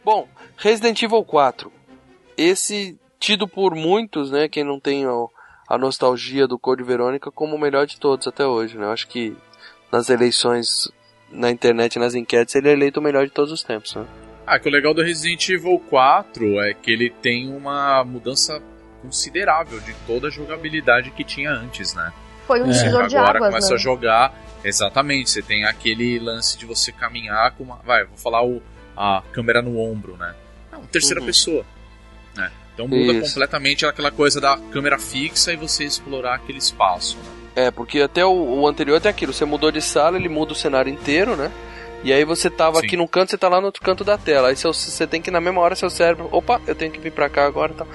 Bom, 0.05 0.27
Resident 0.57 1.01
Evil 1.01 1.23
4. 1.23 1.71
Esse 2.37 2.97
tido 3.19 3.47
por 3.47 3.73
muitos, 3.73 4.29
né, 4.29 4.47
quem 4.47 4.63
não 4.63 4.79
tem 4.79 5.07
ó, 5.07 5.27
a 5.67 5.75
nostalgia 5.77 6.47
do 6.47 6.59
Code 6.59 6.83
Verônica 6.83 7.31
como 7.31 7.55
o 7.55 7.59
melhor 7.59 7.87
de 7.87 7.99
todos 7.99 8.27
até 8.27 8.45
hoje, 8.45 8.77
né? 8.77 8.85
Eu 8.85 8.91
acho 8.91 9.07
que 9.07 9.35
nas 9.91 10.09
eleições 10.09 10.87
na 11.31 11.49
internet, 11.49 11.97
nas 11.99 12.13
enquetes, 12.15 12.53
ele 12.55 12.69
é 12.69 12.73
eleito 12.73 12.99
o 12.99 13.03
melhor 13.03 13.25
de 13.25 13.31
todos 13.31 13.51
os 13.51 13.63
tempos, 13.63 13.95
né? 13.95 14.05
Ah, 14.47 14.57
que 14.57 14.69
o 14.69 14.71
legal 14.71 14.93
do 14.93 15.03
Resident 15.03 15.49
Evil 15.49 15.77
4 15.89 16.61
é 16.61 16.73
que 16.73 16.89
ele 16.89 17.09
tem 17.09 17.53
uma 17.53 18.01
mudança 18.05 18.61
considerável 19.01 19.79
de 19.81 19.93
toda 20.07 20.27
a 20.27 20.31
jogabilidade 20.31 21.11
que 21.11 21.23
tinha 21.23 21.51
antes, 21.51 21.93
né? 21.93 22.13
Foi 22.47 22.61
um 22.61 22.69
divisor 22.69 23.07
de 23.07 23.17
agora 23.17 23.39
águas, 23.39 23.49
começa 23.49 23.69
né? 23.71 23.75
a 23.75 23.77
jogar, 23.77 24.33
exatamente, 24.63 25.29
você 25.29 25.41
tem 25.41 25.65
aquele 25.65 26.17
lance 26.17 26.57
de 26.57 26.65
você 26.65 26.93
caminhar 26.93 27.51
com 27.51 27.65
uma, 27.65 27.75
vai, 27.85 28.05
vou 28.05 28.17
falar 28.17 28.41
o, 28.41 28.61
a 28.95 29.21
câmera 29.33 29.61
no 29.61 29.77
ombro, 29.77 30.15
né? 30.15 30.33
É 30.71 30.77
uma 30.77 30.87
terceira 30.87 31.19
Uhum. 31.19 31.25
pessoa, 31.27 31.65
né? 32.35 32.49
Então 32.73 32.87
muda 32.87 33.11
Isso. 33.11 33.33
completamente 33.33 33.85
aquela 33.85 34.11
coisa 34.11 34.39
da 34.39 34.57
câmera 34.71 34.97
fixa 34.97 35.51
e 35.51 35.57
você 35.57 35.83
explorar 35.83 36.35
aquele 36.35 36.57
espaço, 36.59 37.17
né? 37.17 37.31
É, 37.65 37.71
porque 37.71 37.99
até 37.99 38.23
o, 38.25 38.31
o 38.31 38.67
anterior 38.67 39.01
tem 39.01 39.09
aquilo, 39.09 39.33
você 39.33 39.43
mudou 39.43 39.71
de 39.71 39.81
sala, 39.81 40.15
ele 40.17 40.29
muda 40.29 40.53
o 40.53 40.55
cenário 40.55 40.91
inteiro, 40.93 41.35
né? 41.35 41.51
E 42.03 42.13
aí 42.13 42.23
você 42.23 42.49
tava 42.49 42.79
Sim. 42.79 42.85
aqui 42.85 42.97
num 42.97 43.07
canto, 43.07 43.31
você 43.31 43.37
tá 43.37 43.49
lá 43.49 43.59
no 43.59 43.65
outro 43.67 43.81
canto 43.81 44.03
da 44.03 44.17
tela. 44.17 44.49
Aí 44.49 44.55
seu, 44.55 44.71
você 44.73 45.05
tem 45.07 45.21
que 45.21 45.31
na 45.31 45.41
mesma 45.41 45.61
hora 45.61 45.75
seu 45.75 45.89
cérebro, 45.89 46.29
opa, 46.31 46.61
eu 46.67 46.75
tenho 46.75 46.91
que 46.91 46.99
vir 46.99 47.11
pra 47.11 47.27
cá 47.29 47.45
agora, 47.45 47.71
e 47.73 47.75
tal. 47.75 47.87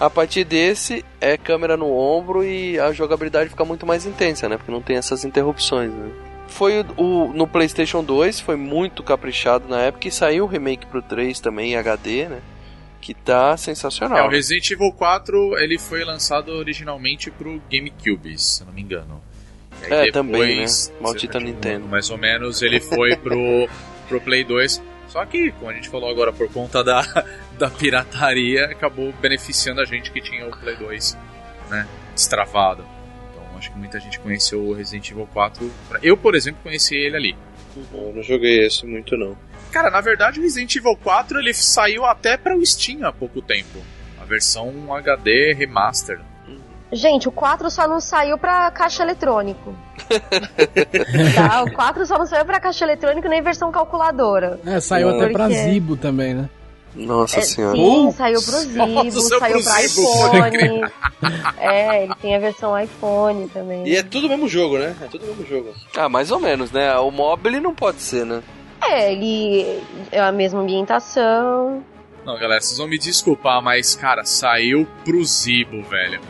A 0.00 0.08
partir 0.08 0.44
desse 0.44 1.04
é 1.20 1.36
câmera 1.36 1.76
no 1.76 1.90
ombro 1.92 2.44
e 2.44 2.78
a 2.78 2.92
jogabilidade 2.92 3.50
fica 3.50 3.64
muito 3.64 3.84
mais 3.84 4.06
intensa, 4.06 4.48
né? 4.48 4.56
Porque 4.56 4.70
não 4.70 4.80
tem 4.80 4.96
essas 4.96 5.24
interrupções, 5.24 5.92
né? 5.92 6.08
Foi 6.46 6.80
o, 6.96 7.02
o- 7.02 7.32
no 7.34 7.46
PlayStation 7.48 8.02
2, 8.02 8.38
foi 8.40 8.54
muito 8.56 9.02
caprichado 9.02 9.68
na 9.68 9.80
época 9.82 10.06
e 10.08 10.10
saiu 10.12 10.44
o 10.44 10.46
remake 10.46 10.86
pro 10.86 11.02
3 11.02 11.40
também 11.40 11.72
em 11.72 11.76
HD, 11.76 12.28
né? 12.28 12.40
Que 13.00 13.12
tá 13.12 13.56
sensacional. 13.56 14.18
É, 14.18 14.22
o 14.22 14.28
Resident 14.30 14.70
Evil 14.70 14.92
4 14.92 15.58
ele 15.58 15.78
foi 15.78 16.04
lançado 16.04 16.50
originalmente 16.52 17.30
pro 17.30 17.60
GameCube, 17.70 18.38
se 18.38 18.62
eu 18.62 18.66
não 18.66 18.72
me 18.74 18.80
engano. 18.82 19.20
Aí 19.82 20.08
É, 20.08 20.12
também, 20.12 20.40
né? 20.40 20.46
depois, 20.48 20.92
Maldita 21.00 21.40
Nintendo. 21.40 21.86
Mais 21.86 22.10
ou 22.10 22.18
menos 22.18 22.62
ele 22.62 22.80
foi 22.80 23.16
pro, 23.16 23.68
pro 24.08 24.20
Play 24.20 24.44
2. 24.44 24.82
Só 25.08 25.24
que, 25.24 25.50
como 25.52 25.70
a 25.70 25.74
gente 25.74 25.88
falou 25.88 26.10
agora, 26.10 26.32
por 26.32 26.50
conta 26.52 26.84
da, 26.84 27.00
da 27.58 27.70
pirataria, 27.70 28.66
acabou 28.66 29.12
beneficiando 29.20 29.80
a 29.80 29.84
gente 29.84 30.10
que 30.10 30.20
tinha 30.20 30.46
o 30.46 30.50
Play 30.50 30.76
2, 30.76 31.16
né? 31.70 31.86
Destravado. 32.14 32.84
Então 33.30 33.58
acho 33.58 33.70
que 33.72 33.78
muita 33.78 33.98
gente 33.98 34.18
conheceu 34.20 34.60
o 34.60 34.72
Resident 34.74 35.10
Evil 35.10 35.26
4. 35.32 35.70
Eu, 36.02 36.16
por 36.16 36.34
exemplo, 36.34 36.60
conheci 36.62 36.94
ele 36.94 37.16
ali. 37.16 37.36
Eu 37.94 38.12
não 38.14 38.22
joguei 38.22 38.66
esse 38.66 38.84
muito, 38.84 39.16
não. 39.16 39.36
Cara, 39.70 39.90
na 39.90 40.00
verdade 40.00 40.40
o 40.40 40.42
Resident 40.42 40.74
Evil 40.76 40.96
4 40.96 41.38
ele 41.38 41.54
saiu 41.54 42.04
até 42.04 42.36
para 42.36 42.56
o 42.56 42.64
Steam 42.66 43.06
há 43.06 43.12
pouco 43.12 43.40
tempo. 43.40 43.78
A 44.20 44.24
versão 44.24 44.94
HD 44.94 45.52
remaster. 45.54 46.20
Gente, 46.90 47.28
o 47.28 47.32
4 47.32 47.70
só 47.70 47.86
não 47.86 48.00
saiu 48.00 48.38
pra 48.38 48.70
caixa 48.70 49.02
eletrônico. 49.02 49.74
tá? 51.34 51.62
O 51.64 51.72
4 51.72 52.06
só 52.06 52.18
não 52.18 52.26
saiu 52.26 52.44
pra 52.44 52.58
caixa 52.60 52.84
eletrônico 52.84 53.28
nem 53.28 53.42
versão 53.42 53.70
calculadora. 53.70 54.58
É, 54.64 54.80
saiu 54.80 55.10
até 55.10 55.28
pra 55.28 55.48
Zibo 55.50 55.96
também, 55.96 56.34
né? 56.34 56.48
Nossa 56.94 57.38
É, 57.38 57.42
senhora. 57.42 57.76
sim, 57.76 58.10
saiu 58.12 58.42
pro 58.42 58.52
Zibo, 58.58 58.86
Nossa, 58.86 59.20
saiu 59.20 59.38
pro 59.38 59.62
pra 59.64 59.78
Zibo, 59.78 60.02
pode 60.30 60.56
iPhone. 60.56 60.92
É, 61.58 62.04
ele 62.04 62.14
tem 62.16 62.34
a 62.34 62.38
versão 62.38 62.78
iPhone 62.80 63.48
também. 63.50 63.86
E 63.86 63.94
é 63.96 64.02
tudo 64.02 64.26
o 64.26 64.30
mesmo 64.30 64.48
jogo, 64.48 64.78
né? 64.78 64.96
É 65.02 65.04
tudo 65.06 65.24
o 65.24 65.28
mesmo 65.28 65.46
jogo. 65.46 65.74
Ah, 65.96 66.08
mais 66.08 66.30
ou 66.30 66.40
menos, 66.40 66.72
né? 66.72 66.96
O 66.98 67.10
mobile 67.10 67.60
não 67.60 67.74
pode 67.74 68.00
ser, 68.00 68.24
né? 68.24 68.42
É, 68.82 69.12
ele 69.12 69.80
é 70.10 70.20
a 70.20 70.32
mesma 70.32 70.60
ambientação. 70.60 71.82
Não, 72.24 72.38
galera, 72.38 72.60
vocês 72.60 72.78
vão 72.78 72.88
me 72.88 72.98
desculpar, 72.98 73.62
mas, 73.62 73.94
cara, 73.94 74.24
saiu 74.24 74.86
pro 75.04 75.22
Zibo, 75.24 75.82
velho. 75.82 76.20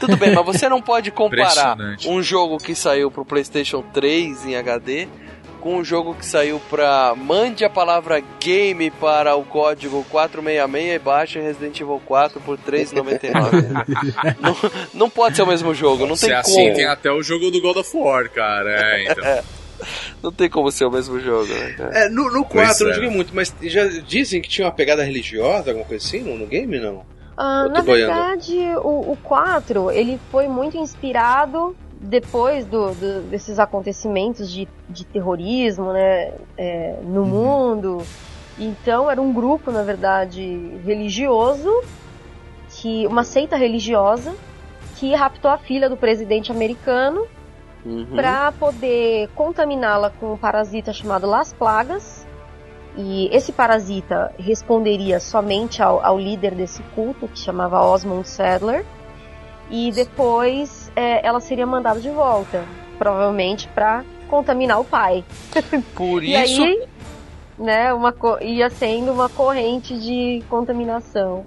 Tudo 0.00 0.16
bem, 0.16 0.34
mas 0.34 0.44
você 0.44 0.68
não 0.68 0.80
pode 0.80 1.10
comparar 1.10 1.76
um 2.06 2.22
jogo 2.22 2.58
que 2.58 2.74
saiu 2.74 3.10
pro 3.10 3.24
PlayStation 3.24 3.82
3 3.82 4.46
em 4.46 4.56
HD 4.56 5.08
com 5.62 5.76
um 5.76 5.84
jogo 5.84 6.14
que 6.14 6.26
saiu 6.26 6.60
pra. 6.68 7.14
Mande 7.16 7.64
a 7.64 7.70
palavra 7.70 8.20
game 8.40 8.90
para 8.90 9.36
o 9.36 9.44
código 9.44 10.04
466 10.10 10.96
e 10.96 10.98
baixe 10.98 11.40
Resident 11.40 11.80
Evil 11.80 12.02
4 12.04 12.40
por 12.40 12.58
3,99. 12.58 14.36
não, 14.42 14.56
não 14.92 15.08
pode 15.08 15.36
ser 15.36 15.42
o 15.42 15.46
mesmo 15.46 15.72
jogo, 15.72 16.04
não 16.04 16.16
Se 16.16 16.26
tem 16.26 16.34
é 16.34 16.42
como. 16.42 16.58
assim, 16.58 16.74
tem 16.74 16.86
até 16.86 17.10
o 17.12 17.22
jogo 17.22 17.50
do 17.50 17.60
God 17.60 17.76
of 17.76 17.96
War, 17.96 18.28
cara. 18.28 18.70
É, 18.70 19.04
então. 19.12 19.44
Não 20.22 20.30
tem 20.32 20.48
como 20.48 20.70
ser 20.70 20.84
o 20.84 20.90
mesmo 20.90 21.18
jogo, 21.18 21.52
né? 21.52 21.76
É, 21.92 22.08
no, 22.08 22.30
no 22.30 22.44
Pois 22.44 22.78
4 22.78 22.84
eu 22.84 22.86
é. 22.86 22.88
não 22.88 22.94
joguei 22.94 23.10
muito, 23.10 23.34
mas 23.34 23.54
já 23.62 23.86
dizem 23.86 24.40
que 24.40 24.48
tinha 24.48 24.66
uma 24.66 24.72
pegada 24.72 25.02
religiosa, 25.02 25.70
alguma 25.70 25.86
coisa 25.86 26.04
assim, 26.04 26.20
no, 26.20 26.36
no 26.36 26.46
game, 26.46 26.78
não? 26.78 27.04
Ah, 27.36 27.68
na 27.68 27.80
verdade, 27.80 28.56
o, 28.82 29.12
o 29.12 29.18
4 29.22 29.90
ele 29.90 30.20
foi 30.30 30.48
muito 30.48 30.76
inspirado 30.76 31.74
depois 32.00 32.66
do, 32.66 32.92
do- 32.94 33.22
desses 33.30 33.58
acontecimentos 33.58 34.50
de, 34.50 34.68
de 34.88 35.04
terrorismo 35.04 35.92
né, 35.92 36.32
é, 36.58 36.96
no 37.02 37.24
mundo. 37.24 38.02
Então 38.58 39.10
era 39.10 39.20
um 39.20 39.32
grupo, 39.32 39.70
na 39.70 39.82
verdade, 39.82 40.42
religioso, 40.84 41.70
que 42.68 43.06
uma 43.06 43.24
seita 43.24 43.56
religiosa 43.56 44.34
que 44.96 45.14
raptou 45.14 45.50
a 45.50 45.58
filha 45.58 45.88
do 45.88 45.96
presidente 45.96 46.50
americano 46.52 47.26
Uhum. 47.84 48.06
para 48.14 48.52
poder 48.52 49.28
contaminá-la 49.34 50.10
com 50.10 50.34
um 50.34 50.36
parasita 50.36 50.92
chamado 50.92 51.26
Las 51.26 51.52
Plagas. 51.52 52.21
E 52.96 53.28
esse 53.34 53.52
parasita 53.52 54.34
responderia 54.38 55.18
somente 55.18 55.82
ao, 55.82 56.04
ao 56.04 56.18
líder 56.18 56.54
desse 56.54 56.82
culto, 56.94 57.26
que 57.28 57.38
chamava 57.38 57.80
Osmond 57.82 58.28
Sadler. 58.28 58.84
E 59.70 59.90
depois 59.92 60.92
é, 60.94 61.26
ela 61.26 61.40
seria 61.40 61.66
mandada 61.66 61.98
de 62.00 62.10
volta, 62.10 62.64
provavelmente 62.98 63.66
para 63.68 64.04
contaminar 64.28 64.78
o 64.80 64.84
pai. 64.84 65.24
Por 65.94 66.22
E 66.22 66.34
isso. 66.34 66.62
aí, 66.62 66.86
né, 67.58 67.92
uma, 67.94 68.14
ia 68.42 68.68
sendo 68.68 69.12
uma 69.12 69.28
corrente 69.30 69.98
de 69.98 70.42
contaminação. 70.50 71.44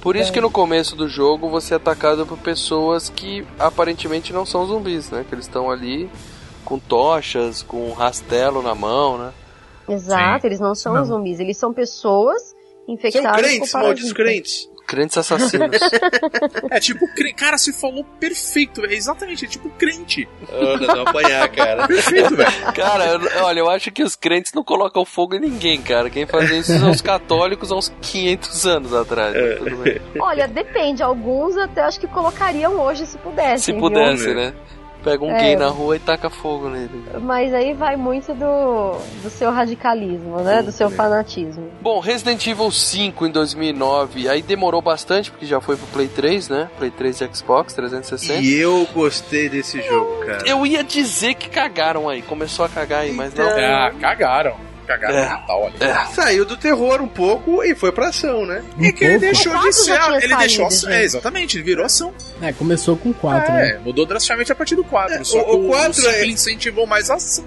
Por 0.00 0.16
isso 0.16 0.30
É. 0.30 0.32
que 0.32 0.40
no 0.40 0.50
começo 0.50 0.96
do 0.96 1.08
jogo 1.08 1.50
você 1.50 1.74
é 1.74 1.76
atacado 1.76 2.24
por 2.24 2.38
pessoas 2.38 3.08
que 3.10 3.44
aparentemente 3.58 4.32
não 4.32 4.46
são 4.46 4.64
zumbis, 4.64 5.10
né? 5.10 5.24
Que 5.28 5.34
eles 5.34 5.46
estão 5.46 5.68
ali 5.70 6.08
com 6.64 6.78
tochas, 6.78 7.62
com 7.62 7.88
um 7.88 7.92
rastelo 7.92 8.62
na 8.62 8.74
mão, 8.74 9.18
né? 9.18 9.32
Exato, 9.88 10.42
Sim. 10.42 10.46
eles 10.48 10.60
não 10.60 10.74
são 10.74 10.94
Não. 10.94 11.04
zumbis, 11.04 11.40
eles 11.40 11.56
são 11.56 11.72
pessoas 11.72 12.42
São 12.42 12.94
infectadas 12.94 13.40
crentes, 13.40 13.72
com 13.72 13.78
malditos 13.78 14.12
crentes. 14.12 14.70
Crentes 14.86 15.18
assassinos. 15.18 15.68
É 16.70 16.78
tipo, 16.80 17.06
cre- 17.14 17.32
cara, 17.32 17.58
você 17.58 17.72
falou 17.72 18.04
perfeito, 18.20 18.84
é 18.86 18.94
exatamente, 18.94 19.44
é 19.44 19.48
tipo 19.48 19.68
crente. 19.70 20.28
Anda, 20.52 20.86
não 20.94 21.02
apanhar, 21.02 21.48
cara. 21.50 21.86
Perfeito, 21.88 22.36
velho. 22.36 22.50
Cara, 22.74 23.04
eu- 23.06 23.44
olha, 23.44 23.60
eu 23.60 23.70
acho 23.70 23.90
que 23.90 24.02
os 24.04 24.14
crentes 24.14 24.52
não 24.52 24.62
colocam 24.62 25.04
fogo 25.04 25.34
em 25.34 25.40
ninguém, 25.40 25.80
cara. 25.82 26.08
Quem 26.10 26.24
fazia 26.26 26.58
isso 26.58 26.78
são 26.78 26.90
os 26.90 27.00
católicos 27.00 27.70
há 27.72 27.76
uns 27.76 27.92
500 28.00 28.66
anos 28.66 28.92
atrás. 28.94 29.34
bem. 29.34 30.00
Olha, 30.20 30.46
depende. 30.46 31.02
Alguns 31.02 31.56
até 31.56 31.80
acho 31.82 31.98
que 31.98 32.06
colocariam 32.06 32.78
hoje 32.80 33.06
se 33.06 33.18
pudessem. 33.18 33.58
Se 33.58 33.72
viu? 33.72 33.80
pudesse, 33.80 34.34
né? 34.34 34.54
Pega 35.06 35.24
um 35.24 35.30
É. 35.30 35.38
gay 35.40 35.56
na 35.56 35.68
rua 35.68 35.94
e 35.94 36.00
taca 36.00 36.28
fogo 36.28 36.68
nele. 36.68 37.00
Mas 37.22 37.54
aí 37.54 37.72
vai 37.72 37.94
muito 37.94 38.34
do, 38.34 38.98
do 39.22 39.30
seu 39.30 39.52
radicalismo, 39.52 40.40
né? 40.40 40.62
Do 40.62 40.72
seu 40.72 40.90
fanatismo. 40.90 41.70
Bom, 41.80 42.00
Resident 42.00 42.44
Evil 42.44 42.72
5 42.72 43.24
em 43.24 43.30
2009, 43.30 44.28
aí 44.28 44.42
demorou 44.42 44.82
bastante, 44.82 45.30
porque 45.30 45.46
já 45.46 45.60
foi 45.60 45.76
pro 45.76 45.86
Play 45.86 46.08
3, 46.08 46.48
né? 46.48 46.68
Play 46.76 46.90
3 46.90 47.20
e 47.20 47.30
Xbox 47.32 47.72
360. 47.72 48.40
E 48.40 48.52
eu 48.58 48.84
gostei 48.92 49.48
desse 49.48 49.80
jogo, 49.80 50.26
cara. 50.26 50.42
Eu 50.44 50.66
ia 50.66 50.82
dizer 50.82 51.34
que 51.34 51.48
cagaram 51.48 52.08
aí, 52.08 52.20
começou 52.22 52.64
a 52.64 52.68
cagar 52.68 53.02
aí, 53.02 53.12
mas 53.12 53.32
não. 53.32 53.46
Ah, 53.46 53.92
cagaram. 54.00 54.56
Cagaram 54.86 55.16
É. 55.18 55.28
Natal, 55.28 55.62
olha. 55.62 55.84
É. 55.84 56.06
Saiu 56.14 56.44
do 56.44 56.56
terror 56.56 57.00
um 57.02 57.08
pouco 57.08 57.62
e 57.64 57.74
foi 57.74 57.90
pra 57.92 58.08
ação, 58.08 58.46
né? 58.46 58.62
E 58.78 58.92
que 58.92 59.04
ele 59.04 59.18
deixou 59.18 59.56
de 59.58 59.72
ser. 59.72 59.92
Ele 59.92 60.20
saído, 60.20 60.36
deixou 60.38 60.66
ação. 60.66 60.90
É, 60.90 61.02
exatamente, 61.04 61.56
ele 61.56 61.64
virou 61.64 61.84
ação. 61.84 62.14
É, 62.40 62.52
começou 62.52 62.96
com 62.96 63.12
4, 63.12 63.52
é, 63.52 63.72
né? 63.74 63.80
mudou 63.84 64.06
drasticamente 64.06 64.52
a 64.52 64.54
partir 64.54 64.76
do 64.76 64.84
4. 64.84 65.14
É, 65.16 65.24
só 65.24 65.40
o- 65.40 65.44
que 65.44 65.50
o 65.50 65.64
o, 65.64 65.68
quatro 65.68 65.90
o 65.90 65.94
cinco 66.04 66.08
é- 66.08 66.26
incentivou 66.26 66.86
mais 66.86 67.10
ação. 67.10 67.44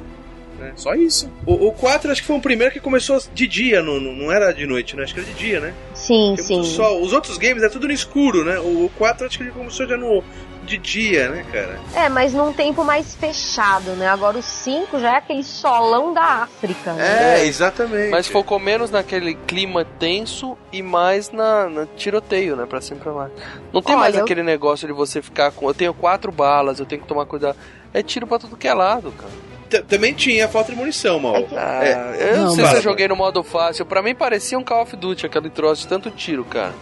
né? 0.60 0.74
Só 0.76 0.94
isso. 0.94 1.32
O, 1.46 1.68
o 1.68 1.72
4 1.72 2.12
acho 2.12 2.20
que 2.22 2.28
foi 2.28 2.36
o 2.36 2.42
primeiro 2.42 2.74
que 2.74 2.82
começou 2.82 3.22
de 3.34 3.48
dia, 3.48 3.82
não, 3.82 3.98
não 4.00 4.12
não 4.14 4.32
era 4.32 4.52
de 4.52 4.66
noite, 4.68 4.94
né? 4.96 5.04
Acho 5.04 5.14
que 5.14 5.22
era 5.22 5.30
de 5.30 5.36
dia, 5.36 5.60
né? 5.62 5.74
Sim, 5.94 6.34
Porque 6.36 6.44
sim. 6.44 6.64
sol. 6.66 7.02
Os 7.02 7.14
outros 7.14 7.38
games 7.38 7.64
é 7.64 7.70
tudo 7.70 7.88
no 7.88 7.94
escuro, 7.94 8.44
né? 8.44 8.60
O, 8.60 8.86
o 8.86 8.92
4 8.98 9.26
acho 9.26 9.38
que 9.38 9.44
ele 9.46 9.52
começou 9.52 9.88
já 9.88 9.96
no 9.96 10.22
de 10.70 10.78
dia, 10.78 11.30
né, 11.30 11.46
cara? 11.52 11.80
É, 11.96 12.08
mas 12.10 12.34
num 12.34 12.54
tempo 12.54 12.84
mais 12.84 13.16
fechado, 13.16 13.92
né? 13.92 14.08
Agora 14.08 14.38
o 14.38 14.42
5 14.44 15.00
já 15.00 15.14
é 15.14 15.18
aquele 15.18 15.44
solão 15.44 16.14
da 16.14 16.22
África. 16.44 16.94
Né? 16.94 17.40
É, 17.42 17.46
exatamente. 17.46 18.12
Mas 18.12 18.28
focou 18.28 18.60
menos 18.60 18.92
naquele 18.92 19.34
clima 19.34 19.84
tenso 19.84 20.58
e 20.72 20.82
mais 20.82 21.32
na, 21.32 21.68
na 21.70 21.86
tiroteio, 21.98 22.56
né? 22.56 22.66
Pra 22.66 22.80
cima 22.82 23.00
e 23.00 23.04
pra 23.04 23.12
lá. 23.12 23.30
Não 23.74 23.82
tem 23.82 23.96
Olha, 23.96 24.02
mais 24.02 24.16
eu- 24.16 24.24
aquele 24.24 24.44
negócio 24.44 24.88
de 24.88 24.94
você 24.94 25.22
ficar 25.22 25.52
com. 25.52 25.68
Eu 25.68 25.74
tenho 25.74 25.94
quatro 25.94 26.32
balas, 26.32 26.80
eu 26.80 26.86
tenho 26.86 27.02
que 27.02 27.08
tomar 27.08 27.26
cuidado. 27.26 27.58
É 27.94 28.04
tiro 28.04 28.28
pra 28.28 28.38
tudo 28.40 28.56
que 28.56 28.68
é 28.68 28.74
lado, 28.74 29.12
cara. 29.12 29.32
T- 29.70 29.82
Também 29.84 30.14
tinha 30.14 30.48
falta 30.48 30.72
de 30.72 30.78
munição, 30.78 31.20
mal. 31.20 31.36
Ah, 31.56 31.84
É. 31.86 32.32
eu 32.34 32.38
não, 32.38 32.44
Não, 32.46 32.56
sei 32.56 32.66
se 32.66 32.76
eu 32.78 32.82
joguei 32.82 33.08
no 33.08 33.16
modo 33.16 33.44
fácil. 33.44 33.86
Pra 33.86 34.02
mim 34.02 34.16
parecia 34.16 34.58
um 34.58 34.64
Call 34.64 34.82
of 34.84 34.96
Duty, 34.96 35.26
aquele 35.26 35.50
troço 35.50 35.82
de 35.84 35.88
tanto 35.88 36.10
tiro, 36.12 36.44
cara. 36.46 36.74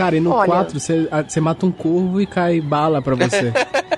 Cara, 0.00 0.16
e 0.16 0.20
no 0.20 0.32
Olha. 0.32 0.46
4 0.46 0.80
você 0.80 1.08
você 1.28 1.40
mata 1.40 1.66
um 1.66 1.72
corvo 1.72 2.20
e 2.20 2.26
cai 2.26 2.60
bala 2.60 3.00
pra 3.00 3.14
você. 3.14 3.52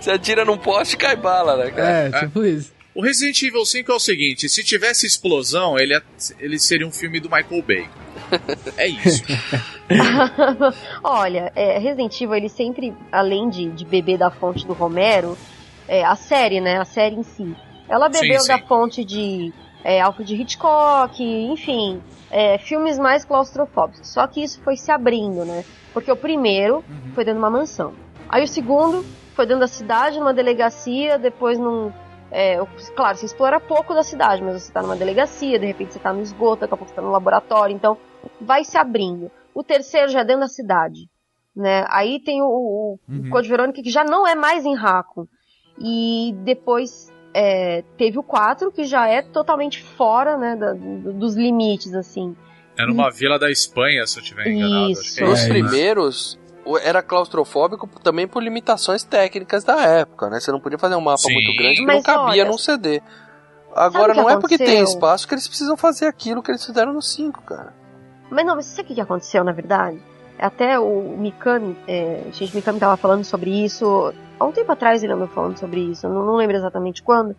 Você 0.00 0.10
atira 0.10 0.44
num 0.44 0.56
poste 0.56 0.94
e 0.94 0.98
cai 0.98 1.16
bala, 1.16 1.56
né, 1.56 1.70
cara? 1.70 1.88
é, 1.88 2.20
tipo 2.20 2.44
isso. 2.44 2.72
O 2.94 3.02
Resident 3.02 3.42
Evil 3.42 3.64
5 3.64 3.92
é 3.92 3.94
o 3.94 4.00
seguinte: 4.00 4.48
se 4.48 4.64
tivesse 4.64 5.06
explosão, 5.06 5.78
ele, 5.78 6.00
ele 6.40 6.58
seria 6.58 6.86
um 6.86 6.90
filme 6.90 7.20
do 7.20 7.28
Michael 7.28 7.62
Bay. 7.62 7.86
É 8.76 8.88
isso. 8.88 9.22
Olha, 11.04 11.52
é, 11.54 11.78
Resident 11.78 12.20
Evil, 12.20 12.34
ele 12.34 12.48
sempre, 12.48 12.92
além 13.12 13.48
de, 13.48 13.70
de 13.70 13.84
beber 13.84 14.18
da 14.18 14.30
fonte 14.30 14.66
do 14.66 14.72
Romero, 14.72 15.36
é, 15.86 16.04
a 16.04 16.16
série, 16.16 16.60
né? 16.60 16.78
A 16.78 16.84
série 16.84 17.16
em 17.16 17.22
si. 17.22 17.54
Ela 17.88 18.10
Sim, 18.12 18.20
bebeu 18.20 18.40
sim. 18.40 18.48
da 18.48 18.58
fonte 18.58 19.04
de 19.04 19.52
é, 19.86 20.00
Alfred 20.00 20.34
Hitchcock, 20.34 21.22
enfim, 21.22 22.02
é, 22.28 22.58
filmes 22.58 22.98
mais 22.98 23.24
claustrofóbicos. 23.24 24.12
Só 24.12 24.26
que 24.26 24.42
isso 24.42 24.60
foi 24.64 24.76
se 24.76 24.90
abrindo, 24.90 25.44
né? 25.44 25.64
Porque 25.94 26.10
o 26.10 26.16
primeiro 26.16 26.78
Uhum. 26.78 27.12
foi 27.14 27.24
dentro 27.24 27.38
de 27.40 27.44
uma 27.46 27.50
mansão. 27.50 27.94
Aí 28.28 28.42
o 28.42 28.48
segundo 28.48 29.04
foi 29.36 29.46
dentro 29.46 29.60
da 29.60 29.68
cidade, 29.68 30.18
numa 30.18 30.34
delegacia, 30.34 31.18
depois 31.20 31.56
num. 31.56 31.92
É, 32.32 32.58
claro, 32.96 33.16
você 33.16 33.26
explora 33.26 33.60
pouco 33.60 33.94
da 33.94 34.02
cidade, 34.02 34.42
mas 34.42 34.60
você 34.60 34.72
tá 34.72 34.82
numa 34.82 34.96
delegacia, 34.96 35.56
de 35.56 35.66
repente 35.66 35.92
você 35.92 36.00
tá 36.00 36.12
no 36.12 36.20
esgoto, 36.20 36.62
daqui 36.62 36.74
a 36.74 36.76
pouco 36.76 36.90
você 36.90 36.96
tá 36.96 37.02
no 37.02 37.12
laboratório, 37.12 37.76
então 37.76 37.96
vai 38.40 38.64
se 38.64 38.76
abrindo. 38.76 39.30
O 39.54 39.62
terceiro 39.62 40.08
já 40.08 40.20
é 40.20 40.24
dentro 40.24 40.40
da 40.40 40.48
cidade, 40.48 41.08
né? 41.54 41.86
Aí 41.88 42.18
tem 42.18 42.42
o, 42.42 42.46
o, 42.46 42.98
o 43.08 43.30
Code 43.30 43.48
Verônica 43.48 43.80
que 43.80 43.90
já 43.90 44.02
não 44.02 44.26
é 44.26 44.34
mais 44.34 44.64
em 44.66 44.74
Raccoon. 44.74 45.26
E 45.78 46.32
depois 46.42 47.12
é, 47.38 47.84
teve 47.98 48.18
o 48.18 48.22
4, 48.22 48.72
que 48.72 48.84
já 48.84 49.06
é 49.06 49.20
totalmente 49.20 49.82
fora, 49.82 50.38
né, 50.38 50.56
da- 50.56 50.72
do- 50.72 51.12
dos 51.12 51.34
limites, 51.36 51.92
assim. 51.94 52.34
É 52.78 52.86
numa 52.86 53.10
vila 53.10 53.38
da 53.38 53.50
Espanha, 53.50 54.06
se 54.06 54.18
eu 54.18 54.22
tiver 54.22 54.46
enganado. 54.48 54.90
Isso. 54.92 55.22
É 55.22 55.26
Nos 55.26 55.40
isso, 55.40 55.48
né? 55.48 55.54
primeiros, 55.54 56.38
o- 56.64 56.78
era 56.78 57.02
claustrofóbico 57.02 57.86
também 58.00 58.26
por 58.26 58.42
limitações 58.42 59.02
técnicas 59.04 59.64
da 59.64 59.80
época, 59.82 60.28
né? 60.30 60.40
Você 60.40 60.50
não 60.50 60.60
podia 60.60 60.78
fazer 60.78 60.94
um 60.94 61.00
mapa 61.00 61.18
Sim. 61.18 61.34
muito 61.34 61.56
grande 61.58 61.76
que 61.80 61.86
não 61.86 62.02
cabia 62.02 62.42
olha, 62.42 62.44
num 62.46 62.58
CD. 62.58 63.02
Agora, 63.74 64.14
não 64.14 64.28
é 64.30 64.38
porque 64.38 64.56
tem 64.56 64.66
aconteceu? 64.68 64.84
espaço 64.94 65.28
que 65.28 65.34
eles 65.34 65.46
precisam 65.46 65.76
fazer 65.76 66.06
aquilo 66.06 66.42
que 66.42 66.50
eles 66.50 66.64
fizeram 66.64 66.92
no 66.94 67.02
5, 67.02 67.42
cara. 67.42 67.74
Mas 68.30 68.44
não, 68.46 68.56
mas 68.56 68.64
sabe 68.66 68.90
o 68.90 68.94
que 68.94 69.00
aconteceu, 69.00 69.44
na 69.44 69.52
verdade? 69.52 69.98
Até 70.38 70.78
o 70.78 71.16
Mikami, 71.18 71.76
é, 71.86 72.22
o 72.28 72.32
Shinji 72.34 72.56
Mikami 72.56 72.78
tava 72.80 72.96
falando 72.96 73.24
sobre 73.24 73.50
isso. 73.64 74.12
Há 74.38 74.44
um 74.44 74.52
tempo 74.52 74.70
atrás 74.72 75.02
ele 75.02 75.12
andou 75.12 75.28
falando 75.28 75.58
sobre 75.58 75.80
isso, 75.80 76.06
eu 76.06 76.10
não, 76.10 76.24
não 76.24 76.36
lembro 76.36 76.56
exatamente 76.56 77.02
quando, 77.02 77.34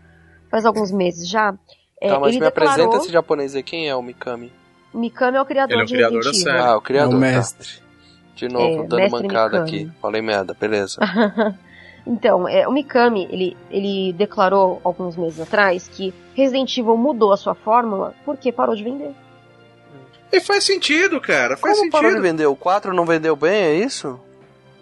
faz 0.49 0.65
alguns 0.65 0.91
meses 0.91 1.29
já. 1.29 1.53
É, 2.01 2.09
tá, 2.09 2.19
mas 2.19 2.29
ele 2.31 2.41
me 2.41 2.47
apresenta 2.47 2.77
declarou, 2.77 3.01
esse 3.03 3.11
japonês 3.11 3.55
aí. 3.55 3.63
Quem 3.63 3.87
é 3.89 3.95
o 3.95 4.01
Mikami? 4.01 4.51
Mikami 4.93 5.37
é 5.37 5.41
o 5.41 5.45
criador 5.45 5.73
Ele 5.73 5.81
é 5.81 5.83
o 5.83 5.87
de 5.87 5.93
criador 5.93 6.17
Resident 6.23 6.43
da 6.43 6.51
Evil. 6.51 6.61
série. 6.61 6.71
Ah, 6.73 6.77
o 6.77 6.81
criador. 6.81 7.13
é 7.13 7.17
o 7.17 7.19
tá. 7.19 7.25
mestre. 7.27 7.69
De 8.35 8.47
novo, 8.47 8.65
É, 8.83 8.87
dando 8.87 8.95
mestre 8.97 9.21
mancada 9.23 9.59
Mikami. 9.63 9.69
aqui. 9.83 9.91
Falei 10.01 10.21
merda, 10.21 10.55
beleza. 10.59 10.99
Então, 12.09 12.47
é, 12.47 12.65
o 12.65 12.71
Mikami, 12.71 13.27
ele, 13.29 13.57
ele 13.69 14.13
declarou 14.13 14.79
alguns 14.81 15.17
meses 15.17 15.41
atrás 15.41 15.89
que 15.89 16.13
Resident 16.35 16.77
Evil 16.77 16.95
mudou 16.95 17.33
a 17.33 17.37
sua 17.37 17.53
fórmula 17.53 18.13
porque 18.23 18.49
parou 18.49 18.73
de 18.77 18.81
vender. 18.85 19.11
E 20.31 20.39
faz 20.39 20.63
sentido, 20.63 21.19
cara. 21.19 21.57
Faz 21.57 21.77
Como 21.77 21.91
parou 21.91 22.09
de 22.09 22.15
sentido. 22.15 22.31
vender? 22.31 22.45
O 22.45 22.55
4 22.55 22.93
não 22.93 23.05
vendeu 23.05 23.35
bem, 23.35 23.61
é 23.61 23.73
isso? 23.75 24.17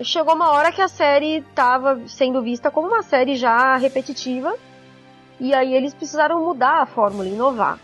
Chegou 0.01 0.33
uma 0.35 0.51
hora 0.51 0.71
que 0.71 0.81
a 0.81 0.87
série 0.87 1.37
estava 1.37 1.99
sendo 2.07 2.41
vista 2.41 2.69
como 2.69 2.87
uma 2.87 3.01
série 3.01 3.35
já 3.35 3.77
repetitiva. 3.77 4.53
E 5.39 5.53
aí 5.53 5.73
eles 5.73 5.93
precisaram 5.93 6.39
mudar 6.43 6.81
a 6.81 6.85
fórmula, 6.85 7.27
inovar. 7.27 7.79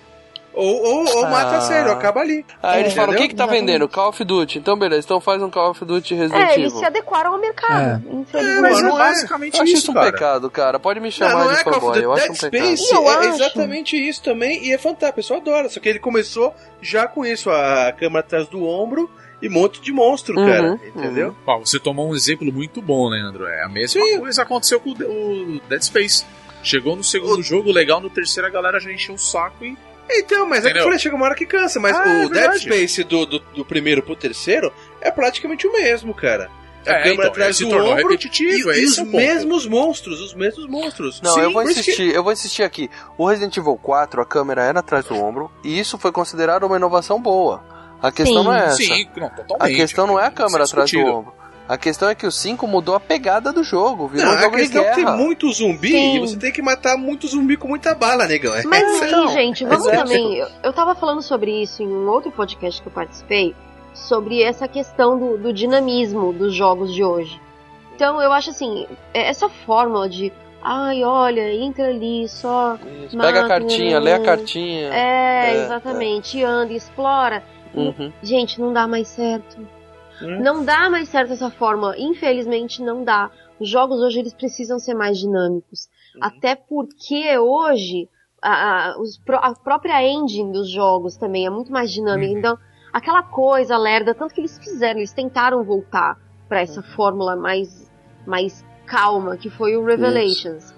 Ou, 0.53 0.65
ou, 0.83 1.05
ou 1.17 1.21
mata 1.29 1.55
Ah. 1.55 1.57
a 1.59 1.61
sério, 1.61 1.91
acaba 1.93 2.19
ali. 2.19 2.45
Aí 2.61 2.81
eles 2.81 2.91
É, 2.91 2.95
falam, 2.97 3.13
o 3.13 3.17
que 3.17 3.29
que 3.29 3.35
tá 3.35 3.43
Exatamente. 3.45 3.65
vendendo? 3.67 3.87
Call 3.87 4.09
of 4.09 4.21
Duty. 4.25 4.59
Então 4.59 4.77
beleza, 4.77 5.05
então 5.05 5.21
faz 5.21 5.41
um 5.41 5.49
Call 5.49 5.71
of 5.71 5.85
Duty 5.85 6.13
Resident 6.13 6.41
É, 6.49 6.53
eles 6.55 6.67
Evil. 6.67 6.79
se 6.79 6.85
adequaram 6.85 7.31
ao 7.33 7.39
mercado, 7.39 8.05
É, 8.05 8.13
infelizmente. 8.13 8.61
Mas 8.61 8.81
não 8.81 8.89
é 8.89 8.93
é. 8.93 8.97
basicamente 9.07 9.55
Eu 9.57 9.63
acho 9.63 9.73
isso, 9.73 9.91
um 9.91 9.93
cara. 9.93 10.11
pecado, 10.11 10.49
cara. 10.51 10.77
Pode 10.79 10.99
me 10.99 11.05
Não, 11.07 11.11
chamar 11.11 11.45
não 11.45 11.53
de 11.53 11.59
é 11.59 11.63
fanboy, 11.63 12.03
eu 12.03 12.11
acho 12.11 12.23
Dead 12.27 12.31
um 12.35 12.39
pecado. 12.49 12.65
Space 12.75 12.93
Eu 12.93 13.09
é 13.09 13.15
acho. 13.15 13.27
exatamente 13.29 13.95
isso 14.09 14.21
também, 14.23 14.61
e 14.65 14.73
é 14.73 14.77
fantástico, 14.77 15.11
o 15.11 15.15
pessoal 15.23 15.39
adora. 15.39 15.69
Só 15.69 15.79
que 15.79 15.87
ele 15.87 15.99
começou 15.99 16.53
já 16.81 17.07
com 17.07 17.25
isso, 17.25 17.49
a 17.49 17.93
câmera 17.97 18.19
atrás 18.19 18.47
do 18.49 18.65
ombro 18.67 19.09
e 19.41 19.47
um 19.49 19.51
monte 19.51 19.81
de 19.81 19.91
monstro, 19.91 20.37
Uhum, 20.39 20.45
cara. 20.45 20.79
Entendeu? 20.95 21.35
Ó, 21.45 21.59
você 21.59 21.79
tomou 21.79 22.09
um 22.09 22.15
exemplo 22.15 22.51
muito 22.51 22.81
bom, 22.81 23.09
Leandro. 23.09 23.45
É 23.47 23.63
a 23.63 23.69
mesma 23.69 24.01
Sim. 24.03 24.19
coisa 24.19 24.41
aconteceu 24.43 24.79
com 24.79 24.91
o, 24.91 25.55
o 25.55 25.61
Dead 25.67 25.81
Space. 25.81 26.25
Chegou 26.63 26.95
no 26.95 27.03
segundo 27.03 27.41
jogo 27.41 27.71
legal, 27.71 27.99
no 27.99 28.09
terceiro 28.09 28.47
a 28.47 28.51
galera 28.51 28.79
já 28.79 28.91
encheu 28.91 29.15
o 29.15 29.17
saco 29.17 29.65
e. 29.65 29.75
Então, 30.13 30.45
mas 30.45 30.59
é 30.59 30.61
que 30.61 30.67
eu 30.67 30.69
Entendeu? 30.71 30.83
falei, 30.83 30.99
chega 30.99 31.15
uma 31.15 31.25
hora 31.25 31.35
que 31.35 31.45
cansa. 31.45 31.79
Mas 31.79 31.95
Ah, 31.97 32.03
o 32.03 32.25
é 32.25 32.29
Dead. 32.29 32.59
Space 32.61 33.03
do, 33.03 33.25
do, 33.25 33.39
do 33.39 33.65
primeiro 33.65 34.03
pro 34.03 34.15
terceiro 34.15 34.71
é 34.99 35.09
praticamente 35.09 35.65
o 35.65 35.71
mesmo, 35.71 36.13
cara. 36.13 36.49
A 36.85 36.91
É, 36.93 36.95
câmera 37.03 37.13
então, 37.13 37.25
atrás 37.27 37.57
do 37.59 37.63
se 37.65 37.69
tornou 37.69 37.91
ombro 37.91 38.07
repetitivo, 38.09 38.71
e, 38.71 38.75
é 38.75 38.79
e 38.81 38.85
os 38.85 38.97
o 38.97 39.05
ponto. 39.05 39.15
mesmos 39.17 39.67
monstros, 39.67 40.19
os 40.19 40.33
mesmos 40.33 40.67
monstros. 40.67 41.21
Não, 41.21 41.33
Sim, 41.35 41.41
eu 41.41 41.51
vou 41.53 41.61
isso 41.63 41.73
que- 41.75 41.79
insistir, 41.81 42.13
eu 42.15 42.23
vou 42.23 42.33
insistir 42.33 42.63
aqui. 42.63 42.89
O 43.17 43.25
Resident 43.27 43.55
Evil 43.57 43.77
4, 43.81 44.19
a 44.19 44.25
câmera 44.25 44.63
era 44.63 44.79
atrás 44.79 45.05
do 45.05 45.15
ombro, 45.15 45.51
e 45.63 45.79
isso 45.79 45.97
foi 45.99 46.11
considerado 46.11 46.63
uma 46.63 46.75
inovação 46.75 47.21
boa. 47.21 47.63
A 48.01 48.11
questão 48.11 48.39
Sim. 48.39 48.43
não 48.43 48.53
é 48.53 48.65
essa. 48.65 48.75
Sim, 48.77 49.07
não, 49.17 49.29
totalmente. 49.29 49.73
A 49.73 49.75
questão 49.75 50.07
não 50.07 50.19
é 50.19 50.25
a 50.25 50.31
câmera 50.31 50.65
Sem 50.65 50.73
atrás 50.73 50.91
do 50.91 50.99
ombro. 51.05 51.33
A 51.69 51.77
questão 51.77 52.09
é 52.09 52.15
que 52.15 52.25
o 52.27 52.31
5 52.31 52.67
mudou 52.67 52.95
a 52.95 52.99
pegada 52.99 53.53
do 53.53 53.63
jogo, 53.63 54.07
virou 54.07 54.25
Não, 54.25 54.33
um 54.33 54.37
a 54.37 54.41
jogo 54.41 54.55
de 54.57 54.61
questão 54.63 54.83
é 54.83 54.89
que 54.89 54.95
tem 54.95 55.05
muito 55.05 55.49
zumbi 55.53 55.91
Sim. 55.91 56.15
e 56.15 56.19
você 56.19 56.35
tem 56.35 56.51
que 56.51 56.61
matar 56.61 56.97
muito 56.97 57.27
zumbi 57.27 57.55
com 57.55 57.67
muita 57.67 57.95
bala, 57.95 58.27
negão. 58.27 58.53
É 58.53 58.63
Mas 58.63 58.83
aí, 59.01 59.07
Então, 59.07 59.27
gente, 59.29 59.63
vamos 59.63 59.87
também. 59.87 60.37
Eu, 60.37 60.47
eu 60.63 60.73
tava 60.73 60.95
falando 60.95 61.21
sobre 61.21 61.61
isso 61.61 61.81
em 61.81 61.87
um 61.87 62.09
outro 62.09 62.29
podcast 62.31 62.81
que 62.81 62.87
eu 62.87 62.91
participei, 62.91 63.55
sobre 63.93 64.41
essa 64.41 64.67
questão 64.67 65.17
do, 65.17 65.37
do 65.37 65.53
dinamismo 65.53 66.33
dos 66.33 66.53
jogos 66.53 66.93
de 66.93 67.03
hoje. 67.05 67.39
Então, 67.95 68.21
eu 68.21 68.33
acho 68.33 68.49
assim, 68.49 68.87
é- 69.13 69.29
essa 69.29 69.47
fórmula 69.47 70.09
de. 70.09 70.33
Ai, 70.63 71.03
olha, 71.03 71.53
entra 71.53 71.87
ali, 71.87 72.27
só. 72.27 72.77
Isso, 73.05 73.17
Pega 73.17 73.39
a 73.39 73.41
mata, 73.43 73.47
cartinha, 73.47 73.99
né, 73.99 74.05
lê 74.05 74.13
a 74.13 74.19
cartinha. 74.19 74.93
É, 74.93 75.51
É, 75.55 75.63
exatamente. 75.63 76.37
E 76.37 76.43
anda, 76.43 76.73
e 76.73 76.75
explora. 76.75 77.43
Uhum. 77.73 78.11
Gente, 78.21 78.59
não 78.59 78.71
dá 78.73 78.87
mais 78.87 79.07
certo. 79.07 79.59
Hum. 80.21 80.39
Não 80.41 80.63
dá 80.63 80.89
mais 80.89 81.09
certo 81.09 81.33
essa 81.33 81.49
forma. 81.49 81.95
Infelizmente, 81.97 82.81
não 82.81 83.03
dá. 83.03 83.29
Os 83.59 83.69
jogos 83.69 83.99
hoje 84.01 84.19
eles 84.19 84.33
precisam 84.33 84.77
ser 84.79 84.93
mais 84.93 85.17
dinâmicos. 85.17 85.87
Uhum. 86.15 86.21
Até 86.23 86.55
porque 86.55 87.37
hoje 87.37 88.07
a, 88.41 88.91
a- 88.91 88.95
a 89.41 89.53
própria 89.55 90.03
engine 90.03 90.51
dos 90.51 90.69
jogos 90.69 91.15
também 91.15 91.45
é 91.45 91.49
muito 91.49 91.71
mais 91.71 91.91
dinâmica. 91.91 92.31
Uhum. 92.31 92.37
Então, 92.39 92.57
aquela 92.91 93.23
coisa 93.23 93.77
lerda, 93.77 94.13
tanto 94.13 94.33
que 94.33 94.41
eles 94.41 94.57
fizeram, 94.57 94.99
eles 94.99 95.13
tentaram 95.13 95.63
voltar 95.63 96.17
pra 96.49 96.61
essa 96.61 96.81
fórmula 96.83 97.35
mais, 97.35 97.89
mais 98.27 98.65
calma, 98.85 99.37
que 99.37 99.49
foi 99.49 99.77
o 99.77 99.85
Revelations. 99.85 100.73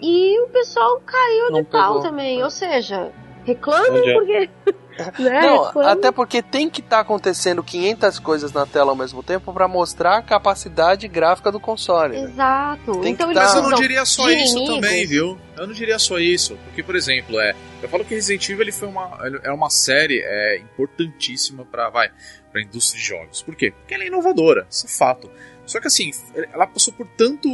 E 0.00 0.38
o 0.40 0.48
pessoal 0.50 1.00
caiu 1.00 1.50
Não 1.50 1.62
de 1.62 1.68
pau 1.68 2.00
também, 2.00 2.42
ou 2.42 2.50
seja, 2.50 3.10
reclamem 3.46 4.10
é? 4.10 4.12
porque... 4.14 4.50
né, 5.22 5.40
Não, 5.42 5.64
reclamem. 5.64 5.90
até 5.90 6.10
porque 6.10 6.42
tem 6.42 6.68
que 6.70 6.80
estar 6.80 7.00
acontecendo 7.00 7.62
500 7.62 8.18
coisas 8.18 8.52
na 8.52 8.66
tela 8.66 8.90
ao 8.90 8.96
mesmo 8.96 9.22
tempo 9.22 9.52
pra 9.52 9.68
mostrar 9.68 10.16
a 10.16 10.22
capacidade 10.22 11.06
gráfica 11.08 11.52
do 11.52 11.60
console. 11.60 12.16
né? 12.18 12.24
Exato. 12.24 13.00
Tem 13.00 13.12
então 13.12 13.28
que 13.28 13.34
tá- 13.34 13.42
Mas 13.44 13.54
eu 13.54 13.62
não 13.62 13.74
diria 13.74 14.04
só 14.04 14.26
de 14.26 14.34
isso 14.36 14.56
inimigos. 14.56 14.74
também, 14.74 15.06
viu? 15.06 15.38
Eu 15.56 15.66
não 15.66 15.74
diria 15.74 15.98
só 15.98 16.18
isso. 16.18 16.58
Porque, 16.64 16.82
por 16.82 16.96
exemplo, 16.96 17.38
é, 17.40 17.54
eu 17.82 17.88
falo 17.88 18.04
que 18.04 18.14
Resident 18.14 18.48
Evil 18.48 18.62
ele 18.62 18.72
foi 18.72 18.88
uma, 18.88 19.18
ele 19.24 19.38
é 19.42 19.52
uma 19.52 19.70
série 19.70 20.20
é, 20.24 20.58
importantíssima 20.58 21.64
para 21.64 21.88
vai, 21.90 22.10
pra 22.50 22.60
indústria 22.62 23.00
de 23.00 23.06
jogos. 23.06 23.42
Por 23.42 23.54
quê? 23.54 23.70
Porque 23.70 23.94
ela 23.94 24.04
é 24.04 24.06
inovadora, 24.06 24.66
isso 24.70 24.86
é 24.86 24.88
fato. 24.88 25.30
Só 25.66 25.80
que 25.80 25.88
assim, 25.88 26.10
ela 26.52 26.66
passou 26.66 26.94
por 26.94 27.06
tanto 27.08 27.48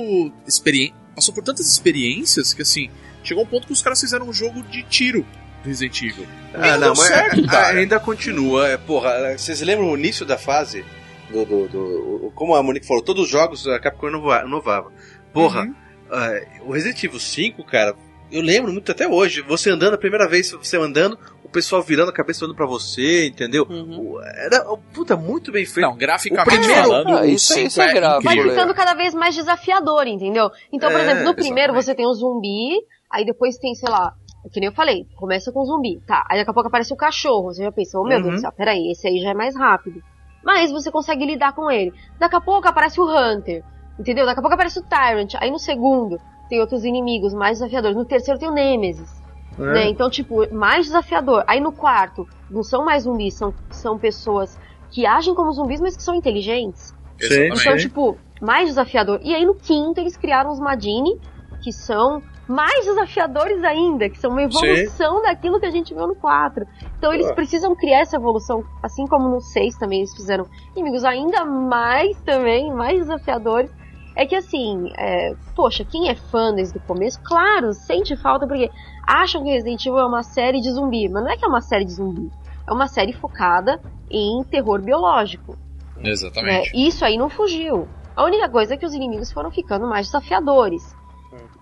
passou 1.15 1.35
por 1.35 1.43
tantas 1.43 1.67
experiências 1.67 2.53
que 2.53 2.63
assim, 2.63 2.91
chegou 3.25 3.43
um 3.43 3.47
ponto 3.47 3.67
que 3.67 3.73
os 3.73 3.83
caras 3.83 4.01
fizeram 4.01 4.29
um 4.29 4.33
jogo 4.33 4.63
de 4.63 4.83
tiro 4.83 5.27
Resident 5.65 6.03
Evil. 6.03 6.25
E 6.25 6.57
Ah, 6.57 6.77
não 6.79 6.89
mas 6.89 6.99
certo, 7.01 7.45
a- 7.45 7.49
cara. 7.49 7.79
ainda 7.79 7.99
continua. 8.01 8.69
É, 8.69 8.77
porra, 8.77 9.37
vocês 9.37 9.61
lembram 9.61 9.91
o 9.91 9.97
início 9.97 10.25
da 10.27 10.37
fase? 10.39 10.85
Do, 11.31 11.45
do, 11.47 11.69
do- 11.69 12.27
o- 12.27 12.33
como 12.35 12.55
a 12.55 12.63
Monique 12.63 12.87
falou, 12.87 13.03
todos 13.03 13.25
os 13.25 13.31
jogos 13.31 13.67
a 13.67 13.79
Capcom 13.79 14.09
inova- 14.09 14.45
inovava. 14.47 14.93
Porra, 15.33 15.63
Uhum. 15.63 15.75
ah, 16.11 16.41
o 16.67 16.73
Resident 16.73 17.03
Evil 17.05 17.19
5, 17.21 17.65
cara, 17.65 17.95
eu 18.31 18.43
lembro 18.43 18.71
muito 18.73 18.93
até 18.93 19.09
hoje. 19.09 19.41
Você 19.43 19.71
andando, 19.71 19.95
a 19.95 19.99
primeira 19.99 20.29
vez 20.29 20.51
você 20.51 20.77
andando, 20.77 21.19
o 21.43 21.49
pessoal 21.49 21.81
virando 21.83 22.11
a 22.11 22.13
cabeça 22.13 22.45
olhando 22.45 22.57
pra 22.57 22.67
você, 22.67 23.29
entendeu? 23.29 23.65
O- 23.71 24.21
Era, 24.23 24.63
puta, 24.93 25.17
muito 25.17 25.51
bem 25.51 25.65
feito. 25.65 25.87
Não, 25.87 25.97
graficamente 25.97 26.51
o 26.51 26.59
primeiro, 26.59 26.83
falando, 26.83 27.17
Ah, 27.17 27.27
isso- 27.27 27.55
5 27.55 27.67
isso 27.67 27.81
é 27.81 27.91
é, 27.91 27.95
gráfico, 27.95 28.25
Vai 28.25 28.43
ficando 28.43 28.75
cada 28.75 28.93
vez 28.95 29.15
mais 29.15 29.35
desafiador, 29.35 30.07
entendeu? 30.07 30.51
Então, 30.71 30.91
por 30.91 31.01
É, 31.01 31.03
exemplo, 31.05 31.25
no 31.25 31.35
primeiro 31.35 31.73
exatamente. 31.73 31.85
você 31.87 31.95
tem 31.95 32.07
o 32.07 32.13
zumbi, 32.13 32.73
aí 33.11 33.25
depois 33.25 33.57
tem, 33.57 33.75
sei 33.75 33.89
lá, 33.91 34.13
que 34.51 34.61
nem 34.61 34.69
eu 34.69 34.75
falei, 34.75 35.07
começa 35.17 35.53
com 35.53 35.61
o 35.61 35.65
zumbi, 35.65 36.01
tá? 36.07 36.25
Aí 36.29 36.39
daqui 36.39 36.51
a 36.51 36.55
pouco 36.55 36.69
aparece 36.69 36.93
o 36.93 36.97
cachorro, 36.97 37.53
você 37.53 37.63
já 37.63 37.73
pensa, 37.73 37.99
oh 37.99 38.05
meu 38.05 38.19
Uhum. 38.19 38.23
Deus 38.25 38.35
do 38.37 38.41
céu, 38.41 38.53
peraí, 38.53 38.91
esse 38.91 39.07
aí 39.07 39.19
já 39.19 39.31
é 39.31 39.35
mais 39.35 39.57
rápido. 39.57 40.03
Mas 40.45 40.73
você 40.73 40.91
consegue 40.91 41.25
lidar 41.25 41.53
com 41.55 41.71
ele. 41.71 41.93
Daqui 42.19 42.35
a 42.35 42.41
pouco 42.41 42.67
aparece 42.67 43.01
o 43.01 43.05
Hunter, 43.05 43.63
entendeu? 43.99 44.27
Daqui 44.27 44.41
a 44.41 44.43
pouco 44.43 44.55
aparece 44.55 44.81
o 44.81 44.83
Tyrant, 44.83 45.35
aí 45.39 45.51
no 45.51 45.59
segundo 45.59 46.19
tem 46.49 46.61
outros 46.61 46.85
inimigos 46.85 47.33
mais 47.33 47.59
desafiadores, 47.59 47.97
no 47.97 48.05
terceiro 48.05 48.39
tem 48.41 48.49
o 48.49 48.53
Nemesis. 48.53 49.23
É. 49.59 49.63
Né? 49.63 49.89
Então, 49.89 50.11
tipo, 50.11 50.53
mais 50.53 50.87
desafiador. 50.87 51.45
Aí 51.47 51.61
no 51.61 51.73
quarto, 51.73 52.27
não 52.51 52.63
são 52.63 52.85
mais 52.85 53.05
zumbis, 53.05 53.35
são, 53.35 53.55
são 53.71 53.99
pessoas 53.99 54.59
que 54.91 55.07
agem 55.07 55.35
como 55.35 55.53
zumbis, 55.53 55.81
mas 55.81 55.97
que 55.97 56.03
são 56.03 56.15
inteligentes. 56.15 56.95
Exatamente. 57.21 57.61
Então, 57.61 57.77
tipo, 57.77 58.19
mais 58.41 58.69
desafiador. 58.69 59.21
E 59.23 59.35
aí 59.35 59.45
no 59.47 59.55
quinto 59.55 60.01
eles 60.01 60.17
criaram 60.17 60.51
os 60.51 60.59
Madini, 60.59 61.19
que 61.63 61.73
são 61.73 62.23
mais 62.49 62.85
desafiadores 62.85 63.63
ainda, 63.65 64.09
que 64.11 64.19
são 64.19 64.31
uma 64.31 64.43
evolução 64.43 65.23
daquilo 65.23 65.59
que 65.61 65.67
a 65.67 65.71
gente 65.71 65.95
viu 65.95 66.07
no 66.07 66.15
4. 66.17 66.67
Então 66.99 67.13
eles 67.13 67.29
Ah. 67.31 67.35
precisam 67.35 67.75
criar 67.75 68.01
essa 68.01 68.17
evolução, 68.17 68.65
assim 68.83 69.07
como 69.07 69.29
no 69.29 69.41
6 69.41 69.77
também 69.79 70.01
eles 70.01 70.15
fizeram 70.15 70.47
inimigos 70.75 71.05
ainda 71.05 71.45
mais 71.45 72.19
também, 72.23 72.73
mais 72.73 72.99
desafiadores. 72.99 73.71
É 74.15 74.27
que 74.27 74.35
assim, 74.37 74.91
é, 74.99 75.35
poxa, 75.57 75.85
quem 75.85 76.11
é 76.11 76.15
fã 76.15 76.53
desde 76.53 76.77
o 76.77 76.81
começo, 76.83 77.19
claro, 77.25 77.73
sente 77.73 78.15
falta 78.17 78.47
porque 78.47 78.71
acham 79.07 79.43
que 79.43 79.51
Resident 79.51 79.87
Evil 79.87 79.99
é 80.01 80.05
uma 80.07 80.23
série 80.23 80.61
de 80.61 80.71
zumbi, 80.71 81.09
mas 81.09 81.23
não 81.25 81.31
é 81.31 81.37
que 81.37 81.45
é 81.45 81.49
uma 81.49 81.63
série 81.63 81.85
de 81.87 81.93
zumbi. 81.93 82.31
É 82.69 82.73
uma 82.73 82.87
série 82.89 83.13
focada 83.15 83.81
em 84.11 84.45
terror 84.45 84.83
biológico. 84.83 85.57
né? 85.97 86.11
Exatamente. 86.11 86.71
Isso 86.75 87.05
aí 87.05 87.17
não 87.17 87.31
fugiu. 87.31 87.89
A 88.15 88.25
única 88.25 88.49
coisa 88.51 88.75
é 88.75 88.77
que 88.77 88.85
os 88.85 88.93
inimigos 88.93 89.33
foram 89.33 89.51
ficando 89.51 89.87
mais 89.87 90.07
desafiadores. 90.07 90.95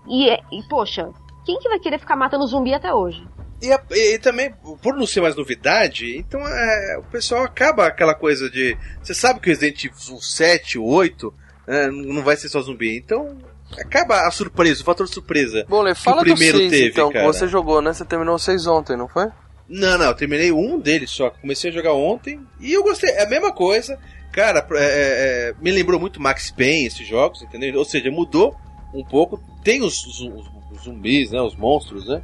E, 0.08 0.28
é- 0.28 0.40
e, 0.52 0.62
poxa, 0.68 1.10
quem 1.44 1.58
que 1.58 1.68
vai 1.68 1.78
querer 1.78 1.98
ficar 1.98 2.16
matando 2.16 2.46
zumbi 2.46 2.74
até 2.74 2.92
hoje? 2.92 3.26
E, 3.62 3.70
a- 3.72 3.82
e 3.90 4.18
também, 4.18 4.52
por 4.82 4.94
não 4.96 5.06
ser 5.06 5.20
mais 5.20 5.36
novidade, 5.36 6.16
então 6.16 6.40
é, 6.40 6.98
o 6.98 7.02
pessoal 7.10 7.44
acaba 7.44 7.86
aquela 7.86 8.14
coisa 8.14 8.48
de. 8.50 8.76
Você 9.02 9.12
sabe 9.14 9.38
que 9.40 9.48
o 9.48 9.52
Resident 9.52 9.84
Evil 9.84 10.20
7, 10.20 10.78
o 10.78 10.84
8, 10.84 11.32
né, 11.66 11.88
não 11.90 12.22
vai 12.22 12.36
ser 12.36 12.48
só 12.48 12.60
zumbi. 12.62 12.96
Então, 12.96 13.36
acaba 13.78 14.26
a 14.26 14.30
surpresa, 14.30 14.80
o 14.80 14.84
fator 14.84 15.06
surpresa. 15.06 15.66
Bom, 15.68 15.82
Lê, 15.82 15.94
que 15.94 16.00
fala 16.00 16.20
o 16.22 16.24
primeiro 16.24 16.56
do 16.58 16.60
6 16.62 16.70
teve, 16.70 16.88
então, 16.90 17.12
cara. 17.12 17.26
que 17.26 17.32
você 17.32 17.46
jogou, 17.46 17.82
né? 17.82 17.92
Você 17.92 18.04
terminou 18.04 18.34
o 18.36 18.38
6 18.38 18.66
ontem, 18.66 18.96
não 18.96 19.06
foi? 19.08 19.26
Não, 19.68 19.98
não, 19.98 20.06
eu 20.06 20.14
terminei 20.14 20.50
um 20.50 20.80
deles 20.80 21.10
só. 21.10 21.30
Comecei 21.30 21.70
a 21.70 21.72
jogar 21.74 21.92
ontem 21.92 22.40
e 22.58 22.72
eu 22.72 22.82
gostei. 22.82 23.10
É 23.10 23.24
a 23.24 23.28
mesma 23.28 23.52
coisa. 23.52 23.98
Cara, 24.32 24.66
é, 24.72 25.50
é, 25.50 25.54
me 25.62 25.70
lembrou 25.70 26.00
muito 26.00 26.20
Max 26.20 26.50
Payne 26.50 26.86
esses 26.86 27.06
jogos, 27.06 27.42
entendeu? 27.42 27.78
Ou 27.78 27.84
seja, 27.84 28.10
mudou 28.10 28.56
um 28.94 29.04
pouco. 29.04 29.40
Tem 29.64 29.82
os, 29.82 30.04
os- 30.06 30.20
os 30.72 30.82
zumbis, 30.84 31.30
né? 31.30 31.40
Os 31.40 31.56
monstros, 31.56 32.06
né? 32.08 32.22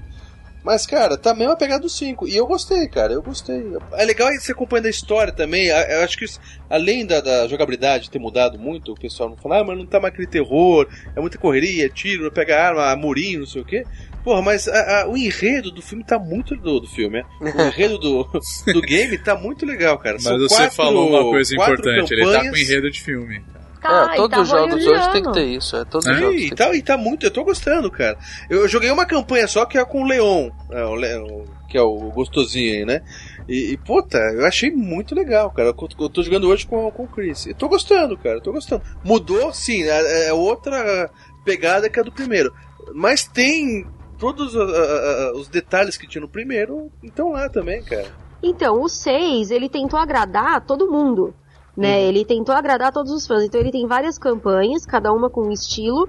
Mas, 0.65 0.85
cara, 0.85 1.17
tá 1.17 1.33
mesmo 1.33 1.53
a 1.53 1.57
pegada 1.57 1.83
do 1.83 1.89
5. 1.89 2.27
E 2.27 2.37
eu 2.37 2.45
gostei, 2.45 2.89
cara, 2.89 3.13
eu 3.13 3.23
gostei. 3.23 3.63
É 3.93 4.05
legal 4.05 4.29
você 4.33 4.51
acompanhando 4.51 4.87
a 4.87 4.91
história 4.91 5.33
também. 5.33 5.67
Eu 5.67 6.01
acho 6.03 6.19
que 6.19 6.25
isso, 6.25 6.41
além 6.69 7.07
da, 7.07 7.21
da 7.21 7.47
jogabilidade 7.47 8.11
ter 8.11 8.19
mudado 8.19 8.59
muito, 8.59 8.91
o 8.93 8.99
pessoal 8.99 9.29
não 9.31 9.37
fala, 9.37 9.61
ah, 9.61 9.65
mas 9.65 9.79
não 9.79 9.87
tá 9.87 10.01
mais 10.01 10.13
aquele 10.13 10.27
terror, 10.27 10.89
é 11.15 11.21
muita 11.21 11.39
correria, 11.39 11.89
tiro, 11.89 12.33
pega 12.33 12.61
arma, 12.61 12.97
murinho, 12.97 13.41
não 13.41 13.47
sei 13.47 13.63
o 13.63 13.65
quê. 13.65 13.85
Porra, 14.25 14.43
mas 14.43 14.67
a- 14.67 15.03
a- 15.03 15.09
o 15.09 15.17
enredo 15.17 15.71
do 15.71 15.81
filme 15.81 16.03
tá 16.03 16.19
muito. 16.19 16.57
Do, 16.57 16.81
do 16.81 16.89
filme, 16.89 17.19
né? 17.21 17.25
O 17.41 17.63
enredo 17.69 17.97
do, 17.99 18.29
do 18.73 18.81
game 18.81 19.17
tá 19.19 19.37
muito 19.37 19.65
legal, 19.65 19.97
cara. 19.99 20.15
Mas 20.17 20.25
São 20.25 20.37
você 20.37 20.57
quatro- 20.57 20.75
falou 20.75 21.09
uma 21.11 21.23
coisa 21.31 21.55
quatro 21.55 21.75
importante, 21.75 22.13
ele 22.13 22.23
tá 22.25 22.27
com 22.41 22.45
campanhas. 22.47 22.69
enredo 22.69 22.91
de 22.91 23.01
filme. 23.01 23.41
Tá, 23.87 24.11
é, 24.11 24.15
e 24.15 24.17
todos 24.17 24.39
os 24.39 24.49
jogos 24.49 24.87
hoje 24.87 25.13
tem 25.13 25.23
que 25.23 25.33
ter 25.33 25.45
isso. 25.45 25.77
É, 25.77 25.85
todos 25.85 26.07
os 26.07 26.15
Sim, 26.15 26.21
jogos. 26.21 26.43
e, 26.43 26.51
tá, 26.51 26.75
e 26.75 26.83
tá 26.83 26.97
muito, 26.97 27.27
eu 27.27 27.31
tô 27.31 27.45
gostando, 27.45 27.91
cara. 27.91 28.19
Eu, 28.51 28.63
eu 28.63 28.69
joguei 28.69 28.91
uma 28.91 29.07
campanha 29.07 29.47
só 29.47 29.65
que 29.65 29.79
é 29.79 29.85
com 29.85 30.03
o 30.03 30.07
Leon, 30.07 30.51
é, 30.71 30.85
o 30.85 30.95
Leon, 30.95 31.45
que 31.69 31.79
é 31.79 31.83
o 31.83 32.11
gostosinho 32.11 32.75
aí, 32.75 32.85
né? 32.85 33.03
E, 33.49 33.73
e, 33.73 33.77
puta, 33.77 34.19
eu 34.19 34.45
achei 34.45 34.71
muito 34.71 35.15
legal, 35.15 35.51
cara. 35.51 35.69
Eu, 35.69 35.89
eu 36.01 36.09
tô 36.09 36.23
jogando 36.23 36.49
hoje 36.49 36.67
com, 36.67 36.91
com 36.91 37.05
o 37.05 37.09
Chris. 37.09 37.47
Eu 37.47 37.55
tô 37.55 37.69
gostando, 37.69 38.17
cara, 38.17 38.37
eu 38.37 38.43
tô 38.43 38.53
gostando. 38.53 38.83
Mudou, 39.05 39.53
sim, 39.53 39.83
é, 39.83 40.29
é 40.29 40.33
outra 40.33 41.11
pegada 41.45 41.89
que 41.89 42.01
a 42.01 42.03
do 42.03 42.13
primeiro. 42.13 42.53
Mas 42.93 43.25
tem 43.27 43.87
todos 44.19 44.57
ah, 44.57 44.61
ah, 44.63 44.65
ah, 44.65 45.33
os 45.37 45.49
detalhes 45.49 45.97
que 45.97 46.07
tinha 46.07 46.23
no 46.23 46.29
primeiro, 46.29 46.91
estão 47.03 47.31
lá 47.31 47.49
também, 47.49 47.83
cara. 47.83 48.09
Então, 48.43 48.83
o 48.83 48.89
6, 48.89 49.51
ele 49.51 49.69
tentou 49.69 49.99
agradar 49.99 50.65
todo 50.65 50.91
mundo, 50.91 51.35
né? 51.77 52.03
Ele 52.03 52.25
tentou 52.25 52.55
agradar 52.55 52.93
todos 52.93 53.13
os 53.13 53.27
fãs. 53.27 53.45
Então, 53.45 53.61
ele 53.61 53.71
tem 53.73 53.87
várias 53.87 54.19
campanhas, 54.19 54.87
cada 54.87 55.13
uma 55.13 55.29
com 55.29 55.43
um 55.49 55.53
estilo, 55.53 56.09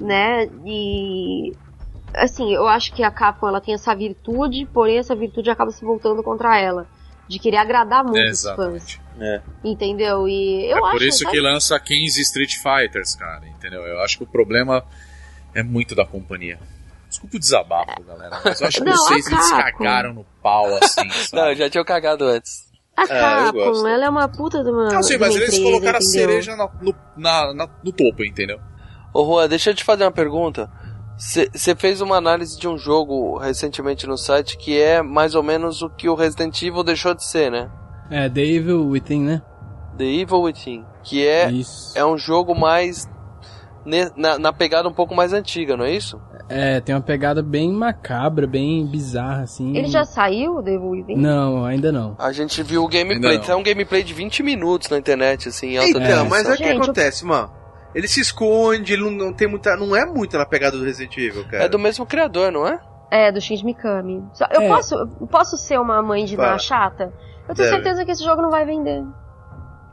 né? 0.00 0.46
E 0.64 1.52
assim, 2.14 2.52
eu 2.54 2.66
acho 2.66 2.92
que 2.94 3.02
a 3.02 3.10
Capcom 3.10 3.48
ela 3.48 3.60
tem 3.60 3.74
essa 3.74 3.94
virtude, 3.94 4.66
porém 4.72 4.98
essa 4.98 5.14
virtude 5.14 5.50
acaba 5.50 5.70
se 5.70 5.84
voltando 5.84 6.22
contra 6.22 6.58
ela, 6.58 6.86
de 7.28 7.38
querer 7.38 7.58
agradar 7.58 8.02
muito 8.04 8.16
os 8.24 8.30
Exatamente. 8.44 8.96
fãs, 8.96 9.20
É. 9.20 9.42
entendeu? 9.62 10.26
E 10.26 10.64
eu 10.70 10.78
é 10.78 10.80
acho 10.80 10.90
por 10.92 11.02
isso 11.02 11.18
sabe? 11.24 11.30
que 11.32 11.40
lança 11.40 11.78
15 11.78 12.20
Street 12.22 12.54
Fighters, 12.56 13.14
cara, 13.14 13.46
entendeu? 13.48 13.82
Eu 13.82 14.00
acho 14.00 14.16
que 14.18 14.24
o 14.24 14.26
problema 14.26 14.82
é 15.54 15.62
muito 15.62 15.94
da 15.94 16.06
companhia. 16.06 16.58
Desculpa 17.08 17.36
o 17.36 17.40
desabafo, 17.40 18.02
galera, 18.02 18.40
mas 18.44 18.60
eu 18.60 18.66
acho 18.68 18.78
que 18.78 18.84
Não, 18.90 18.96
vocês 18.96 19.28
Capcom. 19.28 19.78
cagaram 19.78 20.12
no 20.14 20.24
pau, 20.42 20.66
assim, 20.82 21.06
Não, 21.06 21.12
sabe? 21.12 21.52
eu 21.52 21.56
já 21.56 21.70
tinha 21.70 21.84
cagado 21.84 22.24
antes. 22.24 22.65
A 22.96 23.02
eu 23.02 23.08
Capcom, 23.08 23.86
ela 23.86 24.06
é 24.06 24.08
uma 24.08 24.26
puta 24.28 24.64
de 24.64 24.70
uma. 24.70 24.90
Não, 24.90 25.02
sim, 25.02 25.18
mas 25.18 25.34
eles 25.36 25.48
empresa, 25.50 25.62
colocaram 25.62 25.98
a 25.98 26.00
cereja 26.00 26.56
na- 26.56 26.70
no, 26.80 26.94
na- 27.16 27.52
na- 27.54 27.68
no 27.84 27.92
topo, 27.92 28.24
entendeu? 28.24 28.58
Ô 29.12 29.24
Juan, 29.24 29.48
deixa 29.48 29.70
eu 29.70 29.74
te 29.74 29.84
fazer 29.84 30.04
uma 30.04 30.12
pergunta. 30.12 30.70
Você 31.18 31.74
fez 31.74 32.00
uma 32.02 32.16
análise 32.16 32.58
de 32.58 32.68
um 32.68 32.76
jogo 32.76 33.38
recentemente 33.38 34.06
no 34.06 34.18
site 34.18 34.58
que 34.58 34.78
é 34.78 35.00
mais 35.02 35.34
ou 35.34 35.42
menos 35.42 35.80
o 35.82 35.88
que 35.88 36.08
o 36.10 36.14
Resident 36.14 36.60
Evil 36.62 36.82
deixou 36.82 37.14
de 37.14 37.24
ser, 37.24 37.50
né? 37.50 37.70
É, 38.10 38.28
The 38.28 38.40
Evil 38.42 38.86
Within, 38.88 39.22
né? 39.22 39.42
The 39.96 40.04
Evil 40.04 40.42
Within. 40.42 40.84
Que 41.02 41.26
é, 41.26 41.50
Isso. 41.50 41.96
é 41.96 42.04
um 42.04 42.18
jogo 42.18 42.54
mais. 42.54 43.08
ne- 43.84 44.10
Na, 44.16 44.38
na 44.38 44.52
pegada 44.52 44.88
um 44.88 44.92
pouco 44.92 45.14
mais 45.14 45.32
antiga, 45.32 45.76
não 45.76 45.84
é 45.86 45.92
isso? 45.92 46.20
É, 46.48 46.80
tem 46.80 46.94
uma 46.94 47.00
pegada 47.00 47.42
bem 47.42 47.72
macabra, 47.72 48.46
bem 48.46 48.86
bizarra, 48.86 49.42
assim. 49.42 49.76
Ele 49.76 49.88
já 49.88 50.04
saiu, 50.04 50.62
The 50.62 50.74
Evil 50.74 50.90
Within? 50.90 51.16
Não, 51.16 51.64
ainda 51.64 51.90
não. 51.90 52.14
A 52.18 52.30
gente 52.32 52.62
viu 52.62 52.84
o 52.84 52.88
gameplay. 52.88 53.38
não. 53.38 53.44
É 53.44 53.56
um 53.56 53.62
gameplay 53.62 54.02
de 54.04 54.14
20 54.14 54.42
minutos 54.44 54.88
na 54.88 54.96
internet, 54.98 55.48
assim, 55.48 55.70
em 55.74 55.78
alta 55.78 55.90
Então, 55.90 56.26
mas 56.26 56.48
é 56.48 56.52
o 56.54 56.56
que 56.56 56.64
acontece, 56.64 57.24
mano. 57.24 57.50
Ele 57.94 58.06
se 58.06 58.20
esconde, 58.20 58.92
ele 58.92 59.02
não, 59.02 59.10
não 59.10 59.32
tem 59.32 59.48
muita. 59.48 59.74
Não 59.76 59.96
é 59.96 60.04
muito 60.06 60.36
na 60.38 60.44
pegada 60.46 60.76
do 60.76 60.84
Resident 60.84 61.16
Evil, 61.16 61.44
cara. 61.48 61.64
É 61.64 61.68
do 61.68 61.78
mesmo 61.78 62.04
criador, 62.06 62.52
não 62.52 62.66
é? 62.66 62.78
É, 63.10 63.32
do 63.32 63.40
Shinji 63.40 63.64
Mikami. 63.64 64.22
Eu 64.52 64.60
É. 64.62 64.68
posso, 64.68 64.94
eu 64.94 65.26
posso 65.26 65.56
ser 65.56 65.80
uma 65.80 66.02
mãe 66.02 66.24
de 66.24 66.36
Fala. 66.36 66.52
má 66.52 66.58
chata? 66.58 67.12
Eu 67.48 67.54
tenho 67.54 67.70
Deve. 67.70 67.82
certeza 67.82 68.04
que 68.04 68.10
esse 68.10 68.22
jogo 68.22 68.42
não 68.42 68.50
vai 68.50 68.66
vender. 68.66 69.02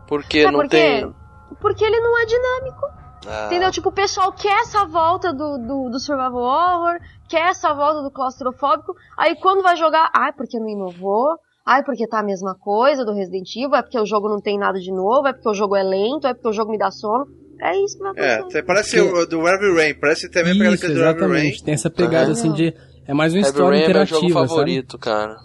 Porque 0.08 0.42
Sabe 0.44 0.54
não 0.54 0.62
por 0.64 0.70
quê? 0.70 0.78
tem. 0.78 1.16
Porque 1.62 1.86
ele 1.86 2.00
não 2.02 2.20
é 2.22 2.26
dinâmico. 2.26 2.86
Ah, 3.28 3.46
Entendeu? 3.48 3.72
Tipo, 3.72 3.90
o 3.90 3.94
pessoal 3.94 4.32
quer 4.34 4.62
essa 4.62 4.86
volta 4.86 5.32
do, 5.34 5.58
do, 5.58 5.90
do 5.90 6.00
survival 6.00 6.36
horror, 6.36 7.00
quer 7.30 7.50
essa 7.50 7.74
volta 7.74 8.02
do 8.02 8.12
claustrofóbico, 8.12 8.94
aí 9.18 9.36
quando 9.36 9.62
vai 9.64 9.76
jogar, 9.76 10.10
ah, 10.14 10.32
porque 10.36 10.60
não 10.60 10.68
inovou, 10.70 11.38
Ai, 11.66 11.82
porque 11.82 12.06
tá 12.06 12.20
a 12.20 12.24
mesma 12.24 12.54
coisa 12.56 13.06
do 13.06 13.14
Resident 13.14 13.48
Evil, 13.56 13.74
é 13.76 13.82
porque 13.82 13.98
o 13.98 14.06
jogo 14.06 14.28
não 14.28 14.42
tem 14.42 14.60
nada 14.60 14.78
de 14.78 14.92
novo, 14.92 15.26
é 15.28 15.32
porque 15.32 15.48
o 15.48 15.54
jogo 15.54 15.78
é 15.78 15.82
lento, 15.82 16.28
é 16.28 16.34
porque 16.34 16.50
o 16.50 16.52
jogo 16.52 16.72
me 16.72 16.78
dá 16.78 16.92
sono. 16.92 17.26
É 17.62 17.74
isso 17.82 17.96
que 17.98 18.04
vai 18.04 18.12
É, 18.18 18.34
acontecer. 18.34 18.58
até 18.60 18.68
parece 18.68 19.00
o 19.00 19.26
do 19.26 19.48
Heavy 19.48 19.74
Rain, 19.74 19.94
parece 19.98 20.30
também 20.30 20.52
Isso, 20.52 20.74
aquele 20.74 20.94
do 20.96 21.00
Heavy 21.00 21.20
Rain. 21.22 21.26
exatamente. 21.30 21.64
Tem 21.64 21.74
essa 21.74 21.90
pegada 21.90 22.28
Ah. 22.28 22.32
assim 22.34 22.52
de. 22.52 22.74
É 23.08 23.14
mais 23.14 23.32
uma 23.32 23.38
Heavy 23.40 23.48
história 23.50 23.70
Rain 23.70 23.78
é 23.78 23.80
meu 23.80 23.90
interativa, 24.04 24.20
jogo 24.28 24.34
sabe? 24.34 24.50
favorito, 24.50 24.98
cara. 25.00 25.38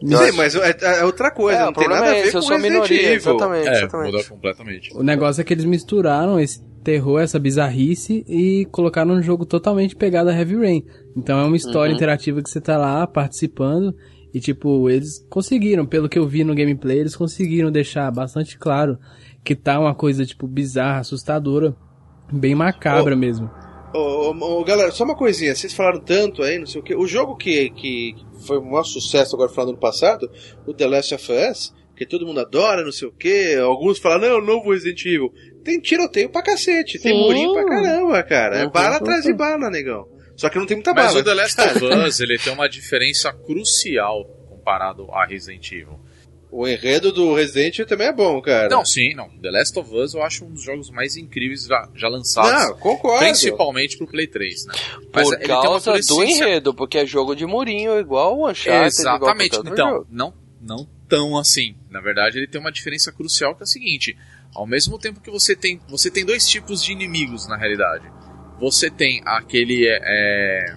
Sim, 0.00 0.36
mas 0.36 0.54
é, 0.54 0.76
é 1.00 1.04
outra 1.04 1.32
coisa, 1.32 1.58
É, 1.58 1.64
não 1.64 1.72
tem 1.72 1.88
nada 1.88 2.04
a 2.04 2.08
é 2.10 2.12
ver 2.12 2.18
esse, 2.28 2.36
eu 2.36 2.40
com 2.42 2.46
sou 2.46 2.56
Resident 2.56 2.72
minoria, 2.74 3.02
Evil. 3.02 3.16
exatamente. 3.16 3.66
É, 3.68 3.72
exatamente. 3.72 4.12
mudou 4.12 4.24
completamente. 4.28 4.96
O 4.96 5.02
negócio 5.02 5.40
é 5.40 5.44
que 5.44 5.52
eles 5.52 5.64
misturaram 5.64 6.38
esse 6.38 6.62
terror, 6.86 7.20
essa 7.20 7.36
bizarrice 7.36 8.24
e 8.28 8.64
colocaram 8.70 9.14
um 9.14 9.20
jogo 9.20 9.44
totalmente 9.44 9.96
pegado 9.96 10.30
a 10.30 10.32
Heavy 10.32 10.54
Rain. 10.54 10.84
Então 11.16 11.36
é 11.40 11.42
uma 11.44 11.56
história 11.56 11.90
Uhum. 11.90 11.96
interativa 11.96 12.40
que 12.40 12.48
você 12.48 12.60
tá 12.60 12.78
lá 12.78 13.04
participando 13.08 13.92
e 14.32 14.38
tipo, 14.38 14.88
eles 14.88 15.26
conseguiram, 15.28 15.84
pelo 15.84 16.08
que 16.08 16.16
eu 16.16 16.28
vi 16.28 16.44
no 16.44 16.54
gameplay, 16.54 17.00
eles 17.00 17.16
conseguiram 17.16 17.72
deixar 17.72 18.08
bastante 18.12 18.56
claro 18.56 18.96
que 19.44 19.56
tá 19.56 19.80
uma 19.80 19.96
coisa 19.96 20.24
tipo 20.24 20.46
bizarra, 20.46 21.00
assustadora, 21.00 21.74
bem 22.32 22.54
macabra 22.54 23.16
mesmo. 23.16 23.50
Ô, 23.92 24.30
ô, 24.30 24.60
ô, 24.60 24.64
galera, 24.64 24.92
só 24.92 25.02
uma 25.02 25.16
coisinha, 25.16 25.56
vocês 25.56 25.72
falaram 25.74 26.00
tanto 26.00 26.42
aí, 26.44 26.56
não 26.58 26.66
sei 26.66 26.80
o 26.80 26.84
que. 26.84 26.94
O 26.94 27.06
jogo 27.06 27.34
que, 27.34 27.70
que 27.70 28.14
foi 28.46 28.58
um 28.58 28.64
maior 28.64 28.84
sucesso 28.84 29.34
agora 29.34 29.50
falando 29.50 29.70
ano 29.70 29.78
passado, 29.78 30.30
o 30.64 30.72
The 30.72 30.86
Last 30.86 31.14
of 31.14 31.32
Us, 31.32 31.74
que 31.96 32.06
todo 32.06 32.26
mundo 32.26 32.40
adora, 32.40 32.84
não 32.84 32.92
sei 32.92 33.08
o 33.08 33.12
que. 33.12 33.56
Alguns 33.56 33.98
falam, 33.98 34.20
não, 34.20 34.28
é 34.28 34.38
o 34.38 34.44
novo 34.44 34.70
Resident 34.70 35.04
Evil. 35.06 35.32
Tem 35.66 35.80
tiroteio 35.80 36.30
pra 36.30 36.42
cacete, 36.42 36.98
tem 36.98 37.12
Sim. 37.12 37.20
murinho 37.22 37.52
pra 37.52 37.66
caramba, 37.66 38.22
cara. 38.22 38.58
É 38.60 38.64
Uhum. 38.64 38.70
bala 38.70 38.96
atrás 38.96 39.24
de 39.24 39.32
bala, 39.34 39.68
negão. 39.68 40.06
Só 40.36 40.48
que 40.48 40.58
não 40.58 40.64
tem 40.66 40.76
muita 40.76 40.94
Mas 40.94 41.06
bala. 41.08 41.20
o 41.20 41.24
The 41.24 41.34
Last 41.34 41.60
of 41.60 41.84
Us, 42.06 42.20
ele 42.20 42.38
tem 42.38 42.52
uma 42.52 42.68
diferença 42.68 43.32
crucial 43.32 44.24
comparado 44.48 45.10
a 45.12 45.26
Resident 45.26 45.72
Evil. 45.72 45.98
O 46.52 46.66
enredo 46.68 47.10
do 47.10 47.34
Resident 47.34 47.74
Evil 47.74 47.86
também 47.86 48.06
é 48.06 48.12
bom, 48.12 48.40
cara. 48.40 48.68
Não, 48.68 48.84
sim, 48.84 49.12
não. 49.14 49.28
The 49.40 49.50
Last 49.50 49.78
of 49.78 49.92
Us 49.94 50.14
eu 50.14 50.22
acho 50.22 50.44
um 50.44 50.50
dos 50.52 50.62
jogos 50.62 50.88
mais 50.90 51.16
incríveis 51.16 51.64
já, 51.64 51.88
já 51.94 52.08
lançados. 52.08 52.52
Não, 52.52 52.78
concordo. 52.78 53.18
Principalmente 53.24 53.98
pro 53.98 54.06
Play 54.06 54.26
3, 54.28 54.66
né? 54.66 54.74
Mas 55.12 55.28
Por 55.28 55.34
ele 55.34 55.44
tem 55.46 55.54
uma 55.54 55.62
causa 55.62 55.92
do 55.98 56.22
enredo, 56.24 56.72
porque 56.72 56.98
é 56.98 57.04
jogo 57.06 57.34
de 57.34 57.44
murinho 57.44 57.98
igual 57.98 58.38
o 58.38 58.48
Uncharted. 58.48 58.86
Exatamente. 58.86 59.56
Igual 59.56 59.72
Então, 59.72 59.88
jogo. 59.90 60.06
não, 60.10 60.32
não 60.62 60.88
tão 61.08 61.36
assim. 61.36 61.74
Na 61.90 62.00
verdade, 62.00 62.38
ele 62.38 62.46
tem 62.46 62.60
uma 62.60 62.72
diferença 62.72 63.10
crucial 63.12 63.54
que 63.54 63.62
é 63.62 63.64
a 63.64 63.66
seguinte: 63.66 64.16
ao 64.56 64.66
mesmo 64.66 64.98
tempo 64.98 65.20
que 65.20 65.30
você 65.30 65.54
tem, 65.54 65.80
você 65.88 66.10
tem 66.10 66.24
dois 66.24 66.46
tipos 66.48 66.82
de 66.82 66.92
inimigos 66.92 67.46
na 67.48 67.56
realidade. 67.56 68.10
Você 68.58 68.90
tem 68.90 69.20
aquele, 69.24 69.86
é, 69.86 70.00
é, 70.02 70.76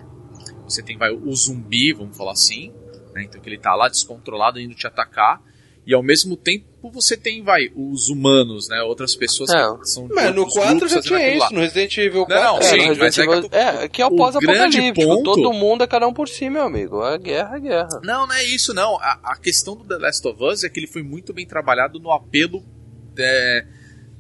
você 0.65 0.81
tem 0.83 0.97
vai 0.97 1.11
o 1.11 1.33
zumbi, 1.33 1.93
vamos 1.93 2.15
falar 2.17 2.33
assim, 2.33 2.73
né? 3.13 3.23
então 3.23 3.39
que 3.41 3.49
ele 3.49 3.57
tá 3.57 3.73
lá 3.75 3.87
descontrolado 3.87 4.59
indo 4.59 4.75
te 4.75 4.85
atacar. 4.85 5.41
E 5.87 5.93
ao 5.93 6.03
mesmo 6.03 6.35
tempo 6.37 6.67
você 6.91 7.17
tem, 7.17 7.41
vai, 7.41 7.67
os 7.75 8.09
humanos, 8.09 8.67
né? 8.69 8.79
Outras 8.83 9.15
pessoas 9.15 9.49
Não. 9.49 9.79
que 9.79 9.87
são 9.89 10.07
de 10.07 10.13
Mas 10.13 10.35
no 10.35 10.41
outros 10.41 10.57
4 10.57 10.75
grupos 10.77 10.91
já 10.91 11.01
tinha 11.01 11.17
aquilo 11.19 11.39
lá. 11.39 11.45
isso, 11.47 11.53
no 11.55 11.59
Resident 11.61 11.97
Evil 11.97 12.25
4. 12.27 12.43
Não, 12.43 12.53
não, 12.53 12.59
É, 12.59 12.61
sim, 12.63 12.77
Resident 12.77 13.17
é 13.17 13.25
que 13.25 13.31
Evil- 13.33 13.49
é, 13.51 13.87
que 13.87 14.01
é 14.01 14.05
o 14.05 14.09
o 14.09 14.15
pós-apocalíptico. 14.15 14.81
grande 14.83 14.93
ponto- 14.93 15.23
Todo 15.23 15.53
mundo 15.53 15.83
é 15.83 15.87
cada 15.87 16.07
um 16.07 16.13
por 16.13 16.27
si, 16.29 16.47
meu 16.49 16.63
amigo. 16.63 17.03
É 17.03 17.17
guerra, 17.17 17.55
é 17.55 17.59
guerra. 17.59 17.89
Não, 18.03 18.27
não 18.27 18.35
é 18.35 18.43
isso, 18.43 18.71
não. 18.73 18.99
A, 18.99 19.19
a 19.23 19.37
questão 19.37 19.75
do 19.75 19.83
The 19.85 19.97
Last 19.97 20.27
of 20.27 20.43
Us 20.43 20.63
é 20.63 20.69
que 20.69 20.79
ele 20.79 20.85
foi 20.87 21.01
muito 21.01 21.33
bem 21.33 21.47
trabalhado 21.47 21.99
no 21.99 22.11
apelo 22.11 22.63
é, 23.19 23.65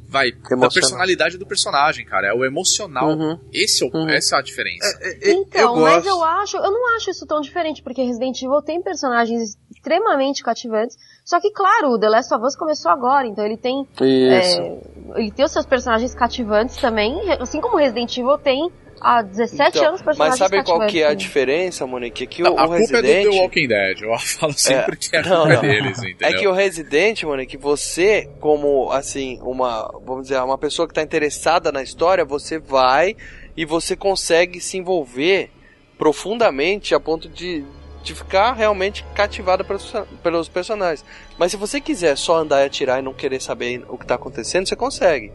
vai, 0.07 0.31
da 0.31 0.69
personalidade 0.69 1.37
do 1.37 1.45
personagem, 1.45 2.05
cara. 2.05 2.27
É 2.27 2.33
o 2.33 2.43
emocional. 2.45 3.09
Uhum. 3.09 3.39
Esse 3.53 3.83
é 3.83 3.87
o- 3.87 4.09
Essa 4.09 4.35
é 4.35 4.39
a 4.39 4.41
diferença. 4.41 4.99
Então, 5.23 5.75
eu 5.75 5.81
mas 5.81 6.03
gosto. 6.03 6.07
eu 6.07 6.23
acho, 6.23 6.57
eu 6.57 6.71
não 6.71 6.95
acho 6.95 7.09
isso 7.11 7.25
tão 7.25 7.41
diferente, 7.41 7.81
porque 7.83 8.01
Resident 8.03 8.41
Evil 8.41 8.61
tem 8.61 8.81
personagens 8.81 9.57
extremamente 9.75 10.43
cativantes. 10.43 10.97
Só 11.23 11.39
que, 11.39 11.51
claro, 11.51 11.91
o 11.91 11.99
The 11.99 12.09
Last 12.09 12.33
of 12.33 12.43
Us 12.45 12.55
começou 12.55 12.91
agora, 12.91 13.27
então 13.27 13.45
ele 13.45 13.57
tem. 13.57 13.87
Isso. 14.01 14.61
é, 14.61 14.79
ele 15.15 15.31
tem 15.31 15.45
os 15.45 15.51
seus 15.51 15.65
personagens 15.65 16.13
cativantes 16.15 16.75
também, 16.77 17.31
assim 17.39 17.61
como 17.61 17.77
Resident 17.77 18.17
Evil 18.17 18.37
tem 18.37 18.69
há 19.01 19.21
17 19.21 19.77
Então, 19.77 19.87
anos 19.89 20.01
mas 20.17 20.37
sabe 20.37 20.63
qual 20.63 20.85
que 20.87 21.01
é 21.01 21.07
a 21.07 21.13
diferença, 21.13 21.85
Monique? 21.85 22.23
É 22.23 22.27
que 22.27 22.41
Não, 22.41 22.53
o, 22.53 22.59
a 22.59 22.65
o 22.65 22.67
culpa 22.67 22.97
é 22.97 23.01
Resident... 23.01 23.25
do 23.25 23.31
The 23.31 23.41
Walking 23.41 23.67
Dead. 23.67 24.01
Eu 24.01 24.17
falo 24.19 24.53
sempre 24.53 24.97
que 24.97 25.15
a 25.15 25.21
não, 25.21 25.41
culpa 25.41 25.51
é 25.51 25.55
não. 25.55 25.61
deles, 25.61 25.97
entendeu? 25.99 26.27
É 26.29 26.33
que 26.33 26.47
o 26.47 26.51
Resident, 26.51 27.23
mano, 27.23 27.41
é 27.41 27.45
que 27.45 27.57
você, 27.57 28.29
como, 28.39 28.91
assim, 28.91 29.39
uma, 29.41 29.91
vamos 30.05 30.23
dizer, 30.23 30.39
uma 30.41 30.57
pessoa 30.57 30.87
que 30.87 30.93
tá 30.93 31.01
interessada 31.01 31.71
na 31.71 31.81
história, 31.83 32.25
você 32.25 32.59
vai 32.59 33.15
e 33.55 33.65
você 33.65 33.95
consegue 33.95 34.59
se 34.59 34.77
envolver 34.77 35.51
profundamente 35.97 36.95
a 36.95 36.99
ponto 36.99 37.27
de, 37.27 37.65
de 38.01 38.15
ficar 38.15 38.53
realmente 38.53 39.03
cativada 39.13 39.63
pelos, 39.63 39.93
pelos 40.23 40.47
personagens. 40.47 41.03
Mas 41.37 41.51
se 41.51 41.57
você 41.57 41.81
quiser 41.81 42.17
só 42.17 42.37
andar 42.37 42.61
e 42.61 42.65
atirar 42.65 42.99
e 42.99 43.01
não 43.01 43.13
querer 43.13 43.41
saber 43.41 43.83
o 43.89 43.97
que 43.97 44.05
tá 44.05 44.15
acontecendo, 44.15 44.67
você 44.67 44.75
consegue. 44.75 45.31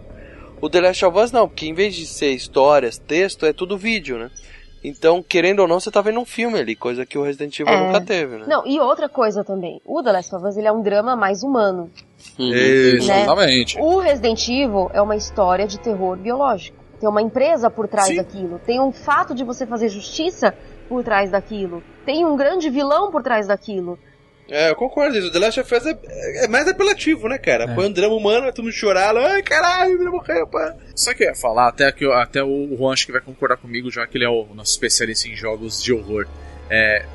O 0.65 0.71
The 0.71 0.81
Last 0.81 1.05
of 1.05 1.19
Us 1.19 1.31
não, 1.31 1.47
porque 1.47 1.67
em 1.67 1.75
vez 1.75 1.95
de 1.95 2.07
ser 2.07 2.31
histórias, 2.31 2.97
texto, 2.97 3.45
é 3.45 3.53
tudo 3.53 3.77
vídeo, 3.77 4.17
né? 4.17 4.31
Então, 4.83 5.23
querendo 5.23 5.61
ou 5.61 5.69
não, 5.69 5.79
você 5.79 5.91
tá 5.91 6.01
vendo 6.01 6.19
um 6.19 6.25
filme 6.25 6.59
ali, 6.59 6.75
coisa 6.75 7.05
que 7.05 7.19
o 7.19 7.23
Resident 7.23 7.61
Evil 7.61 7.75
É. 7.75 7.87
nunca 7.87 8.01
teve, 8.01 8.39
né? 8.39 8.47
Não, 8.49 8.67
e 8.67 8.81
outra 8.81 9.07
coisa 9.07 9.45
também. 9.45 9.79
O 9.85 10.03
The 10.03 10.13
Last 10.13 10.35
of 10.35 10.47
Us 10.47 10.57
ele 10.57 10.67
é 10.67 10.73
um 10.73 10.81
drama 10.81 11.15
mais 11.15 11.43
humano. 11.43 11.91
Uhum. 12.39 12.51
Exatamente. 12.51 13.79
O 13.79 13.99
Resident 13.99 14.49
Evil 14.49 14.91
é 14.95 15.03
uma 15.03 15.15
história 15.17 15.67
de 15.67 15.79
terror 15.79 16.17
biológico. 16.17 16.83
Tem 16.99 17.11
uma 17.11 17.21
empresa 17.21 17.69
por 17.69 17.87
trás 17.87 18.09
Sim. 18.09 18.17
daquilo. 18.17 18.59
Tem 18.65 18.81
um 18.81 18.91
fato 18.91 19.35
de 19.35 19.45
você 19.45 19.67
fazer 19.67 19.91
justiça 19.91 20.55
por 20.89 21.05
trás 21.05 21.31
daquilo. 21.31 21.83
Tem 22.07 22.25
um 22.25 22.39
grande 22.39 22.71
vilão 22.71 23.11
por 23.11 23.23
trás 23.23 23.47
daquilo. 23.47 23.99
É, 24.49 24.71
eu 24.71 24.77
concordo 24.77 25.17
isso. 25.17 25.29
O 25.29 25.33
The 25.33 25.39
Last 25.39 25.61
of 25.61 25.75
Us 25.75 25.87
é, 25.87 26.45
é 26.45 26.49
mais 26.49 26.69
apelativo, 26.69 27.29
né, 27.29 27.39
cara? 27.39 27.65
É. 27.65 27.75
Põe 27.75 27.87
um 27.87 27.93
drama 27.93 28.15
humano, 28.15 28.53
todo 28.53 28.65
mundo 28.65 28.75
chorar 28.75 29.17
ai 29.17 29.43
caralho, 29.43 29.95
ele 29.95 30.11
morreu, 30.11 30.47
pá. 30.47 30.77
O 30.77 31.15
que 31.15 31.25
eu 31.25 31.29
ia 31.29 31.35
falar? 31.35 31.69
Até, 31.69 31.91
que 31.93 32.05
até 32.05 32.43
o 32.43 32.77
Juan 32.77 32.93
acho 32.93 33.07
que 33.07 33.13
vai 33.13 33.21
concordar 33.21 33.57
comigo, 33.57 33.91
já 33.91 34.07
que 34.07 34.19
ele 34.19 34.25
é 34.25 34.29
o 34.29 34.47
nosso 34.55 34.73
especialista 34.73 35.29
em 35.29 35.35
jogos 35.35 35.83
de 35.83 35.93
horror. 35.93 36.27
É, 36.69 37.07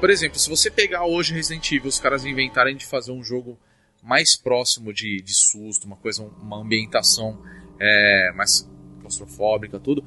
por 0.00 0.10
exemplo, 0.10 0.38
se 0.38 0.48
você 0.48 0.70
pegar 0.70 1.04
hoje 1.04 1.34
Resident 1.34 1.72
Evil, 1.72 1.88
os 1.88 1.98
caras 1.98 2.24
inventarem 2.24 2.76
de 2.76 2.86
fazer 2.86 3.12
um 3.12 3.22
jogo 3.22 3.58
mais 4.02 4.36
próximo 4.36 4.92
de, 4.92 5.20
de 5.22 5.34
susto, 5.34 5.86
uma 5.86 5.96
coisa, 5.96 6.22
uma 6.22 6.60
ambientação 6.60 7.42
é, 7.80 8.32
mais 8.34 8.68
claustrofóbica, 9.00 9.78
tudo, 9.80 10.04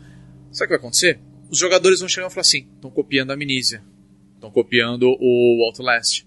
sabe 0.52 0.65
o 0.65 0.68
que 0.68 0.68
vai 0.69 0.78
acontecer? 0.78 1.19
Os 1.49 1.57
jogadores 1.57 1.99
vão 1.99 2.07
chegar 2.07 2.28
e 2.28 2.30
falar 2.30 2.41
assim: 2.41 2.69
estão 2.76 2.90
copiando 2.90 3.32
a 3.32 3.34
Amnesia, 3.34 3.84
estão 4.36 4.49
copiando 4.49 5.14
o 5.19 5.65
Outlast. 5.65 6.26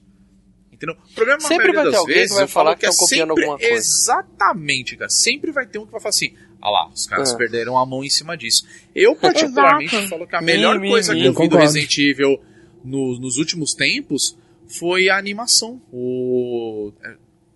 Entendeu? 0.75 0.97
O 1.11 1.15
problema 1.15 1.41
na 1.43 1.49
Sempre 1.49 1.73
vai 1.73 1.91
ter 1.91 1.97
alguém 1.97 2.15
que 2.15 2.21
vezes, 2.21 2.35
vai 2.35 2.45
eu 2.45 2.49
falo 2.49 2.67
falar 2.67 2.77
que 2.77 2.87
é 2.87 2.89
tão 2.89 2.97
copiando 2.99 3.29
sempre- 3.29 3.45
alguma 3.45 3.59
coisa. 3.59 3.75
Exatamente, 3.75 4.97
cara. 4.97 5.11
Sempre 5.11 5.53
vai 5.53 5.67
ter 5.67 5.79
um 5.79 5.87
que 5.87 5.93
vai 5.93 6.01
falar 6.01 6.11
assim: 6.11 6.35
ah 6.61 6.71
lá, 6.71 6.89
os 6.89 7.07
caras 7.07 7.33
É. 7.33 7.37
perderam 7.37 7.79
a 7.79 7.87
mão 7.87 8.05
em 8.05 8.11
cima 8.11 8.37
disso. 8.37 8.67
Eu, 8.95 9.15
particularmente, 9.17 9.95
Exato. 9.95 10.09
falo 10.11 10.27
que 10.27 10.37
a 10.37 10.41
melhor 10.43 10.77
Mi, 10.77 10.83
mi, 10.83 10.91
coisa 10.91 11.15
mi. 11.15 11.21
que 11.23 11.27
eu 11.27 11.35
vi 11.35 11.49
do. 11.49 11.57
Resident 11.57 11.97
Evil 11.99 12.41
no- 12.85 13.19
nos 13.21 13.39
últimos 13.39 13.73
tempos 13.75 14.37
foi 14.67 15.09
a 15.09 15.17
animação. 15.17 15.81
O. 15.93 16.93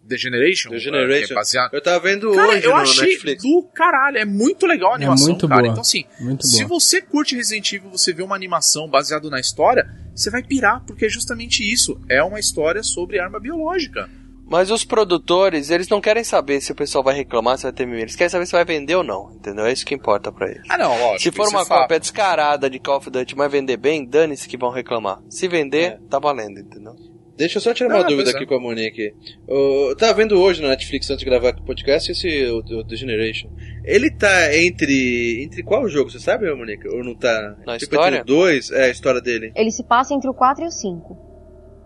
é, 0.09 0.15
The 0.15 0.17
Generation. 0.17 0.71
The 0.71 0.77
é, 0.77 0.79
Generation. 0.79 1.27
que 1.27 1.33
é 1.33 1.37
baseado- 1.37 1.75
Eu 1.75 1.83
tava 1.83 2.01
vendo 2.01 2.33
Cara, 2.33 2.49
hoje 2.57 2.65
eu 2.67 2.71
no 2.71 2.77
achei 2.77 3.09
Netflix. 3.09 3.43
do 3.43 3.63
caralho. 3.75 4.19
É 4.19 4.25
muito 4.25 4.67
legal 4.67 4.93
a 4.93 4.95
animação, 4.97 5.29
muito 5.29 5.49
cara. 5.49 5.61
boa. 5.63 5.71
Então, 5.73 5.81
assim, 5.83 6.05
Muito 6.21 6.47
se 6.47 6.65
boa. 6.65 6.81
você 6.81 7.01
curte 7.03 7.37
Resident 7.37 7.73
Evil, 7.73 7.91
você 7.91 8.13
vê 8.13 8.23
uma 8.23 8.35
animação 8.37 8.89
baseada 8.89 9.29
na 9.31 9.39
história, 9.41 9.87
você 10.15 10.31
vai 10.31 10.43
pirar, 10.43 10.83
porque 10.87 11.07
é 11.07 11.09
justamente 11.09 11.63
isso. 11.63 12.01
É 12.09 12.23
uma 12.23 12.41
história 12.41 12.83
sobre 12.83 13.19
arma 13.21 13.39
biológica. 13.39 14.09
Mas 14.51 14.71
os 14.71 14.83
produtores, 14.83 15.69
eles 15.69 15.91
não 15.91 16.01
querem 16.01 16.25
saber 16.25 16.63
se 16.63 16.73
o 16.73 16.75
pessoal 16.75 17.05
vai 17.05 17.15
reclamar, 17.15 17.59
se 17.59 17.65
vai 17.65 17.73
ter 17.73 17.85
mimimi. 17.85 18.05
Eles 18.05 18.17
querem 18.17 18.31
saber 18.31 18.47
se 18.47 18.53
vai 18.53 18.65
vender 18.65 18.95
ou 18.95 19.05
não, 19.05 19.31
entendeu? 19.35 19.67
É 19.67 19.73
isso 19.75 19.85
que 19.85 19.95
importa 19.95 20.33
pra 20.33 20.49
eles. 20.51 20.63
Ah, 20.71 20.79
não, 20.79 20.99
lógico. 20.99 21.21
Se 21.21 21.31
for 21.33 21.43
isso 21.43 21.51
uma 21.55 21.61
é 21.61 21.67
cópia 21.67 22.01
descarada 22.01 22.71
de 22.71 22.79
Call 22.79 22.97
of 22.97 23.11
Duty, 23.11 23.37
mas 23.37 23.53
vender 23.53 23.77
bem, 23.77 24.07
dane-se 24.07 24.49
que 24.49 24.57
vão 24.57 24.71
reclamar. 24.71 25.21
Se 25.29 25.47
vender, 25.49 26.01
tá 26.09 26.19
valendo, 26.19 26.61
entendeu? 26.61 26.97
Deixa 27.39 27.59
eu 27.59 27.62
só 27.62 27.73
tirar 27.73 27.89
uma 27.89 28.01
Ah, 28.01 28.02
dúvida 28.02 28.24
pois 28.24 28.35
é. 28.35 28.36
aqui 28.36 28.47
com 28.47 28.55
a 28.56 28.60
Monique. 28.60 29.15
Eu 29.47 29.94
tava 29.97 30.12
vendo 30.15 30.39
hoje 30.40 30.60
na 30.60 30.69
Netflix 30.70 31.09
antes 31.09 31.20
de 31.20 31.24
gravar 31.24 31.51
aqui 31.51 31.60
o 31.60 31.65
podcast 31.65 32.10
esse 32.10 32.44
o, 32.47 32.59
o 32.59 32.85
The 32.85 32.97
Generation. 32.97 33.48
Ele 33.85 34.10
tá 34.10 34.55
entre. 34.56 35.43
Entre 35.44 35.62
qual 35.62 35.89
jogo? 35.89 36.10
Você 36.10 36.19
sabe, 36.19 36.52
Monique? 36.52 36.89
Ou 36.89 37.05
não 37.05 37.15
tá? 37.15 37.56
Na 37.65 37.78
tipo, 37.78 37.94
história? 37.94 38.19
entre 38.19 38.32
os 38.32 38.36
dois? 38.39 38.70
É, 38.73 38.86
a 38.86 38.90
história 38.90 39.20
dele. 39.20 39.52
Ele 39.55 39.70
se 39.70 39.85
passa 39.85 40.12
entre 40.15 40.28
o 40.28 40.35
4 40.35 40.65
e 40.65 40.66
o 40.66 40.70
5. 40.70 41.16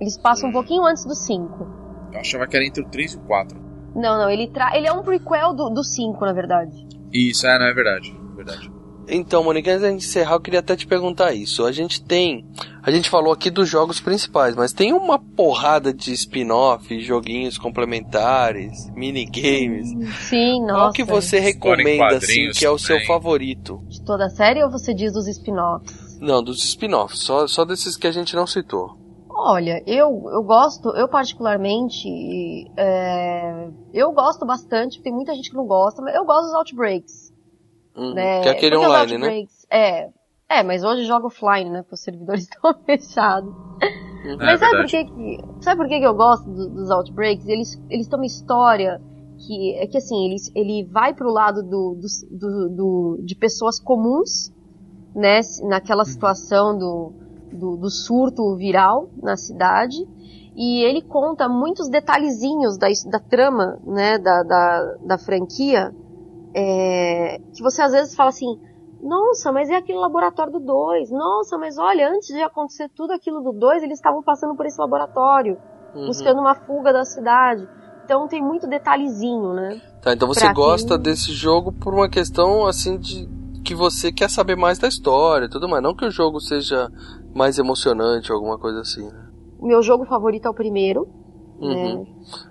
Eles 0.00 0.16
passam 0.18 0.46
Hum. 0.48 0.50
um 0.50 0.52
pouquinho 0.54 0.84
antes 0.84 1.04
do 1.04 1.14
5. 1.14 2.10
Eu 2.14 2.18
achava 2.20 2.46
que 2.46 2.56
era 2.56 2.64
entre 2.66 2.82
o 2.82 2.88
3 2.88 3.12
e 3.12 3.16
o 3.18 3.20
4. 3.20 3.56
Não, 3.94 4.18
não, 4.18 4.30
ele, 4.30 4.48
tra... 4.48 4.74
ele 4.76 4.86
é 4.86 4.92
um 4.92 5.02
prequel 5.02 5.52
do, 5.54 5.68
do 5.68 5.84
5, 5.84 6.18
na 6.24 6.32
verdade. 6.32 6.72
Isso, 7.12 7.46
é, 7.46 7.58
não 7.58 7.66
é 7.66 7.74
verdade. 7.74 8.10
é 8.10 8.36
verdade. 8.36 8.70
Então, 9.08 9.42
Monique, 9.42 9.68
antes 9.68 9.82
gente 9.82 10.04
encerrar, 10.06 10.34
eu 10.34 10.40
queria 10.40 10.60
até 10.60 10.76
te 10.76 10.86
perguntar 10.86 11.32
isso. 11.32 11.64
A 11.64 11.72
gente 11.72 12.02
tem. 12.02 12.46
A 12.82 12.90
gente 12.90 13.10
falou 13.10 13.32
aqui 13.32 13.50
dos 13.50 13.68
jogos 13.68 14.00
principais, 14.00 14.54
mas 14.54 14.72
tem 14.72 14.92
uma 14.92 15.18
porrada 15.18 15.92
de 15.92 16.12
spin-off, 16.12 17.00
joguinhos 17.00 17.58
complementares, 17.58 18.90
minigames. 18.94 19.88
Sim, 20.28 20.60
nossa. 20.62 20.74
Qual 20.74 20.92
que 20.92 21.04
você 21.04 21.38
recomenda, 21.38 22.16
assim, 22.16 22.50
que 22.50 22.64
é 22.64 22.70
o 22.70 22.78
seu 22.78 22.96
também. 22.96 23.06
favorito? 23.06 23.82
De 23.88 24.02
toda 24.04 24.26
a 24.26 24.30
série 24.30 24.62
ou 24.62 24.70
você 24.70 24.94
diz 24.94 25.12
dos 25.12 25.28
spin-offs? 25.28 26.18
Não, 26.20 26.42
dos 26.42 26.64
spin-offs, 26.64 27.20
só, 27.20 27.46
só 27.46 27.64
desses 27.64 27.96
que 27.96 28.06
a 28.06 28.12
gente 28.12 28.34
não 28.34 28.46
citou. 28.46 29.02
Olha, 29.44 29.82
eu, 29.86 30.22
eu 30.32 30.42
gosto, 30.44 30.90
eu 30.90 31.08
particularmente, 31.08 32.08
é, 32.76 33.68
eu 33.92 34.12
gosto 34.12 34.46
bastante, 34.46 35.02
tem 35.02 35.12
muita 35.12 35.34
gente 35.34 35.50
que 35.50 35.56
não 35.56 35.66
gosta, 35.66 36.00
mas 36.00 36.14
eu 36.14 36.24
gosto 36.24 36.44
dos 36.44 36.54
Outbreaks. 36.54 37.21
Uhum, 37.96 38.14
né? 38.14 38.40
Que 38.42 38.48
é 38.48 38.52
aquele 38.52 38.76
Porque 38.76 38.86
online, 38.86 39.18
né? 39.18 39.26
Outbreaks- 39.28 39.66
É, 39.70 40.08
é, 40.48 40.62
mas 40.62 40.82
hoje 40.84 41.04
joga 41.04 41.26
offline, 41.26 41.70
né? 41.70 41.82
Porque 41.82 41.94
os 41.94 42.00
servidores 42.02 42.42
estão 42.48 42.74
fechados. 42.84 43.52
Uhum. 44.24 44.36
Mas 44.38 44.62
É 44.62 44.64
sabe 44.66 44.76
por, 44.82 44.86
que, 44.86 45.04
que- 45.04 45.38
sabe 45.60 45.76
por 45.76 45.88
que, 45.88 45.98
que 45.98 46.06
eu 46.06 46.14
gosto 46.14 46.44
do- 46.50 46.70
dos 46.70 46.90
Outbreaks? 46.90 47.46
Eles, 47.46 47.70
eles 47.90 48.06
têm 48.08 48.18
uma 48.18 48.26
história 48.26 49.00
que 49.44 49.74
é 49.76 49.86
que 49.88 49.98
assim, 49.98 50.26
eles, 50.26 50.50
ele 50.54 50.84
vai 50.92 51.12
pro 51.14 51.30
lado 51.32 51.62
do, 51.62 51.96
do, 52.00 52.38
do- 52.38 52.68
do- 52.76 53.22
de 53.24 53.34
pessoas 53.34 53.80
comuns, 53.80 54.50
né? 55.14 55.40
Naquela 55.68 56.04
situação 56.04 56.78
do, 56.78 57.12
do, 57.52 57.76
do 57.76 57.90
surto 57.90 58.56
viral 58.56 59.08
na 59.16 59.36
cidade. 59.36 59.96
E 60.54 60.84
ele 60.84 61.02
conta 61.02 61.48
muitos 61.48 61.88
detalhezinhos 61.88 62.76
da, 62.78 62.86
da 63.10 63.18
trama, 63.18 63.78
né? 63.84 64.18
Da, 64.18 64.42
da, 64.42 64.94
da 65.06 65.18
franquia. 65.18 65.90
É, 66.54 67.38
que 67.54 67.62
você 67.62 67.82
às 67.82 67.92
vezes 67.92 68.14
fala 68.14 68.30
assim, 68.30 68.46
nossa, 69.02 69.50
mas 69.50 69.68
é 69.70 69.76
aquele 69.76 69.98
laboratório 69.98 70.52
do 70.52 70.60
2. 70.60 71.10
Nossa, 71.10 71.58
mas 71.58 71.76
olha, 71.78 72.08
antes 72.08 72.28
de 72.28 72.42
acontecer 72.42 72.88
tudo 72.94 73.12
aquilo 73.12 73.40
do 73.40 73.52
2, 73.52 73.82
eles 73.82 73.98
estavam 73.98 74.22
passando 74.22 74.54
por 74.56 74.66
esse 74.66 74.80
laboratório, 74.80 75.56
Uhum. 75.94 76.06
buscando 76.06 76.40
uma 76.40 76.54
fuga 76.54 76.92
da 76.92 77.04
cidade. 77.04 77.66
Então 78.04 78.26
tem 78.28 78.42
muito 78.42 78.66
detalhezinho, 78.66 79.52
né? 79.54 79.80
Tá, 80.02 80.12
então 80.12 80.26
você 80.28 80.40
Pra 80.46 80.52
gosta 80.54 80.94
quem- 80.94 81.02
desse 81.02 81.32
jogo 81.32 81.72
por 81.72 81.94
uma 81.94 82.08
questão 82.08 82.66
assim 82.66 82.98
de 82.98 83.28
que 83.64 83.74
você 83.74 84.10
quer 84.12 84.28
saber 84.28 84.56
mais 84.56 84.78
da 84.78 84.88
história 84.88 85.46
e 85.46 85.48
tudo 85.48 85.68
mais. 85.68 85.82
Não 85.82 85.94
que 85.94 86.04
o 86.04 86.10
jogo 86.10 86.40
seja 86.40 86.88
mais 87.34 87.58
emocionante 87.58 88.32
ou 88.32 88.36
alguma 88.36 88.58
coisa 88.58 88.80
assim, 88.80 89.04
né? 89.04 89.28
Meu 89.60 89.80
jogo 89.82 90.04
favorito 90.04 90.46
é 90.46 90.50
o 90.50 90.54
primeiro. 90.54 91.06
Uhum. 91.66 91.98
né? 92.02 92.06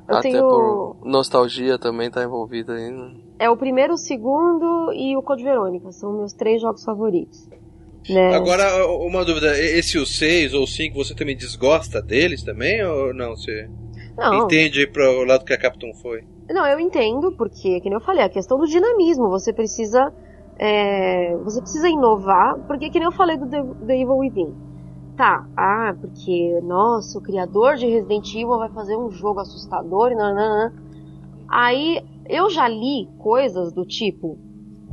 Eu 0.08 0.16
Até 0.18 0.30
tenho. 0.32 0.42
por 0.50 0.98
nostalgia 1.04 1.78
também 1.78 2.10
tá 2.10 2.24
envolvida 2.24 2.74
aí, 2.74 2.90
né? 2.92 3.14
É 3.40 3.50
o 3.50 3.58
primeiro, 3.58 3.94
o 3.94 3.98
segundo 3.98 4.92
e 4.94 5.16
o 5.18 5.22
Code 5.22 5.44
Verônica. 5.44 5.92
São 5.92 6.14
meus 6.18 6.34
três 6.34 6.62
jogos 6.62 6.84
favoritos. 6.84 7.48
Né? 8.10 8.36
Agora, 8.36 8.86
uma 8.88 9.24
dúvida, 9.24 9.58
esse 9.60 9.98
o 9.98 10.06
6 10.06 10.54
ou 10.56 10.64
o 10.64 10.68
5, 10.68 10.96
você 10.96 11.14
também 11.16 11.36
desgosta 11.38 12.02
deles 12.02 12.44
também? 12.44 12.84
Ou 12.84 13.14
não? 13.14 13.36
Você 13.36 13.70
Não. 14.18 14.46
entende 14.46 14.88
para 14.88 15.10
o 15.10 15.24
lado 15.24 15.46
que 15.46 15.54
a 15.54 15.58
Capcom 15.58 15.94
foi? 16.02 16.24
Não, 16.50 16.66
eu 16.66 16.80
entendo, 16.80 17.32
porque, 17.38 17.80
que 17.80 17.90
nem 17.90 17.94
eu 17.94 18.02
falei, 18.02 18.24
a 18.24 18.30
questão 18.30 18.58
do 18.60 18.66
dinamismo. 18.66 19.30
Você 19.30 19.54
precisa. 19.54 20.12
é, 20.60 21.36
você 21.38 21.60
precisa 21.62 21.88
inovar, 21.90 22.56
porque 22.68 22.90
que 22.90 23.00
nem 23.00 23.06
eu 23.08 23.12
falei 23.12 23.38
do 23.38 23.48
The, 23.48 23.64
The 23.88 23.96
Evil 24.02 24.18
Within. 24.18 24.54
Tá, 25.22 25.46
ah, 25.56 25.94
porque, 26.02 26.60
nossa, 26.64 27.20
o 27.20 27.22
criador 27.22 27.76
de 27.76 27.86
Resident 27.86 28.28
Evil 28.34 28.58
vai 28.58 28.70
fazer 28.70 28.98
um 28.98 29.12
jogo 29.12 29.40
assustador 29.40 30.12
e 30.12 30.16
nananã. 30.16 30.74
Aí 31.48 32.04
eu 32.28 32.50
já 32.50 32.68
li 32.68 33.08
coisas 33.20 33.72
do 33.72 33.86
tipo. 33.86 34.40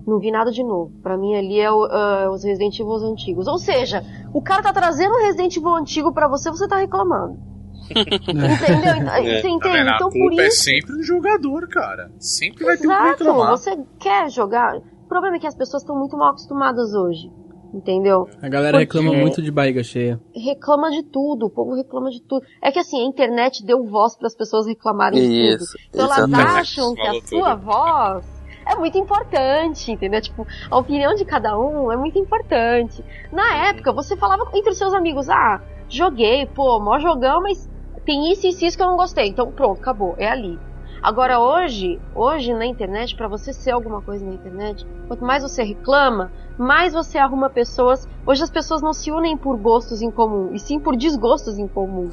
Não 0.07 0.19
vi 0.19 0.31
nada 0.31 0.51
de 0.51 0.63
novo. 0.63 0.93
Pra 1.03 1.17
mim 1.17 1.35
ali 1.35 1.59
é 1.59 1.73
o, 1.73 1.83
ah, 1.85 2.31
os 2.31 2.45
Resident 2.45 2.79
Evil 2.79 2.97
antigos. 2.97 3.47
Ou 3.47 3.57
seja, 3.59 4.05
o 4.31 4.43
cara 4.43 4.63
tá 4.63 4.71
trazendo 4.71 5.15
um 5.15 5.23
Resident 5.23 5.57
Evil 5.57 5.75
antigo 5.75 6.13
pra 6.13 6.29
você, 6.29 6.51
você 6.51 6.69
tá 6.69 6.77
reclamando. 6.77 7.39
Entendeu? 7.89 8.97
Então, 8.99 9.15
É. 9.15 9.41
Você 9.41 9.43
Tá 9.43 9.49
entende? 9.49 9.89
A 9.89 9.95
Então 9.95 10.11
por 10.11 10.19
culpa 10.29 10.43
é 10.43 10.49
isso. 10.49 10.63
sempre 10.63 10.93
do 10.93 11.03
jogador, 11.03 11.67
cara. 11.69 12.13
Sempre 12.19 12.67
vai 12.67 12.77
ter 12.77 12.87
um 12.87 12.91
reclamar. 12.91 13.51
você 13.53 13.79
quer 13.99 14.31
jogar. 14.31 14.77
O 14.77 15.09
problema 15.09 15.37
é 15.37 15.39
que 15.39 15.47
as 15.47 15.55
pessoas 15.55 15.83
estão 15.83 15.99
muito 15.99 16.19
mal 16.19 16.33
acostumadas 16.33 16.93
hoje. 16.93 17.33
Entendeu? 17.73 18.27
A 18.41 18.49
galera 18.49 18.79
Porque 18.79 18.99
reclama 18.99 19.19
muito 19.19 19.43
de 19.43 19.51
barriga 19.51 19.83
cheia. 19.83 20.19
Reclama 20.35 20.91
de 20.91 21.03
tudo, 21.03 21.47
o 21.47 21.51
povo 21.51 21.75
reclama 21.75 22.11
de 22.11 22.23
tudo. 22.23 22.45
É 22.63 22.73
que 22.73 22.79
assim, 22.79 23.03
a 23.03 23.05
internet 23.05 23.65
deu 23.65 23.85
voz 23.85 24.17
para 24.17 24.27
as 24.27 24.35
pessoas 24.35 24.67
reclamarem 24.67 25.21
de 25.21 25.55
Isso, 25.55 25.67
tudo. 25.73 25.81
Então 25.89 26.05
elas 26.07 26.33
acham 26.33 26.95
que 26.95 27.07
a 27.07 27.21
sua 27.27 27.57
tudo. 27.57 27.65
voz 27.65 28.39
é 28.67 28.75
muito 28.75 28.99
importante, 28.99 29.91
entendeu? 29.91 30.21
Tipo, 30.21 30.47
a 30.71 30.79
opinião 30.79 31.15
de 31.15 31.25
cada 31.25 31.59
um 31.59 31.91
é 31.91 31.97
muito 31.97 32.19
importante. 32.19 33.03
Na 33.33 33.69
época, 33.69 33.93
você 33.93 34.17
falava 34.17 34.49
entre 34.55 34.71
os 34.71 34.79
seus 34.79 34.93
amigos, 34.93 35.29
ah, 35.29 35.63
joguei, 35.89 36.47
pô, 36.47 36.79
mó 36.79 36.99
jogão, 36.99 37.43
mas 37.43 37.69
tem 38.05 38.31
isso, 38.31 38.47
isso, 38.47 38.65
isso 38.65 38.77
que 38.77 38.83
eu 38.83 38.89
não 38.89 38.97
gostei. 38.97 39.29
Então 39.29 39.51
pronto, 39.53 39.81
acabou, 39.81 40.15
é 40.19 40.29
ali. 40.29 40.59
Agora 41.03 41.39
hoje, 41.39 41.99
hoje 42.15 42.53
na 42.53 42.67
internet, 42.67 43.15
pra 43.17 43.29
você 43.29 43.53
ser 43.53 43.71
alguma 43.71 44.03
coisa 44.03 44.25
na 44.27 44.33
internet, 44.35 44.87
quanto 45.07 45.25
mais 45.25 45.43
você 45.43 45.63
reclama, 45.63 46.31
mais 46.59 46.93
você 46.93 47.19
arruma 47.19 47.49
pessoas. 47.49 48.09
Hoje 48.27 48.43
as 48.43 48.51
pessoas 48.51 48.83
não 48.83 48.93
se 48.93 49.11
unem 49.13 49.37
por 49.37 49.57
gostos 49.57 50.03
em 50.03 50.11
comum, 50.11 50.51
e 50.53 50.59
sim 50.59 50.79
por 50.81 50.97
desgostos 50.97 51.59
em 51.59 51.69
comum. 51.69 52.11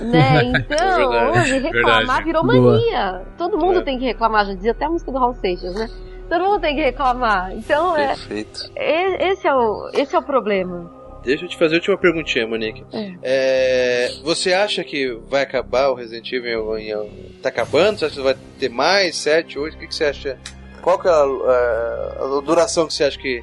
né? 0.00 0.52
Então, 0.62 0.96
verdade. 0.96 1.38
hoje 1.40 1.58
reclamar 1.58 1.96
Verdade. 1.98 2.24
virou 2.24 2.42
Boa. 2.44 2.54
mania. 2.60 3.22
Todo 3.36 3.58
mundo 3.58 3.82
tem 3.82 3.98
que 3.98 4.04
reclamar, 4.04 4.46
já 4.46 4.54
dizia 4.54 4.72
até 4.72 4.84
a 4.86 4.90
música 4.90 5.12
do 5.12 5.18
Raul 5.18 5.34
Seixas, 5.34 5.74
né? 5.74 5.88
Todo 6.28 6.44
mundo 6.44 6.60
tem 6.60 6.74
que 6.74 6.82
reclamar. 6.82 7.52
Então, 7.52 7.94
é, 7.96 8.08
Perfeito. 8.08 8.70
e- 8.74 9.32
esse 9.32 9.46
é 9.46 9.54
o, 9.54 9.90
esse 9.92 10.16
é 10.16 10.18
o 10.18 10.22
problema. 10.22 10.90
Deixa 11.24 11.44
eu 11.44 11.48
te 11.48 11.56
fazer 11.56 11.74
a 11.74 11.78
última 11.78 11.96
perguntinha, 11.98 12.46
Monique. 12.46 12.84
É, 13.22 14.10
você 14.24 14.52
acha 14.52 14.82
que 14.82 15.12
vai 15.28 15.42
acabar 15.42 15.88
o 15.90 15.94
Resident 15.94 16.30
Evil 16.32 16.76
em, 16.78 16.90
em- 16.90 17.38
tá 17.42 17.48
acabando? 17.48 17.98
Você 17.98 18.06
acha 18.06 18.14
que 18.16 18.22
vai 18.22 18.36
ter 18.58 18.68
mais? 18.68 19.16
7, 19.16 19.58
8? 19.58 19.74
O 19.74 19.78
que, 19.78 19.86
que 19.86 19.94
você 19.94 20.04
acha? 20.04 20.38
Qual 20.82 20.98
que 20.98 21.06
é 21.06 21.10
a, 21.10 21.14
a- 21.14 22.38
a 22.38 22.40
duração 22.44 22.86
que 22.86 22.92
você 22.94 23.04
acha 23.04 23.18
que 23.18 23.42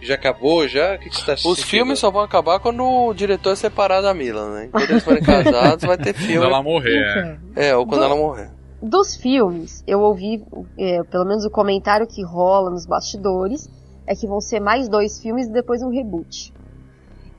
já 0.00 0.14
acabou 0.16 0.66
já? 0.66 0.96
O 0.96 0.98
que, 0.98 1.10
que 1.10 1.16
você 1.16 1.24
tá 1.24 1.34
Os 1.34 1.42
sentindo? 1.42 1.66
filmes 1.66 1.98
só 2.00 2.10
vão 2.10 2.22
acabar 2.22 2.58
quando 2.58 2.82
o 2.84 3.14
diretor 3.14 3.52
é 3.52 3.56
separar 3.56 4.00
da 4.00 4.12
Mila, 4.12 4.52
né? 4.54 4.68
Quando 4.72 4.90
eles 4.90 5.04
forem 5.04 5.22
casados, 5.22 5.84
vai 5.84 5.96
ter 5.96 6.12
filme. 6.18 6.34
Quando 6.38 6.46
ela 6.46 6.62
morrer, 6.62 7.38
é. 7.56 7.68
É, 7.68 7.76
ou 7.76 7.86
quando 7.86 8.00
Do- 8.00 8.06
ela 8.06 8.16
morrer. 8.16 8.50
Dos 8.82 9.14
filmes, 9.14 9.84
eu 9.86 10.00
ouvi, 10.00 10.42
é, 10.76 11.04
pelo 11.04 11.24
menos 11.24 11.44
o 11.44 11.50
comentário 11.50 12.04
que 12.04 12.20
rola 12.24 12.68
nos 12.68 12.84
bastidores, 12.84 13.70
é 14.08 14.16
que 14.16 14.26
vão 14.26 14.40
ser 14.40 14.58
mais 14.58 14.88
dois 14.88 15.20
filmes 15.20 15.46
e 15.46 15.52
depois 15.52 15.82
um 15.84 15.88
reboot. 15.88 16.52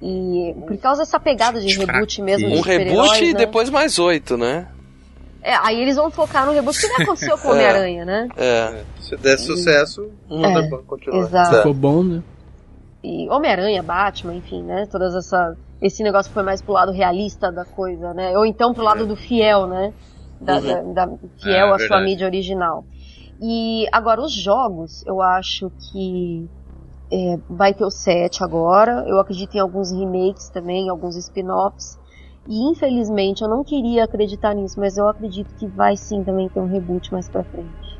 E 0.05 0.53
por 0.67 0.77
causa 0.77 1.03
dessa 1.03 1.17
pegada 1.19 1.61
de 1.61 1.77
reboot 1.77 2.21
mesmo 2.21 2.49
Um 2.49 2.59
reboot 2.61 3.23
e 3.23 3.31
né? 3.31 3.37
depois 3.39 3.69
mais 3.69 3.97
oito, 3.99 4.35
né? 4.37 4.67
É, 5.41 5.55
aí 5.55 5.81
eles 5.81 5.95
vão 5.95 6.11
focar 6.11 6.45
no 6.45 6.51
reboot, 6.51 6.77
que 6.77 6.87
nem 6.87 7.03
aconteceu 7.03 7.37
com 7.37 7.47
o 7.47 7.51
É. 7.53 7.53
Homem-Aranha, 7.53 8.05
né? 8.05 8.27
É. 8.35 8.83
Se 8.99 9.15
der 9.17 9.37
sucesso, 9.37 10.09
É, 10.29 10.53
dá 10.61 10.67
pra 10.67 10.77
continuar. 10.79 11.19
exato. 11.25 11.55
Ficou 11.57 11.73
bom, 11.73 12.03
né? 12.03 12.21
e 13.05 13.29
Homem-Aranha, 13.29 13.83
Batman, 13.83 14.35
enfim, 14.35 14.61
né? 14.63 14.85
Todas 14.91 15.13
essa 15.15 15.55
esse 15.81 16.01
negócio 16.03 16.31
foi 16.31 16.43
mais 16.43 16.61
pro 16.61 16.71
lado 16.73 16.91
realista 16.93 17.51
da 17.51 17.65
coisa, 17.65 18.13
né? 18.13 18.37
Ou 18.37 18.45
então 18.45 18.73
pro 18.73 18.83
lado 18.83 19.05
do 19.05 19.15
fiel, 19.17 19.67
né? 19.67 19.93
Da, 20.39 20.55
Uhum. 20.57 20.93
da- 20.93 21.05
da- 21.05 21.13
fiel 21.41 21.53
É, 21.53 21.61
à 21.61 21.67
sua 21.69 21.77
verdade. 21.77 22.03
mídia 22.05 22.25
original. 22.27 22.85
E 23.41 23.85
agora 23.91 24.21
os 24.21 24.31
jogos, 24.33 25.03
eu 25.05 25.21
acho 25.21 25.69
que 25.91 26.47
é, 27.13 27.37
vai 27.47 27.75
ter 27.75 27.85
o 27.85 27.91
7 27.91 28.43
agora. 28.43 29.05
Eu 29.07 29.19
acredito 29.19 29.55
em 29.55 29.59
alguns 29.59 29.91
remakes 29.91 30.49
também, 30.49 30.89
alguns 30.89 31.15
spin-offs. 31.15 31.99
E 32.47 32.71
infelizmente 32.71 33.43
eu 33.43 33.47
não 33.47 33.63
queria 33.63 34.03
acreditar 34.03 34.53
nisso, 34.55 34.79
mas 34.79 34.97
eu 34.97 35.07
acredito 35.07 35.53
que 35.55 35.67
vai 35.67 35.95
sim 35.95 36.23
também 36.23 36.49
ter 36.49 36.59
um 36.59 36.67
reboot 36.67 37.11
mais 37.11 37.29
pra 37.29 37.43
frente. 37.43 37.93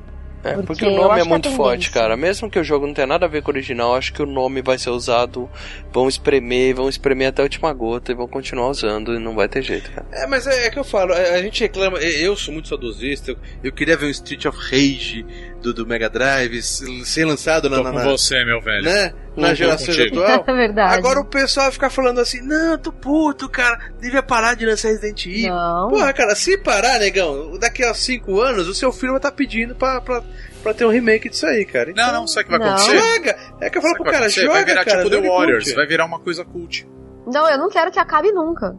É, 0.44 0.56
porque, 0.56 0.65
Porque 0.65 0.85
o 0.85 0.91
nome 0.91 1.22
é 1.22 1.23
muito 1.23 1.49
forte, 1.52 1.90
cara. 1.90 2.18
Mesmo 2.18 2.49
que 2.49 2.60
o 2.60 2.64
jogo 2.64 2.85
não 2.85 2.94
tenha 2.94 3.07
nada 3.07 3.26
a 3.26 3.30
ver 3.30 3.41
com 3.41 3.49
o 3.49 3.53
original, 3.53 3.95
acho 3.95 4.11
que 4.11 4.22
o 4.22 4.26
nome 4.26 4.61
vai 4.61 4.77
ser 4.77 4.90
usado. 4.90 5.49
Vão 5.91 6.10
espremer, 6.10 6.76
vão 6.76 6.90
espremer 6.90 7.30
até 7.30 7.41
a 7.41 7.45
última 7.45 7.72
gota 7.72 8.11
e 8.11 8.15
vão 8.15 8.27
continuar 8.27 8.68
usando 8.68 9.15
e 9.15 9.19
não 9.19 9.35
vai 9.35 9.48
ter 9.48 9.61
jeito, 9.61 9.90
cara. 9.91 10.06
É, 10.11 10.27
mas 10.27 10.45
é, 10.45 10.68
é 10.68 10.69
que 10.69 10.77
eu 10.77 10.84
falo, 10.84 11.14
a, 11.14 11.41
gente 11.41 11.61
reclama, 11.61 11.98
eu 11.99 12.34
eu 12.34 12.35
sou 12.35 12.53
muito 12.53 12.68
saudosista, 12.68 13.31
eu, 13.31 13.38
eu 13.64 13.72
queria 13.72 13.95
ver 13.95 14.07
um 14.07 14.10
Street 14.10 14.45
of 14.45 14.57
Rage 14.57 15.26
do, 15.64 15.73
do 15.73 15.88
Mega 15.88 16.10
Drive 16.10 16.61
ser 16.61 17.26
lançado 17.26 17.69
na, 17.69 17.77
Tô 17.77 17.84
na, 17.84 17.91
com 17.91 17.98
na- 17.98 18.03
você, 18.03 18.44
meu 18.45 18.61
velho. 18.61 18.84
né, 18.84 19.14
na 19.35 19.49
Tô 19.49 19.56
geração 19.56 19.94
atual. 19.95 20.44
É 20.48 20.53
verdade. 20.53 20.94
Agora 20.95 21.19
o 21.19 21.26
pessoal 21.26 21.72
fica 21.72 21.90
falando 21.90 22.19
assim, 22.19 22.41
não, 22.41 22.77
tô 22.77 22.91
puto, 22.91 23.48
cara, 23.49 23.80
devia 23.99 24.22
parar 24.22 24.56
de 24.56 24.65
lançar 24.65 24.90
Resident 24.90 25.26
Evil. 25.26 25.49
Não. 25.53 25.90
Porra, 25.90 26.14
cara, 26.14 26.35
se 26.35 26.57
parar, 26.57 26.99
negão, 26.99 27.57
daqui 27.57 27.84
a 27.84 27.94
5 27.94 28.40
anos 28.40 28.68
o 28.68 28.73
seu 28.73 28.91
filho 28.91 29.14
vai 29.14 29.19
estar 29.19 29.31
pedindo 29.31 29.73
pra, 29.73 29.99
pra, 30.02 30.22
pra 30.61 30.73
ter 30.73 30.85
um 30.85 30.90
remake 30.90 31.30
disso 31.30 31.45
aí, 31.48 31.65
cara. 31.65 31.90
Então, 31.91 32.06
Não, 32.07 32.14
não, 32.22 32.27
sabe 32.27 32.41
o 32.41 32.52
que 32.52 32.57
vai 32.57 32.68
Não. 32.68 32.76
acontecer? 32.76 32.99
Joga! 32.99 33.35
É 33.61 33.69
que 33.69 33.77
eu 33.77 33.81
falo 33.81 33.94
pro 33.95 34.03
cara, 34.03 34.18
acontecer? 34.18 34.41
joga, 34.41 34.53
Vai 34.53 34.65
virar 34.65 34.85
cara, 34.85 35.03
tipo 35.06 35.10
The 35.22 35.27
Warriors, 35.30 35.73
vai 35.73 35.88
virar 35.88 36.06
uma 36.06 36.19
coisa 36.19 36.44
cult. 36.45 36.85
Não, 37.26 37.49
eu 37.49 37.57
não 37.57 37.69
quero 37.69 37.90
que 37.90 37.99
acabe 37.99 38.34
nunca. 38.34 38.76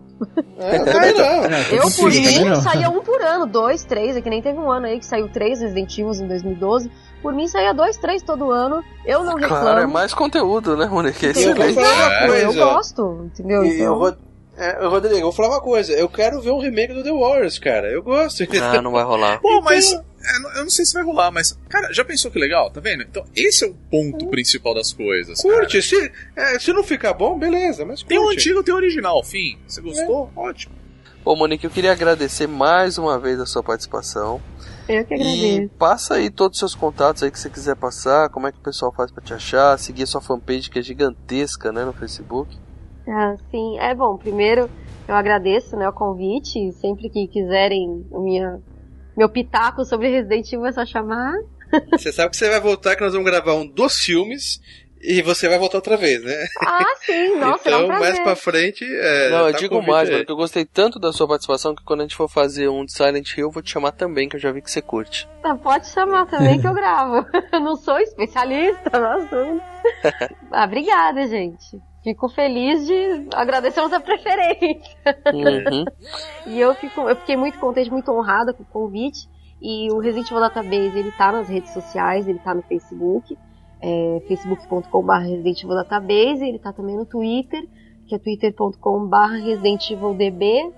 É, 0.58 0.78
vai 0.84 1.12
não. 1.12 1.58
Eu, 1.70 1.82
por 1.90 2.12
Sim, 2.12 2.20
mim, 2.26 2.44
não. 2.44 2.60
saía 2.62 2.88
um 2.88 3.00
por 3.00 3.20
ano, 3.22 3.46
dois, 3.46 3.84
três. 3.84 4.16
É 4.16 4.20
que 4.20 4.30
nem 4.30 4.40
teve 4.42 4.58
um 4.58 4.70
ano 4.70 4.86
aí 4.86 4.98
que 4.98 5.06
saiu 5.06 5.28
três 5.28 5.60
Resident 5.60 5.92
Evil 5.98 6.12
em 6.14 6.28
2012. 6.28 6.90
Por 7.22 7.32
mim, 7.32 7.48
saía 7.48 7.72
dois, 7.72 7.96
três 7.96 8.22
todo 8.22 8.50
ano. 8.50 8.82
Eu 9.04 9.24
não 9.24 9.34
reclamo. 9.34 9.62
Claro, 9.62 9.80
é 9.80 9.86
mais 9.86 10.12
conteúdo, 10.14 10.76
né, 10.76 10.86
Monique? 10.86 11.26
Entendeu? 11.26 11.52
Excelente. 11.52 11.78
É. 11.78 12.24
eu 12.44 12.46
Coisa. 12.46 12.64
gosto, 12.64 13.20
entendeu? 13.26 13.64
E 13.64 13.74
Então, 13.74 13.86
eu 13.86 13.98
vou. 13.98 14.14
É, 14.56 14.86
Rodrigo, 14.86 15.16
eu 15.16 15.22
vou 15.22 15.32
falar 15.32 15.48
uma 15.48 15.60
coisa. 15.60 15.92
Eu 15.92 16.08
quero 16.08 16.40
ver 16.40 16.50
um 16.50 16.60
remake 16.60 16.92
do 16.94 17.02
The 17.02 17.10
Warriors, 17.12 17.58
cara. 17.58 17.88
Eu 17.88 18.02
gosto. 18.02 18.44
Ah, 18.62 18.80
não 18.80 18.92
vai 18.92 19.02
rolar. 19.02 19.40
Pô, 19.42 19.60
mas 19.62 19.98
É, 20.24 20.58
eu 20.58 20.62
não 20.64 20.70
sei 20.70 20.84
se 20.84 20.94
vai 20.94 21.02
rolar, 21.02 21.30
mas, 21.30 21.58
cara, 21.68 21.92
já 21.92 22.04
pensou 22.04 22.30
que 22.30 22.38
legal? 22.38 22.70
Tá 22.70 22.80
vendo? 22.80 23.02
Então, 23.02 23.24
esse 23.36 23.64
é 23.64 23.68
o 23.68 23.74
ponto 23.90 24.26
principal 24.28 24.74
das 24.74 24.92
coisas. 24.92 25.40
Curte, 25.42 25.82
se, 25.82 26.10
é, 26.34 26.58
se 26.58 26.72
não 26.72 26.82
ficar 26.82 27.12
bom, 27.12 27.38
beleza, 27.38 27.84
mas 27.84 28.02
Tem 28.02 28.18
o 28.18 28.22
curte. 28.22 28.36
antigo, 28.38 28.62
tem 28.62 28.72
o 28.72 28.76
original, 28.76 29.22
fim. 29.22 29.58
Você 29.66 29.80
gostou? 29.80 30.30
É. 30.36 30.40
Ótimo. 30.40 30.74
Bom, 31.24 31.36
Monique, 31.36 31.64
eu 31.64 31.70
queria 31.70 31.92
agradecer 31.92 32.46
mais 32.46 32.98
uma 32.98 33.18
vez 33.18 33.40
a 33.40 33.46
sua 33.46 33.62
participação. 33.62 34.40
Eu 34.86 35.04
que 35.06 35.14
E 35.14 35.16
agradeço. 35.16 35.74
passa 35.78 36.14
aí 36.14 36.30
todos 36.30 36.56
os 36.56 36.58
seus 36.60 36.74
contatos 36.74 37.22
aí 37.22 37.30
que 37.30 37.38
você 37.40 37.48
quiser 37.48 37.74
passar, 37.76 38.28
como 38.28 38.46
é 38.46 38.52
que 38.52 38.58
o 38.58 38.62
pessoal 38.62 38.92
faz 38.92 39.10
pra 39.10 39.24
te 39.24 39.32
achar, 39.32 39.78
seguir 39.78 40.02
a 40.02 40.06
sua 40.06 40.20
fanpage 40.20 40.68
que 40.68 40.78
é 40.78 40.82
gigantesca, 40.82 41.72
né, 41.72 41.84
no 41.84 41.94
Facebook. 41.94 42.54
Ah, 43.08 43.34
sim, 43.50 43.78
é 43.78 43.94
bom. 43.94 44.18
Primeiro, 44.18 44.68
eu 45.08 45.14
agradeço 45.14 45.74
né, 45.76 45.88
o 45.88 45.92
convite. 45.94 46.72
Sempre 46.80 47.08
que 47.08 47.26
quiserem 47.28 48.04
minha, 48.10 48.60
meu 49.16 49.28
pitaco 49.28 49.84
sobre 49.84 50.08
Resident 50.08 50.46
Evil 50.52 50.66
é 50.66 50.72
só 50.72 50.84
chamar. 50.86 51.34
Você 51.92 52.12
sabe 52.12 52.30
que 52.30 52.36
você 52.36 52.48
vai 52.48 52.60
voltar, 52.60 52.94
que 52.96 53.02
nós 53.02 53.12
vamos 53.12 53.28
gravar 53.28 53.54
um 53.54 53.66
dos 53.66 53.98
filmes 53.98 54.60
e 55.06 55.20
você 55.20 55.48
vai 55.48 55.58
voltar 55.58 55.78
outra 55.78 55.96
vez, 55.96 56.22
né? 56.22 56.46
Ah, 56.64 56.84
sim, 57.04 57.34
nossa, 57.36 57.68
um 57.68 57.72
então, 57.74 57.86
prazer. 57.86 58.00
mais 58.00 58.18
pra 58.20 58.36
frente. 58.36 58.84
É, 58.84 59.30
Não, 59.30 59.46
eu 59.48 59.52
tá 59.52 59.58
digo 59.58 59.82
mais, 59.82 60.08
mano, 60.08 60.24
que 60.24 60.32
eu 60.32 60.36
gostei 60.36 60.64
tanto 60.64 60.98
da 60.98 61.12
sua 61.12 61.28
participação 61.28 61.74
que 61.74 61.84
quando 61.84 62.00
a 62.00 62.02
gente 62.04 62.14
for 62.16 62.28
fazer 62.28 62.68
um 62.68 62.84
de 62.84 62.92
Silent 62.92 63.36
Hill, 63.36 63.46
eu 63.48 63.50
vou 63.50 63.62
te 63.62 63.70
chamar 63.70 63.92
também, 63.92 64.28
que 64.28 64.36
eu 64.36 64.40
já 64.40 64.50
vi 64.50 64.62
que 64.62 64.70
você 64.70 64.80
curte. 64.80 65.28
Tá, 65.42 65.54
pode 65.56 65.88
chamar 65.88 66.26
também 66.26 66.60
que 66.60 66.66
eu 66.66 66.72
gravo. 66.72 67.26
Eu 67.52 67.60
não 67.60 67.76
sou 67.76 67.98
especialista 67.98 68.98
no 68.98 69.06
assunto. 69.06 69.62
Ah, 70.50 70.64
obrigada, 70.64 71.26
gente. 71.26 71.78
Fico 72.04 72.28
feliz 72.28 72.86
de 72.86 73.28
agradecer 73.34 73.80
a 73.80 74.00
preferência. 74.00 74.94
Uhum. 75.32 75.84
E 76.46 76.60
eu, 76.60 76.74
fico, 76.74 77.00
eu 77.08 77.16
fiquei 77.16 77.36
muito 77.38 77.58
contente, 77.58 77.90
muito 77.90 78.12
honrada 78.12 78.52
com 78.52 78.62
o 78.62 78.66
convite. 78.66 79.26
E 79.62 79.90
o 79.90 79.98
Resident 79.98 80.30
Evil 80.30 80.40
Database, 80.40 80.98
ele 80.98 81.10
tá 81.12 81.32
nas 81.32 81.48
redes 81.48 81.72
sociais, 81.72 82.28
ele 82.28 82.38
tá 82.38 82.54
no 82.54 82.60
Facebook, 82.60 83.34
é, 83.80 84.22
facebook.com.br 84.28 85.12
Resident 85.14 85.62
Evil 85.62 85.76
Database, 85.76 86.44
ele 86.44 86.58
tá 86.58 86.70
também 86.70 86.94
no 86.94 87.06
Twitter, 87.06 87.66
que 88.06 88.14
é 88.14 88.18
twitter.com.br 88.18 89.16
Resident 89.42 89.90
Evil 89.90 90.12
DB. 90.12 90.70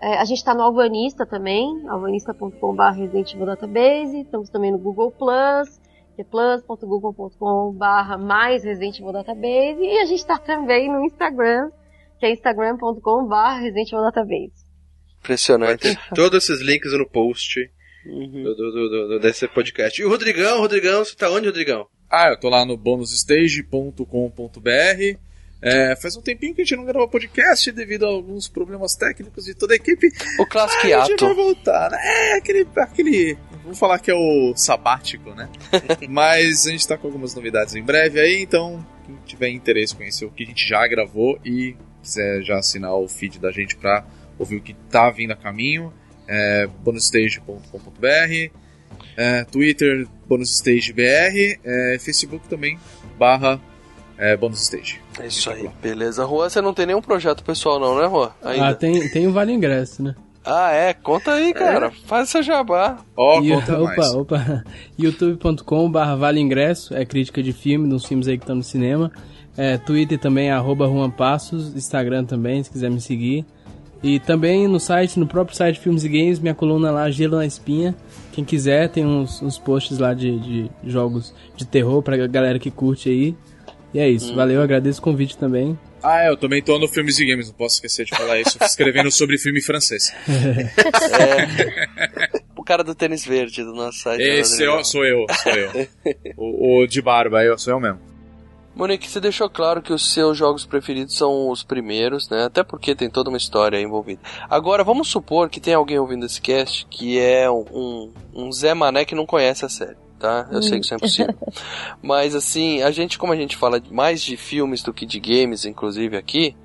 É, 0.00 0.18
a 0.18 0.24
gente 0.24 0.44
tá 0.44 0.52
no 0.52 0.62
Alvanista 0.62 1.24
também, 1.24 1.88
alvanista.com.br 1.88 2.82
Resident 2.96 3.32
Evil 3.32 3.46
Database, 3.46 4.22
estamos 4.22 4.50
também 4.50 4.72
no 4.72 4.78
Google 4.78 5.12
Plus, 5.12 5.80
que 6.14 6.22
é 6.22 6.24
plus.google.com.br 6.24 8.18
mais 8.20 8.64
Resident 8.64 8.98
Evil 8.98 9.12
Database, 9.12 9.80
e 9.82 9.98
a 9.98 10.04
gente 10.04 10.26
tá 10.26 10.38
também 10.38 10.90
no 10.92 11.04
Instagram, 11.04 11.70
que 12.18 12.26
é 12.26 12.32
instagram.com.br 12.32 13.60
Resident 13.60 13.88
Evil 13.92 14.02
Database. 14.04 14.52
Impressionante. 15.20 15.98
Todos 16.14 16.42
esses 16.44 16.60
links 16.60 16.92
no 16.92 17.08
post 17.08 17.70
Uhum. 18.04 18.42
do, 18.42 18.54
do- 18.56 18.72
do- 18.72 19.08
do- 19.10 19.20
desse 19.20 19.46
podcast. 19.46 20.00
E 20.00 20.04
o 20.04 20.08
Rodrigão, 20.08 20.58
Rodrigão, 20.58 21.04
você 21.04 21.14
tá 21.14 21.30
onde, 21.30 21.46
Rodrigão? 21.46 21.86
Ah, 22.10 22.30
eu 22.30 22.36
tô 22.40 22.48
lá 22.48 22.64
no 22.66 22.76
bonusstage.com.br. 22.76 25.18
É, 25.64 25.94
faz 25.94 26.16
um 26.16 26.20
tempinho 26.20 26.52
que 26.54 26.62
a 26.62 26.64
gente 26.64 26.76
não 26.76 26.84
grava 26.84 27.06
podcast 27.06 27.70
devido 27.70 28.04
a 28.04 28.08
alguns 28.08 28.48
problemas 28.48 28.96
técnicos 28.96 29.44
de 29.44 29.54
toda 29.54 29.74
a 29.74 29.76
equipe. 29.76 30.08
O 30.40 30.44
clássico 30.46 30.84
Ah, 30.92 31.02
a 31.02 31.04
gente 31.04 31.22
vai 31.24 31.34
voltar, 31.34 31.90
né? 31.92 31.98
É 32.02 32.36
aquele, 32.38 32.66
aquele. 32.76 33.38
Vamos 33.62 33.78
falar 33.78 33.98
que 33.98 34.10
é 34.10 34.14
o 34.14 34.52
sabático, 34.56 35.30
né? 35.30 35.48
Mas 36.08 36.66
a 36.66 36.70
gente 36.70 36.86
tá 36.86 36.98
com 36.98 37.06
algumas 37.06 37.34
novidades 37.34 37.74
em 37.74 37.82
breve 37.82 38.20
aí, 38.20 38.42
então 38.42 38.84
quem 39.06 39.16
tiver 39.24 39.48
interesse 39.50 39.94
em 39.94 39.98
conhecer 39.98 40.24
o 40.24 40.30
que 40.30 40.42
a 40.42 40.46
gente 40.46 40.68
já 40.68 40.86
gravou 40.86 41.38
e 41.44 41.76
quiser 42.02 42.42
já 42.42 42.58
assinar 42.58 42.94
o 42.94 43.08
feed 43.08 43.38
da 43.38 43.52
gente 43.52 43.76
pra 43.76 44.04
ouvir 44.38 44.56
o 44.56 44.60
que 44.60 44.74
tá 44.90 45.10
vindo 45.10 45.32
a 45.32 45.36
caminho, 45.36 45.92
é 46.26 46.66
bonusstage.com.br, 46.82 48.50
é, 49.16 49.44
Twitter 49.44 50.06
bonussstagebr, 50.26 51.60
é, 51.64 51.98
Facebook 52.00 52.48
também 52.48 52.78
barra 53.18 53.60
é, 54.18 54.36
bonusstage. 54.36 55.00
É 55.20 55.26
isso 55.26 55.50
aí, 55.50 55.68
beleza. 55.80 56.24
Juan, 56.24 56.48
você 56.48 56.60
não 56.60 56.72
tem 56.72 56.86
nenhum 56.86 57.02
projeto 57.02 57.44
pessoal 57.44 57.78
não, 57.78 57.98
né, 57.98 58.08
Juan? 58.08 58.30
Ainda. 58.42 58.68
Ah, 58.68 58.74
tem, 58.74 59.08
tem 59.10 59.26
o 59.26 59.32
Vale 59.32 59.52
Ingresso, 59.52 60.02
né? 60.02 60.14
Ah, 60.44 60.72
é? 60.72 60.92
Conta 60.92 61.32
aí, 61.34 61.52
cara. 61.54 61.90
Faz 62.06 62.28
essa 62.28 62.42
jabá. 62.42 62.98
Ó, 63.16 63.40
E- 63.40 63.50
conta 63.50 63.78
opa, 63.80 63.94
mais. 63.96 64.14
opa. 64.14 64.64
youtube.com 64.98 65.90
barra 65.90 66.16
Vale 66.16 66.40
Ingresso, 66.40 66.94
é 66.94 67.04
crítica 67.04 67.42
de 67.42 67.52
filme, 67.52 67.88
dos 67.88 68.04
filmes 68.04 68.26
aí 68.28 68.36
que 68.36 68.42
estão 68.44 68.56
no 68.56 68.62
cinema. 68.62 69.10
É, 69.56 69.76
Twitter 69.76 70.18
também, 70.18 70.50
arroba 70.50 70.86
Juan 70.86 71.10
Passos, 71.10 71.74
Instagram 71.76 72.24
também, 72.24 72.62
se 72.62 72.70
quiser 72.70 72.90
me 72.90 73.00
seguir. 73.00 73.44
E 74.02 74.18
também 74.18 74.66
no 74.66 74.80
site, 74.80 75.20
no 75.20 75.26
próprio 75.28 75.56
site 75.56 75.78
Filmes 75.78 76.02
e 76.02 76.08
Games, 76.08 76.40
minha 76.40 76.54
coluna 76.54 76.90
lá, 76.90 77.08
Gelo 77.10 77.36
na 77.36 77.46
Espinha. 77.46 77.94
Quem 78.32 78.44
quiser, 78.44 78.88
tem 78.88 79.06
uns, 79.06 79.40
uns 79.42 79.58
posts 79.58 79.98
lá 79.98 80.12
de, 80.12 80.38
de 80.40 80.70
jogos 80.84 81.32
de 81.54 81.64
terror 81.64 82.02
pra 82.02 82.16
galera 82.26 82.58
que 82.58 82.70
curte 82.70 83.08
aí. 83.08 83.36
E 83.94 84.00
é 84.00 84.08
isso, 84.08 84.32
Hum. 84.32 84.36
valeu, 84.36 84.60
agradeço 84.60 84.98
o 85.00 85.04
convite 85.04 85.36
também. 85.38 85.78
Ah, 86.02 86.24
é, 86.24 86.28
eu 86.28 86.36
também 86.36 86.62
tô 86.62 86.78
no 86.78 86.88
Filmes 86.88 87.18
e 87.18 87.26
Games, 87.26 87.48
não 87.48 87.54
posso 87.54 87.76
esquecer 87.76 88.04
de 88.04 88.16
falar 88.16 88.40
isso, 88.40 88.58
escrevendo 88.60 89.10
sobre 89.12 89.38
filme 89.38 89.62
francês. 89.62 90.12
O 92.56 92.64
cara 92.64 92.82
do 92.84 92.94
tênis 92.94 93.24
verde 93.24 93.62
do 93.62 93.72
nosso 93.72 93.98
site. 93.98 94.22
Esse 94.22 94.64
Rodrigo. 94.64 94.72
eu, 94.72 94.84
sou 94.84 95.04
eu, 95.04 95.26
sou 95.42 95.52
eu. 95.52 95.88
O, 96.36 96.82
o 96.82 96.86
de 96.86 97.00
barba, 97.02 97.42
eu 97.42 97.58
sou 97.58 97.72
eu 97.72 97.80
mesmo. 97.80 98.12
Monique, 98.74 99.08
você 99.08 99.20
deixou 99.20 99.50
claro 99.50 99.82
que 99.82 99.92
os 99.92 100.14
seus 100.14 100.36
jogos 100.38 100.64
preferidos 100.64 101.16
são 101.16 101.50
os 101.50 101.62
primeiros, 101.62 102.30
né? 102.30 102.44
Até 102.44 102.64
porque 102.64 102.94
tem 102.94 103.10
toda 103.10 103.28
uma 103.28 103.36
história 103.36 103.78
aí 103.78 103.84
envolvida. 103.84 104.20
Agora, 104.48 104.82
vamos 104.82 105.08
supor 105.08 105.50
que 105.50 105.60
tem 105.60 105.74
alguém 105.74 105.98
ouvindo 105.98 106.24
esse 106.24 106.40
cast 106.40 106.86
que 106.86 107.18
é 107.18 107.50
um, 107.50 108.10
um 108.32 108.50
Zé 108.50 108.72
Mané 108.72 109.04
que 109.04 109.14
não 109.14 109.26
conhece 109.26 109.64
a 109.64 109.68
série, 109.68 109.96
tá? 110.22 110.48
Eu 110.52 110.62
sei 110.62 110.78
que 110.78 110.84
isso 110.84 110.94
é 110.94 110.96
impossível. 110.96 111.34
Mas 112.00 112.36
assim, 112.36 112.80
a 112.80 112.92
gente, 112.92 113.18
como 113.18 113.32
a 113.32 113.36
gente 113.36 113.56
fala 113.56 113.82
mais 113.90 114.22
de 114.22 114.36
filmes 114.36 114.80
do 114.80 114.94
que 114.94 115.04
de 115.04 115.18
games, 115.18 115.64
inclusive 115.64 116.16
aqui, 116.16 116.56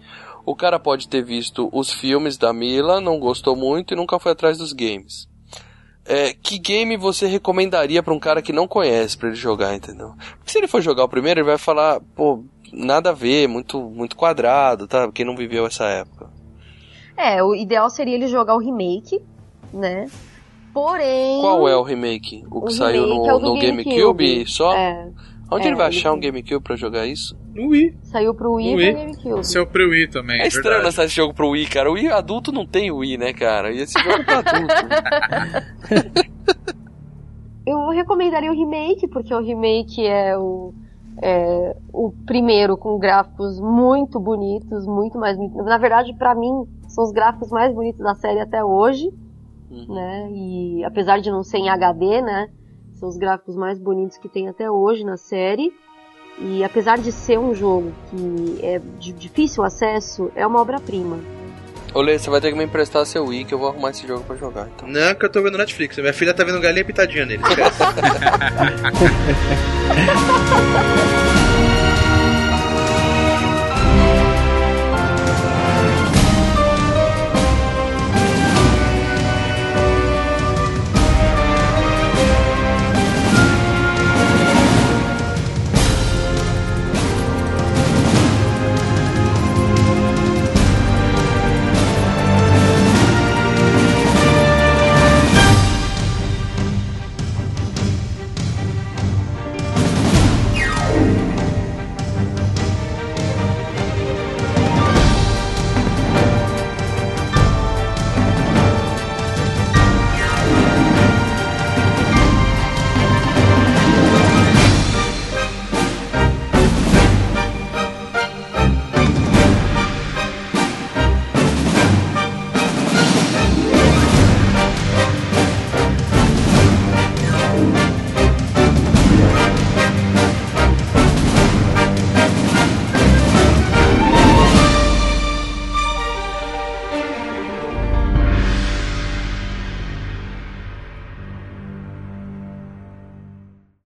o 0.46 0.56
cara 0.56 0.80
pode 0.80 1.10
ter 1.10 1.24
visto 1.24 1.68
os 1.74 1.92
filmes 1.92 2.38
da 2.38 2.54
Mila, 2.54 3.02
não 3.02 3.20
gostou 3.20 3.56
muito 3.56 3.94
e 3.94 3.98
nunca 3.98 4.20
foi 4.20 4.32
atrás 4.32 4.60
dos 4.60 4.74
games. 4.74 5.28
É, 6.06 6.34
que 6.34 6.60
game 6.60 6.96
você 6.96 7.26
recomendaria 7.26 8.02
pra 8.04 8.14
um 8.14 8.20
cara 8.20 8.42
que 8.44 8.54
não 8.54 8.68
conhece 8.68 9.18
pra 9.18 9.30
ele 9.30 9.36
jogar, 9.36 9.76
entendeu? 9.76 10.14
Porque 10.38 10.52
se 10.52 10.58
ele 10.60 10.68
for 10.68 10.82
jogar 10.82 11.04
o 11.04 11.10
primeiro, 11.10 11.40
ele 11.40 11.48
vai 11.48 11.58
falar, 11.58 12.00
pô, 12.16 12.46
nada 12.72 13.10
a 13.10 13.14
ver, 13.14 13.48
muito, 13.48 13.82
muito 13.82 14.16
quadrado, 14.16 14.88
tá? 14.88 15.12
Quem 15.12 15.26
não 15.26 15.36
viveu 15.36 15.66
essa 15.66 15.86
época. 15.86 16.30
É, 17.18 17.44
o 17.44 17.56
ideal 17.56 17.90
seria 17.90 18.14
ele 18.14 18.28
jogar 18.28 18.56
o 18.56 18.60
remake, 18.60 19.20
né? 19.74 20.06
Porém. 20.82 21.42
Qual 21.42 21.68
é 21.68 21.76
o 21.76 21.82
remake? 21.84 22.44
O 22.52 22.62
que 22.62 22.68
O 22.68 22.72
saiu 22.72 23.04
remake 23.04 23.20
no, 23.20 23.30
é 23.30 23.34
o 23.36 23.40
no 23.40 23.60
GameCube, 23.60 24.46
só? 24.48 24.74
É. 24.74 25.10
Onde 25.52 25.66
É, 25.66 25.68
ele 25.70 25.76
vai 25.78 25.88
achar 25.88 26.14
um. 26.14 26.20
GameCube 26.20 26.62
pra 26.64 26.76
jogar 26.76 27.06
isso? 27.08 27.36
No 27.56 27.70
Wii. 27.70 27.98
Saiu 28.04 28.36
pro 28.36 28.54
Wii 28.54 28.68
e 28.72 28.76
Wii. 28.76 28.92
pro 28.92 29.00
GameCube. 29.02 29.58
É 29.58 29.60
o 29.62 29.68
pro 29.68 29.90
Wii 29.90 30.08
também, 30.10 30.40
É 30.42 30.44
é 30.44 30.48
estranho 30.48 30.84
lançar 30.84 31.06
esse 31.06 31.16
jogo 31.16 31.34
pro 31.34 31.50
Wii, 31.50 31.66
cara. 31.68 31.90
O 31.90 31.94
Wii 31.94 32.10
adulto 32.10 32.52
não 32.52 32.66
tem 32.66 32.92
Wii, 32.92 33.18
né, 33.18 33.34
cara? 33.34 33.72
E 33.72 33.80
esse 33.80 33.98
jogo 34.00 34.18
é 34.22 34.24
pra 34.24 34.38
adulto. 34.46 36.28
Eu 37.66 37.90
recomendaria 37.90 38.52
o 38.52 38.56
remake, 38.56 39.08
porque 39.10 39.34
o 39.34 39.42
remake 39.42 40.06
é 40.06 40.38
o, 40.38 40.74
é 41.22 41.76
o 41.92 42.14
primeiro 42.26 42.78
com 42.78 42.98
gráficos 42.98 43.60
muito 43.60 44.20
bonitos, 44.22 44.86
muito 44.88 45.18
mais 45.18 45.36
bonitos. 45.36 45.66
Na 45.66 45.78
verdade, 45.78 46.14
pra 46.14 46.34
mim, 46.34 46.66
são 46.88 47.04
os 47.04 47.12
gráficos 47.12 47.50
mais 47.50 47.74
bonitos 47.74 48.00
da 48.02 48.16
série 48.16 48.40
até 48.40 48.64
hoje, 48.64 49.10
né? 49.70 50.30
E 50.32 50.84
apesar 50.84 51.20
de 51.20 51.30
não 51.30 51.44
ser 51.44 51.58
em 51.58 51.70
HD, 51.70 52.22
né? 52.22 52.50
São 52.94 53.10
os 53.10 53.18
gráficos 53.18 53.56
mais 53.56 53.78
bonitos 53.80 54.18
que 54.18 54.28
tem 54.28 54.48
até 54.48 54.70
hoje 54.70 55.04
na 55.04 55.18
série. 55.18 55.72
E 56.40 56.64
apesar 56.64 56.98
de 56.98 57.12
ser 57.12 57.40
um 57.40 57.54
jogo 57.54 57.92
que 58.10 58.60
é 58.64 58.80
de 59.00 59.12
difícil 59.12 59.64
acesso, 59.64 60.32
é 60.36 60.46
uma 60.46 60.62
obra-prima. 60.62 61.20
Ô, 61.94 62.02
Lê, 62.02 62.20
você 62.20 62.30
vai 62.30 62.40
ter 62.40 62.52
que 62.52 62.58
me 62.58 62.66
emprestar 62.66 63.06
seu 63.06 63.26
Wii, 63.26 63.46
que 63.46 63.54
eu 63.54 63.60
vou 63.60 63.70
arrumar 63.70 63.90
esse 63.92 64.06
jogo 64.06 64.24
pra 64.24 64.36
jogar, 64.36 64.68
então. 64.76 64.88
Não, 64.88 65.16
que 65.16 65.26
eu 65.26 65.32
tô 65.32 65.42
vendo 65.42 65.58
Netflix. 65.58 65.98
Minha 65.98 66.14
filha 66.14 66.34
tá 66.34 66.44
vendo 66.44 66.60
galinha 66.60 66.86
pitadinha 66.86 67.26
nele. 67.26 67.42
esquece. 67.42 67.84